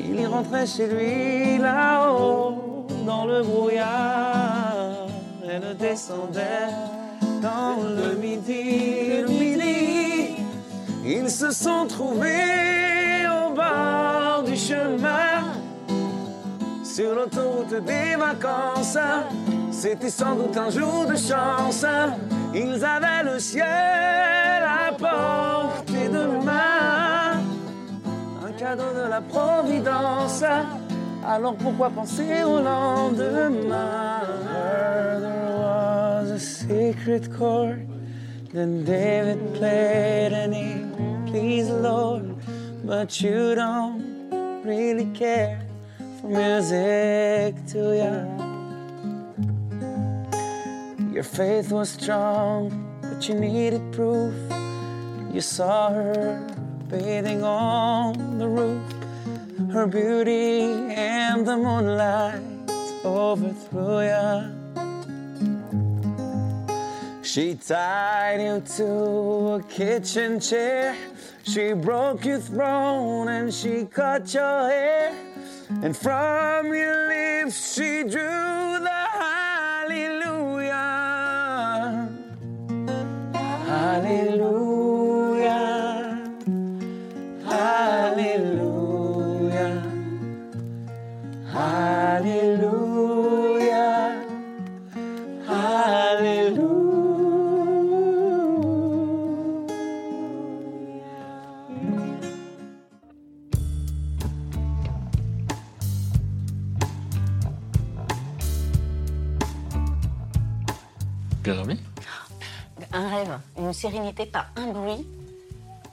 Il 0.00 0.26
rentrait 0.26 0.66
chez 0.66 0.88
lui 0.88 1.58
là-haut 1.58 2.88
dans 3.06 3.24
le 3.24 3.44
brouillard. 3.44 5.06
Elle 5.48 5.76
descendait 5.76 6.72
dans 7.40 7.76
le 7.84 8.16
midi, 8.16 9.22
le 9.22 9.28
midi. 9.28 10.34
Ils 11.04 11.30
se 11.30 11.52
sont 11.52 11.86
trouvés 11.86 13.28
au 13.28 13.54
bord 13.54 14.42
du 14.44 14.56
chemin 14.56 15.54
sur 16.82 17.14
l'autoroute 17.14 17.80
des 17.84 18.16
vacances. 18.16 18.98
C'était 19.70 20.10
sans 20.10 20.34
doute 20.34 20.56
un 20.56 20.70
jour 20.70 21.06
de 21.06 21.14
chance. 21.14 21.86
Ils 22.56 22.84
avaient 22.84 23.22
le 23.30 23.38
ciel 23.38 23.64
à 23.64 24.90
portée 24.92 26.08
de 26.08 26.24
main. 26.44 27.38
Un 28.46 28.52
cadeau 28.58 28.92
de 28.94 29.10
la 29.10 29.20
Providence. 29.20 30.42
Alors 31.26 31.56
pourquoi 31.56 31.90
penser 31.90 32.42
au 32.44 32.60
lendemain? 32.60 34.22
There 35.20 35.56
was 35.58 36.30
a 36.30 36.38
secret 36.38 37.28
chord 37.36 37.86
that 38.54 38.84
David 38.84 39.38
played 39.54 40.32
and 40.32 40.54
he 40.54 41.30
pleased 41.30 41.70
the 41.70 41.82
Lord. 41.82 42.36
but 42.86 43.20
you 43.20 43.56
don't 43.56 44.30
really 44.64 45.06
care 45.06 45.60
for 46.20 46.28
music, 46.28 47.54
do 47.66 47.94
ya? 47.94 48.45
Your 51.16 51.24
faith 51.24 51.72
was 51.72 51.88
strong, 51.88 52.68
but 53.00 53.26
you 53.26 53.36
needed 53.36 53.90
proof. 53.90 54.34
You 55.32 55.40
saw 55.40 55.88
her 55.88 56.46
bathing 56.90 57.42
on 57.42 58.36
the 58.36 58.46
roof, 58.46 58.82
her 59.72 59.86
beauty 59.86 60.60
and 60.92 61.46
the 61.46 61.56
moonlight 61.56 62.42
overthrew 63.02 64.02
ya. 64.02 64.44
She 67.22 67.54
tied 67.54 68.42
you 68.42 68.60
to 68.76 69.52
a 69.54 69.62
kitchen 69.70 70.38
chair. 70.38 70.94
She 71.44 71.72
broke 71.72 72.26
your 72.26 72.40
throne 72.40 73.28
and 73.28 73.54
she 73.54 73.86
cut 73.86 74.34
your 74.34 74.68
hair. 74.68 75.14
And 75.82 75.96
from 75.96 76.74
your 76.74 77.08
lips 77.08 77.74
she 77.74 78.02
drew 78.02 78.10
the 78.10 78.90
hallelujah. 78.90 79.45
Hallelujah. 83.96 85.56
Hallelujah. 87.48 88.92
Hallelujah. 91.50 92.76
Hallelujah. 95.48 96.76
Bien 111.42 111.56
dormi 111.56 111.76
Un 112.92 113.08
rêve, 113.08 113.38
une 113.58 113.72
sérénité, 113.72 114.26
pas 114.26 114.46
un 114.56 114.66
bruit. 114.66 115.06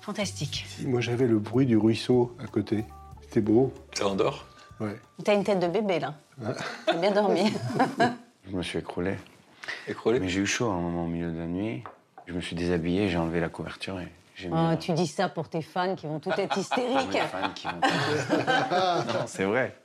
Fantastique. 0.02 0.66
Si, 0.68 0.86
Moi, 0.86 1.00
j'avais 1.02 1.28
le 1.28 1.40
bruit 1.40 1.66
du 1.66 1.78
ruisseau 1.78 2.36
à 2.44 2.48
côté. 2.48 2.84
C'était 3.22 3.42
beau. 3.42 3.74
Ça 3.94 4.08
endort? 4.08 4.46
Ouais. 4.80 5.00
T'as 5.24 5.34
une 5.36 5.44
tête 5.44 5.60
de 5.60 5.68
bébé 5.68 6.00
là. 6.00 6.14
T'as 6.86 6.94
bien 6.96 7.12
dormi. 7.12 7.54
Je 8.50 8.56
me 8.56 8.62
suis 8.64 8.80
écroulé. 8.80 9.16
Écroulé? 9.88 10.20
Mais 10.20 10.28
j'ai 10.28 10.42
eu 10.42 10.46
chaud 10.46 10.70
à 10.70 10.74
un 10.74 10.80
moment 10.82 11.06
au 11.06 11.08
milieu 11.08 11.32
de 11.32 11.38
la 11.38 11.46
nuit. 11.46 11.84
Je 12.28 12.34
me 12.34 12.42
suis 12.42 12.56
déshabillé, 12.56 13.08
j'ai 13.08 13.18
enlevé 13.18 13.40
la 13.40 13.48
couverture 13.48 14.00
et 14.02 14.10
j'ai 14.36 14.50
mis. 14.50 14.54
Oh, 14.58 14.70
la- 14.72 14.76
tu 14.78 14.92
dis 14.92 15.08
ça 15.08 15.30
pour 15.30 15.48
tes 15.48 15.62
fans 15.62 15.96
qui 15.96 16.06
vont 16.08 16.20
tout 16.20 16.32
être 16.38 16.56
Mes 16.58 16.62
hystériques. 16.62 17.18
fans 17.32 17.50
qui 17.56 17.68
vont 17.68 17.74
non, 19.08 19.24
c'est 19.28 19.46
vrai. 19.46 19.76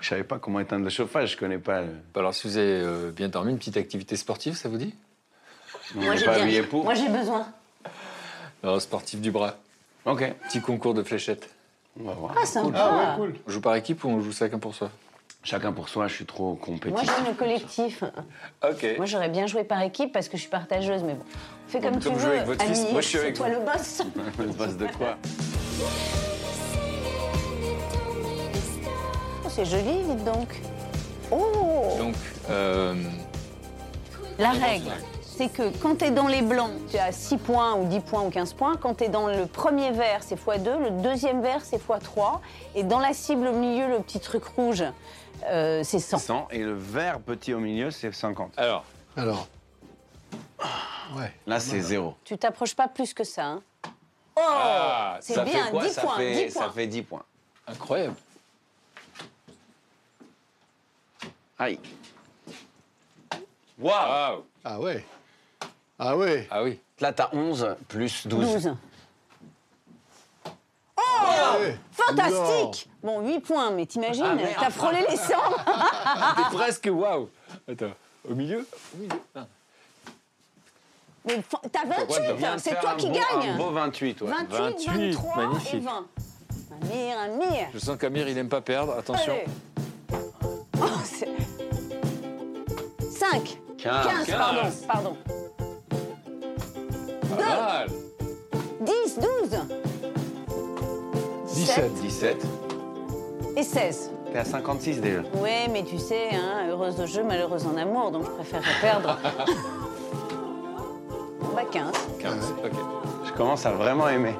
Je 0.00 0.08
savais 0.08 0.24
pas 0.24 0.38
comment 0.40 0.58
éteindre 0.58 0.82
le 0.84 0.90
chauffage, 0.90 1.32
je 1.32 1.36
connais 1.36 1.58
pas. 1.58 1.82
Le... 1.82 1.88
Alors, 2.16 2.34
si 2.34 2.48
vous 2.48 2.56
avez 2.56 2.80
euh, 2.82 3.12
bien 3.12 3.28
dormi, 3.28 3.52
une 3.52 3.58
petite 3.58 3.76
activité 3.76 4.16
sportive, 4.16 4.56
ça 4.56 4.68
vous 4.68 4.78
dit? 4.78 4.94
On 5.94 6.00
Moi 6.00 6.16
j'ai 6.16 6.24
pas 6.24 6.34
bien- 6.34 6.42
habillé 6.42 6.62
pour. 6.62 6.84
Moi 6.84 6.94
j'ai 6.94 7.08
besoin. 7.08 7.46
Alors, 8.62 8.80
sportif 8.80 9.20
du 9.20 9.30
bras. 9.30 9.54
Ok. 10.04 10.24
Petit 10.48 10.60
concours 10.60 10.94
de 10.94 11.02
fléchettes. 11.02 11.48
On 12.00 12.04
va 12.04 12.12
voir. 12.14 12.34
Ah 12.40 12.44
sympa. 12.46 13.14
cool. 13.16 13.34
On 13.46 13.50
joue 13.50 13.60
par 13.60 13.74
équipe 13.76 14.02
ou 14.04 14.08
on 14.08 14.20
joue 14.20 14.32
chacun 14.32 14.58
pour 14.58 14.74
soi? 14.74 14.90
Chacun 15.44 15.72
pour 15.72 15.88
soi, 15.88 16.08
je 16.08 16.14
suis 16.14 16.26
trop 16.26 16.50
Moi 16.54 16.58
compétitif. 16.60 17.08
j'aime 17.16 17.26
le 17.28 17.34
collectif. 17.34 18.02
Ok. 18.68 18.86
Moi 18.96 19.06
j'aurais 19.06 19.28
bien 19.28 19.46
joué 19.46 19.62
par 19.62 19.80
équipe 19.82 20.12
parce 20.12 20.28
que 20.28 20.36
je 20.36 20.42
suis 20.42 20.50
partageuse, 20.50 21.02
mais 21.04 21.14
bon. 21.14 21.24
Fais 21.68 21.80
comme, 21.80 21.92
Comme 21.92 22.00
tu 22.02 22.08
vous 22.08 22.18
veux. 22.18 22.32
avec 22.32 22.44
votre 22.46 22.64
fils, 22.64 22.86
moi, 22.90 23.00
je 23.00 23.06
suis 23.06 23.18
c'est 23.18 23.24
avec 23.24 23.36
toi 23.36 23.46
vous. 23.48 23.54
le 23.54 23.60
boss. 23.60 24.02
Le 24.38 24.46
boss 24.46 24.76
de 24.76 24.86
quoi? 24.88 25.16
Oh, 29.44 29.48
c'est 29.48 29.64
joli, 29.64 30.02
dites 30.04 30.24
donc. 30.24 30.48
Oh 31.30 31.96
Donc, 31.98 32.14
euh, 32.50 32.94
La 34.38 34.50
règle, 34.50 34.90
c'est 35.36 35.48
que 35.48 35.70
quand 35.78 35.96
tu 35.96 36.04
es 36.06 36.10
dans 36.10 36.28
les 36.28 36.42
blancs, 36.42 36.70
tu 36.90 36.96
as 36.98 37.12
6 37.12 37.36
points 37.38 37.74
ou 37.74 37.86
10 37.86 38.00
points 38.00 38.22
ou 38.22 38.30
15 38.30 38.52
points. 38.54 38.76
Quand 38.76 38.94
tu 38.94 39.04
es 39.04 39.08
dans 39.08 39.26
le 39.26 39.46
premier 39.46 39.90
verre, 39.92 40.22
c'est 40.22 40.36
x2. 40.36 40.78
Le 40.78 40.90
deuxième 41.02 41.42
verre, 41.42 41.64
c'est 41.64 41.76
x3. 41.84 42.40
Et 42.74 42.82
dans 42.82 42.98
la 42.98 43.12
cible 43.12 43.46
au 43.48 43.52
milieu, 43.52 43.86
le 43.88 44.00
petit 44.00 44.20
truc 44.20 44.44
rouge, 44.44 44.84
euh, 45.46 45.82
c'est 45.84 45.98
100. 45.98 46.18
100. 46.18 46.48
Et 46.50 46.58
le 46.58 46.74
vert 46.74 47.20
petit 47.20 47.52
au 47.54 47.58
milieu, 47.60 47.90
c'est 47.90 48.12
50. 48.12 48.52
alors, 48.56 48.84
Alors. 49.16 49.46
Ouais. 51.16 51.32
Là, 51.46 51.60
c'est 51.60 51.80
zéro. 51.80 52.14
Tu 52.24 52.36
t'approches 52.38 52.74
pas 52.74 52.88
plus 52.88 53.12
que 53.14 53.22
ça. 53.24 53.44
hein. 53.44 53.62
Oh 54.36 54.40
Ah, 54.42 55.18
C'est 55.20 55.34
ça 55.34 55.44
bien, 55.44 55.64
fait 55.66 55.70
quoi 55.70 55.84
10 55.84 55.92
ça 55.92 56.02
points. 56.02 56.16
fait, 56.16 56.46
10 56.46 56.50
Ça 56.52 56.60
points. 56.64 56.72
fait 56.72 56.86
10 56.86 57.02
points. 57.02 57.22
incroyable. 57.66 58.14
Aïe. 61.58 61.78
Waouh 63.78 64.08
Waouh 64.08 64.44
Ah 64.64 64.80
ouais. 64.80 65.04
Ah 65.98 66.16
ouais. 66.16 66.46
Ah 66.50 66.62
oui. 66.62 66.78
Là, 67.00 67.12
t'as 67.12 67.30
11 67.32 67.76
plus 67.88 68.26
12. 68.26 68.52
12. 68.64 68.74
Ah 70.96 71.56
ouais. 71.60 71.78
Fantastique 71.92 72.88
Bon, 73.02 73.20
8 73.26 73.40
points, 73.40 73.70
mais 73.70 73.86
t'imagines, 73.86 74.24
Ah, 74.24 74.60
t'as 74.60 74.70
frôlé 74.70 74.98
les 75.08 75.16
100 75.16 75.24
T'es 76.36 76.56
presque 76.56 76.88
waouh 76.92 77.28
Attends, 77.70 77.92
au 78.28 78.34
milieu? 78.34 78.66
Au 78.94 78.98
milieu. 78.98 79.20
Ah. 79.34 79.46
Mais 81.24 81.42
t'as 81.72 81.80
Je 81.84 82.34
viens 82.36 82.52
28, 82.52 82.54
de 82.54 82.58
c'est 82.60 82.80
toi 82.80 82.94
qui 82.96 83.08
beau- 83.08 83.14
gagne 83.14 83.50
Un 83.50 83.56
beau 83.56 83.70
28, 83.70 84.20
ouais. 84.22 84.30
28, 84.30 84.56
28, 84.86 85.12
23 85.12 85.42
et 85.42 85.46
magnifique. 85.46 85.82
20. 85.82 86.06
Amir, 86.82 87.18
Amir 87.18 87.68
Je 87.74 87.78
sens 87.78 87.96
qu'Amir, 87.98 88.28
il 88.28 88.38
aime 88.38 88.48
pas 88.48 88.60
perdre. 88.60 88.94
Attention. 88.96 89.32
Allez. 89.32 90.22
Oh, 90.80 90.86
c'est... 91.04 91.28
5 93.10 93.58
15. 93.78 94.06
15, 94.26 94.30
pardon, 94.36 94.60
pardon. 94.86 95.16
Pas 97.36 97.56
mal. 97.56 97.88
10, 98.80 99.18
12 99.18 99.60
17. 101.54 101.94
17. 102.02 102.36
et 103.56 103.62
16. 103.62 104.10
T'es 104.32 104.38
à 104.38 104.44
56 104.44 105.00
déjà. 105.00 105.20
Ouais, 105.40 105.68
mais 105.72 105.82
tu 105.84 105.98
sais, 105.98 106.30
hein, 106.34 106.68
heureuse 106.68 107.00
au 107.00 107.06
jeu, 107.06 107.22
malheureuse 107.24 107.66
en 107.66 107.76
amour, 107.76 108.10
donc 108.10 108.24
je 108.24 108.30
préférerais 108.30 108.80
perdre. 108.80 109.18
bah 111.54 111.62
15. 111.70 111.92
15. 112.20 112.54
Ok. 112.64 112.72
Je 113.24 113.32
commence 113.32 113.64
à 113.66 113.72
vraiment 113.72 114.08
aimer. 114.08 114.34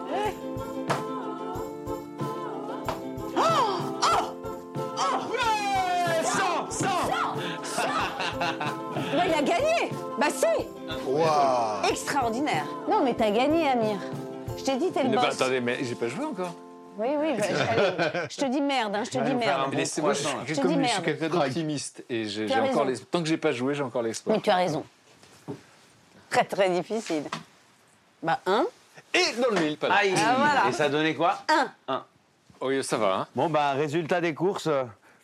Bah 8.38 9.22
il 9.26 9.34
a 9.34 9.42
gagné 9.42 9.90
Bah 10.18 10.26
si 10.30 10.66
Extraordinaire 11.88 12.66
Non 12.88 13.02
mais 13.04 13.14
t'as 13.14 13.30
gagné, 13.30 13.68
Amir. 13.68 13.96
Je 14.58 14.64
t'ai 14.64 14.76
dit, 14.76 14.90
t'es 14.90 15.04
le 15.04 15.10
bah, 15.14 15.26
boss. 15.26 15.40
attendez, 15.40 15.60
mais 15.60 15.78
j'ai 15.84 15.94
pas 15.94 16.08
joué 16.08 16.24
encore. 16.24 16.54
Oui, 16.98 17.08
oui, 17.20 17.34
bah, 17.38 17.44
allez, 17.50 18.26
je 18.30 18.36
te 18.38 18.46
dis 18.46 18.60
merde, 18.62 18.96
hein, 18.96 19.04
je 19.04 19.10
te 19.10 19.18
dis 19.18 19.34
merde. 19.34 19.64
un 19.66 19.68
bon 19.68 19.76
Laissez-moi, 19.76 20.14
je, 20.14 20.22
je- 20.46 20.54
Je 20.54 20.86
suis 20.88 21.02
quelqu'un 21.02 21.28
d'optimiste 21.28 22.04
et 22.08 22.24
j'ai 22.24 22.46
encore 22.54 22.86
les, 22.86 22.98
tant 22.98 23.22
que 23.22 23.28
j'ai 23.28 23.36
pas 23.36 23.52
joué, 23.52 23.74
j'ai 23.74 23.82
encore 23.82 24.02
l'espoir. 24.02 24.34
Mais 24.34 24.40
tu 24.42 24.48
as 24.48 24.56
raison. 24.56 24.82
Très 26.30 26.44
très 26.44 26.70
difficile. 26.70 27.24
Bah 28.22 28.40
1, 28.46 28.64
Et 29.12 29.40
dans 29.40 29.50
le 29.50 29.60
mille, 29.60 29.76
pas 29.76 29.88
là. 29.88 29.94
Aïe 29.96 30.14
Ah, 30.16 30.34
voilà. 30.38 30.68
Et 30.70 30.72
ça 30.72 30.88
donnait 30.88 31.14
quoi? 31.14 31.38
1. 31.88 32.02
Oh, 32.60 32.68
oui, 32.68 32.82
ça 32.82 32.96
va, 32.96 33.14
hein. 33.14 33.26
Bon, 33.36 33.50
bah, 33.50 33.72
résultat 33.72 34.22
des 34.22 34.32
courses, 34.34 34.68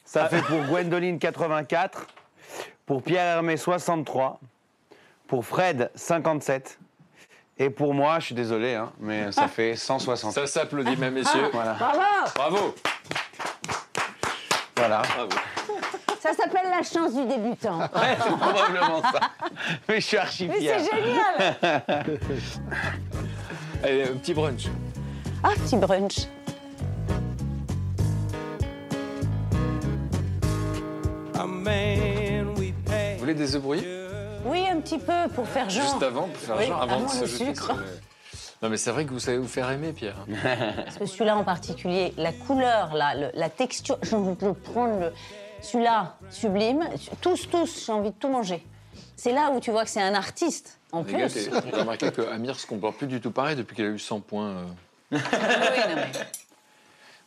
ça 0.04 0.28
fait 0.28 0.42
pour 0.42 0.58
Gwendoline 0.64 1.18
84, 1.18 2.06
pour 2.84 3.02
Pierre 3.02 3.36
Hermé 3.36 3.56
63, 3.56 4.38
pour 5.32 5.46
Fred 5.46 5.90
57, 5.94 6.78
et 7.56 7.70
pour 7.70 7.94
moi, 7.94 8.18
je 8.18 8.26
suis 8.26 8.34
désolé, 8.34 8.74
hein, 8.74 8.92
mais 9.00 9.32
ça 9.32 9.48
fait 9.48 9.76
160. 9.76 10.30
Ça 10.30 10.46
s'applaudit, 10.46 10.90
mesdames, 10.90 11.14
messieurs. 11.14 11.48
Voilà. 11.54 11.72
Bravo 11.72 12.00
Bravo. 12.36 12.74
Voilà. 14.76 15.00
Bravo. 15.00 15.30
Ça 16.20 16.34
s'appelle 16.34 16.68
la 16.68 16.82
chance 16.82 17.14
du 17.14 17.24
débutant. 17.24 17.78
Ouais, 17.94 18.18
c'est 18.22 18.36
probablement 18.36 19.00
ça. 19.00 19.20
Mais 19.88 20.02
je 20.02 20.06
suis 20.06 20.18
archi 20.18 20.48
Mais 20.48 20.60
c'est 20.60 20.84
génial 20.84 21.56
Allez, 23.82 24.02
un 24.02 24.16
petit 24.18 24.34
brunch. 24.34 24.66
Ah, 25.42 25.48
petit 25.64 25.76
brunch. 25.78 26.26
Vous 31.34 33.18
voulez 33.18 33.34
des 33.34 33.56
œufs 33.56 33.62
brouillés? 33.62 34.02
Oui, 34.44 34.66
un 34.68 34.80
petit 34.80 34.98
peu 34.98 35.28
pour 35.34 35.46
faire 35.48 35.68
genre. 35.70 35.82
Juste 35.84 36.02
avant, 36.02 36.28
pour 36.28 36.36
faire 36.36 36.56
Oui, 36.58 36.66
genre, 36.66 36.82
avant, 36.82 36.94
avant 36.96 37.04
de 37.06 37.10
se 37.10 37.20
le 37.20 37.26
jeter 37.26 37.44
sucre. 37.46 37.64
sur 37.66 37.76
le- 37.76 37.84
Non, 38.62 38.68
mais 38.68 38.76
c'est 38.76 38.90
vrai 38.90 39.04
que 39.04 39.10
vous 39.10 39.18
savez 39.20 39.38
vous 39.38 39.48
faire 39.48 39.70
aimer, 39.70 39.92
Pierre. 39.92 40.16
Parce 40.84 40.96
que 40.98 41.06
celui-là 41.06 41.36
en 41.36 41.44
particulier, 41.44 42.12
la 42.16 42.32
couleur, 42.32 42.94
là, 42.94 43.14
le- 43.14 43.30
la 43.34 43.50
texture, 43.50 43.98
j'ai 44.02 44.14
envie 44.16 44.36
de 44.36 44.50
prendre. 44.52 44.98
Le... 45.00 45.12
Celui-là, 45.62 46.16
sublime. 46.30 46.88
Tous, 47.20 47.48
tous, 47.48 47.84
j'ai 47.86 47.92
envie 47.92 48.10
de 48.10 48.16
tout 48.16 48.28
manger. 48.28 48.64
C'est 49.16 49.32
là 49.32 49.50
où 49.52 49.60
tu 49.60 49.70
vois 49.70 49.84
que 49.84 49.90
c'est 49.90 50.02
un 50.02 50.14
artiste, 50.14 50.78
en 50.90 51.04
Les 51.04 51.12
gars, 51.12 51.18
plus. 51.28 51.34
t'es- 51.34 51.50
j'ai 51.70 51.76
remarqué 51.80 52.10
que 52.10 52.22
Amir 52.22 52.58
se 52.58 52.66
comporte 52.66 52.96
plus 52.96 53.06
du 53.06 53.20
tout 53.20 53.30
pareil 53.30 53.54
depuis 53.54 53.76
qu'il 53.76 53.84
a 53.84 53.88
eu 53.88 53.98
100 53.98 54.20
points. 54.20 54.48
euh. 54.48 54.64
Oui, 55.12 55.18
non, 55.20 55.94
mais 55.94 56.10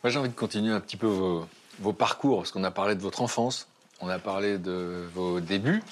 Moi, 0.02 0.10
j'ai 0.10 0.18
envie 0.18 0.28
de 0.28 0.34
continuer 0.34 0.74
un 0.74 0.80
petit 0.80 0.98
peu 0.98 1.06
vos, 1.06 1.46
vos 1.80 1.92
parcours, 1.94 2.38
parce 2.38 2.50
qu'on 2.50 2.64
a 2.64 2.70
parlé 2.70 2.94
de 2.94 3.00
votre 3.00 3.22
enfance, 3.22 3.68
on 4.02 4.08
a 4.10 4.18
parlé 4.18 4.58
de 4.58 5.06
vos 5.14 5.40
débuts, 5.40 5.82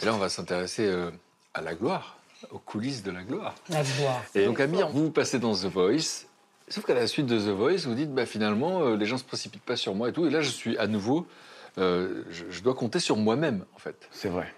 et 0.00 0.04
là, 0.04 0.14
on 0.14 0.18
va 0.18 0.28
s'intéresser 0.28 0.86
euh, 0.86 1.10
à 1.54 1.60
la 1.60 1.74
gloire, 1.74 2.18
aux 2.50 2.58
coulisses 2.58 3.02
de 3.02 3.10
la 3.10 3.22
gloire. 3.22 3.54
La 3.68 3.82
gloire. 3.82 4.22
Et 4.34 4.44
donc, 4.44 4.60
Amir, 4.60 4.88
vous 4.88 5.10
passez 5.10 5.38
dans 5.38 5.54
The 5.54 5.66
Voice, 5.66 6.26
sauf 6.68 6.84
qu'à 6.84 6.94
la 6.94 7.06
suite 7.06 7.26
de 7.26 7.38
The 7.38 7.54
Voice, 7.56 7.86
vous 7.86 7.94
dites, 7.94 8.12
bah, 8.12 8.26
finalement, 8.26 8.82
euh, 8.82 8.96
les 8.96 9.06
gens 9.06 9.18
se 9.18 9.24
précipitent 9.24 9.62
pas 9.62 9.76
sur 9.76 9.94
moi 9.94 10.08
et 10.08 10.12
tout, 10.12 10.26
et 10.26 10.30
là, 10.30 10.40
je 10.40 10.50
suis 10.50 10.76
à 10.78 10.86
nouveau, 10.86 11.26
euh, 11.78 12.22
je, 12.30 12.44
je 12.50 12.62
dois 12.62 12.74
compter 12.74 12.98
sur 13.00 13.16
moi-même, 13.16 13.64
en 13.74 13.78
fait. 13.78 14.08
C'est 14.10 14.28
vrai. 14.28 14.52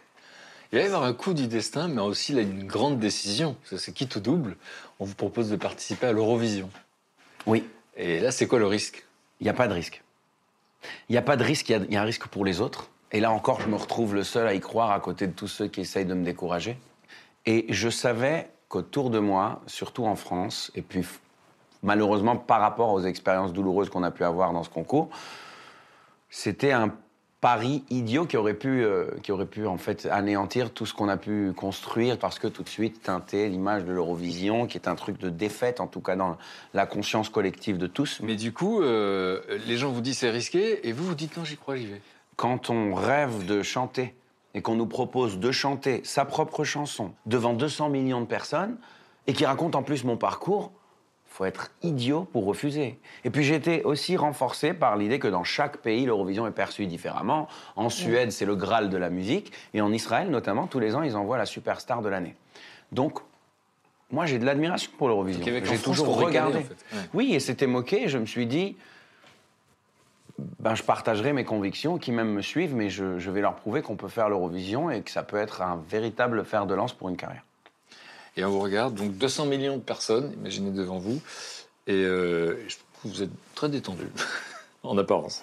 Il 0.72 0.78
va 0.78 0.82
y 0.84 0.86
avoir 0.86 1.04
un 1.04 1.12
coup 1.14 1.32
du 1.32 1.46
destin, 1.46 1.86
mais 1.86 2.00
aussi 2.00 2.32
là, 2.32 2.42
une 2.42 2.66
grande 2.66 2.98
décision. 2.98 3.56
C'est 3.64 3.92
quitte 3.92 4.16
ou 4.16 4.20
double. 4.20 4.56
On 4.98 5.04
vous 5.04 5.14
propose 5.14 5.48
de 5.48 5.56
participer 5.56 6.08
à 6.08 6.12
l'Eurovision. 6.12 6.68
Oui. 7.46 7.64
Et 7.96 8.18
là, 8.18 8.32
c'est 8.32 8.48
quoi 8.48 8.58
le 8.58 8.66
risque? 8.66 9.06
Il 9.40 9.44
n'y 9.44 9.48
a 9.50 9.54
pas 9.54 9.68
de 9.68 9.74
risque. 9.74 10.02
Il 11.08 11.12
n'y 11.12 11.18
a 11.18 11.22
pas 11.22 11.36
de 11.36 11.44
risque, 11.44 11.68
il 11.68 11.72
y 11.72 11.74
a- 11.76 11.84
il 11.88 11.92
y, 11.92 11.96
a 11.96 12.02
un 12.02 12.04
risque 12.04 12.26
pour 12.26 12.44
les 12.44 12.60
autres. 12.60 12.90
Et 13.12 13.20
là 13.20 13.30
encore, 13.30 13.60
je 13.60 13.68
me 13.68 13.76
retrouve 13.76 14.14
le 14.14 14.24
seul 14.24 14.46
à 14.46 14.54
y 14.54 14.60
croire 14.60 14.90
à 14.90 15.00
côté 15.00 15.26
de 15.26 15.32
tous 15.32 15.48
ceux 15.48 15.68
qui 15.68 15.80
essayent 15.80 16.06
de 16.06 16.14
me 16.14 16.24
décourager. 16.24 16.78
Et 17.46 17.66
je 17.68 17.88
savais 17.88 18.50
qu'autour 18.68 19.10
de 19.10 19.18
moi, 19.18 19.60
surtout 19.66 20.04
en 20.04 20.16
France, 20.16 20.72
et 20.74 20.82
puis 20.82 21.06
malheureusement 21.82 22.36
par 22.36 22.60
rapport 22.60 22.92
aux 22.92 23.02
expériences 23.02 23.52
douloureuses 23.52 23.90
qu'on 23.90 24.02
a 24.02 24.10
pu 24.10 24.24
avoir 24.24 24.52
dans 24.52 24.64
ce 24.64 24.70
concours, 24.70 25.08
c'était 26.30 26.72
un 26.72 26.92
pari 27.40 27.84
idiot 27.90 28.26
qui 28.26 28.36
aurait 28.36 28.54
pu, 28.54 28.82
euh, 28.82 29.06
qui 29.22 29.30
aurait 29.30 29.46
pu 29.46 29.66
en 29.66 29.76
fait 29.76 30.06
anéantir 30.06 30.72
tout 30.72 30.84
ce 30.84 30.94
qu'on 30.94 31.08
a 31.08 31.16
pu 31.16 31.52
construire 31.54 32.18
parce 32.18 32.40
que 32.40 32.48
tout 32.48 32.64
de 32.64 32.68
suite 32.68 33.02
teinter 33.02 33.48
l'image 33.48 33.84
de 33.84 33.92
l'Eurovision, 33.92 34.66
qui 34.66 34.78
est 34.78 34.88
un 34.88 34.96
truc 34.96 35.18
de 35.18 35.28
défaite, 35.28 35.80
en 35.80 35.86
tout 35.86 36.00
cas 36.00 36.16
dans 36.16 36.38
la 36.74 36.86
conscience 36.86 37.28
collective 37.28 37.78
de 37.78 37.86
tous. 37.86 38.20
Mais 38.20 38.34
du 38.34 38.52
coup, 38.52 38.82
euh, 38.82 39.40
les 39.66 39.76
gens 39.76 39.92
vous 39.92 40.00
disent 40.00 40.18
c'est 40.18 40.30
risqué, 40.30 40.88
et 40.88 40.92
vous 40.92 41.04
vous 41.04 41.14
dites 41.14 41.36
non, 41.36 41.44
j'y 41.44 41.56
crois, 41.56 41.76
j'y 41.76 41.86
vais. 41.86 42.00
Quand 42.36 42.70
on 42.70 42.94
rêve 42.94 43.46
de 43.46 43.62
chanter 43.62 44.14
et 44.54 44.62
qu'on 44.62 44.74
nous 44.74 44.86
propose 44.86 45.38
de 45.38 45.50
chanter 45.50 46.00
sa 46.04 46.24
propre 46.24 46.64
chanson 46.64 47.12
devant 47.26 47.52
200 47.52 47.88
millions 47.90 48.20
de 48.20 48.26
personnes 48.26 48.76
et 49.26 49.32
qui 49.32 49.44
raconte 49.44 49.74
en 49.74 49.82
plus 49.82 50.04
mon 50.04 50.16
parcours, 50.16 50.72
faut 51.26 51.44
être 51.44 51.70
idiot 51.82 52.26
pour 52.32 52.46
refuser. 52.46 52.98
Et 53.24 53.30
puis 53.30 53.44
j'ai 53.44 53.54
été 53.54 53.82
aussi 53.82 54.16
renforcé 54.16 54.72
par 54.72 54.96
l'idée 54.96 55.18
que 55.18 55.28
dans 55.28 55.44
chaque 55.44 55.78
pays, 55.78 56.06
l'Eurovision 56.06 56.46
est 56.46 56.52
perçue 56.52 56.86
différemment. 56.86 57.48
En 57.74 57.90
Suède, 57.90 58.32
c'est 58.32 58.46
le 58.46 58.56
Graal 58.56 58.88
de 58.88 58.96
la 58.96 59.10
musique, 59.10 59.52
et 59.74 59.82
en 59.82 59.92
Israël 59.92 60.30
notamment, 60.30 60.66
tous 60.66 60.78
les 60.78 60.94
ans, 60.94 61.02
ils 61.02 61.16
envoient 61.16 61.36
la 61.36 61.44
superstar 61.44 62.00
de 62.00 62.08
l'année. 62.08 62.36
Donc, 62.92 63.18
moi, 64.10 64.24
j'ai 64.24 64.38
de 64.38 64.46
l'admiration 64.46 64.90
pour 64.96 65.08
l'Eurovision. 65.08 65.44
J'ai 65.44 65.78
toujours 65.78 66.16
regardé. 66.16 66.58
en 66.58 66.62
fait. 66.62 66.86
Ouais. 66.92 67.02
Oui, 67.12 67.34
et 67.34 67.40
c'était 67.40 67.66
moqué. 67.66 68.04
et 68.04 68.08
Je 68.08 68.18
me 68.18 68.26
suis 68.26 68.46
dit, 68.46 68.76
ben, 70.38 70.74
je 70.74 70.82
partagerai 70.82 71.32
mes 71.32 71.44
convictions, 71.44 71.98
qui 71.98 72.12
même 72.12 72.32
me 72.32 72.42
suivent, 72.42 72.74
mais 72.74 72.90
je, 72.90 73.30
vais 73.30 73.40
leur 73.40 73.56
prouver 73.56 73.82
qu'on 73.82 73.96
peut 73.96 74.08
faire 74.08 74.28
l'Eurovision 74.28 74.90
et 74.90 75.02
que 75.02 75.10
ça 75.10 75.22
peut 75.22 75.38
être 75.38 75.62
un 75.62 75.82
véritable 75.88 76.44
fer 76.44 76.66
de 76.66 76.74
lance 76.74 76.92
pour 76.92 77.08
une 77.08 77.16
carrière. 77.16 77.42
Et 78.36 78.44
on 78.44 78.50
vous 78.50 78.60
regarde, 78.60 78.94
donc 78.94 79.16
200 79.16 79.46
millions 79.46 79.76
de 79.76 79.82
personnes, 79.82 80.32
imaginez 80.34 80.70
devant 80.70 80.98
vous, 80.98 81.20
et 81.86 81.94
euh, 81.94 82.68
je 82.68 82.76
trouve 82.76 83.12
que 83.12 83.16
vous 83.16 83.22
êtes 83.22 83.30
très 83.54 83.68
détendu, 83.70 84.08
en 84.82 84.98
apparence. 84.98 85.42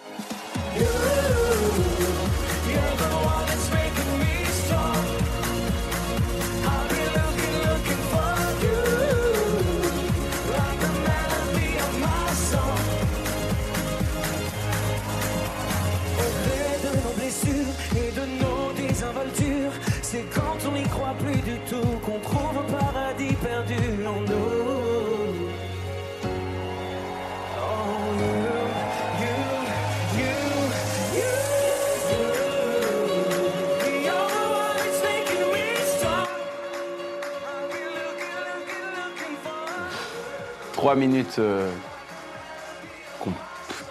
Trois 40.94 41.02
minutes 41.02 41.40
euh, 41.40 41.72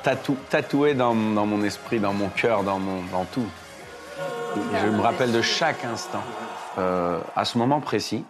tatou- 0.05 0.37
tatouées 0.51 0.95
dans, 0.95 1.15
mon 1.15 1.65
esprit, 1.65 1.99
dans 1.99 2.13
mon 2.13 2.29
cœur, 2.29 2.63
dans, 2.63 2.79
tout. 3.33 3.49
Je 4.81 4.87
me 4.87 5.01
rappelle 5.01 5.33
de 5.33 5.43
chaque 5.43 5.85
instant. 5.85 6.23
Euh, 6.79 7.19
à 7.35 7.45
ce 7.45 7.59
moment 7.59 7.81
précis, 7.81 8.25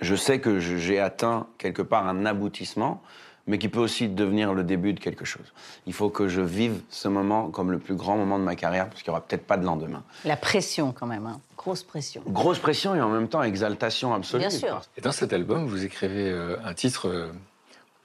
je 0.00 0.16
sais 0.16 0.40
que 0.40 0.58
j'ai 0.58 0.98
atteint 0.98 1.46
quelque 1.56 1.82
part 1.82 2.08
un 2.08 2.26
aboutissement, 2.26 3.00
mais 3.46 3.58
qui 3.58 3.68
peut 3.68 3.80
aussi 3.80 4.08
devenir 4.08 4.54
le 4.54 4.64
début 4.64 4.92
de 4.94 5.00
quelque 5.00 5.24
chose. 5.24 5.52
Il 5.86 5.92
faut 5.92 6.08
que 6.08 6.28
je 6.28 6.40
vive 6.40 6.80
ce 6.88 7.08
moment 7.08 7.50
comme 7.50 7.70
le 7.70 7.78
plus 7.78 7.94
grand 7.94 8.16
moment 8.16 8.38
de 8.38 8.44
ma 8.44 8.56
carrière, 8.56 8.88
parce 8.88 9.02
qu'il 9.02 9.10
n'y 9.10 9.16
aura 9.16 9.20
peut-être 9.26 9.46
pas 9.46 9.56
de 9.56 9.64
lendemain. 9.64 10.02
La 10.24 10.36
pression, 10.36 10.92
quand 10.92 11.06
même. 11.06 11.26
hein. 11.26 11.40
Grosse 11.56 11.82
pression. 11.82 12.22
Grosse 12.26 12.58
pression 12.58 12.94
et 12.94 13.00
en 13.00 13.08
même 13.10 13.28
temps 13.28 13.42
exaltation 13.42 14.14
absolue. 14.14 14.40
Bien 14.40 14.50
sûr. 14.50 14.82
Et 14.96 15.00
dans 15.00 15.12
cet 15.12 15.32
album, 15.32 15.66
vous 15.66 15.84
écrivez 15.84 16.30
euh, 16.30 16.56
un 16.64 16.74
titre, 16.74 17.08
euh, 17.08 17.32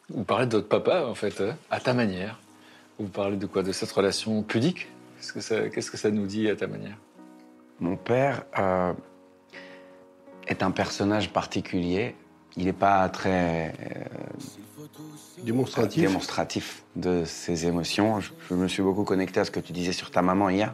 vous 0.10 0.24
parlez 0.24 0.46
de 0.46 0.58
votre 0.58 0.68
papa, 0.68 1.06
en 1.06 1.16
fait, 1.16 1.40
euh, 1.42 1.52
à 1.72 1.80
ta 1.80 1.94
manière. 1.94 2.40
Vous 3.00 3.08
parlez 3.08 3.38
de 3.38 3.46
quoi? 3.46 3.64
De 3.64 3.72
cette 3.72 3.92
relation 3.92 4.44
pudique? 4.44 4.88
Qu'est-ce 5.18 5.34
que 5.34 5.42
ça, 5.42 5.70
qu'est-ce 5.70 5.92
que 5.92 5.98
ça 5.98 6.12
nous 6.12 6.26
dit 6.26 6.50
à 6.50 6.56
ta 6.56 6.68
manière? 6.68 6.96
Mon 7.80 7.96
père 7.96 8.44
euh, 8.58 8.94
est 10.48 10.64
un 10.64 10.72
personnage 10.72 11.30
particulier. 11.32 12.16
Il 12.58 12.66
n'est 12.66 12.74
pas 12.74 13.08
très 13.10 13.70
euh, 13.70 14.04
Démonstratif. 15.44 16.02
démonstratif 16.02 16.84
de 16.96 17.24
ses 17.26 17.66
émotions. 17.66 18.20
Je, 18.20 18.32
je 18.50 18.56
me 18.56 18.68
suis 18.68 18.84
beaucoup 18.84 19.04
connecté 19.04 19.40
à 19.40 19.46
ce 19.46 19.52
que 19.52 19.60
tu 19.60 19.74
disais 19.74 19.94
sur 19.94 20.12
ta 20.12 20.22
maman 20.22 20.50
hier. 20.50 20.74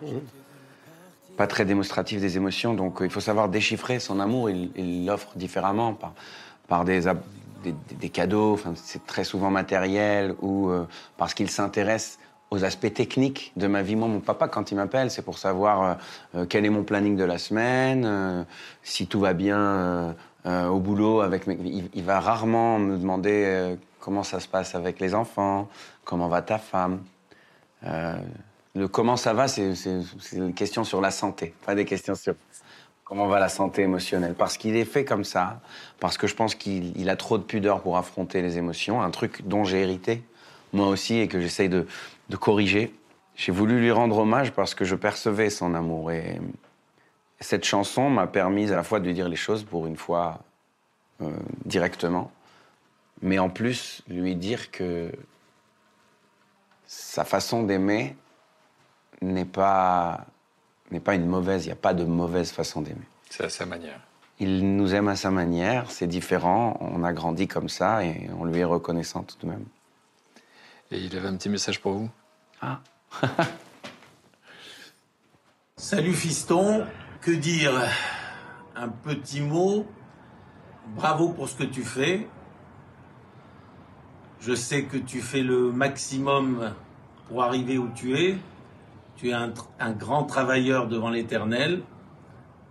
Pas 1.38 1.48
très 1.48 1.66
démonstratif 1.66 2.22
des 2.22 2.38
émotions, 2.38 2.74
donc 2.74 3.02
euh, 3.02 3.06
il 3.06 3.12
faut 3.12 3.20
savoir 3.20 3.50
déchiffrer 3.50 4.00
son 4.00 4.20
amour. 4.20 4.50
Il 4.50 5.06
l'offre 5.06 5.32
différemment 5.36 5.94
par, 5.94 6.14
par 6.68 6.86
des, 6.86 7.02
des, 8.00 8.10
cadeaux. 8.10 8.54
Enfin, 8.54 8.74
c'est 8.76 9.06
très 9.06 9.24
souvent 9.24 9.52
matériel 9.52 10.36
ou 10.42 10.70
euh, 10.70 10.88
parce 11.18 11.34
qu'il 11.34 11.50
s'intéresse 11.50 12.20
aux 12.52 12.64
aspects 12.64 12.94
techniques 12.94 13.52
de 13.56 13.68
ma 13.68 13.82
vie. 13.82 13.96
Moi, 13.96 14.08
mon 14.08 14.20
papa, 14.20 14.48
quand 14.48 14.72
il 14.72 14.76
m'appelle, 14.76 15.12
c'est 15.12 15.22
pour 15.22 15.38
savoir 15.38 15.98
euh, 16.36 16.46
quel 16.48 16.66
est 16.66 16.70
mon 16.70 16.84
planning 16.84 17.16
de 17.16 17.24
la 17.24 17.38
semaine, 17.38 18.06
euh, 18.06 18.44
si 18.84 19.08
tout 19.08 19.20
va 19.20 19.34
bien 19.34 20.16
euh, 20.46 20.68
au 20.68 20.80
boulot. 20.80 21.22
Avec 21.22 21.48
mes... 21.48 21.58
il, 21.64 21.90
il 21.94 22.04
va 22.04 22.20
rarement 22.20 22.80
me 22.80 22.98
demander 22.98 23.76
comment 24.06 24.22
ça 24.22 24.40
se 24.40 24.48
passe 24.48 24.76
avec 24.76 25.00
les 25.00 25.16
enfants, 25.16 25.68
comment 26.04 26.28
va 26.28 26.44
ta 26.44 26.60
femme? 26.60 27.04
Euh, 27.86 28.16
le 28.76 28.88
comment 28.88 29.18
ça 29.18 29.34
va, 29.34 29.48
c'est 29.48 29.74
une 30.34 30.54
question 30.54 30.84
sur 30.84 31.02
la 31.02 31.10
santé, 31.10 31.56
pas 31.66 31.74
des 31.74 31.86
questions 31.86 32.14
sur 32.14 32.36
comment 33.04 33.26
va 33.26 33.40
la 33.40 33.50
santé 33.50 33.82
émotionnelle. 33.82 34.36
Parce 34.36 34.58
qu'il 34.58 34.76
est 34.76 34.86
fait 34.86 35.06
comme 35.06 35.24
ça, 35.24 35.60
parce 36.00 36.20
que 36.20 36.28
je 36.28 36.36
pense 36.36 36.54
qu'il 36.54 36.96
il 36.96 37.10
a 37.10 37.16
trop 37.16 37.40
de 37.40 37.44
pudeur 37.44 37.82
pour 37.82 37.98
affronter 37.98 38.44
les 38.44 38.60
émotions, 38.60 39.02
un 39.02 39.10
truc 39.10 39.42
dont 39.48 39.64
j'ai 39.64 39.82
hérité, 39.82 40.24
moi 40.72 40.88
aussi, 40.88 41.18
et 41.18 41.28
que 41.28 41.40
j'essaye 41.40 41.70
de, 41.70 41.88
de 42.30 42.36
corriger. 42.36 42.94
J'ai 43.36 43.52
voulu 43.52 43.80
lui 43.80 43.92
rendre 43.92 44.20
hommage 44.20 44.52
parce 44.52 44.76
que 44.76 44.86
je 44.86 44.96
percevais 44.96 45.50
son 45.50 45.74
amour. 45.74 46.12
Et 46.12 46.40
cette 47.40 47.64
chanson 47.64 48.12
m'a 48.12 48.28
permis 48.28 48.72
à 48.72 48.76
la 48.76 48.84
fois 48.84 49.00
de 49.00 49.06
lui 49.08 49.16
dire 49.16 49.30
les 49.30 49.36
choses 49.36 49.64
pour 49.64 49.88
une 49.88 49.98
fois 49.98 50.42
euh, 51.24 51.32
directement, 51.66 52.32
mais 53.22 53.40
en 53.40 53.50
plus 53.50 54.04
lui 54.08 54.36
dire 54.36 54.72
que 54.72 55.12
sa 56.86 57.24
façon 57.24 57.64
d'aimer 57.64 58.16
n'est 59.22 59.46
pas, 59.46 60.26
n'est 60.92 61.00
pas 61.00 61.16
une 61.16 61.26
mauvaise, 61.26 61.66
il 61.66 61.70
n'y 61.70 61.74
a 61.74 61.78
pas 61.78 61.94
de 61.94 62.04
mauvaise 62.04 62.52
façon 62.52 62.82
d'aimer. 62.82 63.08
C'est 63.30 63.46
à 63.46 63.50
sa 63.50 63.66
manière. 63.66 64.00
Il 64.40 64.76
nous 64.76 64.94
aime 64.94 65.08
à 65.08 65.16
sa 65.16 65.32
manière, 65.32 65.90
c'est 65.92 66.08
différent, 66.08 66.78
on 66.82 67.04
a 67.04 67.14
grandi 67.14 67.48
comme 67.48 67.70
ça 67.70 68.04
et 68.04 68.30
on 68.38 68.46
lui 68.46 68.60
est 68.60 68.66
reconnaissant 68.66 69.24
tout 69.24 69.38
de 69.40 69.48
même. 69.50 69.66
Et 70.92 71.00
il 71.00 71.16
avait 71.18 71.30
un 71.30 71.38
petit 71.38 71.50
message 71.50 71.82
pour 71.82 71.94
vous? 71.94 72.10
Ah. 72.62 72.82
Salut 75.78 76.14
fiston, 76.14 76.86
que 77.22 77.32
dire? 77.32 77.82
Un 78.76 78.90
petit 78.90 79.42
mot? 79.42 79.86
Bravo 80.96 81.30
pour 81.30 81.50
ce 81.50 81.56
que 81.56 81.64
tu 81.64 81.84
fais. 81.84 82.28
Je 84.46 84.54
sais 84.54 84.84
que 84.84 84.98
tu 84.98 85.22
fais 85.22 85.42
le 85.42 85.72
maximum 85.72 86.72
pour 87.28 87.42
arriver 87.42 87.80
où 87.80 87.90
tu 87.96 88.16
es. 88.16 88.38
Tu 89.16 89.30
es 89.30 89.34
un, 89.34 89.52
grand 89.94 90.26
travailleur 90.26 90.88
devant 90.88 91.10
l'éternel. 91.10 91.82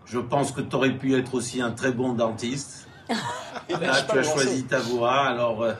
Je 0.04 0.20
pense 0.20 0.52
que 0.52 0.60
tu 0.60 0.76
aurais 0.76 0.96
pu 0.96 1.16
être 1.16 1.34
aussi 1.34 1.60
un 1.60 1.72
très 1.72 1.90
bon 1.90 2.12
dentiste. 2.12 2.86
Là, 3.08 4.02
tu 4.08 4.18
as 4.18 4.22
choisi 4.22 4.64
ta 4.66 4.78
voie, 4.78 5.22
alors 5.22 5.62
euh, 5.64 5.74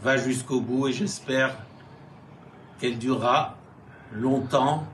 va 0.00 0.16
jusqu'au 0.16 0.62
bout 0.62 0.88
et 0.88 0.94
j'espère 0.94 1.56
qu'elle 2.80 2.98
durera 2.98 3.56
longtemps, 4.12 4.86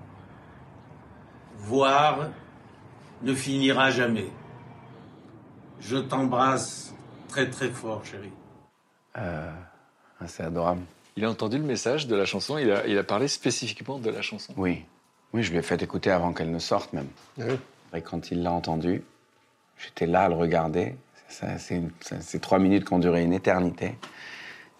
voire 1.59 2.27
ne 3.23 3.35
finira 3.35 3.93
jamais. 3.93 4.33
Je 5.79 5.97
t'embrasse 5.97 6.93
très 7.29 7.49
très 7.49 7.69
fort, 7.69 8.05
chérie. 8.05 8.33
Euh, 9.17 9.53
ah, 10.21 10.29
c'est 10.29 10.43
adorable. 10.43 10.83
Il 11.17 11.25
a 11.25 11.31
entendu 11.31 11.59
le 11.59 11.65
message 11.65 12.07
de 12.07 12.15
la 12.15 12.25
chanson, 12.25 12.59
il 12.59 12.71
a, 12.71 12.87
il 12.87 12.97
a 12.97 13.05
parlé 13.05 13.29
spécifiquement 13.29 13.99
de 13.99 14.11
la 14.11 14.23
chanson. 14.23 14.53
Oui. 14.57 14.85
Oui, 15.33 15.43
je 15.43 15.51
lui 15.51 15.59
ai 15.59 15.63
fait 15.63 15.83
écouter 15.83 16.11
avant 16.11 16.33
qu'elle 16.33 16.51
ne 16.51 16.59
sorte 16.59 16.93
même. 16.93 17.09
Oui. 17.37 17.59
Et 17.95 18.03
quand 18.03 18.31
il 18.31 18.43
l'a 18.43 18.53
entendu, 18.53 19.03
j'étais 19.79 20.07
là 20.07 20.25
à 20.25 20.29
le 20.29 20.35
regarder. 20.35 20.95
Ces 21.29 22.41
trois 22.41 22.59
minutes 22.59 22.87
qui 22.87 22.93
ont 22.95 22.99
duré 22.99 23.23
une 23.23 23.35
éternité. 23.35 23.99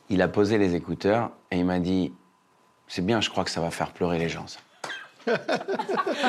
Il 0.09 0.23
a 0.23 0.29
posé 0.29 0.57
les 0.57 0.75
écouteurs 0.75 1.31
et 1.51 1.59
il 1.59 1.67
m'a 1.67 1.79
dit 1.79 2.13
C'est 2.87 3.05
bien, 3.05 3.21
je 3.21 3.29
crois 3.29 3.45
que 3.45 3.51
ça 3.51 3.61
va 3.61 3.71
faire 3.71 3.93
pleurer 3.93 4.19
les 4.19 4.31
gens, 4.31 4.47
ça. 4.47 4.61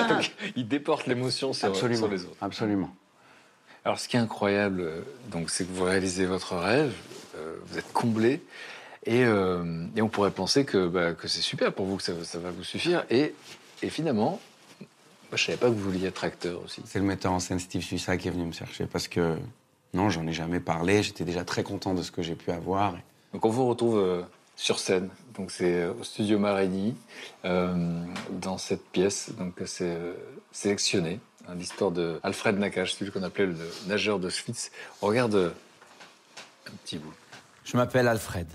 Donc, 0.09 0.35
il 0.57 0.67
déporte 0.67 1.07
l'émotion 1.07 1.53
sur 1.53 1.69
les 1.87 2.03
autres. 2.03 2.35
Absolument. 2.41 2.93
Alors, 3.85 3.97
ce 3.97 4.09
qui 4.09 4.17
est 4.17 4.19
incroyable, 4.19 4.81
euh, 4.81 5.01
donc, 5.31 5.49
c'est 5.49 5.63
que 5.63 5.71
vous 5.71 5.85
réalisez 5.85 6.25
votre 6.25 6.57
rêve, 6.57 6.93
euh, 7.37 7.55
vous 7.65 7.77
êtes 7.77 7.91
comblé, 7.93 8.41
et, 9.05 9.23
euh, 9.23 9.85
et 9.95 10.01
on 10.01 10.09
pourrait 10.09 10.31
penser 10.31 10.65
que, 10.65 10.87
bah, 10.87 11.13
que 11.13 11.27
c'est 11.27 11.41
super 11.41 11.73
pour 11.73 11.85
vous, 11.85 11.97
que 11.97 12.03
ça, 12.03 12.13
ça 12.23 12.39
va 12.39 12.51
vous 12.51 12.63
suffire. 12.63 13.05
Et, 13.09 13.33
et 13.81 13.89
finalement, 13.89 14.39
moi, 14.79 15.37
je 15.37 15.45
savais 15.45 15.57
pas 15.57 15.67
que 15.67 15.73
vous 15.73 15.91
vouliez 15.91 16.07
être 16.07 16.23
acteur 16.23 16.61
aussi. 16.63 16.81
C'est 16.85 16.99
le 16.99 17.05
metteur 17.05 17.31
en 17.31 17.39
scène 17.39 17.59
Steve 17.59 17.81
Suissa 17.83 18.17
qui 18.17 18.27
est 18.27 18.31
venu 18.31 18.45
me 18.45 18.51
chercher 18.51 18.85
parce 18.85 19.07
que, 19.07 19.37
non, 19.93 20.09
j'en 20.09 20.25
ai 20.27 20.33
jamais 20.33 20.59
parlé. 20.59 21.01
J'étais 21.03 21.23
déjà 21.23 21.43
très 21.43 21.63
content 21.63 21.93
de 21.93 22.01
ce 22.01 22.11
que 22.11 22.21
j'ai 22.21 22.35
pu 22.35 22.51
avoir. 22.51 22.95
Donc, 23.33 23.45
on 23.45 23.49
vous 23.49 23.67
retrouve 23.67 23.97
euh, 23.99 24.21
sur 24.55 24.79
scène. 24.79 25.09
Donc, 25.37 25.51
c'est 25.51 25.81
euh, 25.83 25.93
au 25.99 26.03
studio 26.03 26.39
Marigny, 26.39 26.95
euh, 27.45 28.03
dans 28.31 28.57
cette 28.57 28.83
pièce. 28.91 29.31
Donc, 29.37 29.53
c'est 29.65 29.85
euh, 29.95 30.13
sélectionné. 30.51 31.19
hein, 31.47 31.53
L'histoire 31.55 31.91
de 31.91 32.19
Alfred 32.23 32.57
Nakache, 32.57 32.93
celui 32.95 33.11
qu'on 33.11 33.23
appelait 33.23 33.45
le 33.45 33.55
nageur 33.87 34.19
de 34.19 34.29
Schwitz. 34.29 34.71
On 35.01 35.07
regarde 35.07 35.53
un 36.67 36.71
petit 36.83 36.97
bout. 36.97 37.13
Je 37.63 37.77
m'appelle 37.77 38.07
Alfred. 38.07 38.47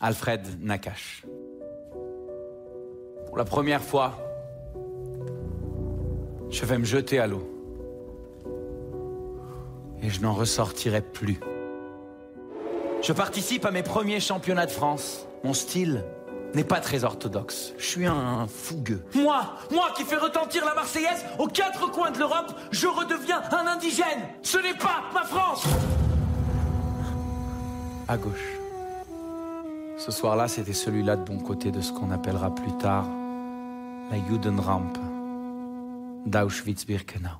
Alfred 0.00 0.42
Nakache. 0.60 1.22
Pour 3.26 3.38
la 3.38 3.44
première 3.44 3.82
fois, 3.82 4.18
je 6.50 6.64
vais 6.64 6.78
me 6.78 6.84
jeter 6.84 7.18
à 7.18 7.26
l'eau. 7.26 7.50
Et 10.02 10.10
je 10.10 10.20
n'en 10.20 10.34
ressortirai 10.34 11.00
plus. 11.00 11.40
Je 13.02 13.12
participe 13.12 13.64
à 13.64 13.70
mes 13.70 13.82
premiers 13.82 14.20
championnats 14.20 14.66
de 14.66 14.70
France. 14.70 15.26
Mon 15.42 15.52
style 15.52 16.04
n'est 16.54 16.64
pas 16.64 16.80
très 16.80 17.04
orthodoxe. 17.04 17.72
Je 17.78 17.84
suis 17.84 18.06
un 18.06 18.46
fougueux. 18.46 19.02
Moi, 19.14 19.42
moi 19.70 19.88
qui 19.96 20.04
fais 20.04 20.16
retentir 20.16 20.64
la 20.64 20.74
Marseillaise 20.74 21.24
aux 21.38 21.48
quatre 21.48 21.90
coins 21.90 22.10
de 22.10 22.18
l'Europe, 22.18 22.54
je 22.70 22.86
redeviens 22.86 23.42
un 23.50 23.66
indigène. 23.66 24.28
Ce 24.42 24.58
n'est 24.58 24.78
pas 24.78 25.02
ma 25.12 25.24
France. 25.24 25.64
À 28.06 28.16
gauche. 28.16 28.53
Ce 29.96 30.10
soir-là, 30.10 30.48
c'était 30.48 30.72
celui-là 30.72 31.16
de 31.16 31.24
bon 31.24 31.38
côté 31.38 31.70
de 31.70 31.80
ce 31.80 31.92
qu'on 31.92 32.10
appellera 32.10 32.54
plus 32.54 32.76
tard 32.78 33.06
la 34.10 34.18
Judenrampe 34.28 34.98
d'Auschwitz-Birkenau. 36.26 37.38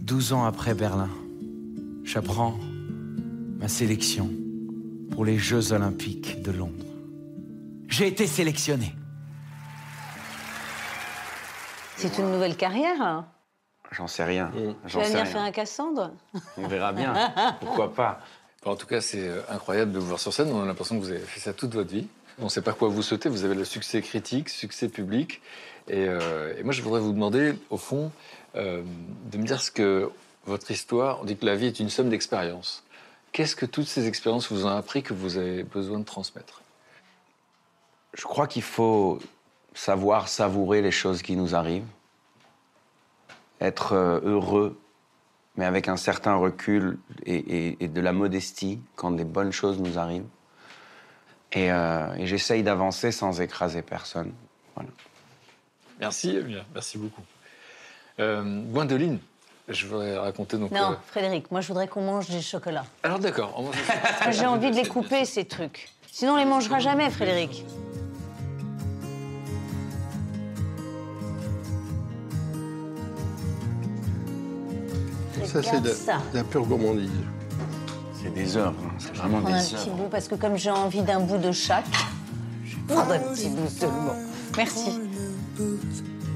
Douze 0.00 0.32
ans 0.32 0.44
après 0.44 0.74
Berlin, 0.74 1.10
j'apprends 2.02 2.54
ma 3.58 3.68
sélection 3.68 4.30
pour 5.12 5.24
les 5.24 5.38
Jeux 5.38 5.72
Olympiques 5.72 6.42
de 6.42 6.50
Londres. 6.50 6.84
J'ai 7.88 8.08
été 8.08 8.26
sélectionné. 8.26 8.94
C'est 11.96 12.18
une 12.18 12.30
nouvelle 12.32 12.56
carrière. 12.56 13.00
hein. 13.00 13.26
J'en 13.92 14.08
sais 14.08 14.24
rien. 14.24 14.50
Tu 14.52 14.60
J'en 14.90 14.98
vas 14.98 15.04
sais 15.04 15.10
venir 15.12 15.22
rien. 15.24 15.32
faire 15.32 15.42
un 15.42 15.50
Cassandre 15.52 16.10
On 16.58 16.66
verra 16.66 16.92
bien. 16.92 17.14
Pourquoi 17.60 17.92
pas 17.94 18.18
en 18.64 18.76
tout 18.76 18.86
cas, 18.86 19.00
c'est 19.00 19.28
euh, 19.28 19.40
incroyable 19.48 19.92
de 19.92 19.98
vous 19.98 20.06
voir 20.06 20.20
sur 20.20 20.32
scène. 20.32 20.50
On 20.50 20.62
a 20.62 20.66
l'impression 20.66 20.98
que 20.98 21.04
vous 21.04 21.10
avez 21.10 21.20
fait 21.20 21.40
ça 21.40 21.52
toute 21.52 21.74
votre 21.74 21.90
vie. 21.90 22.06
On 22.38 22.44
ne 22.44 22.48
sait 22.48 22.62
pas 22.62 22.72
quoi 22.72 22.88
vous 22.88 23.02
souhaiter. 23.02 23.28
Vous 23.28 23.44
avez 23.44 23.54
le 23.54 23.64
succès 23.64 24.00
critique, 24.02 24.48
succès 24.48 24.88
public. 24.88 25.40
Et, 25.88 26.06
euh, 26.08 26.54
moi, 26.64 26.72
je 26.72 26.82
voudrais 26.82 27.00
vous 27.00 27.12
demander, 27.12 27.54
au 27.70 27.76
fond, 27.76 28.10
euh, 28.56 28.82
de 29.30 29.38
me 29.38 29.44
dire 29.44 29.60
ce 29.60 29.70
que 29.70 30.10
votre 30.46 30.70
histoire. 30.70 31.20
On 31.20 31.24
dit 31.24 31.36
que 31.36 31.44
la 31.44 31.56
vie 31.56 31.66
est 31.66 31.78
une 31.78 31.90
somme 31.90 32.08
d'expériences. 32.08 32.82
Qu'est-ce 33.32 33.56
que 33.56 33.66
toutes 33.66 33.86
ces 33.86 34.06
expériences 34.06 34.50
vous 34.50 34.66
ont 34.66 34.70
appris 34.70 35.02
que 35.02 35.12
vous 35.12 35.36
avez 35.36 35.62
besoin 35.62 35.98
de 35.98 36.04
transmettre? 36.04 36.62
Je 38.14 38.22
crois 38.22 38.46
qu'il 38.46 38.62
faut 38.62 39.18
savoir 39.74 40.28
savourer 40.28 40.82
les 40.82 40.92
choses 40.92 41.20
qui 41.20 41.34
nous 41.34 41.54
arrivent, 41.54 41.86
être 43.60 43.94
heureux, 44.24 44.78
mais 45.56 45.64
avec 45.64 45.88
un 45.88 45.96
certain 45.96 46.34
recul 46.34 46.98
et, 47.26 47.34
et- 47.36 47.84
et 47.84 47.88
de 47.88 48.00
la 48.00 48.12
modestie 48.12 48.80
quand 48.96 49.10
des 49.12 49.24
bonnes 49.24 49.52
choses 49.52 49.78
nous 49.80 49.98
arrivent. 49.98 50.26
Et, 51.52 51.70
euh, 51.70 52.12
et 52.16 52.26
j'essaye 52.26 52.62
d'avancer 52.64 53.12
sans 53.12 53.40
écraser 53.40 53.82
personne. 53.82 54.32
Voilà. 54.74 54.90
Merci, 56.00 56.36
Amir. 56.36 56.64
Merci 56.74 56.98
beaucoup. 56.98 57.22
Euh, 58.18 58.62
Gwendoline, 58.72 59.18
je 59.68 59.86
voudrais 59.86 60.18
raconter 60.18 60.56
donc. 60.58 60.72
Non, 60.72 60.92
euh, 60.92 60.94
Frédéric, 61.06 61.50
moi 61.52 61.60
je 61.60 61.68
voudrais 61.68 61.86
qu'on 61.88 62.02
mange 62.02 62.28
des 62.28 62.42
chocolats. 62.42 62.84
Alors 63.04 63.20
d'accord. 63.20 63.60
Moi, 63.62 63.70
J'ai 64.32 64.46
envie 64.46 64.70
de 64.72 64.76
les 64.76 64.86
couper, 64.88 65.24
ces 65.24 65.44
trucs. 65.44 65.88
Sinon, 66.10 66.32
on 66.34 66.36
les 66.36 66.44
mangera 66.44 66.78
jamais, 66.80 67.10
Frédéric. 67.10 67.64
Ça, 75.54 75.62
c'est 75.62 75.80
de, 75.80 75.94
la 76.36 76.42
pure 76.42 76.66
gourmandise. 76.66 77.10
C'est 78.20 78.34
des 78.34 78.56
heures, 78.56 78.74
hein. 78.84 78.90
c'est 78.98 79.14
vraiment 79.16 79.40
Prendre 79.40 79.54
un 79.54 79.62
des 79.62 79.68
petit 79.68 79.90
bout 79.90 80.08
parce 80.10 80.26
que 80.26 80.34
comme 80.34 80.56
j'ai 80.56 80.70
envie 80.70 81.02
d'un 81.02 81.20
bout 81.20 81.38
de 81.38 81.52
chaque, 81.52 81.84
je 82.64 82.74
vais 82.74 82.82
prendre 82.94 83.12
un 83.12 83.18
petit 83.34 83.48
bout 83.50 83.68
seulement. 83.68 84.14
Merci. 84.56 84.90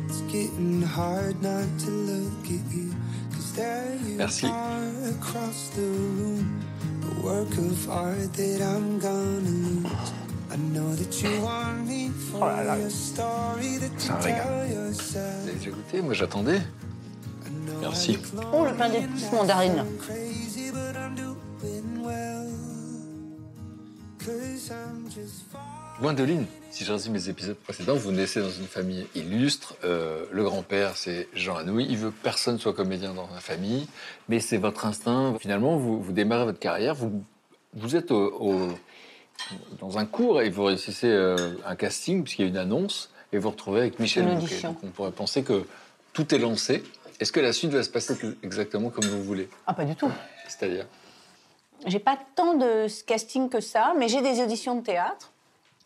It's 0.08 0.22
getting 0.30 0.82
hard 0.84 1.42
not 1.42 1.66
to 1.84 1.90
look 1.90 2.44
at 2.44 2.72
you. 2.74 2.90
'Cause 3.32 3.52
there 3.56 3.96
you 4.06 4.16
Merci. 4.18 4.46
are 4.46 5.10
across 5.10 5.70
the 5.74 5.80
room. 5.80 6.46
A 7.02 7.26
work 7.26 7.50
of 7.58 7.90
art 7.90 8.32
that 8.34 8.60
I'm 8.60 8.98
gonna 9.00 9.40
lose. 9.40 10.12
I 10.52 10.56
know 10.72 10.94
that 10.94 11.20
you 11.22 11.42
want 11.42 11.86
me 11.86 12.10
for 12.30 12.50
your 12.78 12.90
story 12.90 13.78
that 13.80 13.90
C'est 13.98 14.10
un 14.12 14.18
you 14.18 14.22
régal. 14.24 14.44
tell 14.44 14.68
Vous 14.68 14.86
yourself. 14.88 15.42
avez 15.44 15.52
déjà 15.58 15.70
goûté? 15.70 16.02
Moi, 16.02 16.14
j'attendais. 16.14 16.60
Merci. 17.80 18.18
Oh, 18.52 18.64
le 18.64 18.74
pain 18.76 18.88
d'épices 18.88 19.30
mandarine. 19.32 19.84
Gwendoline, 26.00 26.46
si 26.70 26.84
je 26.84 26.92
résume 26.92 27.14
les 27.14 27.28
épisodes 27.28 27.56
précédents, 27.56 27.96
vous 27.96 28.12
naissez 28.12 28.40
dans 28.40 28.50
une 28.50 28.66
famille 28.66 29.06
illustre. 29.16 29.74
Euh, 29.84 30.24
le 30.30 30.44
grand-père, 30.44 30.96
c'est 30.96 31.28
Jean 31.34 31.56
Anouilh. 31.56 31.86
Il 31.90 31.96
veut 31.96 32.10
que 32.10 32.22
personne 32.22 32.58
soit 32.58 32.72
comédien 32.72 33.14
dans 33.14 33.28
la 33.34 33.40
famille, 33.40 33.88
mais 34.28 34.38
c'est 34.38 34.58
votre 34.58 34.86
instinct. 34.86 35.34
Finalement, 35.40 35.76
vous, 35.76 36.00
vous 36.00 36.12
démarrez 36.12 36.44
votre 36.44 36.60
carrière, 36.60 36.94
vous, 36.94 37.24
vous 37.74 37.96
êtes 37.96 38.12
au- 38.12 38.32
au- 38.40 38.68
dans 39.80 39.98
un 39.98 40.04
cours 40.06 40.40
et 40.40 40.50
vous 40.50 40.64
réussissez 40.64 41.08
euh, 41.08 41.54
un 41.66 41.74
casting, 41.74 42.22
puisqu'il 42.22 42.42
y 42.42 42.44
a 42.44 42.48
une 42.48 42.56
annonce, 42.58 43.10
et 43.32 43.38
vous 43.38 43.44
vous 43.44 43.50
retrouvez 43.50 43.80
avec 43.80 43.98
Michel 43.98 44.22
Une 44.24 44.34
Bouquet. 44.34 44.44
audition. 44.46 44.68
Donc 44.72 44.78
on 44.84 44.88
pourrait 44.88 45.10
penser 45.10 45.42
que 45.42 45.64
tout 46.12 46.32
est 46.32 46.38
lancé. 46.38 46.84
Est-ce 47.20 47.32
que 47.32 47.40
la 47.40 47.52
suite 47.52 47.72
va 47.72 47.82
se 47.82 47.90
passer 47.90 48.14
exactement 48.42 48.90
comme 48.90 49.04
vous 49.04 49.22
voulez? 49.22 49.48
Ah, 49.66 49.74
pas 49.74 49.84
du 49.84 49.96
tout. 49.96 50.10
C'est-à-dire? 50.46 50.86
J'ai 51.86 51.98
pas 51.98 52.18
tant 52.34 52.54
de 52.54 52.86
casting 53.04 53.48
que 53.48 53.60
ça, 53.60 53.94
mais 53.98 54.08
j'ai 54.08 54.20
des 54.20 54.40
auditions 54.40 54.76
de 54.76 54.84
théâtre. 54.84 55.32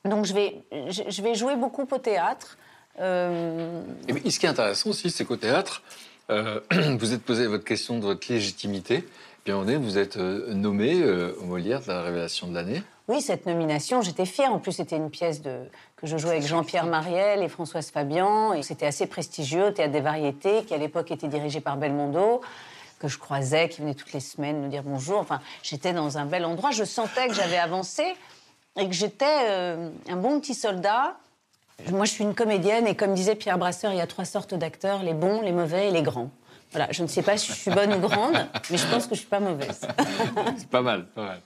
Donc 0.05 0.25
je 0.25 0.35
vais, 0.35 0.63
je 0.73 1.23
vais 1.23 1.35
jouer 1.35 1.57
beaucoup 1.57 1.87
au 1.91 1.99
théâtre. 1.99 2.59
Euh, 3.01 3.83
Et 4.09 4.31
ce 4.31 4.39
qui 4.39 4.47
est 4.47 4.49
intéressant 4.49 4.91
aussi, 4.91 5.11
c'est 5.11 5.25
qu'au 5.25 5.37
théâtre, 5.37 5.83
euh, 6.31 6.61
vous 6.99 7.13
êtes 7.13 7.23
posé 7.23 7.47
votre 7.47 7.65
question 7.65 7.99
de 7.99 8.05
votre 8.05 8.31
légitimité. 8.33 9.05
Un 9.49 9.53
moment 9.53 9.65
donné, 9.65 9.77
vous 9.77 9.99
êtes 9.99 10.19
euh, 10.19 10.55
nommé 10.55 11.03
euh, 11.03 11.35
au 11.41 11.47
Molière 11.47 11.81
de 11.81 11.89
la 11.89 12.03
révélation 12.03 12.47
de 12.47 12.55
l'année. 12.55 12.83
Oui, 13.09 13.21
cette 13.21 13.45
nomination, 13.47 14.01
j'étais 14.01 14.27
fière. 14.27 14.53
En 14.53 14.61
plus, 14.61 14.73
c'était 14.73 14.97
une 14.97 15.11
pièce 15.11 15.43
de, 15.43 15.65
je 16.03 16.17
jouais 16.17 16.33
avec 16.33 16.47
Jean-Pierre 16.47 16.87
Mariel 16.87 17.43
et 17.43 17.49
Françoise 17.49 17.91
Fabian. 17.91 18.53
Et 18.55 18.63
c'était 18.63 18.87
assez 18.87 19.07
prestigieux 19.07 19.67
au 19.67 19.71
Théâtre 19.71 19.93
des 19.93 20.01
Variétés, 20.01 20.65
qui 20.65 20.75
à 20.75 20.79
l'époque 20.79 21.11
était 21.11 21.29
dirigé 21.29 21.61
par 21.61 21.77
Belmondo, 21.77 22.41
que 22.99 23.09
je 23.09 23.19
croisais, 23.19 23.69
qui 23.69 23.81
venait 23.81 23.95
toutes 23.95 24.13
les 24.13 24.21
semaines 24.21 24.63
nous 24.63 24.69
dire 24.69 24.83
bonjour. 24.85 25.19
Enfin, 25.19 25.41
j'étais 25.63 25.93
dans 25.93 26.19
un 26.19 26.27
bel 26.27 26.45
endroit. 26.45 26.73
Je 26.73 26.85
sentais 26.85 27.29
que 27.29 27.35
j'avais 27.35 27.59
avancé 27.59 28.03
et 28.77 28.89
que 28.89 28.95
j'étais 28.95 29.47
euh, 29.49 29.91
un 30.09 30.17
bon 30.17 30.41
petit 30.41 30.55
soldat. 30.55 31.17
Moi, 31.91 32.05
je 32.05 32.13
suis 32.13 32.25
une 32.25 32.35
comédienne 32.35 32.87
et 32.87 32.95
comme 32.95 33.15
disait 33.15 33.35
Pierre 33.35 33.59
Brasseur, 33.59 33.93
il 33.93 33.99
y 33.99 34.01
a 34.01 34.07
trois 34.07 34.25
sortes 34.25 34.55
d'acteurs, 34.55 35.03
les 35.03 35.15
bons, 35.15 35.41
les 35.41 35.53
mauvais 35.53 35.89
et 35.89 35.91
les 35.91 36.03
grands. 36.03 36.31
Voilà, 36.73 36.89
je 36.91 37.03
ne 37.03 37.07
sais 37.09 37.23
pas 37.23 37.37
si 37.37 37.49
je 37.53 37.57
suis 37.57 37.71
bonne 37.71 37.93
ou 37.93 37.99
grande, 37.99 38.35
mais 38.71 38.79
je 38.79 38.87
pense 38.87 39.07
que 39.07 39.15
je 39.15 39.21
suis 39.21 39.29
pas 39.29 39.41
mauvaise. 39.41 39.81
C'est 40.57 40.69
pas 40.71 40.81
mal, 40.81 41.05
pas 41.07 41.23
mal. 41.23 41.41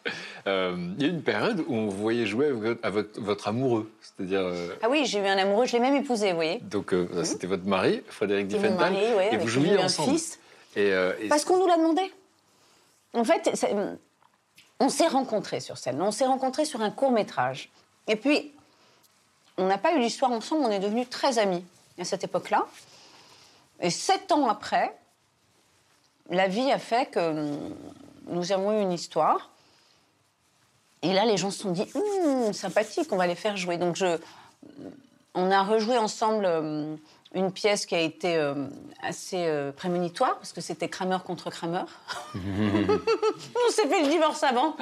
Euh, 0.46 0.76
Il 0.98 1.02
y 1.02 1.08
a 1.08 1.10
une 1.12 1.22
période 1.22 1.64
où 1.66 1.74
on 1.74 1.86
vous 1.88 1.96
voyait 2.00 2.26
jouer 2.26 2.46
avec 2.82 3.18
votre, 3.18 3.48
amoureux, 3.48 3.90
c'est-à-dire. 4.00 4.40
euh, 4.40 4.68
Ah 4.82 4.88
oui, 4.88 5.04
j'ai 5.04 5.18
eu 5.18 5.26
un 5.26 5.36
amoureux, 5.36 5.66
je 5.66 5.72
l'ai 5.72 5.80
même 5.80 5.96
épousé, 5.96 6.30
vous 6.30 6.36
voyez. 6.36 6.58
donc, 6.60 6.92
euh, 6.94 7.24
c'était 7.24 7.48
votre 7.48 7.64
mari, 7.64 8.02
Frédéric 8.08 8.46
Diffenthal, 8.46 8.92
ouais, 8.92 9.34
et 9.34 9.36
vous 9.36 9.48
jouiez 9.48 9.76
ensemble. 9.78 10.12
fils. 10.12 10.38
Et, 10.76 10.90
et- 10.90 11.28
Parce 11.28 11.44
qu'on 11.44 11.58
nous 11.58 11.66
l'a 11.66 11.76
demandé. 11.76 12.02
En 13.14 13.24
fait, 13.24 13.50
on 14.78 14.88
s'est 14.88 15.08
rencontrés 15.08 15.60
sur 15.60 15.76
scène. 15.78 16.00
On 16.02 16.10
s'est 16.12 16.26
rencontrés 16.26 16.66
sur 16.66 16.82
un 16.82 16.90
court 16.90 17.10
métrage. 17.10 17.70
Et 18.06 18.14
puis, 18.16 18.52
on 19.58 19.66
n'a 19.66 19.78
pas 19.78 19.94
eu 19.94 19.98
l'histoire 20.00 20.30
ensemble, 20.30 20.66
on 20.66 20.70
est 20.70 20.78
devenus 20.78 21.08
très 21.10 21.38
amis 21.38 21.64
à 21.98 22.04
cette 22.04 22.22
époque-là. 22.24 22.66
Et 23.80 23.90
sept 23.90 24.30
ans 24.32 24.48
après, 24.48 24.94
la 26.30 26.48
vie 26.48 26.70
a 26.72 26.78
fait 26.78 27.10
que 27.10 27.18
hum, 27.20 27.74
nous 28.28 28.52
avons 28.52 28.78
eu 28.78 28.82
une 28.82 28.92
histoire. 28.92 29.50
Et 31.02 31.12
là, 31.12 31.24
les 31.24 31.36
gens 31.36 31.50
se 31.50 31.60
sont 31.60 31.70
dit, 31.72 31.86
Hum, 31.94 32.52
sympathique, 32.52 33.12
on 33.12 33.16
va 33.16 33.26
les 33.26 33.34
faire 33.34 33.56
jouer. 33.56 33.76
Donc, 33.78 33.96
je, 33.96 34.18
on 35.34 35.50
a 35.50 35.62
rejoué 35.62 35.98
ensemble 35.98 36.44
euh, 36.46 36.96
une 37.34 37.52
pièce 37.52 37.86
qui 37.86 37.94
a 37.94 38.00
été 38.00 38.36
euh, 38.36 38.66
assez 39.02 39.46
euh, 39.46 39.70
prémonitoire, 39.72 40.36
parce 40.38 40.52
que 40.52 40.60
c'était 40.60 40.88
Kramer 40.88 41.18
contre 41.24 41.50
Kramer. 41.50 41.84
on 42.34 43.70
s'est 43.70 43.86
fait 43.88 44.02
le 44.02 44.08
divorce 44.10 44.42
avant. 44.42 44.76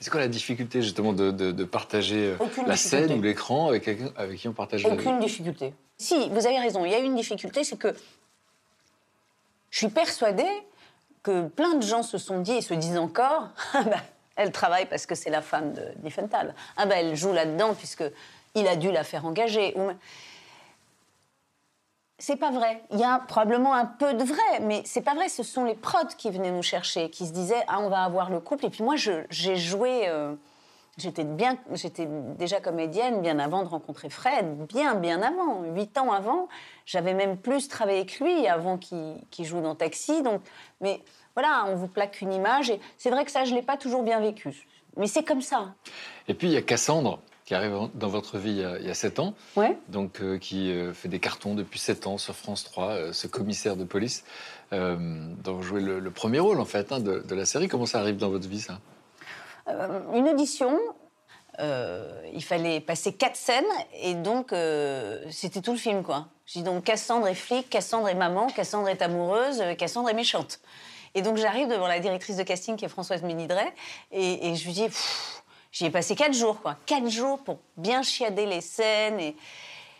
C'est 0.00 0.10
quoi 0.10 0.20
la 0.20 0.28
difficulté 0.28 0.82
justement 0.82 1.12
de, 1.12 1.30
de- 1.30 1.52
de 1.52 1.64
partager 1.64 2.26
euh, 2.26 2.36
Aucune 2.38 2.66
la 2.66 2.74
difficulté. 2.74 3.08
scène 3.08 3.18
ou 3.18 3.22
l'écran 3.22 3.68
avec 3.68 3.84
quelqu'un 3.84 4.10
avec 4.16 4.38
qui 4.38 4.46
on 4.48 4.52
partage 4.52 4.84
la 4.84 4.90
vie? 4.90 4.96
Aucune 5.00 5.18
difficulté. 5.20 5.72
Si, 5.98 6.28
vous 6.28 6.46
avez 6.46 6.58
raison, 6.58 6.84
il 6.84 6.92
y 6.92 6.94
a 6.94 6.98
une 6.98 7.16
difficulté, 7.16 7.64
c'est 7.64 7.78
que 7.78 7.94
je 9.70 9.78
suis 9.78 9.88
persuadée 9.88 10.44
que 11.26 11.48
plein 11.48 11.74
de 11.74 11.82
gens 11.82 12.04
se 12.04 12.18
sont 12.18 12.40
dit 12.40 12.52
et 12.52 12.62
se 12.62 12.72
disent 12.72 12.98
encore 12.98 13.48
Ah 13.74 13.82
bah, 13.82 13.96
elle 14.36 14.52
travaille 14.52 14.86
parce 14.86 15.06
que 15.06 15.16
c'est 15.16 15.30
la 15.30 15.42
femme 15.42 15.72
de 15.72 15.82
Diffenthal. 15.96 16.54
Ah 16.76 16.86
bah, 16.86 16.94
elle 16.98 17.16
joue 17.16 17.32
là-dedans 17.32 17.74
puisque 17.74 18.04
il 18.54 18.68
a 18.68 18.76
dû 18.76 18.92
la 18.92 19.02
faire 19.02 19.26
engager. 19.26 19.74
C'est 22.18 22.36
pas 22.36 22.52
vrai. 22.52 22.80
Il 22.92 23.00
y 23.00 23.04
a 23.04 23.18
probablement 23.18 23.74
un 23.74 23.86
peu 23.86 24.14
de 24.14 24.22
vrai, 24.22 24.60
mais 24.62 24.82
c'est 24.84 25.02
pas 25.02 25.14
vrai. 25.14 25.28
Ce 25.28 25.42
sont 25.42 25.64
les 25.64 25.74
prods 25.74 26.14
qui 26.16 26.30
venaient 26.30 26.52
nous 26.52 26.62
chercher, 26.62 27.10
qui 27.10 27.26
se 27.26 27.32
disaient 27.32 27.64
ah 27.66 27.80
on 27.80 27.88
va 27.88 28.04
avoir 28.04 28.30
le 28.30 28.38
couple. 28.38 28.66
Et 28.66 28.70
puis 28.70 28.84
moi 28.84 28.94
j'ai 28.96 29.56
joué. 29.56 30.08
euh, 30.08 30.34
J'étais 30.98 31.24
bien, 31.24 31.58
j'étais 31.74 32.08
déjà 32.38 32.58
comédienne 32.58 33.20
bien 33.20 33.38
avant 33.38 33.62
de 33.62 33.68
rencontrer 33.68 34.08
Fred, 34.08 34.66
bien 34.66 34.94
bien 34.94 35.20
avant, 35.20 35.62
huit 35.64 35.98
ans 35.98 36.10
avant. 36.10 36.48
J'avais 36.86 37.12
même 37.12 37.36
plus 37.36 37.68
travaillé 37.68 37.98
avec 37.98 38.18
lui 38.18 38.46
avant 38.46 38.78
qu'il 38.78 39.44
joue 39.44 39.60
dans 39.60 39.74
Taxi. 39.74 40.22
Donc, 40.22 40.40
mais 40.80 41.02
voilà, 41.34 41.66
on 41.68 41.74
vous 41.76 41.88
plaque 41.88 42.22
une 42.22 42.32
image 42.32 42.70
et 42.70 42.80
c'est 42.96 43.10
vrai 43.10 43.26
que 43.26 43.30
ça 43.30 43.44
je 43.44 43.54
l'ai 43.54 43.60
pas 43.62 43.76
toujours 43.76 44.02
bien 44.04 44.20
vécu. 44.20 44.66
Mais 44.96 45.06
c'est 45.06 45.22
comme 45.22 45.42
ça. 45.42 45.74
Et 46.28 46.34
puis 46.34 46.48
il 46.48 46.54
y 46.54 46.56
a 46.56 46.62
Cassandre 46.62 47.20
qui 47.44 47.54
arrive 47.54 47.76
dans 47.94 48.08
votre 48.08 48.38
vie 48.38 48.64
il 48.80 48.86
y 48.86 48.90
a, 48.90 48.94
7 48.94 49.18
ans, 49.20 49.34
Ouais. 49.54 49.76
donc 49.88 50.20
euh, 50.20 50.36
qui 50.38 50.72
euh, 50.72 50.92
fait 50.94 51.08
des 51.08 51.20
cartons 51.20 51.54
depuis 51.54 51.78
7 51.78 52.06
ans 52.08 52.18
sur 52.18 52.34
France 52.34 52.64
3, 52.64 52.88
euh, 52.88 53.12
ce 53.12 53.26
commissaire 53.28 53.76
de 53.76 53.84
police, 53.84 54.24
dont 54.72 55.52
vous 55.54 55.62
jouez 55.62 55.80
le, 55.82 56.00
le 56.00 56.10
premier 56.10 56.40
rôle 56.40 56.58
en 56.58 56.64
fait 56.64 56.90
hein, 56.90 57.00
de, 57.00 57.18
de 57.20 57.34
la 57.34 57.44
série. 57.44 57.68
Comment 57.68 57.86
ça 57.86 58.00
arrive 58.00 58.16
dans 58.16 58.30
votre 58.30 58.48
vie 58.48 58.60
ça? 58.62 58.80
Une 60.14 60.28
audition. 60.28 60.78
euh, 61.58 62.20
il 62.34 62.44
fallait 62.44 62.80
passer 62.80 63.12
quatre 63.14 63.36
scènes 63.36 63.64
et 64.02 64.14
donc 64.14 64.52
euh, 64.52 65.24
c'était 65.30 65.62
tout 65.62 65.72
le 65.72 65.78
film 65.78 66.02
quoi. 66.02 66.26
Dis 66.46 66.62
donc 66.62 66.84
Cassandre 66.84 67.28
est 67.28 67.34
flic, 67.34 67.68
Cassandre 67.70 68.08
est 68.08 68.14
maman, 68.14 68.48
Cassandre 68.48 68.88
est 68.88 69.02
amoureuse, 69.02 69.60
euh, 69.60 69.74
Cassandre 69.74 70.10
est 70.10 70.14
méchante. 70.14 70.60
Et 71.14 71.22
donc 71.22 71.38
j'arrive 71.38 71.68
devant 71.68 71.86
la 71.86 71.98
directrice 71.98 72.36
de 72.36 72.42
casting 72.42 72.76
qui 72.76 72.84
est 72.84 72.88
Françoise 72.88 73.22
Ménidret 73.22 73.72
et, 74.12 74.48
et 74.48 74.54
je 74.54 74.66
lui 74.66 74.72
dis 74.72 74.86
j'y 75.72 75.86
ai 75.86 75.90
passé 75.90 76.14
quatre 76.14 76.34
jours 76.34 76.60
quoi, 76.60 76.76
quatre 76.84 77.08
jours 77.08 77.38
pour 77.42 77.58
bien 77.78 78.02
chiader 78.02 78.44
les 78.44 78.60
scènes 78.60 79.18
et, 79.20 79.34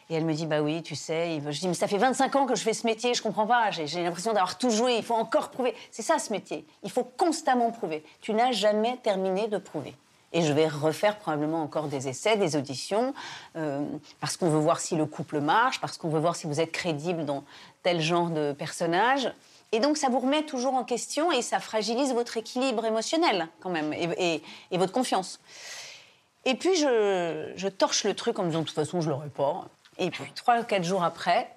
et 0.08 0.14
elle 0.14 0.24
me 0.24 0.34
dit 0.34 0.46
bah 0.46 0.60
oui 0.60 0.82
tu 0.82 0.94
sais. 0.94 1.40
Je 1.44 1.60
dis 1.60 1.68
mais 1.68 1.74
ça 1.74 1.88
fait 1.88 1.98
25 1.98 2.36
ans 2.36 2.46
que 2.46 2.54
je 2.54 2.62
fais 2.62 2.72
ce 2.72 2.86
métier, 2.86 3.14
je 3.14 3.22
comprends 3.22 3.46
pas. 3.46 3.70
J'ai 3.70 4.02
l'impression 4.02 4.32
d'avoir 4.32 4.58
tout 4.58 4.70
joué, 4.70 4.96
il 4.96 5.02
faut 5.02 5.14
encore 5.14 5.50
prouver. 5.50 5.74
C'est 5.90 6.02
ça 6.02 6.18
ce 6.18 6.32
métier, 6.32 6.64
il 6.82 6.90
faut 6.90 7.04
constamment 7.04 7.70
prouver. 7.70 8.04
Tu 8.20 8.32
n'as 8.34 8.52
jamais 8.52 8.96
terminé 9.02 9.48
de 9.48 9.58
prouver. 9.58 9.94
Et 10.32 10.42
je 10.42 10.52
vais 10.52 10.68
refaire 10.68 11.16
probablement 11.16 11.62
encore 11.62 11.86
des 11.86 12.08
essais, 12.08 12.36
des 12.36 12.56
auditions, 12.56 13.14
euh, 13.56 13.84
parce 14.20 14.36
qu'on 14.36 14.50
veut 14.50 14.58
voir 14.58 14.80
si 14.80 14.96
le 14.96 15.06
couple 15.06 15.40
marche, 15.40 15.80
parce 15.80 15.96
qu'on 15.96 16.08
veut 16.08 16.18
voir 16.18 16.36
si 16.36 16.46
vous 16.46 16.60
êtes 16.60 16.72
crédible 16.72 17.24
dans 17.24 17.44
tel 17.82 18.00
genre 18.00 18.28
de 18.30 18.52
personnage. 18.52 19.32
Et 19.72 19.80
donc 19.80 19.96
ça 19.96 20.08
vous 20.08 20.18
remet 20.20 20.42
toujours 20.42 20.74
en 20.74 20.84
question 20.84 21.32
et 21.32 21.42
ça 21.42 21.58
fragilise 21.58 22.12
votre 22.12 22.36
équilibre 22.36 22.84
émotionnel 22.84 23.48
quand 23.60 23.70
même 23.70 23.92
et 23.92 24.42
votre 24.72 24.92
confiance. 24.92 25.40
Et 26.46 26.54
puis 26.54 26.76
je, 26.76 27.52
je 27.56 27.68
torche 27.68 28.04
le 28.04 28.14
truc 28.14 28.38
en 28.38 28.44
me 28.44 28.48
disant 28.48 28.60
de 28.60 28.66
toute 28.66 28.74
façon 28.74 29.00
je 29.00 29.10
l'aurai 29.10 29.28
pas. 29.28 29.66
Et 29.98 30.10
puis 30.10 30.30
trois 30.34 30.60
ou 30.60 30.64
quatre 30.64 30.84
jours 30.84 31.02
après, 31.02 31.48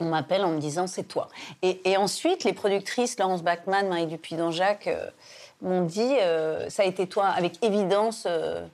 on 0.00 0.06
m'appelle 0.06 0.44
en 0.44 0.52
me 0.52 0.60
disant 0.60 0.86
c'est 0.86 1.04
toi. 1.04 1.28
Et, 1.62 1.80
et 1.90 1.96
ensuite 1.96 2.44
les 2.44 2.52
productrices 2.52 3.18
Laurence 3.18 3.42
Bachmann, 3.42 3.88
Marie 3.88 4.06
Dupuis-Danjac 4.06 4.86
euh, 4.86 5.10
m'ont 5.62 5.82
dit 5.82 6.16
euh, 6.20 6.68
ça 6.68 6.82
a 6.82 6.86
été 6.86 7.06
toi 7.06 7.26
avec 7.28 7.62
évidence 7.64 8.24
euh, 8.26 8.66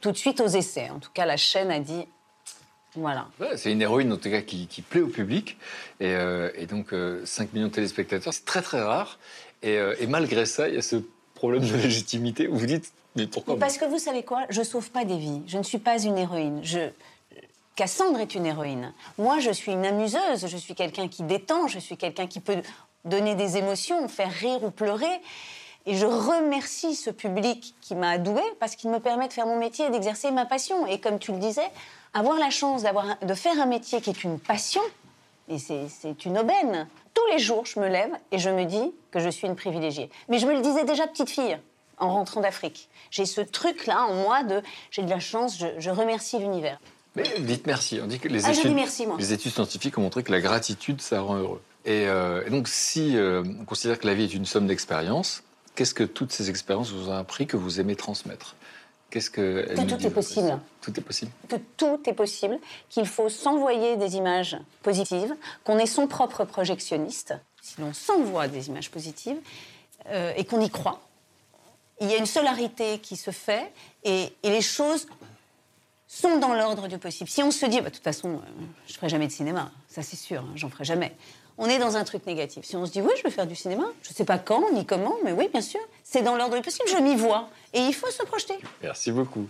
tout 0.00 0.12
de 0.12 0.16
suite 0.16 0.40
aux 0.40 0.46
essais. 0.48 0.90
En 0.90 0.98
tout 0.98 1.10
cas 1.12 1.26
la 1.26 1.36
chaîne 1.36 1.70
a 1.70 1.80
dit 1.80 2.06
voilà. 2.94 3.28
Ouais, 3.38 3.56
C'est 3.56 3.70
une 3.70 3.82
héroïne 3.82 4.12
en 4.12 4.16
tout 4.16 4.30
cas 4.30 4.40
qui, 4.40 4.66
qui 4.66 4.82
plaît 4.82 5.02
au 5.02 5.08
public 5.08 5.58
et, 6.00 6.14
et 6.54 6.66
donc 6.66 6.92
euh, 6.92 7.24
5 7.24 7.52
millions 7.52 7.68
de 7.68 7.72
téléspectateurs, 7.72 8.32
c'est 8.32 8.46
très 8.46 8.62
très 8.62 8.80
rare. 8.80 9.18
Et, 9.62 9.74
et 9.74 10.06
malgré 10.06 10.46
ça, 10.46 10.68
il 10.68 10.76
y 10.76 10.78
a 10.78 10.82
ce 10.82 10.96
problème 11.34 11.66
de 11.66 11.74
légitimité 11.76 12.48
où 12.48 12.56
vous 12.56 12.66
dites 12.66 12.92
mais 13.16 13.26
pourquoi 13.26 13.54
Mais 13.54 13.60
parce 13.60 13.78
que 13.78 13.84
vous 13.84 13.98
savez 13.98 14.22
quoi? 14.22 14.44
Je 14.48 14.62
sauve 14.62 14.90
pas 14.90 15.04
des 15.04 15.16
vies. 15.16 15.42
Je 15.46 15.58
ne 15.58 15.62
suis 15.62 15.78
pas 15.78 16.00
une 16.00 16.16
héroïne. 16.16 16.60
Je... 16.62 16.90
Cassandre 17.78 18.18
est 18.18 18.34
une 18.34 18.44
héroïne. 18.44 18.92
Moi, 19.18 19.38
je 19.38 19.52
suis 19.52 19.70
une 19.70 19.86
amuseuse. 19.86 20.48
Je 20.48 20.56
suis 20.56 20.74
quelqu'un 20.74 21.06
qui 21.06 21.22
détend. 21.22 21.68
Je 21.68 21.78
suis 21.78 21.96
quelqu'un 21.96 22.26
qui 22.26 22.40
peut 22.40 22.60
donner 23.04 23.36
des 23.36 23.56
émotions, 23.56 24.08
faire 24.08 24.32
rire 24.32 24.64
ou 24.64 24.72
pleurer. 24.72 25.22
Et 25.86 25.94
je 25.94 26.04
remercie 26.04 26.96
ce 26.96 27.10
public 27.10 27.76
qui 27.80 27.94
m'a 27.94 28.10
adoué 28.10 28.42
parce 28.58 28.74
qu'il 28.74 28.90
me 28.90 28.98
permet 28.98 29.28
de 29.28 29.32
faire 29.32 29.46
mon 29.46 29.56
métier 29.56 29.86
et 29.86 29.90
d'exercer 29.90 30.32
ma 30.32 30.44
passion. 30.44 30.88
Et 30.88 30.98
comme 30.98 31.20
tu 31.20 31.30
le 31.30 31.38
disais, 31.38 31.70
avoir 32.14 32.36
la 32.36 32.50
chance 32.50 32.82
d'avoir 32.82 33.16
de 33.22 33.34
faire 33.34 33.60
un 33.60 33.66
métier 33.66 34.00
qui 34.00 34.10
est 34.10 34.24
une 34.24 34.40
passion, 34.40 34.82
et 35.48 35.58
c'est 35.58 36.24
une 36.24 36.36
aubaine. 36.36 36.88
Tous 37.14 37.26
les 37.30 37.38
jours, 37.38 37.64
je 37.64 37.78
me 37.78 37.86
lève 37.86 38.10
et 38.32 38.38
je 38.38 38.50
me 38.50 38.64
dis 38.64 38.92
que 39.12 39.20
je 39.20 39.28
suis 39.28 39.46
une 39.46 39.54
privilégiée. 39.54 40.10
Mais 40.28 40.40
je 40.40 40.48
me 40.48 40.52
le 40.52 40.62
disais 40.62 40.82
déjà 40.82 41.06
petite 41.06 41.30
fille, 41.30 41.56
en 41.98 42.12
rentrant 42.12 42.40
d'Afrique. 42.40 42.88
J'ai 43.12 43.24
ce 43.24 43.40
truc-là 43.40 44.04
en 44.08 44.14
moi 44.14 44.42
de 44.42 44.64
j'ai 44.90 45.04
de 45.04 45.10
la 45.10 45.20
chance, 45.20 45.62
je 45.78 45.90
remercie 45.90 46.40
l'univers. 46.40 46.80
Mais 47.18 47.40
dites 47.40 47.66
merci. 47.66 48.00
On 48.02 48.06
dit 48.06 48.18
que 48.18 48.28
les 48.28 48.46
Ah, 48.46 48.52
études, 48.52 48.74
merci, 48.74 49.06
les 49.18 49.32
études 49.32 49.52
scientifiques 49.52 49.98
ont 49.98 50.02
montré 50.02 50.22
que 50.22 50.32
la 50.32 50.40
gratitude, 50.40 51.00
ça 51.00 51.20
rend 51.20 51.36
heureux. 51.36 51.62
Et, 51.84 52.06
euh, 52.06 52.44
et 52.46 52.50
donc, 52.50 52.68
si 52.68 53.16
euh, 53.16 53.42
on 53.60 53.64
considère 53.64 53.98
que 53.98 54.06
la 54.06 54.14
vie 54.14 54.24
est 54.24 54.34
une 54.34 54.46
somme 54.46 54.66
d'expériences, 54.66 55.42
qu'est-ce 55.74 55.94
que 55.94 56.04
toutes 56.04 56.32
ces 56.32 56.50
expériences 56.50 56.90
vous 56.90 57.08
ont 57.10 57.16
appris 57.16 57.46
que 57.46 57.56
vous 57.56 57.80
aimez 57.80 57.96
transmettre? 57.96 58.56
Qu'est-ce 59.10 59.30
que 59.30 59.66
tout 59.74 60.06
est 60.06 60.10
possible. 60.10 60.60
Tout 60.82 60.98
est 60.98 61.02
possible. 61.02 61.30
que 61.48 61.56
tout 61.78 62.00
est 62.04 62.12
possible, 62.12 62.58
qu'il 62.90 63.06
faut 63.06 63.30
s'envoyer 63.30 63.96
des 63.96 64.16
images 64.16 64.58
positives, 64.82 65.34
qu'on 65.64 65.78
est 65.78 65.86
son 65.86 66.06
propre 66.06 66.44
projectionniste, 66.44 67.34
si 67.62 67.80
l'on 67.80 67.94
s'envoie 67.94 68.48
des 68.48 68.68
images 68.68 68.90
positives 68.90 69.38
euh, 70.08 70.32
et 70.36 70.44
qu'on 70.44 70.60
y 70.60 70.68
croit. 70.68 71.00
Il 72.02 72.10
y 72.10 72.12
a 72.12 72.18
une 72.18 72.26
solarité 72.26 72.98
qui 72.98 73.16
se 73.16 73.30
fait 73.30 73.72
et, 74.04 74.30
et 74.42 74.50
les 74.50 74.60
choses 74.60 75.06
sont 76.08 76.38
dans 76.38 76.54
l'ordre 76.54 76.88
du 76.88 76.98
possible. 76.98 77.28
Si 77.30 77.42
on 77.42 77.50
se 77.50 77.66
dit, 77.66 77.80
bah, 77.80 77.90
de 77.90 77.94
toute 77.94 78.02
façon, 78.02 78.36
euh, 78.36 78.64
je 78.86 78.94
ferai 78.94 79.08
jamais 79.08 79.26
de 79.26 79.32
cinéma, 79.32 79.70
ça 79.88 80.02
c'est 80.02 80.16
sûr, 80.16 80.40
hein, 80.40 80.52
j'en 80.56 80.70
ferai 80.70 80.84
jamais. 80.84 81.14
On 81.58 81.66
est 81.66 81.78
dans 81.78 81.96
un 81.96 82.04
truc 82.04 82.24
négatif. 82.26 82.64
Si 82.64 82.76
on 82.76 82.86
se 82.86 82.92
dit, 82.92 83.02
oui, 83.02 83.10
je 83.18 83.24
veux 83.24 83.30
faire 83.30 83.46
du 83.46 83.56
cinéma, 83.56 83.84
je 84.02 84.10
ne 84.10 84.14
sais 84.14 84.24
pas 84.24 84.38
quand 84.38 84.72
ni 84.72 84.86
comment, 84.86 85.16
mais 85.24 85.32
oui, 85.32 85.48
bien 85.52 85.60
sûr, 85.60 85.80
c'est 86.04 86.22
dans 86.22 86.36
l'ordre 86.36 86.56
du 86.56 86.62
possible, 86.62 86.88
je 86.88 86.96
m'y 87.02 87.16
vois. 87.16 87.50
Et 87.74 87.80
il 87.80 87.92
faut 87.92 88.10
se 88.10 88.22
projeter. 88.22 88.54
Merci 88.82 89.10
beaucoup. 89.10 89.46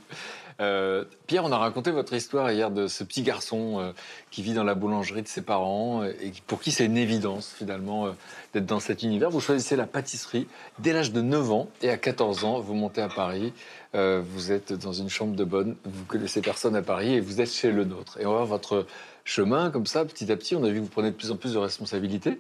Euh, 0.61 1.05
Pierre, 1.29 1.45
on 1.45 1.53
a 1.53 1.59
raconté 1.59 1.93
votre 1.93 2.13
histoire 2.15 2.51
hier 2.51 2.73
de 2.73 2.89
ce 2.89 3.05
petit 3.05 3.23
garçon 3.23 3.79
euh, 3.79 3.93
qui 4.33 4.43
vit 4.43 4.55
dans 4.55 4.65
la 4.65 4.75
boulangerie 4.75 5.23
de 5.23 5.29
ses 5.29 5.43
parents 5.43 6.03
euh, 6.03 6.13
et 6.21 6.33
pour 6.49 6.61
qui 6.61 6.73
c'est 6.73 6.85
une 6.85 6.97
évidence 6.97 7.55
finalement 7.57 8.09
d'être 8.53 8.67
dans 8.67 8.81
cet 8.81 9.05
univers. 9.05 9.31
Vous 9.31 9.41
choisissez 9.41 9.77
la 9.77 9.87
pâtisserie 9.87 10.49
dès 10.81 10.93
l'âge 10.93 11.13
de 11.13 11.21
9 11.21 11.53
ans 11.53 11.69
et 11.81 11.91
à 11.91 11.97
14 11.97 12.45
ans, 12.45 12.59
vous 12.61 12.75
montez 12.75 13.03
à 13.03 13.09
Paris. 13.09 13.53
Vous 13.95 14.53
êtes 14.53 14.73
dans 14.75 14.93
une 14.93 15.09
chambre 15.09 15.35
de 15.35 15.45
bonne, 15.45 15.75
vous 15.85 16.05
connaissez 16.05 16.41
personne 16.41 16.77
à 16.77 16.83
Paris 16.83 17.15
et 17.15 17.21
vous 17.21 17.41
êtes 17.41 17.51
chez 17.51 17.73
le 17.73 17.85
nôtre. 17.85 18.19
Et 18.21 18.27
on 18.27 18.31
va 18.31 18.37
voir 18.37 18.47
votre 18.47 18.87
chemin 19.25 19.71
comme 19.71 19.87
ça, 19.87 20.05
petit 20.05 20.31
à 20.31 20.37
petit. 20.37 20.55
On 20.55 20.63
a 20.63 20.69
vu 20.69 20.77
que 20.77 20.81
vous 20.81 20.91
prenez 20.91 21.11
de 21.11 21.17
plus 21.17 21.31
en 21.31 21.37
plus 21.37 21.55
de 21.55 21.59
responsabilités. 21.59 22.39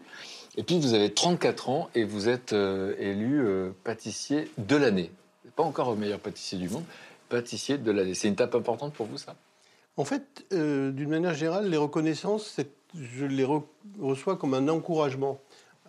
Et 0.57 0.62
puis 0.62 0.78
vous 0.78 0.93
avez 0.93 1.12
34 1.12 1.70
ans 1.70 1.89
et 1.95 2.05
vous 2.05 2.28
êtes 2.28 2.53
élu 2.53 3.45
pâtissier 3.82 4.51
de 4.59 4.77
l'année. 4.77 5.11
Pas 5.57 5.62
encore 5.65 5.90
le 5.90 5.97
meilleur 5.97 6.20
pâtissier 6.20 6.59
du 6.59 6.69
monde, 6.69 6.85
pâtissier 7.29 7.79
de 7.79 7.91
l'année. 7.91 8.15
C'est 8.15 8.29
une 8.29 8.35
étape 8.35 8.55
importante 8.55 8.95
pour 8.95 9.07
vous, 9.07 9.19
ça? 9.19 9.35
En 9.97 10.05
fait, 10.05 10.45
euh, 10.53 10.91
d'une 10.93 11.09
manière 11.11 11.35
générale, 11.35 11.69
les 11.69 11.77
reconnaissances, 11.77 12.57
je 12.95 13.25
les 13.27 13.45
re- 13.45 13.63
reçois 14.01 14.37
comme 14.37 14.55
un 14.55 14.69
encouragement. 14.69 15.41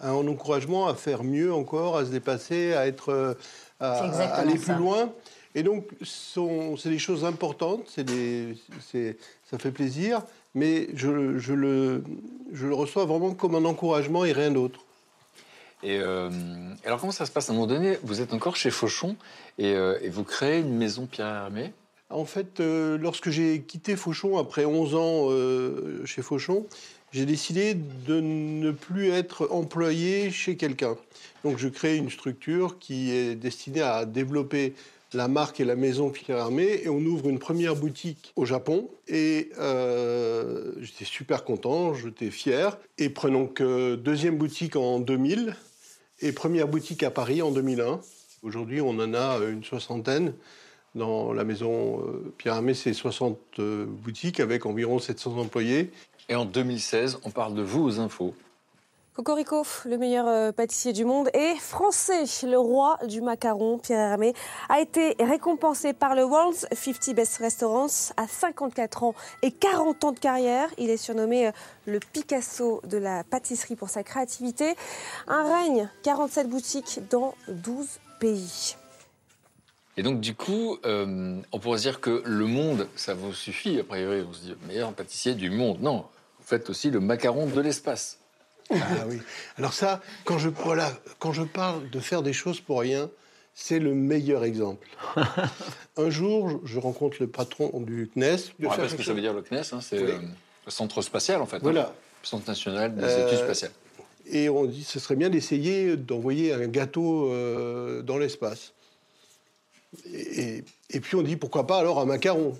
Un 0.01 0.27
encouragement 0.27 0.87
à 0.87 0.95
faire 0.95 1.23
mieux 1.23 1.53
encore, 1.53 1.97
à 1.97 2.05
se 2.05 2.11
dépasser, 2.11 2.73
à, 2.73 2.87
être, 2.87 3.09
euh, 3.09 3.33
à, 3.79 4.37
aller 4.39 4.57
ça. 4.57 4.73
plus 4.73 4.81
loin. 4.81 5.11
Et 5.55 5.63
donc, 5.63 5.87
c'est 6.03 6.89
des 6.89 6.99
choses 6.99 7.25
importantes, 7.25 7.99
des- 7.99 8.55
ça 8.91 9.57
fait 9.57 9.71
plaisir, 9.71 10.21
mais 10.53 10.87
je, 10.93 11.37
je 11.37 11.53
le, 11.53 12.03
je 12.53 12.67
le 12.67 12.73
reçois 12.73 13.05
vraiment 13.05 13.33
comme 13.33 13.55
un 13.55 13.65
encouragement 13.65 14.25
et 14.25 14.31
rien 14.31 14.51
d'autre. 14.51 14.81
Et 15.81 15.99
euh, 15.99 16.29
alors, 16.83 16.99
comment 16.99 17.11
ça 17.11 17.25
se 17.25 17.31
passe? 17.31 17.49
À 17.49 17.53
un 17.53 17.55
moment 17.55 17.67
donné, 17.67 17.97
vous 18.03 18.21
êtes 18.21 18.33
encore 18.33 18.55
chez 18.55 18.69
Fauchon 18.69 19.15
et, 19.57 19.73
euh, 19.73 19.97
vous 20.09 20.23
créez 20.23 20.59
une 20.59 20.75
maison 20.75 21.05
Pierre 21.05 21.27
Hermé? 21.27 21.73
En 22.09 22.25
fait, 22.25 22.59
euh, 22.59 22.97
lorsque 22.97 23.29
j'ai 23.29 23.61
quitté 23.61 23.95
Fauchon, 23.95 24.37
après 24.37 24.65
11 24.65 24.95
ans 24.95 26.05
chez 26.05 26.21
Fauchon, 26.21 26.65
j'ai 27.11 27.25
décidé 27.25 27.75
de 27.75 28.19
ne 28.19 28.71
plus 28.71 29.09
être 29.09 29.47
employé 29.51 30.31
chez 30.31 30.57
quelqu'un. 30.57 30.97
Donc 31.43 31.57
je 31.57 31.67
crée 31.67 31.95
une 31.95 32.09
structure 32.09 32.77
qui 32.79 33.11
est 33.11 33.35
destinée 33.35 33.81
à 33.81 34.05
développer 34.05 34.73
la 35.13 35.27
marque 35.27 35.59
et 35.59 35.65
la 35.65 35.75
maison 35.75 36.11
Pierre 36.11 36.37
Hermé 36.37 36.81
et 36.83 36.89
on 36.89 36.99
ouvre 36.99 37.29
une 37.29 37.39
première 37.39 37.75
boutique 37.75 38.31
au 38.35 38.45
Japon 38.45 38.89
et 39.07 39.49
j'étais 40.81 41.05
super 41.05 41.43
content, 41.43 41.93
j'étais 41.93 42.31
fier. 42.31 42.77
Et 42.97 43.09
prenons 43.09 43.47
que 43.47 43.95
deuxième 43.95 44.37
boutique 44.37 44.75
en 44.75 44.99
2000 44.99 45.55
et 46.21 46.31
première 46.31 46.67
boutique 46.67 47.03
à 47.03 47.11
Paris 47.11 47.41
en 47.41 47.51
2001. 47.51 48.01
Aujourd'hui, 48.43 48.81
on 48.81 48.91
en 48.91 49.13
a 49.13 49.37
une 49.39 49.63
soixantaine. 49.63 50.33
Dans 50.95 51.33
la 51.33 51.43
maison 51.43 52.01
euh, 52.01 52.33
Pierre 52.37 52.55
Hermé, 52.55 52.73
c'est 52.73 52.93
60 52.93 53.37
euh, 53.59 53.85
boutiques 53.85 54.39
avec 54.39 54.65
environ 54.65 54.97
700 54.97 55.37
employés. 55.37 55.91
Et 56.29 56.35
en 56.35 56.45
2016, 56.45 57.19
on 57.23 57.29
parle 57.29 57.53
de 57.53 57.61
vous 57.61 57.83
aux 57.83 57.99
infos. 57.99 58.33
Cocorico, 59.19 59.65
le 59.83 59.97
meilleur 59.97 60.29
euh, 60.29 60.53
pâtissier 60.53 60.93
du 60.93 61.03
monde, 61.03 61.29
et 61.33 61.53
français, 61.55 62.23
le 62.43 62.57
roi 62.57 62.97
du 63.05 63.19
macaron, 63.19 63.77
Pierre 63.77 64.11
Hermé, 64.11 64.33
a 64.69 64.79
été 64.79 65.17
récompensé 65.19 65.91
par 65.91 66.15
le 66.15 66.23
World's 66.23 66.65
50 66.71 67.13
Best 67.15 67.35
Restaurants 67.39 67.87
à 68.15 68.27
54 68.29 69.03
ans 69.03 69.15
et 69.41 69.51
40 69.51 70.03
ans 70.05 70.11
de 70.13 70.19
carrière. 70.19 70.69
Il 70.77 70.89
est 70.89 70.95
surnommé 70.95 71.47
euh, 71.47 71.51
le 71.85 71.99
Picasso 71.99 72.79
de 72.85 72.97
la 72.97 73.25
pâtisserie 73.25 73.75
pour 73.75 73.89
sa 73.89 74.03
créativité. 74.03 74.75
Un 75.27 75.43
règne, 75.43 75.89
47 76.03 76.47
boutiques 76.47 77.01
dans 77.09 77.35
12 77.49 77.99
pays. 78.21 78.77
Et 79.97 80.01
donc, 80.01 80.21
du 80.21 80.33
coup, 80.33 80.77
euh, 80.85 81.41
on 81.51 81.59
pourrait 81.59 81.79
dire 81.79 81.99
que 81.99 82.23
le 82.23 82.45
monde, 82.45 82.87
ça 82.95 83.15
vous 83.15 83.33
suffit. 83.33 83.81
A 83.81 83.83
priori, 83.83 84.25
on 84.25 84.31
se 84.31 84.39
dit 84.39 84.55
meilleur 84.65 84.93
pâtissier 84.93 85.35
du 85.35 85.49
monde. 85.49 85.81
Non, 85.81 86.05
vous 86.39 86.45
faites 86.45 86.69
aussi 86.69 86.89
le 86.89 87.01
macaron 87.01 87.47
de 87.47 87.59
l'espace. 87.59 88.17
Ah 88.71 89.05
oui. 89.07 89.17
Alors 89.57 89.73
ça, 89.73 90.01
quand 90.25 90.37
je, 90.37 90.49
voilà, 90.49 90.91
quand 91.19 91.33
je 91.33 91.43
parle 91.43 91.89
de 91.89 91.99
faire 91.99 92.21
des 92.21 92.33
choses 92.33 92.59
pour 92.61 92.79
rien, 92.81 93.09
c'est 93.55 93.79
le 93.79 93.93
meilleur 93.93 94.43
exemple. 94.43 94.87
Un 95.97 96.09
jour, 96.09 96.61
je- 96.65 96.79
rencontre 96.79 97.17
le 97.19 97.27
patron 97.27 97.71
du 97.81 98.09
CNES. 98.13 98.37
On 98.63 98.69
rappelle 98.69 98.89
ce 98.89 98.95
que 98.95 99.03
ça 99.03 99.13
veut 99.13 99.21
dire 99.21 99.33
le 99.33 99.41
CNES, 99.41 99.61
hein, 99.73 99.81
c'est 99.81 99.97
Oui. 100.03 100.11
euh, 100.11 100.19
le 100.65 100.71
centre 100.71 101.01
spatial 101.01 101.41
en 101.41 101.45
fait. 101.45 101.57
hein. 101.57 101.61
Voilà. 101.63 101.93
Le 102.21 102.27
Centre 102.27 102.47
national 102.47 102.95
des 102.95 103.03
Euh, 103.03 103.25
études 103.25 103.39
spatiales. 103.39 103.71
Et 104.31 104.49
on 104.49 104.65
dit 104.65 104.83
ce 104.83 104.99
serait 104.99 105.15
bien 105.15 105.29
d'essayer 105.29 105.97
d'envoyer 105.97 106.53
un 106.53 106.67
gâteau 106.67 107.31
euh, 107.31 108.01
dans 108.03 108.17
l'espace. 108.17 108.73
Et, 110.05 110.41
et- 110.57 110.63
et 110.91 110.99
puis 110.99 111.15
on 111.15 111.21
dit 111.23 111.35
pourquoi 111.35 111.65
pas 111.65 111.79
alors 111.79 111.99
un 111.99 112.05
macaron? 112.05 112.57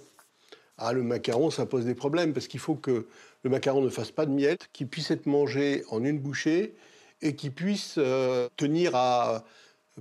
Ah, 0.77 0.94
le 0.94 1.03
macaron, 1.03 1.52
ça 1.52 1.65
pose 1.65 1.86
des 1.86 1.94
problèmes 1.94 2.34
parce 2.34 2.48
qu'il 2.48 2.60
faut 2.61 2.76
que 2.76 3.06
le 3.43 3.49
macaron 3.49 3.81
ne 3.81 3.89
fasse 3.89 4.11
pas 4.11 4.25
de 4.25 4.31
miel, 4.31 4.57
qu'il 4.73 4.87
puisse 4.87 5.11
être 5.11 5.25
mangé 5.25 5.83
en 5.89 6.03
une 6.03 6.19
bouchée 6.19 6.75
et 7.21 7.35
qu'il 7.35 7.51
puisse 7.51 7.95
euh, 7.97 8.47
tenir 8.57 8.95
à 8.95 9.43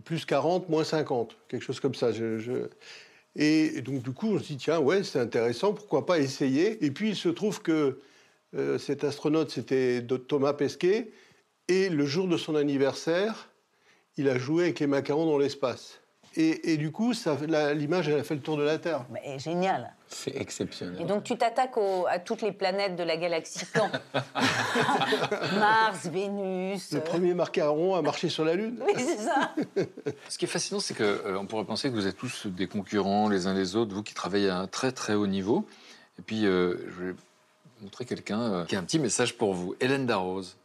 plus 0.05 0.25
40, 0.25 0.69
moins 0.69 0.85
50, 0.85 1.37
quelque 1.49 1.63
chose 1.63 1.81
comme 1.81 1.95
ça. 1.95 2.11
Et 3.37 3.81
donc, 3.83 4.03
du 4.03 4.13
coup, 4.13 4.29
on 4.35 4.39
se 4.39 4.45
dit, 4.45 4.57
tiens, 4.57 4.79
ouais, 4.79 5.03
c'est 5.05 5.21
intéressant, 5.21 5.73
pourquoi 5.73 6.07
pas 6.07 6.19
essayer 6.19 6.85
Et 6.85 6.91
puis, 6.91 7.11
il 7.11 7.17
se 7.17 7.29
trouve 7.29 7.63
que 7.63 8.01
euh, 8.57 8.79
cet 8.79 9.05
astronaute, 9.05 9.51
c'était 9.51 10.05
Thomas 10.29 10.53
Pesquet, 10.53 11.11
et 11.69 11.89
le 11.89 12.07
jour 12.07 12.29
de 12.29 12.37
son 12.37 12.55
anniversaire, 12.55 13.51
il 14.17 14.29
a 14.29 14.39
joué 14.39 14.65
avec 14.65 14.81
les 14.81 14.87
macarons 14.87 15.27
dans 15.27 15.39
l'espace. 15.39 16.01
Et, 16.35 16.73
et 16.73 16.77
du 16.77 16.91
coup, 16.91 17.13
l'image, 17.75 18.09
elle 18.09 18.21
a 18.21 18.25
fait 18.25 18.35
le 18.35 18.41
tour 18.41 18.57
de 18.57 18.63
la 18.63 18.79
Terre. 18.79 19.05
Mais 19.11 19.39
génial. 19.39 19.95
C'est 20.11 20.35
exceptionnel. 20.37 21.01
Et 21.01 21.05
donc 21.05 21.23
tu 21.25 21.37
t'attaques 21.37 21.77
au- 21.77 22.07
à 22.09 22.19
toutes 22.19 22.43
les 22.43 22.53
planètes 22.53 22.97
de 22.97 23.03
la 23.03 23.17
galaxie 23.17 23.67
quand 23.75 23.91
Mars, 25.59 26.07
Vénus. 26.07 26.93
Le 26.93 26.99
euh, 26.99 27.01
premier 27.03 27.35
macaron 27.35 27.95
à 27.95 28.03
marcher 28.03 28.29
sur 28.29 28.45
la 28.45 28.55
Lune. 28.55 28.79
Oui, 28.87 28.93
c'est 28.97 29.19
ça. 29.19 29.55
Ce 30.29 30.39
qui 30.39 30.45
est 30.45 30.49
fascinant, 30.49 30.81
c'est 30.81 30.95
qu'on 30.95 31.47
pourrait 31.47 31.65
penser 31.65 31.91
que 31.91 31.95
vous 31.95 32.07
êtes 32.07 32.17
tous 32.17 32.47
des 32.47 32.67
concurrents 32.67 33.29
les 33.29 33.47
uns 33.47 33.55
les 33.55 33.77
autres, 33.77 33.95
vous 33.95 34.03
qui 34.03 34.15
travaillez 34.15 34.49
à 34.49 34.59
un 34.59 34.67
très 34.67 34.93
très 34.93 35.15
haut 35.15 35.27
niveau. 35.27 35.67
Et 36.19 36.23
puis, 36.23 36.47
euh, 36.47 36.75
je 36.99 37.05
vais 37.05 37.15
montrer 37.83 38.05
quelqu'un 38.05 38.41
euh, 38.41 38.65
qui 38.65 38.77
a 38.77 38.79
un 38.79 38.85
petit 38.85 38.99
message 38.99 39.37
pour 39.37 39.55
vous. 39.55 39.75
Hélène 39.81 40.07
Darroze. 40.07 40.57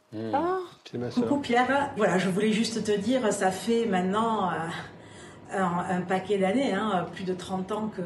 C'est 0.90 0.98
ma. 0.98 1.08
Coucou 1.10 1.38
Pierre, 1.38 1.90
voilà, 1.96 2.18
je 2.18 2.28
voulais 2.28 2.52
juste 2.52 2.84
te 2.84 2.92
dire, 2.96 3.32
ça 3.32 3.50
fait 3.50 3.84
maintenant 3.86 4.48
euh, 4.50 4.54
un, 5.52 5.78
un 5.90 6.00
paquet 6.02 6.38
d'années, 6.38 6.72
hein, 6.72 7.06
plus 7.14 7.24
de 7.24 7.34
30 7.34 7.72
ans 7.72 7.88
que, 7.96 8.02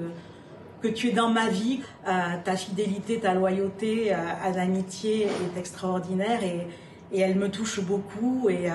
que 0.83 0.89
tu 0.89 1.09
es 1.09 1.13
dans 1.13 1.31
ma 1.31 1.49
vie. 1.49 1.81
Euh, 2.07 2.11
ta 2.45 2.57
fidélité, 2.57 3.19
ta 3.21 3.35
loyauté 3.35 4.13
euh, 4.15 4.17
à 4.43 4.51
l'amitié 4.51 5.25
est 5.27 5.59
extraordinaire 5.59 6.43
et, 6.45 6.67
et 7.13 7.21
elle 7.21 7.37
me 7.37 7.51
touche 7.51 7.81
beaucoup 7.81 8.49
et, 8.49 8.71
euh, 8.71 8.75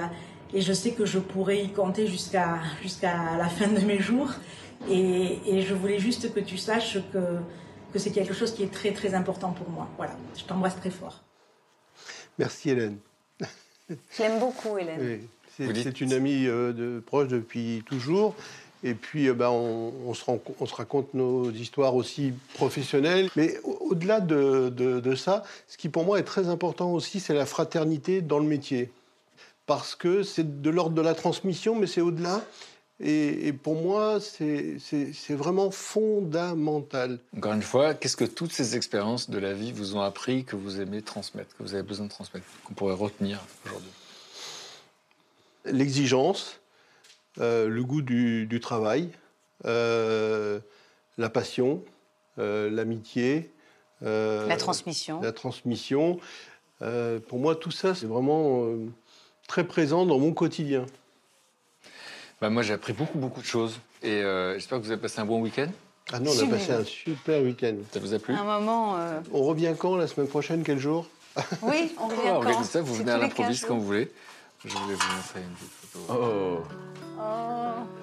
et 0.53 0.61
je 0.61 0.73
sais 0.73 0.91
que 0.91 1.05
je 1.05 1.19
pourrai 1.19 1.63
y 1.63 1.69
compter 1.71 2.07
jusqu'à 2.07 2.59
jusqu'à 2.81 3.37
la 3.37 3.47
fin 3.47 3.67
de 3.67 3.79
mes 3.81 3.99
jours. 3.99 4.31
Et, 4.89 5.39
et 5.45 5.61
je 5.61 5.73
voulais 5.73 5.99
juste 5.99 6.33
que 6.33 6.39
tu 6.41 6.57
saches 6.57 6.97
que, 7.13 7.37
que 7.93 7.99
c'est 7.99 8.11
quelque 8.11 8.33
chose 8.33 8.53
qui 8.53 8.63
est 8.63 8.71
très 8.73 8.91
très 8.91 9.13
important 9.13 9.51
pour 9.51 9.69
moi. 9.69 9.87
Voilà, 9.97 10.13
je 10.37 10.43
t'embrasse 10.43 10.75
très 10.75 10.89
fort. 10.89 11.23
Merci 12.37 12.71
Hélène. 12.71 12.97
Je 13.89 13.95
l'aime 14.23 14.39
beaucoup, 14.39 14.77
Hélène. 14.77 14.99
Oui, 15.59 15.73
c'est- 15.83 16.01
une 16.01 16.13
amie 16.13 16.47
euh, 16.47 16.73
de, 16.73 16.99
proche 17.05 17.27
depuis 17.27 17.83
toujours. 17.85 18.35
Et 18.85 18.95
puis, 18.95 19.29
euh, 19.29 19.33
ben, 19.33 19.49
on, 19.49 19.93
on 20.07 20.13
se 20.13 20.25
rend- 20.25 20.41
on 20.59 20.65
se 20.65 20.75
raconte 20.75 21.13
nos 21.13 21.49
histoires 21.51 21.95
aussi 21.95 22.33
professionnelles. 22.55 23.29
Mais 23.35 23.57
au- 23.63 23.77
au-delà 23.91 24.19
de, 24.19 24.69
de- 24.69 24.99
de 24.99 25.15
ça, 25.15 25.43
ce 25.67 25.77
qui 25.77 25.87
pour 25.89 26.03
moi 26.03 26.19
est 26.19 26.23
très 26.23 26.49
important 26.49 26.91
aussi, 26.91 27.19
c'est 27.19 27.33
la 27.33 27.45
fraternité 27.45 28.21
dans 28.21 28.39
le 28.39 28.45
métier. 28.45 28.91
Parce 29.65 29.95
que 29.95 30.23
c'est 30.23 30.61
de 30.61 30.69
l'ordre 30.69 30.95
de 30.95 31.01
la 31.01 31.15
transmission, 31.15 31.75
mais 31.75 31.87
c'est 31.87 32.01
au-delà. 32.01 32.41
Et, 32.99 33.47
et 33.47 33.53
pour 33.53 33.75
moi, 33.75 34.19
c'est 34.19 34.77
vraiment 35.29 35.71
fondamental. 35.71 37.19
Encore 37.35 37.53
une 37.53 37.61
fois, 37.63 37.93
qu'est-ce 37.93 38.15
que 38.17 38.23
toutes 38.25 38.51
ces 38.51 38.75
expériences 38.75 39.29
de 39.29 39.39
la 39.39 39.53
vie 39.53 39.71
vous 39.71 39.95
ont 39.95 40.01
appris, 40.01 40.43
que 40.43 40.55
vous 40.55 40.79
aimez 40.79 41.01
transmettre, 41.01 41.55
que 41.57 41.63
vous 41.63 41.73
avez 41.73 41.83
besoin 41.83 42.05
de 42.05 42.11
transmettre, 42.11 42.45
qu'on 42.65 42.73
pourrait 42.73 42.93
retenir 42.93 43.39
aujourd'hui? 43.65 43.89
L'exigence, 45.65 46.59
euh, 47.39 47.67
le 47.67 47.83
goût 47.83 48.01
du, 48.01 48.45
du 48.45 48.59
travail, 48.59 49.09
euh, 49.65 50.59
la 51.17 51.29
passion, 51.29 51.83
euh, 52.39 52.69
l'amitié, 52.69 53.51
euh, 54.03 54.47
La 54.47 54.57
transmission. 54.57 55.21
la 55.21 55.31
transmission. 55.31 56.19
Euh, 56.81 57.19
pour 57.19 57.39
moi, 57.39 57.55
tout 57.55 57.71
ça, 57.71 57.95
c'est 57.95 58.05
vraiment 58.07 58.63
euh, 58.65 58.87
très 59.47 59.63
présent 59.63 60.05
dans 60.05 60.19
mon 60.19 60.33
quotidien. 60.33 60.85
Bah, 62.41 62.49
Moi, 62.49 62.61
j'ai 62.63 62.73
appris 62.73 62.93
beaucoup, 62.93 63.17
beaucoup 63.19 63.41
de 63.41 63.45
choses. 63.45 63.79
Et 64.01 64.21
euh, 64.21 64.55
j'espère 64.55 64.79
que 64.79 64.83
vous 64.83 64.91
avez 64.91 65.01
passé 65.01 65.19
un 65.21 65.25
bon 65.25 65.41
week-end. 65.41 65.67
Ah 66.11 66.19
non, 66.19 66.31
on 66.31 66.33
a 66.33 66.37
Super. 66.37 66.49
passé 66.57 66.71
un 66.73 66.83
super 66.83 67.41
week-end. 67.41 67.75
Ça 67.91 67.99
vous 68.01 68.13
a 68.13 68.19
plu? 68.19 68.33
Un 68.33 68.43
moment. 68.43 68.97
euh, 68.97 69.21
On 69.31 69.43
revient 69.43 69.73
quand 69.79 69.95
la 69.95 70.07
semaine 70.07 70.27
prochaine 70.27 70.63
Quel 70.63 70.77
jour? 70.79 71.07
Oui, 71.61 71.93
on 71.97 72.07
revient 72.07 72.19
Ah, 72.25 72.39
quand? 72.43 72.63
ça, 72.63 72.81
vous 72.81 72.93
venez 72.95 73.11
à 73.11 73.17
l'improviste 73.17 73.61
15 73.61 73.67
quand 73.69 73.77
vous 73.77 73.85
voulez. 73.85 74.11
Je 74.65 74.69
voulais 74.75 74.95
vous 74.95 75.15
montrer 75.15 75.39
une 75.39 75.53
petite 75.55 75.71
photo. 75.71 76.05
Oh, 76.09 76.59
Oh, 76.59 76.92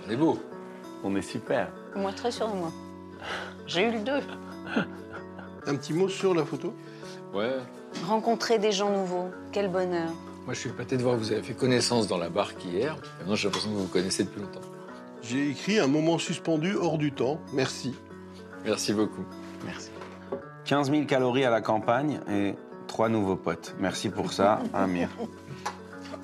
On 0.06 0.10
est 0.10 0.16
beau. 0.16 0.38
on 1.04 1.14
est 1.16 1.22
super. 1.22 1.68
moi, 1.94 2.12
très 2.12 2.30
sûr 2.30 2.48
de 2.48 2.56
moi. 2.56 2.72
J'ai 3.66 3.88
eu 3.88 3.92
le 3.92 4.00
2. 4.00 4.12
Un 5.66 5.76
petit 5.76 5.92
mot 5.92 6.08
sur 6.08 6.34
la 6.34 6.44
photo? 6.44 6.74
Ouais. 7.34 7.58
Rencontrer 8.06 8.58
des 8.58 8.72
gens 8.72 8.90
nouveaux, 8.90 9.30
quel 9.52 9.68
bonheur. 9.70 10.10
Moi, 10.44 10.54
je 10.54 10.60
suis 10.60 10.70
épaté 10.70 10.96
de 10.96 11.02
voir 11.02 11.16
que 11.16 11.20
vous 11.20 11.32
avez 11.32 11.42
fait 11.42 11.54
connaissance 11.54 12.08
dans 12.08 12.16
la 12.18 12.30
barque 12.30 12.64
hier. 12.64 12.96
Maintenant, 13.18 13.34
j'ai 13.34 13.48
l'impression 13.48 13.70
que 13.70 13.74
vous 13.74 13.82
vous 13.82 13.88
connaissez 13.88 14.24
depuis 14.24 14.40
longtemps. 14.40 14.60
J'ai 15.22 15.50
écrit 15.50 15.78
un 15.78 15.86
moment 15.86 16.18
suspendu 16.18 16.74
hors 16.74 16.98
du 16.98 17.12
temps. 17.12 17.40
Merci. 17.52 17.94
Merci 18.64 18.92
beaucoup. 18.94 19.24
Merci. 19.64 19.90
15 20.64 20.90
000 20.90 21.04
calories 21.04 21.44
à 21.44 21.50
la 21.50 21.60
campagne 21.60 22.20
et 22.30 22.54
trois 22.86 23.08
nouveaux 23.08 23.36
potes. 23.36 23.74
Merci 23.78 24.08
pour 24.08 24.32
ça, 24.32 24.60
Amir. 24.72 25.08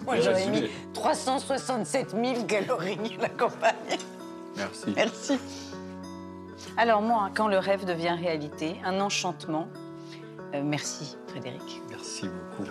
Moi, 0.06 0.20
j'aurais 0.20 0.46
mis 0.48 0.68
367 0.94 2.10
000 2.10 2.44
calories 2.44 3.16
à 3.18 3.22
la 3.22 3.28
campagne. 3.28 3.74
Merci. 4.56 4.92
Merci. 4.96 5.38
Alors 6.78 7.02
moi, 7.02 7.30
quand 7.34 7.48
le 7.48 7.58
rêve 7.58 7.84
devient 7.84 8.16
réalité, 8.18 8.76
un 8.84 9.00
enchantement. 9.00 9.68
Euh, 10.54 10.62
merci 10.64 11.16
Frédéric. 11.28 11.82
Merci. 11.90 12.28
Beaucoup. 12.28 12.70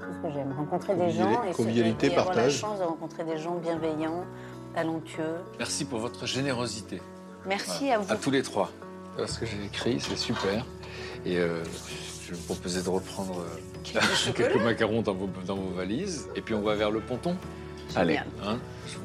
C'est 0.00 0.16
ce 0.16 0.22
que 0.22 0.32
j'aime, 0.32 0.52
rencontrer 0.56 0.94
des 0.96 1.10
gens 1.10 1.42
et, 1.44 1.52
se- 1.52 1.56
convivialité, 1.56 2.06
et 2.12 2.16
avoir 2.16 2.34
la 2.34 2.48
chance 2.50 2.78
de 2.78 2.84
rencontrer 2.84 3.24
des 3.24 3.38
gens 3.38 3.56
bienveillants, 3.56 4.24
talentueux. 4.74 5.36
Merci 5.58 5.84
pour 5.84 5.98
votre 5.98 6.26
générosité. 6.26 7.00
Merci 7.46 7.86
Voilà. 7.86 7.94
à 7.94 7.98
vous. 7.98 8.12
À 8.12 8.16
tous 8.16 8.30
les 8.30 8.42
trois. 8.42 8.70
Voilà 9.14 9.28
ce 9.28 9.38
que 9.38 9.46
j'ai 9.46 9.62
écrit, 9.64 10.00
c'est 10.00 10.16
super. 10.16 10.64
Et 11.26 11.36
euh, 11.38 11.62
je 12.24 12.30
vais 12.32 12.36
vous 12.36 12.44
proposer 12.54 12.82
de 12.82 12.88
reprendre 12.88 13.40
euh, 13.40 13.69
quelques 13.82 14.56
macarons 14.62 15.02
dans 15.02 15.14
vos, 15.14 15.28
dans 15.46 15.56
vos 15.56 15.70
valises. 15.74 16.28
Et 16.36 16.40
puis 16.40 16.54
on 16.54 16.62
va 16.62 16.74
vers 16.74 16.90
le 16.90 17.00
ponton. 17.00 17.36
Allez. 17.96 18.18
Hein 18.44 18.58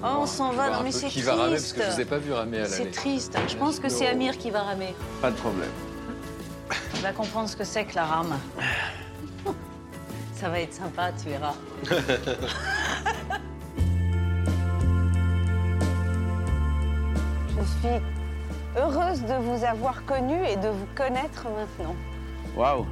Oh, 0.04 0.08
on 0.22 0.26
s'en 0.26 0.52
va, 0.52 0.70
non 0.70 0.84
mais 0.84 0.92
c'est 0.92 1.08
Qui 1.08 1.22
triste. 1.22 1.26
va 1.28 1.36
ramer 1.36 1.52
Parce 1.52 1.74
que 1.74 1.82
je 1.84 1.92
vous 1.92 2.02
ai 2.02 2.06
pas 2.06 2.18
vu 2.18 2.34
ramer 2.34 2.60
à 2.62 2.66
C'est 2.66 2.92
triste. 2.92 3.38
Je 3.48 3.56
pense 3.56 3.80
que 3.80 3.90
c'est 3.90 4.08
Amir 4.08 4.38
qui 4.38 4.52
va 4.52 4.62
ramer. 4.64 4.94
Pas 5.22 5.32
de 5.32 5.36
problème. 5.36 5.70
Il 6.96 7.02
va 7.02 7.12
comprendre 7.12 7.48
ce 7.50 7.56
que 7.56 7.64
c'est 7.64 7.86
que 7.86 7.96
la 7.96 8.06
rame. 8.06 8.36
Ça 10.34 10.50
va 10.50 10.60
être 10.60 10.74
sympa, 10.74 11.12
tu 11.22 11.30
verras. 11.30 11.54
Je 17.58 17.88
suis 17.88 18.02
heureuse 18.78 19.22
de 19.22 19.34
vous 19.42 19.64
avoir 19.64 20.04
connu 20.06 20.36
et 20.48 20.56
de 20.58 20.68
vous 20.70 20.88
connaître 20.96 21.46
maintenant. 21.46 21.96
Waouh. 22.56 22.86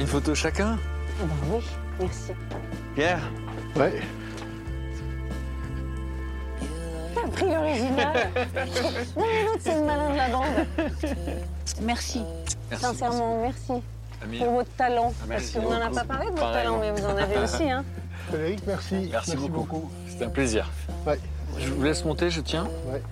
Une 0.00 0.06
photo 0.06 0.34
chacun 0.34 0.78
Ah 1.20 1.24
bah 1.24 1.34
oui, 1.56 1.64
merci. 2.00 2.32
Pierre 2.94 3.20
Ouais. 3.76 4.00
T'as 7.14 7.28
pris 7.28 7.44
l'original. 7.46 8.30
non, 9.16 9.24
mais 9.24 9.44
l'autre, 9.44 9.58
c'est 9.60 9.74
le 9.74 9.84
malin 9.86 10.10
de 10.10 10.16
la 10.16 10.28
bande. 10.28 10.44
Merci. 11.82 12.22
Merci. 12.70 12.84
Sincèrement, 12.84 13.40
merci. 13.42 13.72
Pour 14.38 14.52
votre 14.52 14.70
talent. 14.76 15.12
Ah, 15.22 15.24
merci 15.28 15.52
Parce 15.54 15.64
qu'on 15.64 15.70
n'en 15.72 15.80
a 15.80 15.84
beaucoup. 15.88 15.94
pas 15.96 16.04
parlé 16.04 16.26
de 16.26 16.30
votre 16.30 16.42
Pareil. 16.42 16.64
talent, 16.64 16.78
mais 16.80 16.92
vous 16.92 17.04
en 17.06 17.16
avez 17.16 17.38
aussi. 17.38 17.70
Hein. 17.70 17.84
Frédéric, 18.28 18.60
merci. 18.66 19.08
Merci, 19.10 19.36
beaucoup. 19.36 19.90
C'était 20.08 20.24
un 20.24 20.30
plaisir. 20.30 20.70
Ouais. 21.06 21.18
Je 21.58 21.68
vous 21.70 21.82
laisse 21.82 22.04
monter, 22.04 22.30
je 22.30 22.40
tiens. 22.40 22.64
Ouais. 22.86 23.02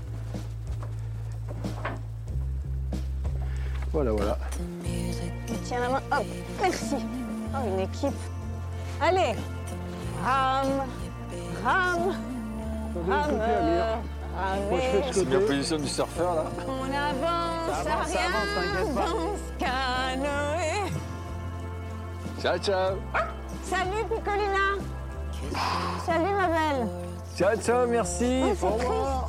Voilà, 3.93 4.13
voilà. 4.13 4.39
Tiens 5.65 5.81
la 5.81 5.89
main. 5.89 6.03
Hop, 6.13 6.27
merci. 6.61 6.97
Oh, 7.55 7.59
une 7.67 7.81
équipe. 7.81 8.15
Allez. 9.01 9.35
Rame, 10.25 10.83
rame, 11.65 12.15
rame. 13.05 13.33
Moi, 14.71 14.79
je 14.81 14.87
fais 15.03 15.03
ce 15.09 15.19
C'est 15.21 15.25
bien 15.27 15.39
côté. 15.41 15.55
position 15.57 15.77
du 15.77 15.89
surfeur 15.89 16.35
là. 16.35 16.45
On 16.67 16.85
avance, 16.85 17.85
Ça 17.85 17.93
avance, 17.93 18.07
rien 18.07 18.21
avance, 18.29 18.95
pas. 18.95 19.01
dans 19.01 19.37
ce 19.37 19.53
canoë. 19.59 20.93
Ciao, 22.43 22.59
ciao. 22.59 22.97
Salut, 23.65 24.05
Picolina. 24.09 24.67
Salut, 26.07 26.35
ma 26.35 26.47
belle. 26.49 26.89
Ciao, 27.37 27.57
ciao, 27.57 27.87
merci. 27.87 28.43
Oh, 28.63 28.67
Au 28.67 28.71
revoir. 28.71 29.29